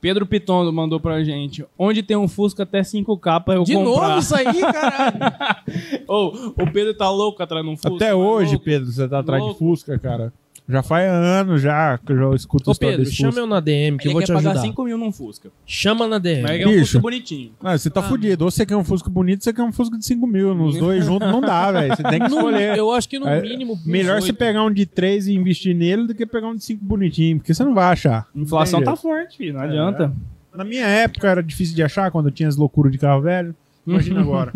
[0.00, 1.64] Pedro Pitondo mandou pra gente.
[1.78, 4.08] Onde tem um Fusca até 5K pra eu De comprar.
[4.08, 5.16] novo isso aí, caralho.
[6.06, 6.26] Ô,
[6.62, 7.94] o Pedro tá louco atrás de um Fusca.
[7.96, 8.64] Até tá hoje, louco.
[8.64, 9.54] Pedro, você tá atrás Louco.
[9.54, 10.32] de Fusca, cara.
[10.66, 13.42] Já faz anos já que eu já escuto Ô, história Pedro, desse chama Fusca.
[13.42, 14.66] eu na DM que Ele eu vou quer te pagar ajudar.
[14.66, 15.50] 5 mil num Fusca.
[15.66, 16.42] Chama na DM.
[16.42, 16.80] Mas é um Bicho.
[16.86, 17.52] Fusca bonitinho.
[17.62, 18.44] Ah, você tá Ah, fudido.
[18.46, 20.54] Ou você quer um Fusca bonito, você quer um Fusca de 5 mil.
[20.54, 21.94] Nos dois juntos não dá, velho.
[21.94, 22.78] Você tem que No- escolher.
[22.78, 23.78] eu acho que no É, mínimo.
[23.84, 26.82] Melhor você pegar um de 3 e investir nele do que pegar um de 5
[26.82, 28.26] bonitinho, porque você não vai achar.
[28.34, 29.52] A inflação Não tem tá forte, filho.
[29.52, 30.12] Não adianta.
[30.54, 33.54] Na minha época era difícil de achar quando eu tinha as loucuras de carro velho.
[33.86, 34.50] Imagina agora.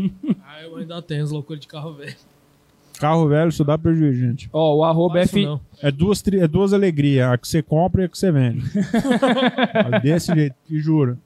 [0.47, 2.15] Ah, eu ainda tenho as loucuras de carro velho.
[2.99, 4.49] Carro velho só dá prejuízo, gente.
[4.53, 5.45] Ó, o arroba F...
[5.45, 5.61] não.
[5.83, 8.65] É duas, tri- é duas alegrias, a que você compra e a que você vende.
[10.03, 11.19] Desse jeito, te juro.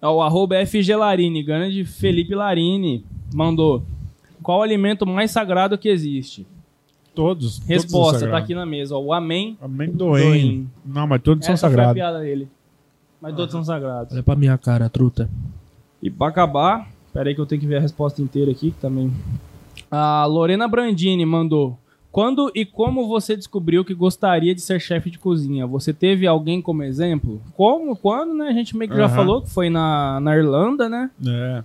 [0.00, 3.04] Ó, o arroba FG Larini, grande Felipe Larini,
[3.34, 3.82] mandou.
[4.42, 6.46] Qual o alimento mais sagrado que existe?
[7.14, 7.58] Todos.
[7.58, 8.44] todos Resposta, são tá sagrados.
[8.44, 8.96] aqui na mesa.
[8.96, 9.56] Ó, o amém.
[9.62, 10.20] Amendoim.
[10.22, 10.70] Doim.
[10.84, 11.94] Não, mas todos são Essa foi a sagrados.
[11.94, 12.48] piada dele.
[13.20, 14.12] Mas todos são sagrados.
[14.12, 15.30] Olha pra minha cara, truta.
[16.02, 18.78] E pra acabar, pera aí que eu tenho que ver a resposta inteira aqui, que
[18.80, 19.10] também.
[19.96, 21.78] A Lorena Brandini mandou.
[22.10, 25.66] Quando e como você descobriu que gostaria de ser chefe de cozinha?
[25.66, 27.40] Você teve alguém como exemplo?
[27.56, 27.96] Como?
[27.96, 28.48] Quando, né?
[28.48, 31.10] A gente meio que já falou que foi na, na Irlanda, né?
[31.26, 31.62] É.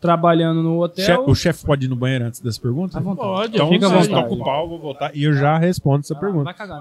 [0.00, 1.04] Trabalhando no hotel.
[1.24, 3.00] Che- o chefe pode ir no banheiro antes dessa pergunta?
[3.00, 4.28] Pode, Então, fica à vocês vontade.
[4.28, 5.14] com o pau, eu vou voltar.
[5.16, 6.44] E eu já respondo essa Ah, pergunta.
[6.44, 6.80] vai cagar, né?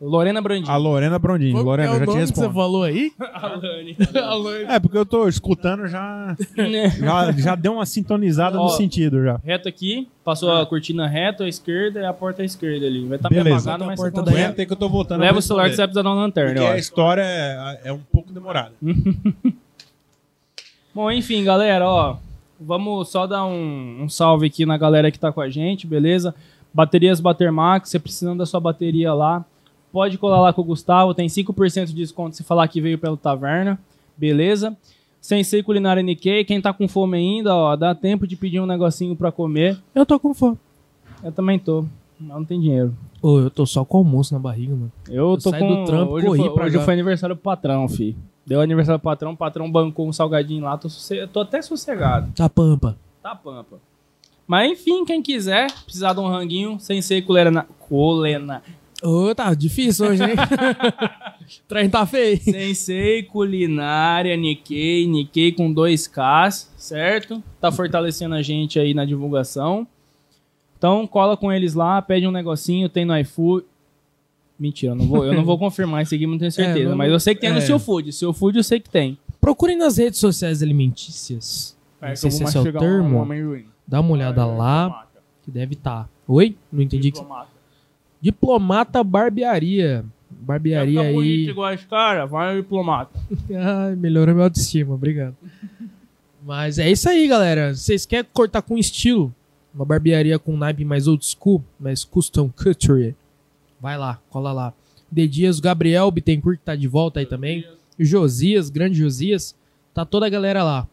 [0.00, 0.68] Lorena Brandini.
[0.68, 1.52] a Lorena Brondini.
[1.52, 3.12] Qual que Lorena, é já te que você falou aí?
[3.32, 3.96] Alane.
[4.68, 6.36] É, porque eu tô escutando já.
[7.00, 9.40] Já, já deu uma sintonizada Ó, no sentido já.
[9.44, 13.06] Reto aqui, passou a cortina reta à esquerda e a porta à esquerda ali.
[13.06, 13.44] Vai estar Beleza.
[13.44, 14.44] meio apagado, A mas porta você da consegue.
[14.44, 15.20] Aguenta aí que eu tô voltando.
[15.20, 17.80] Leva a o celular que você vai precisar dar uma lanterna, Porque a história é,
[17.84, 18.72] é um pouco demorada.
[20.94, 22.16] Bom, enfim, galera, ó.
[22.60, 26.34] Vamos só dar um, um salve aqui na galera que tá com a gente, beleza?
[26.72, 29.44] Baterias Batermax, você precisando da sua bateria lá,
[29.94, 33.16] pode colar lá com o Gustavo, tem 5% de desconto se falar que veio pelo
[33.16, 33.78] Taverna,
[34.16, 34.76] beleza?
[35.20, 39.14] Sensei Culinária Nikkei, quem tá com fome ainda, ó, dá tempo de pedir um negocinho
[39.14, 39.78] pra comer.
[39.94, 40.58] Eu tô com fome.
[41.22, 41.84] Eu também tô,
[42.18, 42.92] mas não tem dinheiro.
[43.22, 44.92] Ô, eu tô só com almoço na barriga, mano.
[45.08, 45.74] Eu Eu tô saí com...
[45.76, 46.84] do trampo, hoje corri foi, pra hoje cá.
[46.84, 48.16] foi aniversário do patrão, fi.
[48.44, 52.32] Deu aniversário do patrão, o patrão bancou um salgadinho lá, tô, sosse- tô até sossegado.
[52.34, 52.98] Tá pampa.
[53.22, 53.76] Tá pampa.
[54.46, 57.66] Mas enfim, quem quiser precisar de um ranguinho, sem ser colena.
[59.04, 60.30] Ô, tá difícil hoje, hein?
[61.68, 62.40] trem tá feio.
[62.40, 67.42] Sensei Culinária, Nikkei, Nikkei com dois Ks, certo?
[67.60, 69.86] Tá fortalecendo a gente aí na divulgação.
[70.78, 73.66] Então cola com eles lá, pede um negocinho, tem no iFood.
[74.58, 76.88] Mentira, eu não vou, eu não vou confirmar isso aqui, não tenho certeza.
[76.88, 77.60] não- mas eu sei que tem no é.
[77.60, 78.10] seu food.
[78.10, 79.18] Seu food eu sei que tem.
[79.38, 81.76] Procurem nas redes sociais alimentícias.
[82.00, 83.26] Não sei se esse é o termo.
[83.86, 85.06] Dá uma olhada lá,
[85.42, 86.04] que deve estar.
[86.04, 86.08] Tá.
[86.26, 86.56] Oi?
[86.72, 87.10] Não entendi.
[87.10, 87.20] Que...
[88.24, 90.02] Diplomata Barbearia.
[90.30, 91.50] Barbearia ficar bonito aí.
[91.50, 93.20] igual esse cara, vai no diplomata.
[93.54, 95.36] Ai, melhorou minha autoestima, obrigado.
[96.42, 97.74] Mas é isso aí, galera.
[97.74, 99.34] Vocês querem cortar com estilo?
[99.74, 103.14] Uma barbearia com naipe mais old school, mais custom couture?
[103.78, 104.72] Vai lá, cola lá.
[105.12, 107.68] De Dias, o Gabriel Bittencourt que tá de volta aí também.
[107.98, 109.54] Josias, grande Josias.
[109.92, 110.88] Tá toda a galera lá.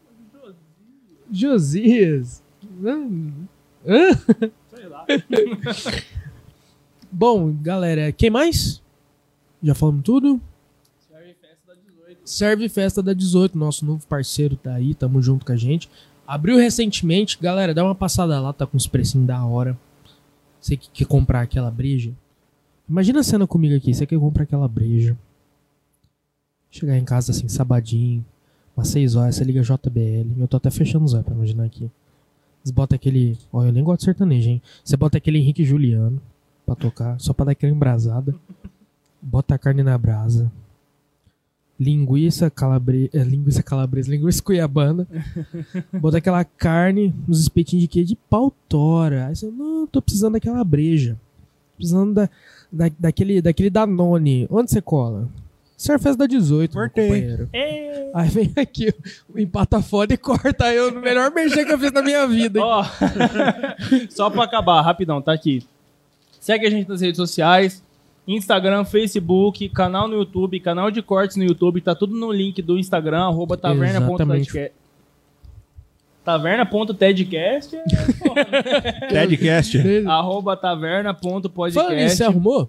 [1.32, 2.42] Josias.
[2.84, 3.08] Hã?
[3.88, 4.50] Hã?
[4.74, 5.06] Sei lá.
[7.14, 8.80] Bom, galera, quem mais?
[9.62, 10.40] Já falamos tudo?
[12.24, 15.90] Serve Festa da 18, nosso novo parceiro tá aí, tamo junto com a gente.
[16.26, 19.78] Abriu recentemente, galera, dá uma passada lá, tá com os precinhos da hora.
[20.58, 22.14] Você que quer comprar aquela breja.
[22.88, 25.14] Imagina a cena comigo aqui, você quer comprar aquela breja.
[26.70, 28.24] Chegar em casa assim, sabadinho,
[28.74, 30.40] umas 6 horas, você liga JBL.
[30.40, 31.90] Eu tô até fechando os olhos pra imaginar aqui.
[32.64, 33.36] Você bota aquele.
[33.52, 34.62] Ó, eu nem gosto de sertanejo, hein?
[34.82, 36.18] Você bota aquele Henrique Juliano
[36.64, 38.34] pra tocar, só pra dar aquela embrasada.
[39.20, 40.50] Bota a carne na brasa.
[41.78, 43.10] Linguiça calabresa.
[43.12, 45.06] É, linguiça calabresa, linguiça cuiabana.
[45.92, 49.26] Bota aquela carne, uns espetinhos de queijo de pau tora.
[49.26, 51.18] Aí você, não, tô precisando daquela breja.
[51.76, 52.30] Precisando da,
[52.70, 54.46] da, daquele, daquele Danone.
[54.50, 55.28] Onde você cola?
[55.76, 57.06] Surfest da 18, meu Cortei.
[57.08, 57.48] companheiro.
[58.14, 58.94] Aí vem aqui,
[59.34, 62.60] o empata foda e corta eu no melhor mexer que eu fiz na minha vida.
[62.60, 62.84] Ó,
[64.10, 65.66] só pra acabar, rapidão, tá aqui.
[66.42, 67.84] Segue a gente nas redes sociais.
[68.26, 72.76] Instagram, Facebook, canal no YouTube, canal de cortes no YouTube, tá tudo no link do
[72.76, 74.72] Instagram, arroba taverna.tedcast.
[76.24, 77.76] Taverna.tedcast,
[79.08, 79.78] Tedcast.
[80.04, 82.16] arroba Falando nisso, taverna.podcast.
[82.16, 82.68] você arrumou?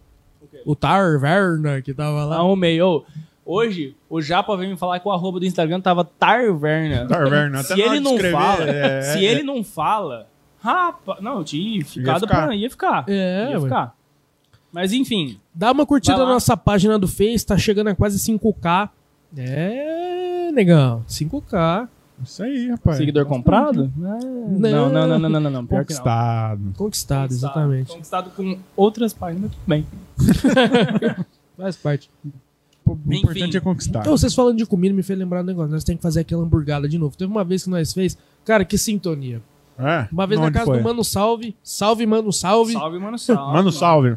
[0.68, 2.36] O Tarverna que tava lá.
[2.38, 2.80] Arrumei.
[2.80, 3.04] Ô,
[3.44, 7.08] hoje, o Japa veio me falar que o arroba do Instagram tava Tarverna.
[7.08, 7.62] Taverna.
[7.62, 10.28] Até Se ele não escrever, fala, é, se é, ele não fala,
[10.64, 12.45] rapaz, não, eu tinha ficado ficar.
[12.45, 13.06] pra ia ficar.
[13.07, 13.64] É, ia ué.
[13.64, 13.95] ficar.
[14.72, 18.90] Mas enfim, Dá uma curtida na nossa página do Face, tá chegando a quase 5K.
[19.38, 21.88] É, negão, 5K.
[22.23, 22.98] Isso aí, rapaz.
[22.98, 23.91] seguidor comprado?
[24.02, 25.99] Ah, Não, não, não, não, não, não, não, pior que não.
[25.99, 26.73] Conquistado.
[26.77, 27.91] Conquistado, exatamente.
[27.91, 29.85] Conquistado com outras páginas, tudo bem.
[31.57, 32.10] Faz parte.
[32.85, 33.18] O Enfim.
[33.18, 33.99] importante é conquistar.
[34.02, 35.72] Então, vocês falando de comida me fez lembrar um negócio.
[35.72, 37.15] Nós temos que fazer aquela hamburgada de novo.
[37.18, 38.18] Teve uma vez que nós fez.
[38.45, 39.41] Cara, que sintonia.
[39.80, 40.08] É?
[40.12, 40.78] Uma vez na Onde casa foi?
[40.78, 41.56] do Mano Salve.
[41.64, 42.74] Salve, Mano Salve.
[42.74, 43.54] Salve, mano, salve.
[43.54, 44.16] Mano, salve.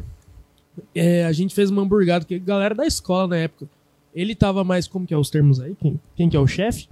[0.93, 3.67] É, a gente fez uma hamburgada, que a galera da escola na época.
[4.13, 4.87] Ele tava mais.
[4.87, 5.75] Como que é os termos aí?
[5.79, 6.87] Quem, quem que é o chefe?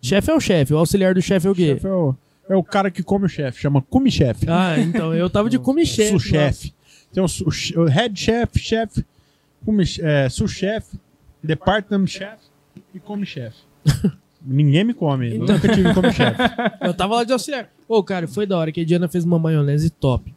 [0.00, 0.72] Chefe é o chefe.
[0.74, 1.74] O auxiliar do chefe é o quê?
[1.74, 2.14] Chefe é, o,
[2.48, 4.46] é o cara que come o chefe, chama come chefe.
[4.48, 6.12] Ah, então eu tava de come chefe.
[6.12, 6.74] Su-chefe.
[7.12, 7.44] Tem o, su-
[7.76, 9.02] o head chef, chef,
[9.64, 10.98] come, é, su-chefe,
[11.42, 12.38] department chef
[12.94, 13.58] e come chefe.
[14.44, 15.34] Ninguém me come.
[15.36, 16.38] Então- Nunca tive come chefe.
[16.80, 17.68] Eu tava lá de auxiliar.
[17.88, 20.32] Ô, cara, foi da hora que a Diana fez uma maionese top.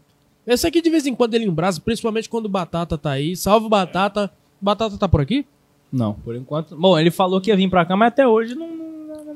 [0.46, 3.36] Essa aqui de vez em quando ele embrasa, principalmente quando Batata tá aí.
[3.36, 4.30] Salve Batata.
[4.62, 5.46] Batata tá por aqui?
[5.92, 6.76] Não, por enquanto.
[6.76, 8.68] Bom, ele falou que ia vir pra cá, mas até hoje não.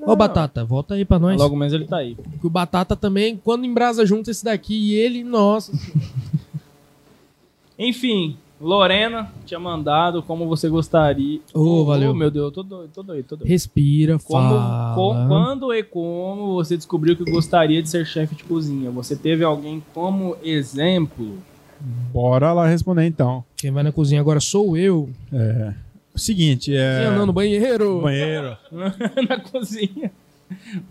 [0.06, 1.40] Ô, Batata, volta aí pra nós.
[1.40, 2.16] Logo menos ele tá aí.
[2.40, 5.72] Que o Batata também, quando embrasa junto esse daqui e ele, nossa.
[7.80, 11.40] Enfim, Lorena tinha mandado como você gostaria.
[11.54, 12.14] Ô, valeu.
[12.16, 13.48] meu Deus, eu tô doido, tô doido, tô doido.
[13.48, 14.96] Respira, Como, fala.
[14.96, 18.90] co- quando e como você descobriu que gostaria de ser chefe de cozinha?
[18.92, 21.38] Você teve alguém como exemplo?
[22.12, 23.44] Bora lá responder então.
[23.56, 25.08] Quem vai na cozinha agora sou eu.
[25.32, 25.74] É.
[26.16, 27.02] O seguinte, é.
[27.02, 28.02] Quem andando no banheiro.
[28.02, 28.58] Banheiro.
[29.30, 30.12] na cozinha.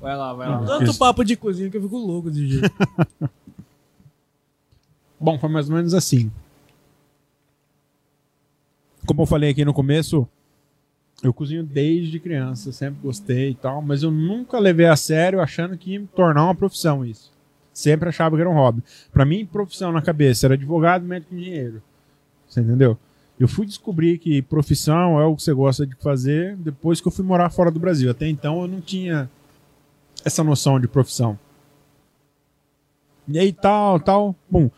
[0.01, 0.65] Vai lá, vai lá.
[0.65, 2.71] Tanto papo de cozinha que eu fico louco de jeito.
[5.19, 6.31] Bom, foi mais ou menos assim.
[9.07, 10.28] Como eu falei aqui no começo,
[11.23, 15.77] eu cozinho desde criança, sempre gostei e tal, mas eu nunca levei a sério achando
[15.78, 17.33] que ia me tornar uma profissão isso.
[17.73, 18.83] Sempre achava que era um hobby.
[19.12, 21.83] Pra mim, profissão na cabeça era advogado, médico e engenheiro.
[22.49, 22.99] Você entendeu?
[23.39, 27.12] Eu fui descobrir que profissão é o que você gosta de fazer depois que eu
[27.12, 28.11] fui morar fora do Brasil.
[28.11, 29.31] Até então eu não tinha
[30.24, 31.39] essa noção de profissão.
[33.28, 34.70] E aí tal, tal, bom,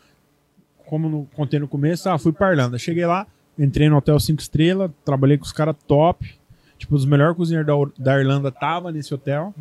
[0.85, 2.77] como no, contei no começo, ah, fui pra Irlanda.
[2.77, 3.25] Cheguei lá,
[3.59, 6.33] entrei no hotel 5 estrelas, trabalhei com os caras top.
[6.77, 7.67] Tipo, os melhores cozinheiros
[7.97, 9.53] da, da Irlanda tava nesse hotel.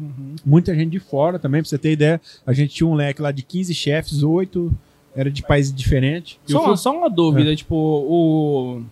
[0.47, 2.21] Muita gente de fora também, pra você ter ideia.
[2.47, 4.73] A gente tinha um leque lá de 15 chefes, 8
[5.17, 6.39] era de países diferentes.
[6.47, 8.83] Só, fui- só uma dúvida, tipo, o.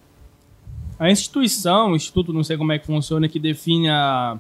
[0.98, 4.38] A instituição, o instituto, não sei como é que funciona, que define a.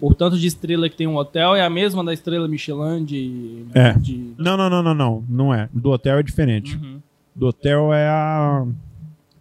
[0.00, 3.64] O tanto de estrela que tem um hotel é a mesma da estrela Michelin de.
[3.74, 3.92] É.
[3.94, 5.24] de- Não, não, não, não, não.
[5.28, 5.68] Não é.
[5.72, 6.76] Do hotel é diferente.
[6.76, 6.98] Uhum.
[7.34, 8.64] Do hotel é a.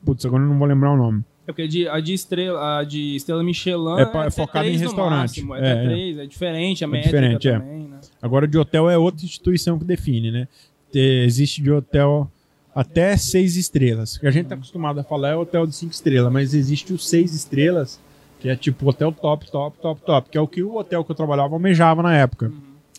[0.08, 1.22] Putz, agora eu não vou lembrar o nome.
[1.46, 4.78] É porque de- a de estrela, a de estrela Michelin É é até focado em
[4.78, 5.42] restaurante.
[5.42, 5.84] máximo, É, É, é.
[5.86, 7.60] três, é diferente, a métrica diferente, é.
[7.60, 8.00] também, né?
[8.22, 10.48] Agora de hotel é outra instituição que define, né?
[10.92, 12.32] Te- existe de hotel
[12.74, 14.16] até seis estrelas.
[14.16, 16.94] O que a gente tá acostumado a falar é hotel de cinco estrelas, mas existe
[16.94, 18.00] os seis estrelas,
[18.40, 21.12] que é tipo hotel top, top, top, top, que é o que o hotel que
[21.12, 22.52] eu trabalhava almejava na época.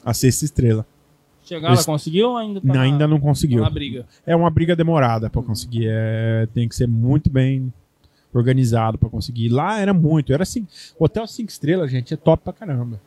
[0.05, 0.86] A sexta estrela.
[1.49, 3.62] Chegar, ela conseguiu ou ainda tá ainda não na, conseguiu.
[3.62, 4.07] na briga?
[4.27, 5.87] É uma briga demorada pra conseguir.
[5.89, 7.73] É, tem que ser muito bem
[8.35, 9.49] organizado pra conseguir.
[9.49, 10.33] Lá era muito.
[10.33, 10.66] Era assim.
[10.99, 13.01] Hotel cinco estrelas, gente, é top pra caramba.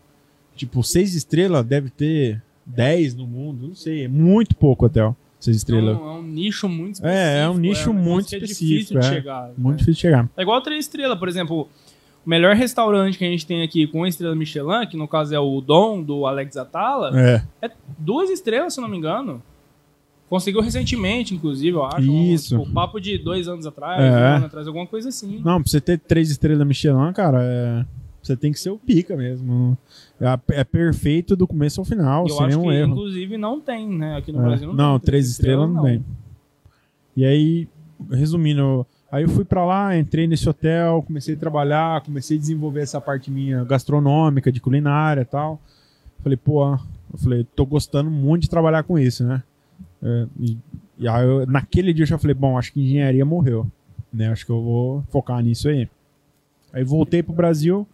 [0.55, 3.67] Tipo, seis estrelas deve ter 10 no mundo.
[3.67, 4.05] Não sei.
[4.05, 5.15] É muito pouco hotel.
[5.39, 5.95] Seis estrelas.
[5.95, 7.07] Então, é um nicho muito específico.
[7.07, 9.09] É, é um nicho negócio muito é específico, difícil de é.
[9.09, 9.51] chegar.
[9.57, 9.77] Muito né?
[9.77, 10.29] difícil de chegar.
[10.37, 11.67] É igual três estrelas, por exemplo.
[12.25, 15.39] O melhor restaurante que a gente tem aqui com estrela Michelin, que no caso é
[15.39, 17.43] o Dom, do Alex Atala, É.
[17.61, 19.41] é duas estrelas, se eu não me engano.
[20.29, 22.09] Conseguiu recentemente, inclusive, eu acho.
[22.09, 22.55] Isso.
[22.55, 24.09] Um, tipo, papo de dois anos atrás, É.
[24.09, 25.41] um ano atrás, alguma coisa assim.
[25.43, 27.85] Não, pra você ter três estrelas Michelin, cara, é...
[28.21, 29.75] você tem que ser o pica mesmo.
[30.21, 32.91] É, é perfeito do começo ao final, eu sem nenhum que, erro.
[32.91, 34.15] inclusive, não tem, né?
[34.15, 34.43] Aqui no É.
[34.43, 36.05] Brasil não, Não, tem três estrelas não tem.
[37.17, 37.67] E aí,
[38.09, 42.81] resumindo, aí eu fui pra lá, entrei nesse hotel, comecei a trabalhar, comecei a desenvolver
[42.81, 45.59] essa parte minha gastronômica, de culinária e tal.
[46.23, 49.43] Falei, pô, eu falei, tô gostando muito de trabalhar com isso, né?
[50.03, 50.57] É, e,
[50.99, 53.67] e aí eu- naquele dia eu já falei, bom, acho que engenharia morreu,
[54.13, 54.29] né?
[54.29, 55.89] Acho que eu vou focar nisso aí.
[56.73, 57.85] Aí voltei pro Brasil,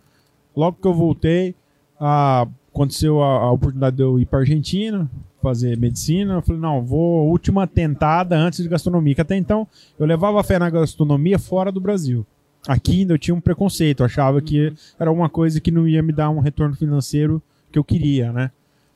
[0.56, 1.56] logo que eu voltei,
[1.99, 5.10] a, aconteceu a, a oportunidade de eu ir pra Argentina,
[5.41, 6.35] fazer medicina.
[6.35, 9.15] Eu falei, não, vou última tentada antes de gastronomia.
[9.15, 9.68] Que até então
[9.99, 12.26] eu levava fé na gastronomia fora do Brasil.
[12.68, 16.11] Aqui ainda eu tinha um preconceito, achava que era uma coisa que não ia me
[16.11, 17.41] dar um retorno financeiro
[17.72, 18.51] que eu queria, né?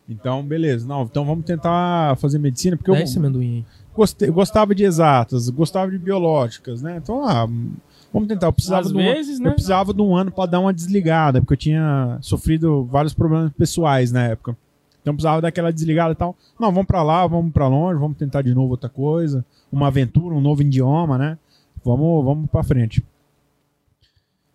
[0.10, 0.86] Então, beleza.
[0.86, 3.66] Não, então vamos tentar fazer medicina, porque Dá eu esse amendoim aí.
[3.96, 6.98] gostei- gostava de exatas, gostava de biológicas, né?
[7.02, 7.48] Então, ah,
[8.12, 8.48] vamos tentar.
[8.48, 9.48] Eu precisava, Às de, um, vezes, né?
[9.48, 13.54] eu precisava de um ano para dar uma desligada, porque eu tinha sofrido vários problemas
[13.54, 14.58] pessoais na época.
[15.02, 16.36] Então precisava daquela desligada e tal.
[16.60, 20.36] Não, vamos para lá, vamos para longe, vamos tentar de novo outra coisa, uma aventura,
[20.36, 21.38] um novo idioma, né?
[21.84, 23.04] Vamos, vamos para frente.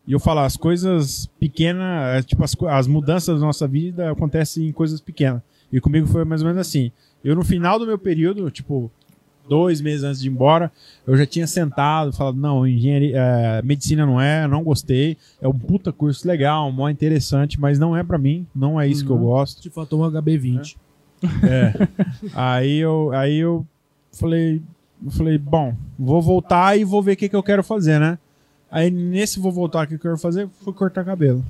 [0.07, 4.69] E eu falo, as coisas pequenas, é, tipo, as, as mudanças da nossa vida acontecem
[4.69, 5.43] em coisas pequenas.
[5.73, 6.93] E comigo foi mais ou menos assim.
[7.25, 8.89] Eu, no final do meu período, tipo,
[9.49, 10.71] dois meses antes de ir embora,
[11.07, 15.17] eu já tinha sentado, falado, não, engenharia, é, medicina não é, não gostei.
[15.41, 19.05] É um puta curso legal, mó interessante, mas não é pra mim, não é isso
[19.05, 19.23] que eu Uhum.
[19.23, 19.61] gosto.
[19.63, 20.77] Te faltou um HB20.
[21.43, 21.73] É.
[22.35, 23.67] aí eu, aí eu
[24.13, 24.61] falei,
[25.05, 28.19] eu falei, bom, vou voltar e vou ver o que, que eu quero fazer, né?
[28.71, 30.49] Aí nesse vou voltar, o que eu quero fazer?
[30.63, 31.45] Fui cortar cabelo.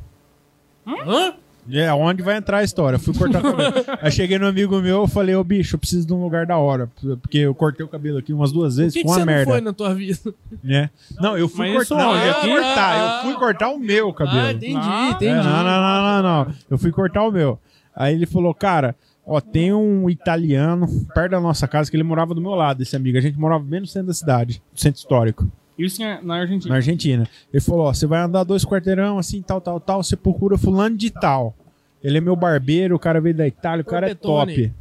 [0.86, 1.34] Hã?
[1.70, 2.98] É, onde vai entrar a história?
[2.98, 3.72] Fui cortar cabelo.
[4.00, 6.56] Aí cheguei no amigo meu, eu falei, ô bicho, eu preciso de um lugar da
[6.56, 6.88] hora.
[7.20, 9.32] Porque eu cortei o cabelo aqui umas duas vezes, que, que foi você uma não
[9.32, 9.50] merda.
[9.52, 10.18] foi na tua vida?
[10.62, 10.90] né?
[11.20, 11.96] Não, eu fui cortar.
[11.96, 12.48] Não, eu ia onde?
[12.50, 14.38] cortar, Ah, eu fui cortar o meu cabelo.
[14.46, 15.32] Ah, entendi, Ah, entendi.
[15.32, 16.54] É, não, não, não, não, não.
[16.70, 17.58] Eu fui cortar o meu.
[17.94, 18.94] Aí ele falou, cara,
[19.26, 22.94] ó, tem um italiano perto da nossa casa que ele morava do meu lado, esse
[22.94, 23.16] amigo.
[23.16, 26.70] A gente morava bem no centro da cidade, no centro histórico, Isso é na Argentina.
[26.70, 27.28] na Argentina.
[27.52, 30.96] Ele falou, ó, você vai andar dois quarteirão, assim, tal, tal, tal, você procura fulano
[30.96, 31.54] de tal.
[32.02, 34.54] Ele é meu barbeiro, o cara veio da Itália, o cara é Porpetone.
[34.68, 34.72] top.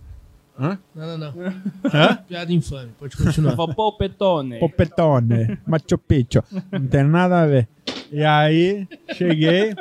[0.58, 0.80] Hã?
[0.96, 1.52] Não, não, não.
[1.94, 2.16] Hã?
[2.28, 2.92] Piada infame.
[2.98, 3.56] Pode continuar.
[3.58, 4.58] Falou, Pô, Petone.
[4.60, 6.42] Popetone, Machu Picchu.
[6.72, 7.68] Não tem nada a ver.
[8.12, 9.74] E aí, cheguei.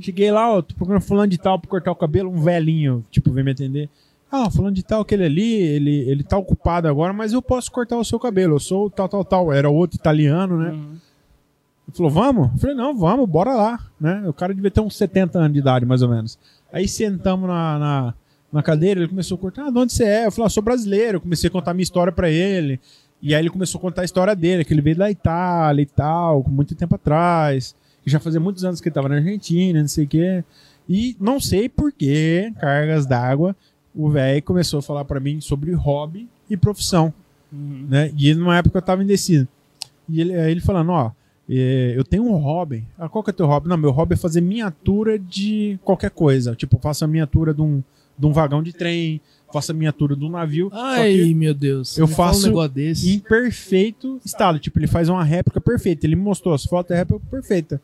[0.00, 3.30] Cheguei lá, ó, tô procurando fulano de tal pra cortar o cabelo, um velhinho, tipo,
[3.30, 3.88] vem me atender.
[4.34, 7.98] Ah, fulano de tal, aquele ali, ele, ele tá ocupado agora, mas eu posso cortar
[7.98, 8.54] o seu cabelo.
[8.54, 9.52] Eu sou tal, tal, tal.
[9.52, 10.70] Era outro italiano, né?
[10.70, 10.96] Uhum.
[11.86, 12.50] Ele falou, vamos?
[12.54, 13.78] Eu falei, não, vamos, bora lá.
[14.00, 14.24] Né?
[14.26, 16.38] O cara devia ter uns 70 anos de idade, mais ou menos.
[16.72, 18.14] Aí sentamos na, na,
[18.50, 20.26] na cadeira, ele começou a cortar, ah, de onde você é?
[20.26, 21.16] Eu falei, ah, sou brasileiro.
[21.16, 22.80] Eu comecei a contar minha história pra ele.
[23.20, 25.86] E aí ele começou a contar a história dele, que ele veio da Itália e
[25.86, 27.76] tal, com muito tempo atrás.
[28.02, 30.42] Que já fazia muitos anos que ele tava na Argentina, não sei o quê.
[30.88, 33.54] E não sei por que, cargas d'água,
[33.94, 37.12] o velho começou a falar pra mim sobre hobby e profissão
[37.52, 37.86] Uhum.
[37.88, 38.10] né?
[38.16, 39.46] E numa época eu tava indeciso.
[40.08, 41.12] E ele, ele falando, ó,
[41.48, 42.84] é, eu tenho um hobby.
[42.98, 43.68] Ah, qual que é teu hobby?
[43.68, 46.54] Não, meu hobby é fazer miniatura de qualquer coisa.
[46.56, 47.82] Tipo, faço a miniatura de um,
[48.18, 49.20] de um vagão de trem,
[49.52, 50.70] faço a miniatura de um navio.
[50.72, 51.98] Ai, meu Deus.
[51.98, 52.64] eu faço um
[53.04, 54.58] em perfeito estado.
[54.58, 56.06] Tipo, ele faz uma réplica perfeita.
[56.06, 57.80] Ele me mostrou as fotos, é réplica perfeita.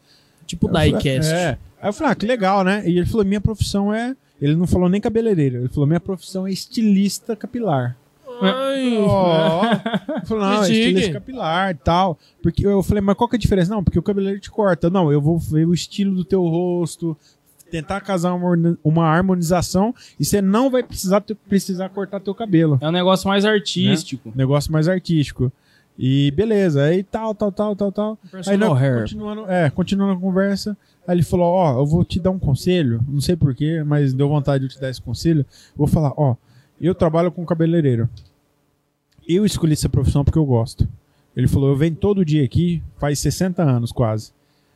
[0.46, 1.30] Tipo diecast.
[1.30, 1.58] É.
[1.80, 2.82] Aí eu falei, ah, que legal, né?
[2.88, 4.16] E ele falou, minha profissão é...
[4.40, 5.58] Ele não falou nem cabeleireiro.
[5.58, 7.96] Ele falou, minha profissão é estilista capilar.
[8.40, 9.62] Ai, Ó,
[10.20, 12.18] eu falei, não, é estilista capilar e tal.
[12.42, 13.70] Porque eu falei, mas qual que é a diferença?
[13.74, 14.88] Não, porque o cabeleireiro te corta.
[14.88, 17.16] Não, eu vou ver o estilo do teu rosto,
[17.70, 22.78] tentar casar uma, uma harmonização e você não vai precisar, ter- precisar cortar teu cabelo.
[22.80, 24.32] É um negócio mais artístico.
[24.34, 25.52] Negócio mais artístico.
[25.98, 28.18] E beleza, aí tal, tal, tal, tal, tal.
[28.46, 29.00] Aí nós, hair.
[29.00, 30.76] continuando, é, continuando a conversa,
[31.08, 34.28] aí ele falou, ó, eu vou te dar um conselho, não sei porquê, mas deu
[34.28, 35.40] vontade de eu te dar esse conselho.
[35.40, 36.36] Eu vou falar, ó,
[36.80, 38.08] eu trabalho com cabeleireiro.
[39.26, 40.88] Eu escolhi essa profissão porque eu gosto.
[41.36, 44.32] Ele falou, eu venho todo dia aqui, faz 60 anos quase.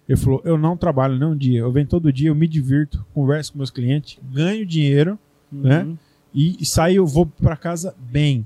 [0.09, 3.05] Ele falou, eu não trabalho nem um dia, eu venho todo dia, eu me divirto,
[3.15, 5.19] converso com meus clientes, ganho dinheiro,
[5.53, 5.61] Uhum.
[5.61, 5.87] né?
[6.35, 8.45] e, e saio, eu vou pra casa bem.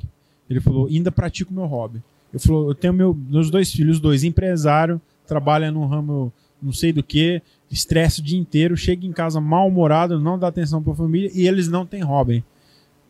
[0.51, 2.03] Ele falou, ainda pratico meu hobby.
[2.33, 6.73] Ele falou, eu tenho meu, meus dois filhos, os dois empresário, trabalha no ramo não
[6.73, 7.41] sei do que,
[7.71, 11.69] estresse o dia inteiro, chega em casa mal-humorado, não dá atenção pra família e eles
[11.69, 12.45] não têm hobby.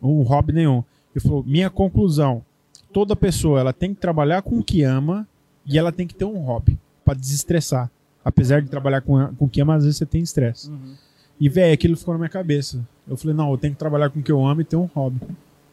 [0.01, 0.83] Um hobby nenhum.
[1.15, 2.43] Ele falou, minha conclusão,
[2.91, 5.27] toda pessoa ela tem que trabalhar com o que ama
[5.65, 7.89] e ela tem que ter um hobby pra desestressar.
[8.23, 10.69] Apesar de trabalhar com, com o que ama, às vezes você tem estresse.
[10.69, 10.95] Uhum.
[11.39, 12.85] E, velho, aquilo ficou na minha cabeça.
[13.07, 14.89] Eu falei, não, eu tenho que trabalhar com o que eu amo e ter um
[14.93, 15.21] hobby.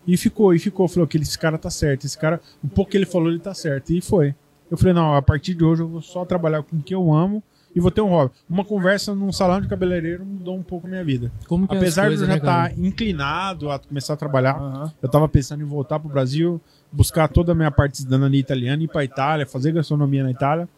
[0.07, 0.85] E ficou, e ficou.
[0.85, 2.05] Eu falei, aquele esse cara tá certo.
[2.05, 3.93] Esse cara, o pouco que ele falou, ele tá certo.
[3.93, 4.35] E foi.
[4.71, 7.13] Eu falei, não, a partir de hoje eu vou só trabalhar com o que eu
[7.13, 7.43] amo
[7.75, 8.33] e vou ter um hobby.
[8.49, 11.33] Uma conversa num salão de cabeleireiro mudou um pouco a minha vida.
[11.49, 12.71] Como que é Apesar de eu já né, cara?
[12.71, 14.93] estar inclinado a começar a trabalhar, Aham.
[15.03, 16.61] eu tava pensando em voltar pro Brasil,
[16.93, 20.69] buscar toda a minha parte de cidadania italiana, ir pra Itália, fazer gastronomia na Itália.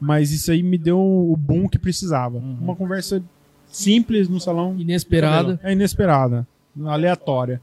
[0.00, 2.38] Mas isso aí me deu o boom que precisava.
[2.38, 2.58] Uhum.
[2.60, 3.22] Uma conversa
[3.70, 4.74] simples no salão.
[4.78, 5.60] Inesperada.
[5.62, 6.46] É inesperada,
[6.86, 7.60] aleatória.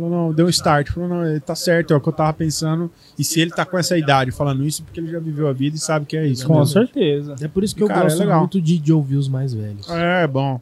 [0.00, 0.90] Falou, não, deu um start.
[0.90, 2.90] Falou, não, ele tá certo, é o que eu tava pensando.
[3.18, 5.76] E se ele tá com essa idade falando isso, porque ele já viveu a vida
[5.76, 6.46] e sabe que é isso.
[6.46, 6.66] Com mesmo.
[6.72, 7.34] certeza.
[7.40, 8.38] É por isso que eu Cara, é gosto legal.
[8.40, 9.88] muito de, de ouvir os mais velhos.
[9.90, 10.60] É, bom.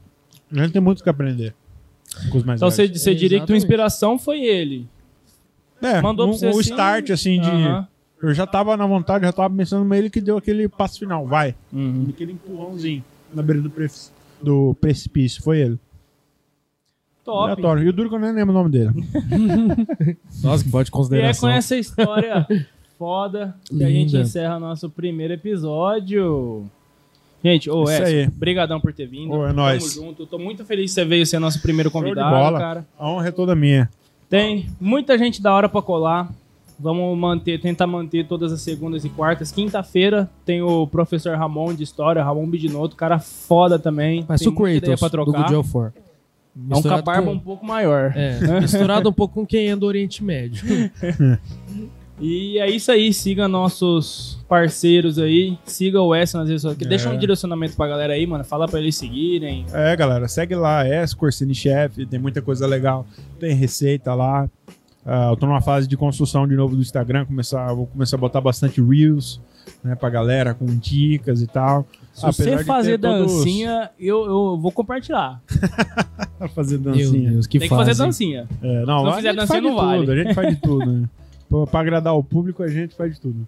[0.52, 1.54] A gente tem muito que aprender
[2.30, 3.02] com os mais Então você, velhos.
[3.02, 4.88] você diria que tua inspiração foi ele.
[5.82, 7.48] É, Mandou um, pra você um assim, start, assim, de...
[7.50, 7.86] Aham.
[8.22, 11.26] Eu já tava na vontade, já tava pensando, mas ele que deu aquele passo final.
[11.26, 11.54] Vai.
[11.70, 12.06] Uhum.
[12.08, 13.04] Aquele empurrãozinho
[13.34, 13.90] na beira do, pre-
[14.42, 15.42] do precipício.
[15.42, 15.78] Foi ele.
[17.26, 17.50] Top.
[17.50, 17.82] Aleatório.
[17.84, 18.90] E o duro que eu nem lembro o nome dele.
[20.42, 21.48] Nossa, que pode E é consideração.
[21.48, 22.46] com essa história
[22.98, 24.20] foda que a gente Linda.
[24.20, 26.64] encerra nosso primeiro episódio.
[27.44, 28.26] Gente, ô, Isso aí.
[28.28, 29.32] brigadão por ter vindo.
[29.32, 29.94] Ô, é Tamo nóis.
[29.94, 30.26] junto.
[30.26, 32.58] Tô muito feliz que você veio ser nosso primeiro de convidado, bola.
[32.58, 32.86] cara.
[32.98, 33.90] A honra é toda minha.
[34.28, 36.32] Tem muita gente da hora pra colar.
[36.78, 39.50] Vamos manter, tentar manter todas as segundas e quartas.
[39.50, 44.24] Quinta-feira tem o professor Ramon de História, Ramon Bidinotto, cara foda também.
[44.28, 45.42] Mas tem o muita ideia Kratos pra do trocar.
[45.48, 45.92] Good of War.
[46.70, 48.12] É um com a barba um pouco maior.
[48.16, 50.64] É, misturado um pouco com quem é do Oriente Médio.
[52.18, 56.88] E é isso aí, siga nossos parceiros aí, siga o S nas redes sociais.
[56.88, 57.12] Deixa É.
[57.12, 58.42] um direcionamento pra galera aí, mano.
[58.42, 59.66] Fala pra eles seguirem.
[59.70, 63.06] É, galera, segue lá, S Corsini Chef, tem muita coisa legal,
[63.38, 64.48] tem receita lá.
[65.04, 68.20] Ah, eu tô numa fase de construção de novo do Instagram, começar, vou começar a
[68.20, 69.38] botar bastante Reels,
[69.84, 71.86] né, pra galera, com dicas e tal.
[72.16, 75.42] Se Apesar você fazer ter todos- dancinha, eu, eu vou compartilhar.
[76.54, 77.30] fazer Meu dancinha.
[77.32, 78.48] Deus, que Tem que fazer dancinha.
[78.62, 80.00] É, não, Se não a fizer gente dancinha, faz de não vale.
[80.00, 81.08] tudo, a gente faz de tudo, né?
[81.48, 83.46] Pra, pra agradar o público, a gente faz de tudo.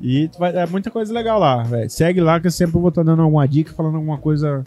[0.00, 1.90] E tu vai- é muita coisa legal lá, velho.
[1.90, 4.62] Segue lá que eu sempre vou estar dando alguma dica, falando alguma coisa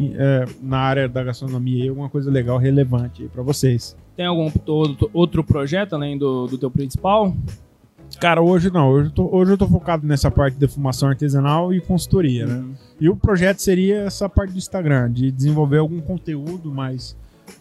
[0.00, 3.96] é, na área da gastronomia alguma coisa legal, relevante aí pra vocês.
[4.16, 7.32] Tem algum outro, outro projeto além do, do teu principal?
[8.20, 8.88] Cara, hoje não.
[8.90, 12.64] Hoje eu, tô, hoje eu tô focado nessa parte de defumação artesanal e consultoria, né?
[13.00, 17.14] E o projeto seria essa parte do Instagram, de desenvolver algum conteúdo mais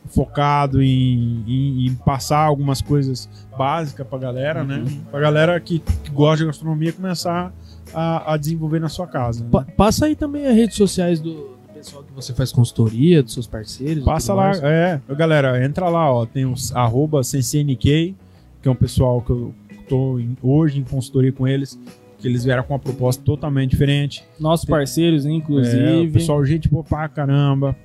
[0.10, 3.28] focado em, em- em passar algumas coisas
[3.58, 4.84] básicas pra galera, né?
[5.12, 7.54] Pra galera que, que gosta de gastronomia começar
[7.94, 9.44] a, a desenvolver na sua casa.
[9.44, 9.50] né?
[9.52, 13.46] Pa- passa aí também as redes sociais do, pessoal que você faz consultoria, dos seus
[13.46, 14.04] parceiros.
[14.06, 14.64] Passa lá, mais.
[14.64, 15.02] é.
[15.18, 16.26] Galera, entra lá, ó.
[16.26, 18.16] Tem os arroba CCNK,
[18.62, 19.54] que é um pessoal que eu
[19.94, 21.80] em- hoje em consultoria com eles,
[22.18, 24.24] que eles vieram com uma proposta totalmente diferente.
[24.40, 26.08] Nossos parceiros, É, inclusive.
[26.08, 27.76] o pessoal, gente boa pra caramba.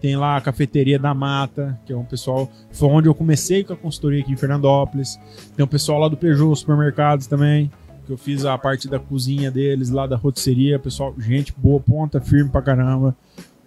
[0.00, 2.50] Tem lá a cafeteria da Mata, que é um pessoal.
[2.70, 5.18] Foi onde eu comecei com a consultoria aqui em Fernandópolis.
[5.56, 7.70] Tem o pessoal lá do Peugeot Supermercados também,
[8.06, 10.78] que eu fiz a parte da cozinha deles, lá da rotisseria.
[10.78, 13.16] Pessoal, gente boa, ponta firme pra caramba.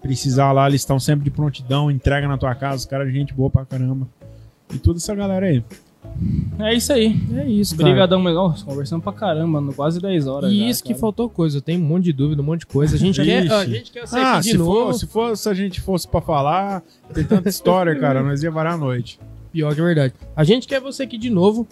[0.02, 3.50] Precisar lá, eles estão sempre de prontidão, entrega na tua casa, os caras, gente boa
[3.50, 4.08] pra caramba.
[4.74, 5.62] E toda essa galera aí.
[6.60, 7.16] É isso aí.
[7.36, 7.88] É isso, cara.
[7.90, 8.54] Obrigadão, legal.
[8.66, 10.52] Conversando pra caramba, no quase 10 horas.
[10.52, 11.00] E já, isso que cara.
[11.00, 11.62] faltou coisa.
[11.62, 12.96] Tem um monte de dúvida, um monte de coisa.
[12.96, 14.72] A gente, quer, a gente quer ser Ah, aqui de se, novo.
[14.88, 18.52] for, se for, se a gente fosse pra falar, tem tanta história, cara, nós ia
[18.52, 19.20] varar a noite.
[19.52, 20.14] Pior que é verdade.
[20.36, 21.68] A gente quer você aqui de novo.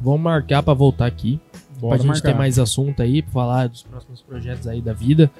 [0.00, 1.40] Vamos marcar pra voltar aqui.
[1.80, 2.32] Bora pra gente marcar.
[2.32, 5.30] ter mais assunto aí, pra falar dos próximos projetos aí da vida.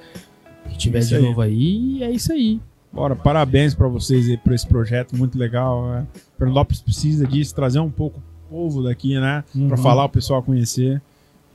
[0.69, 1.21] Que tiver de aí.
[1.21, 1.97] novo aí.
[1.97, 2.59] E é isso aí.
[2.91, 5.93] Bora, parabéns pra vocês aí por esse projeto, muito legal.
[5.95, 6.05] É.
[6.37, 8.21] Fernandópolis precisa disso, trazer um pouco
[8.53, 9.43] povo daqui, né?
[9.51, 9.77] Pra Uhum.
[9.77, 11.01] falar, o pessoal conhecer.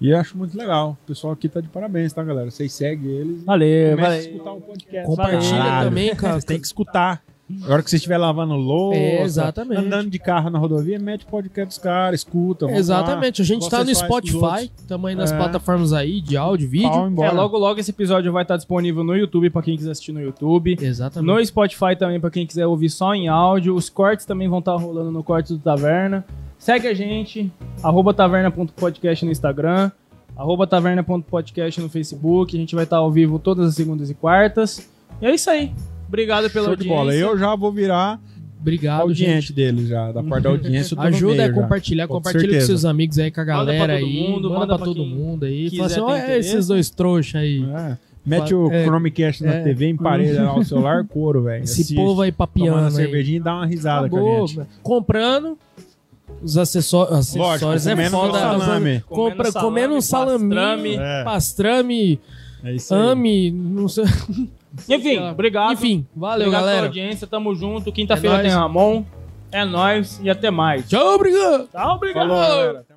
[0.00, 0.96] E eu acho muito legal.
[1.04, 2.50] O pessoal aqui tá de parabéns, tá, galera?
[2.50, 3.42] Vocês seguem eles.
[3.44, 4.18] Valeu, valeu.
[4.20, 5.06] escutar o podcast.
[5.06, 5.88] Compartilha Caralho.
[5.88, 6.32] também, cara.
[6.34, 7.22] Vocês têm que escutar.
[7.64, 9.80] Agora que você estiver lavando louça, É, exatamente.
[9.80, 12.70] andando de carro na rodovia, mete o podcast dos caras, escuta.
[12.70, 13.40] Exatamente.
[13.40, 14.70] A gente Vocês tá no Spotify.
[14.86, 15.36] Também nas É.
[15.36, 16.70] plataformas aí de áudio, lá.
[16.70, 17.04] vídeo.
[17.04, 17.32] É, embora.
[17.32, 20.76] logo logo esse episódio vai estar disponível no YouTube pra quem quiser assistir no YouTube.
[20.78, 21.26] Exatamente.
[21.26, 23.74] No Spotify também pra quem quiser ouvir só em áudio.
[23.74, 26.24] Os cortes também vão estar rolando no Corte do Taverna.
[26.58, 27.50] Segue a gente,
[27.82, 29.90] arroba taverna.podcast no Instagram,
[30.36, 32.56] arroba taverna.podcast no Facebook.
[32.56, 34.88] A gente vai estar ao vivo todas as segundas e quartas.
[35.22, 35.72] E é isso aí.
[36.06, 36.96] Obrigado pela Show de audiência.
[36.96, 37.14] bola.
[37.14, 38.20] Eu já vou virar
[38.60, 39.52] Obrigado, audiente gente.
[39.52, 40.94] deles já, da parte da audiência.
[40.96, 41.52] eu Ajuda já.
[41.52, 44.20] compartilhar, Com compartilha com seus amigos aí, com a Manda pra galera todo aí.
[44.28, 45.70] mundo, manda, manda pra pra todo mundo aí.
[45.70, 46.48] Fala assim, olha interesse.
[46.50, 47.62] esses dois trouxas aí.
[47.64, 47.96] É.
[48.26, 48.84] Mete o É.
[48.84, 49.62] Chromecast na É.
[49.62, 51.62] TV, emparelha lá o celular, couro, velho.
[51.64, 52.90] Esse Assiste, povo aí Tomando papiando aí.
[52.90, 54.66] cervejinha e dá uma risada com a Acabou, gente.
[54.82, 55.56] Comprando
[56.42, 57.62] os acessó- acessórios.
[57.62, 58.38] Lógico, é comendo foda.
[58.38, 59.00] salame.
[59.08, 60.96] Compra, comendo um salame, pastrame.
[60.96, 61.24] É.
[61.24, 62.20] pastrame,
[62.64, 64.04] É ame, não sei.
[64.88, 65.72] Enfim, obrigado.
[65.72, 66.86] Enfim, valeu, obrigado pela galera.
[66.86, 67.90] audiência, tamo junto.
[67.90, 68.50] Quinta-feira É tem.
[68.50, 69.04] Ramon.
[69.50, 70.86] É nóis e até mais.
[70.88, 71.68] Tchau, obrigado.
[71.72, 72.28] Tchau, obrigado.
[72.28, 72.87] Falou.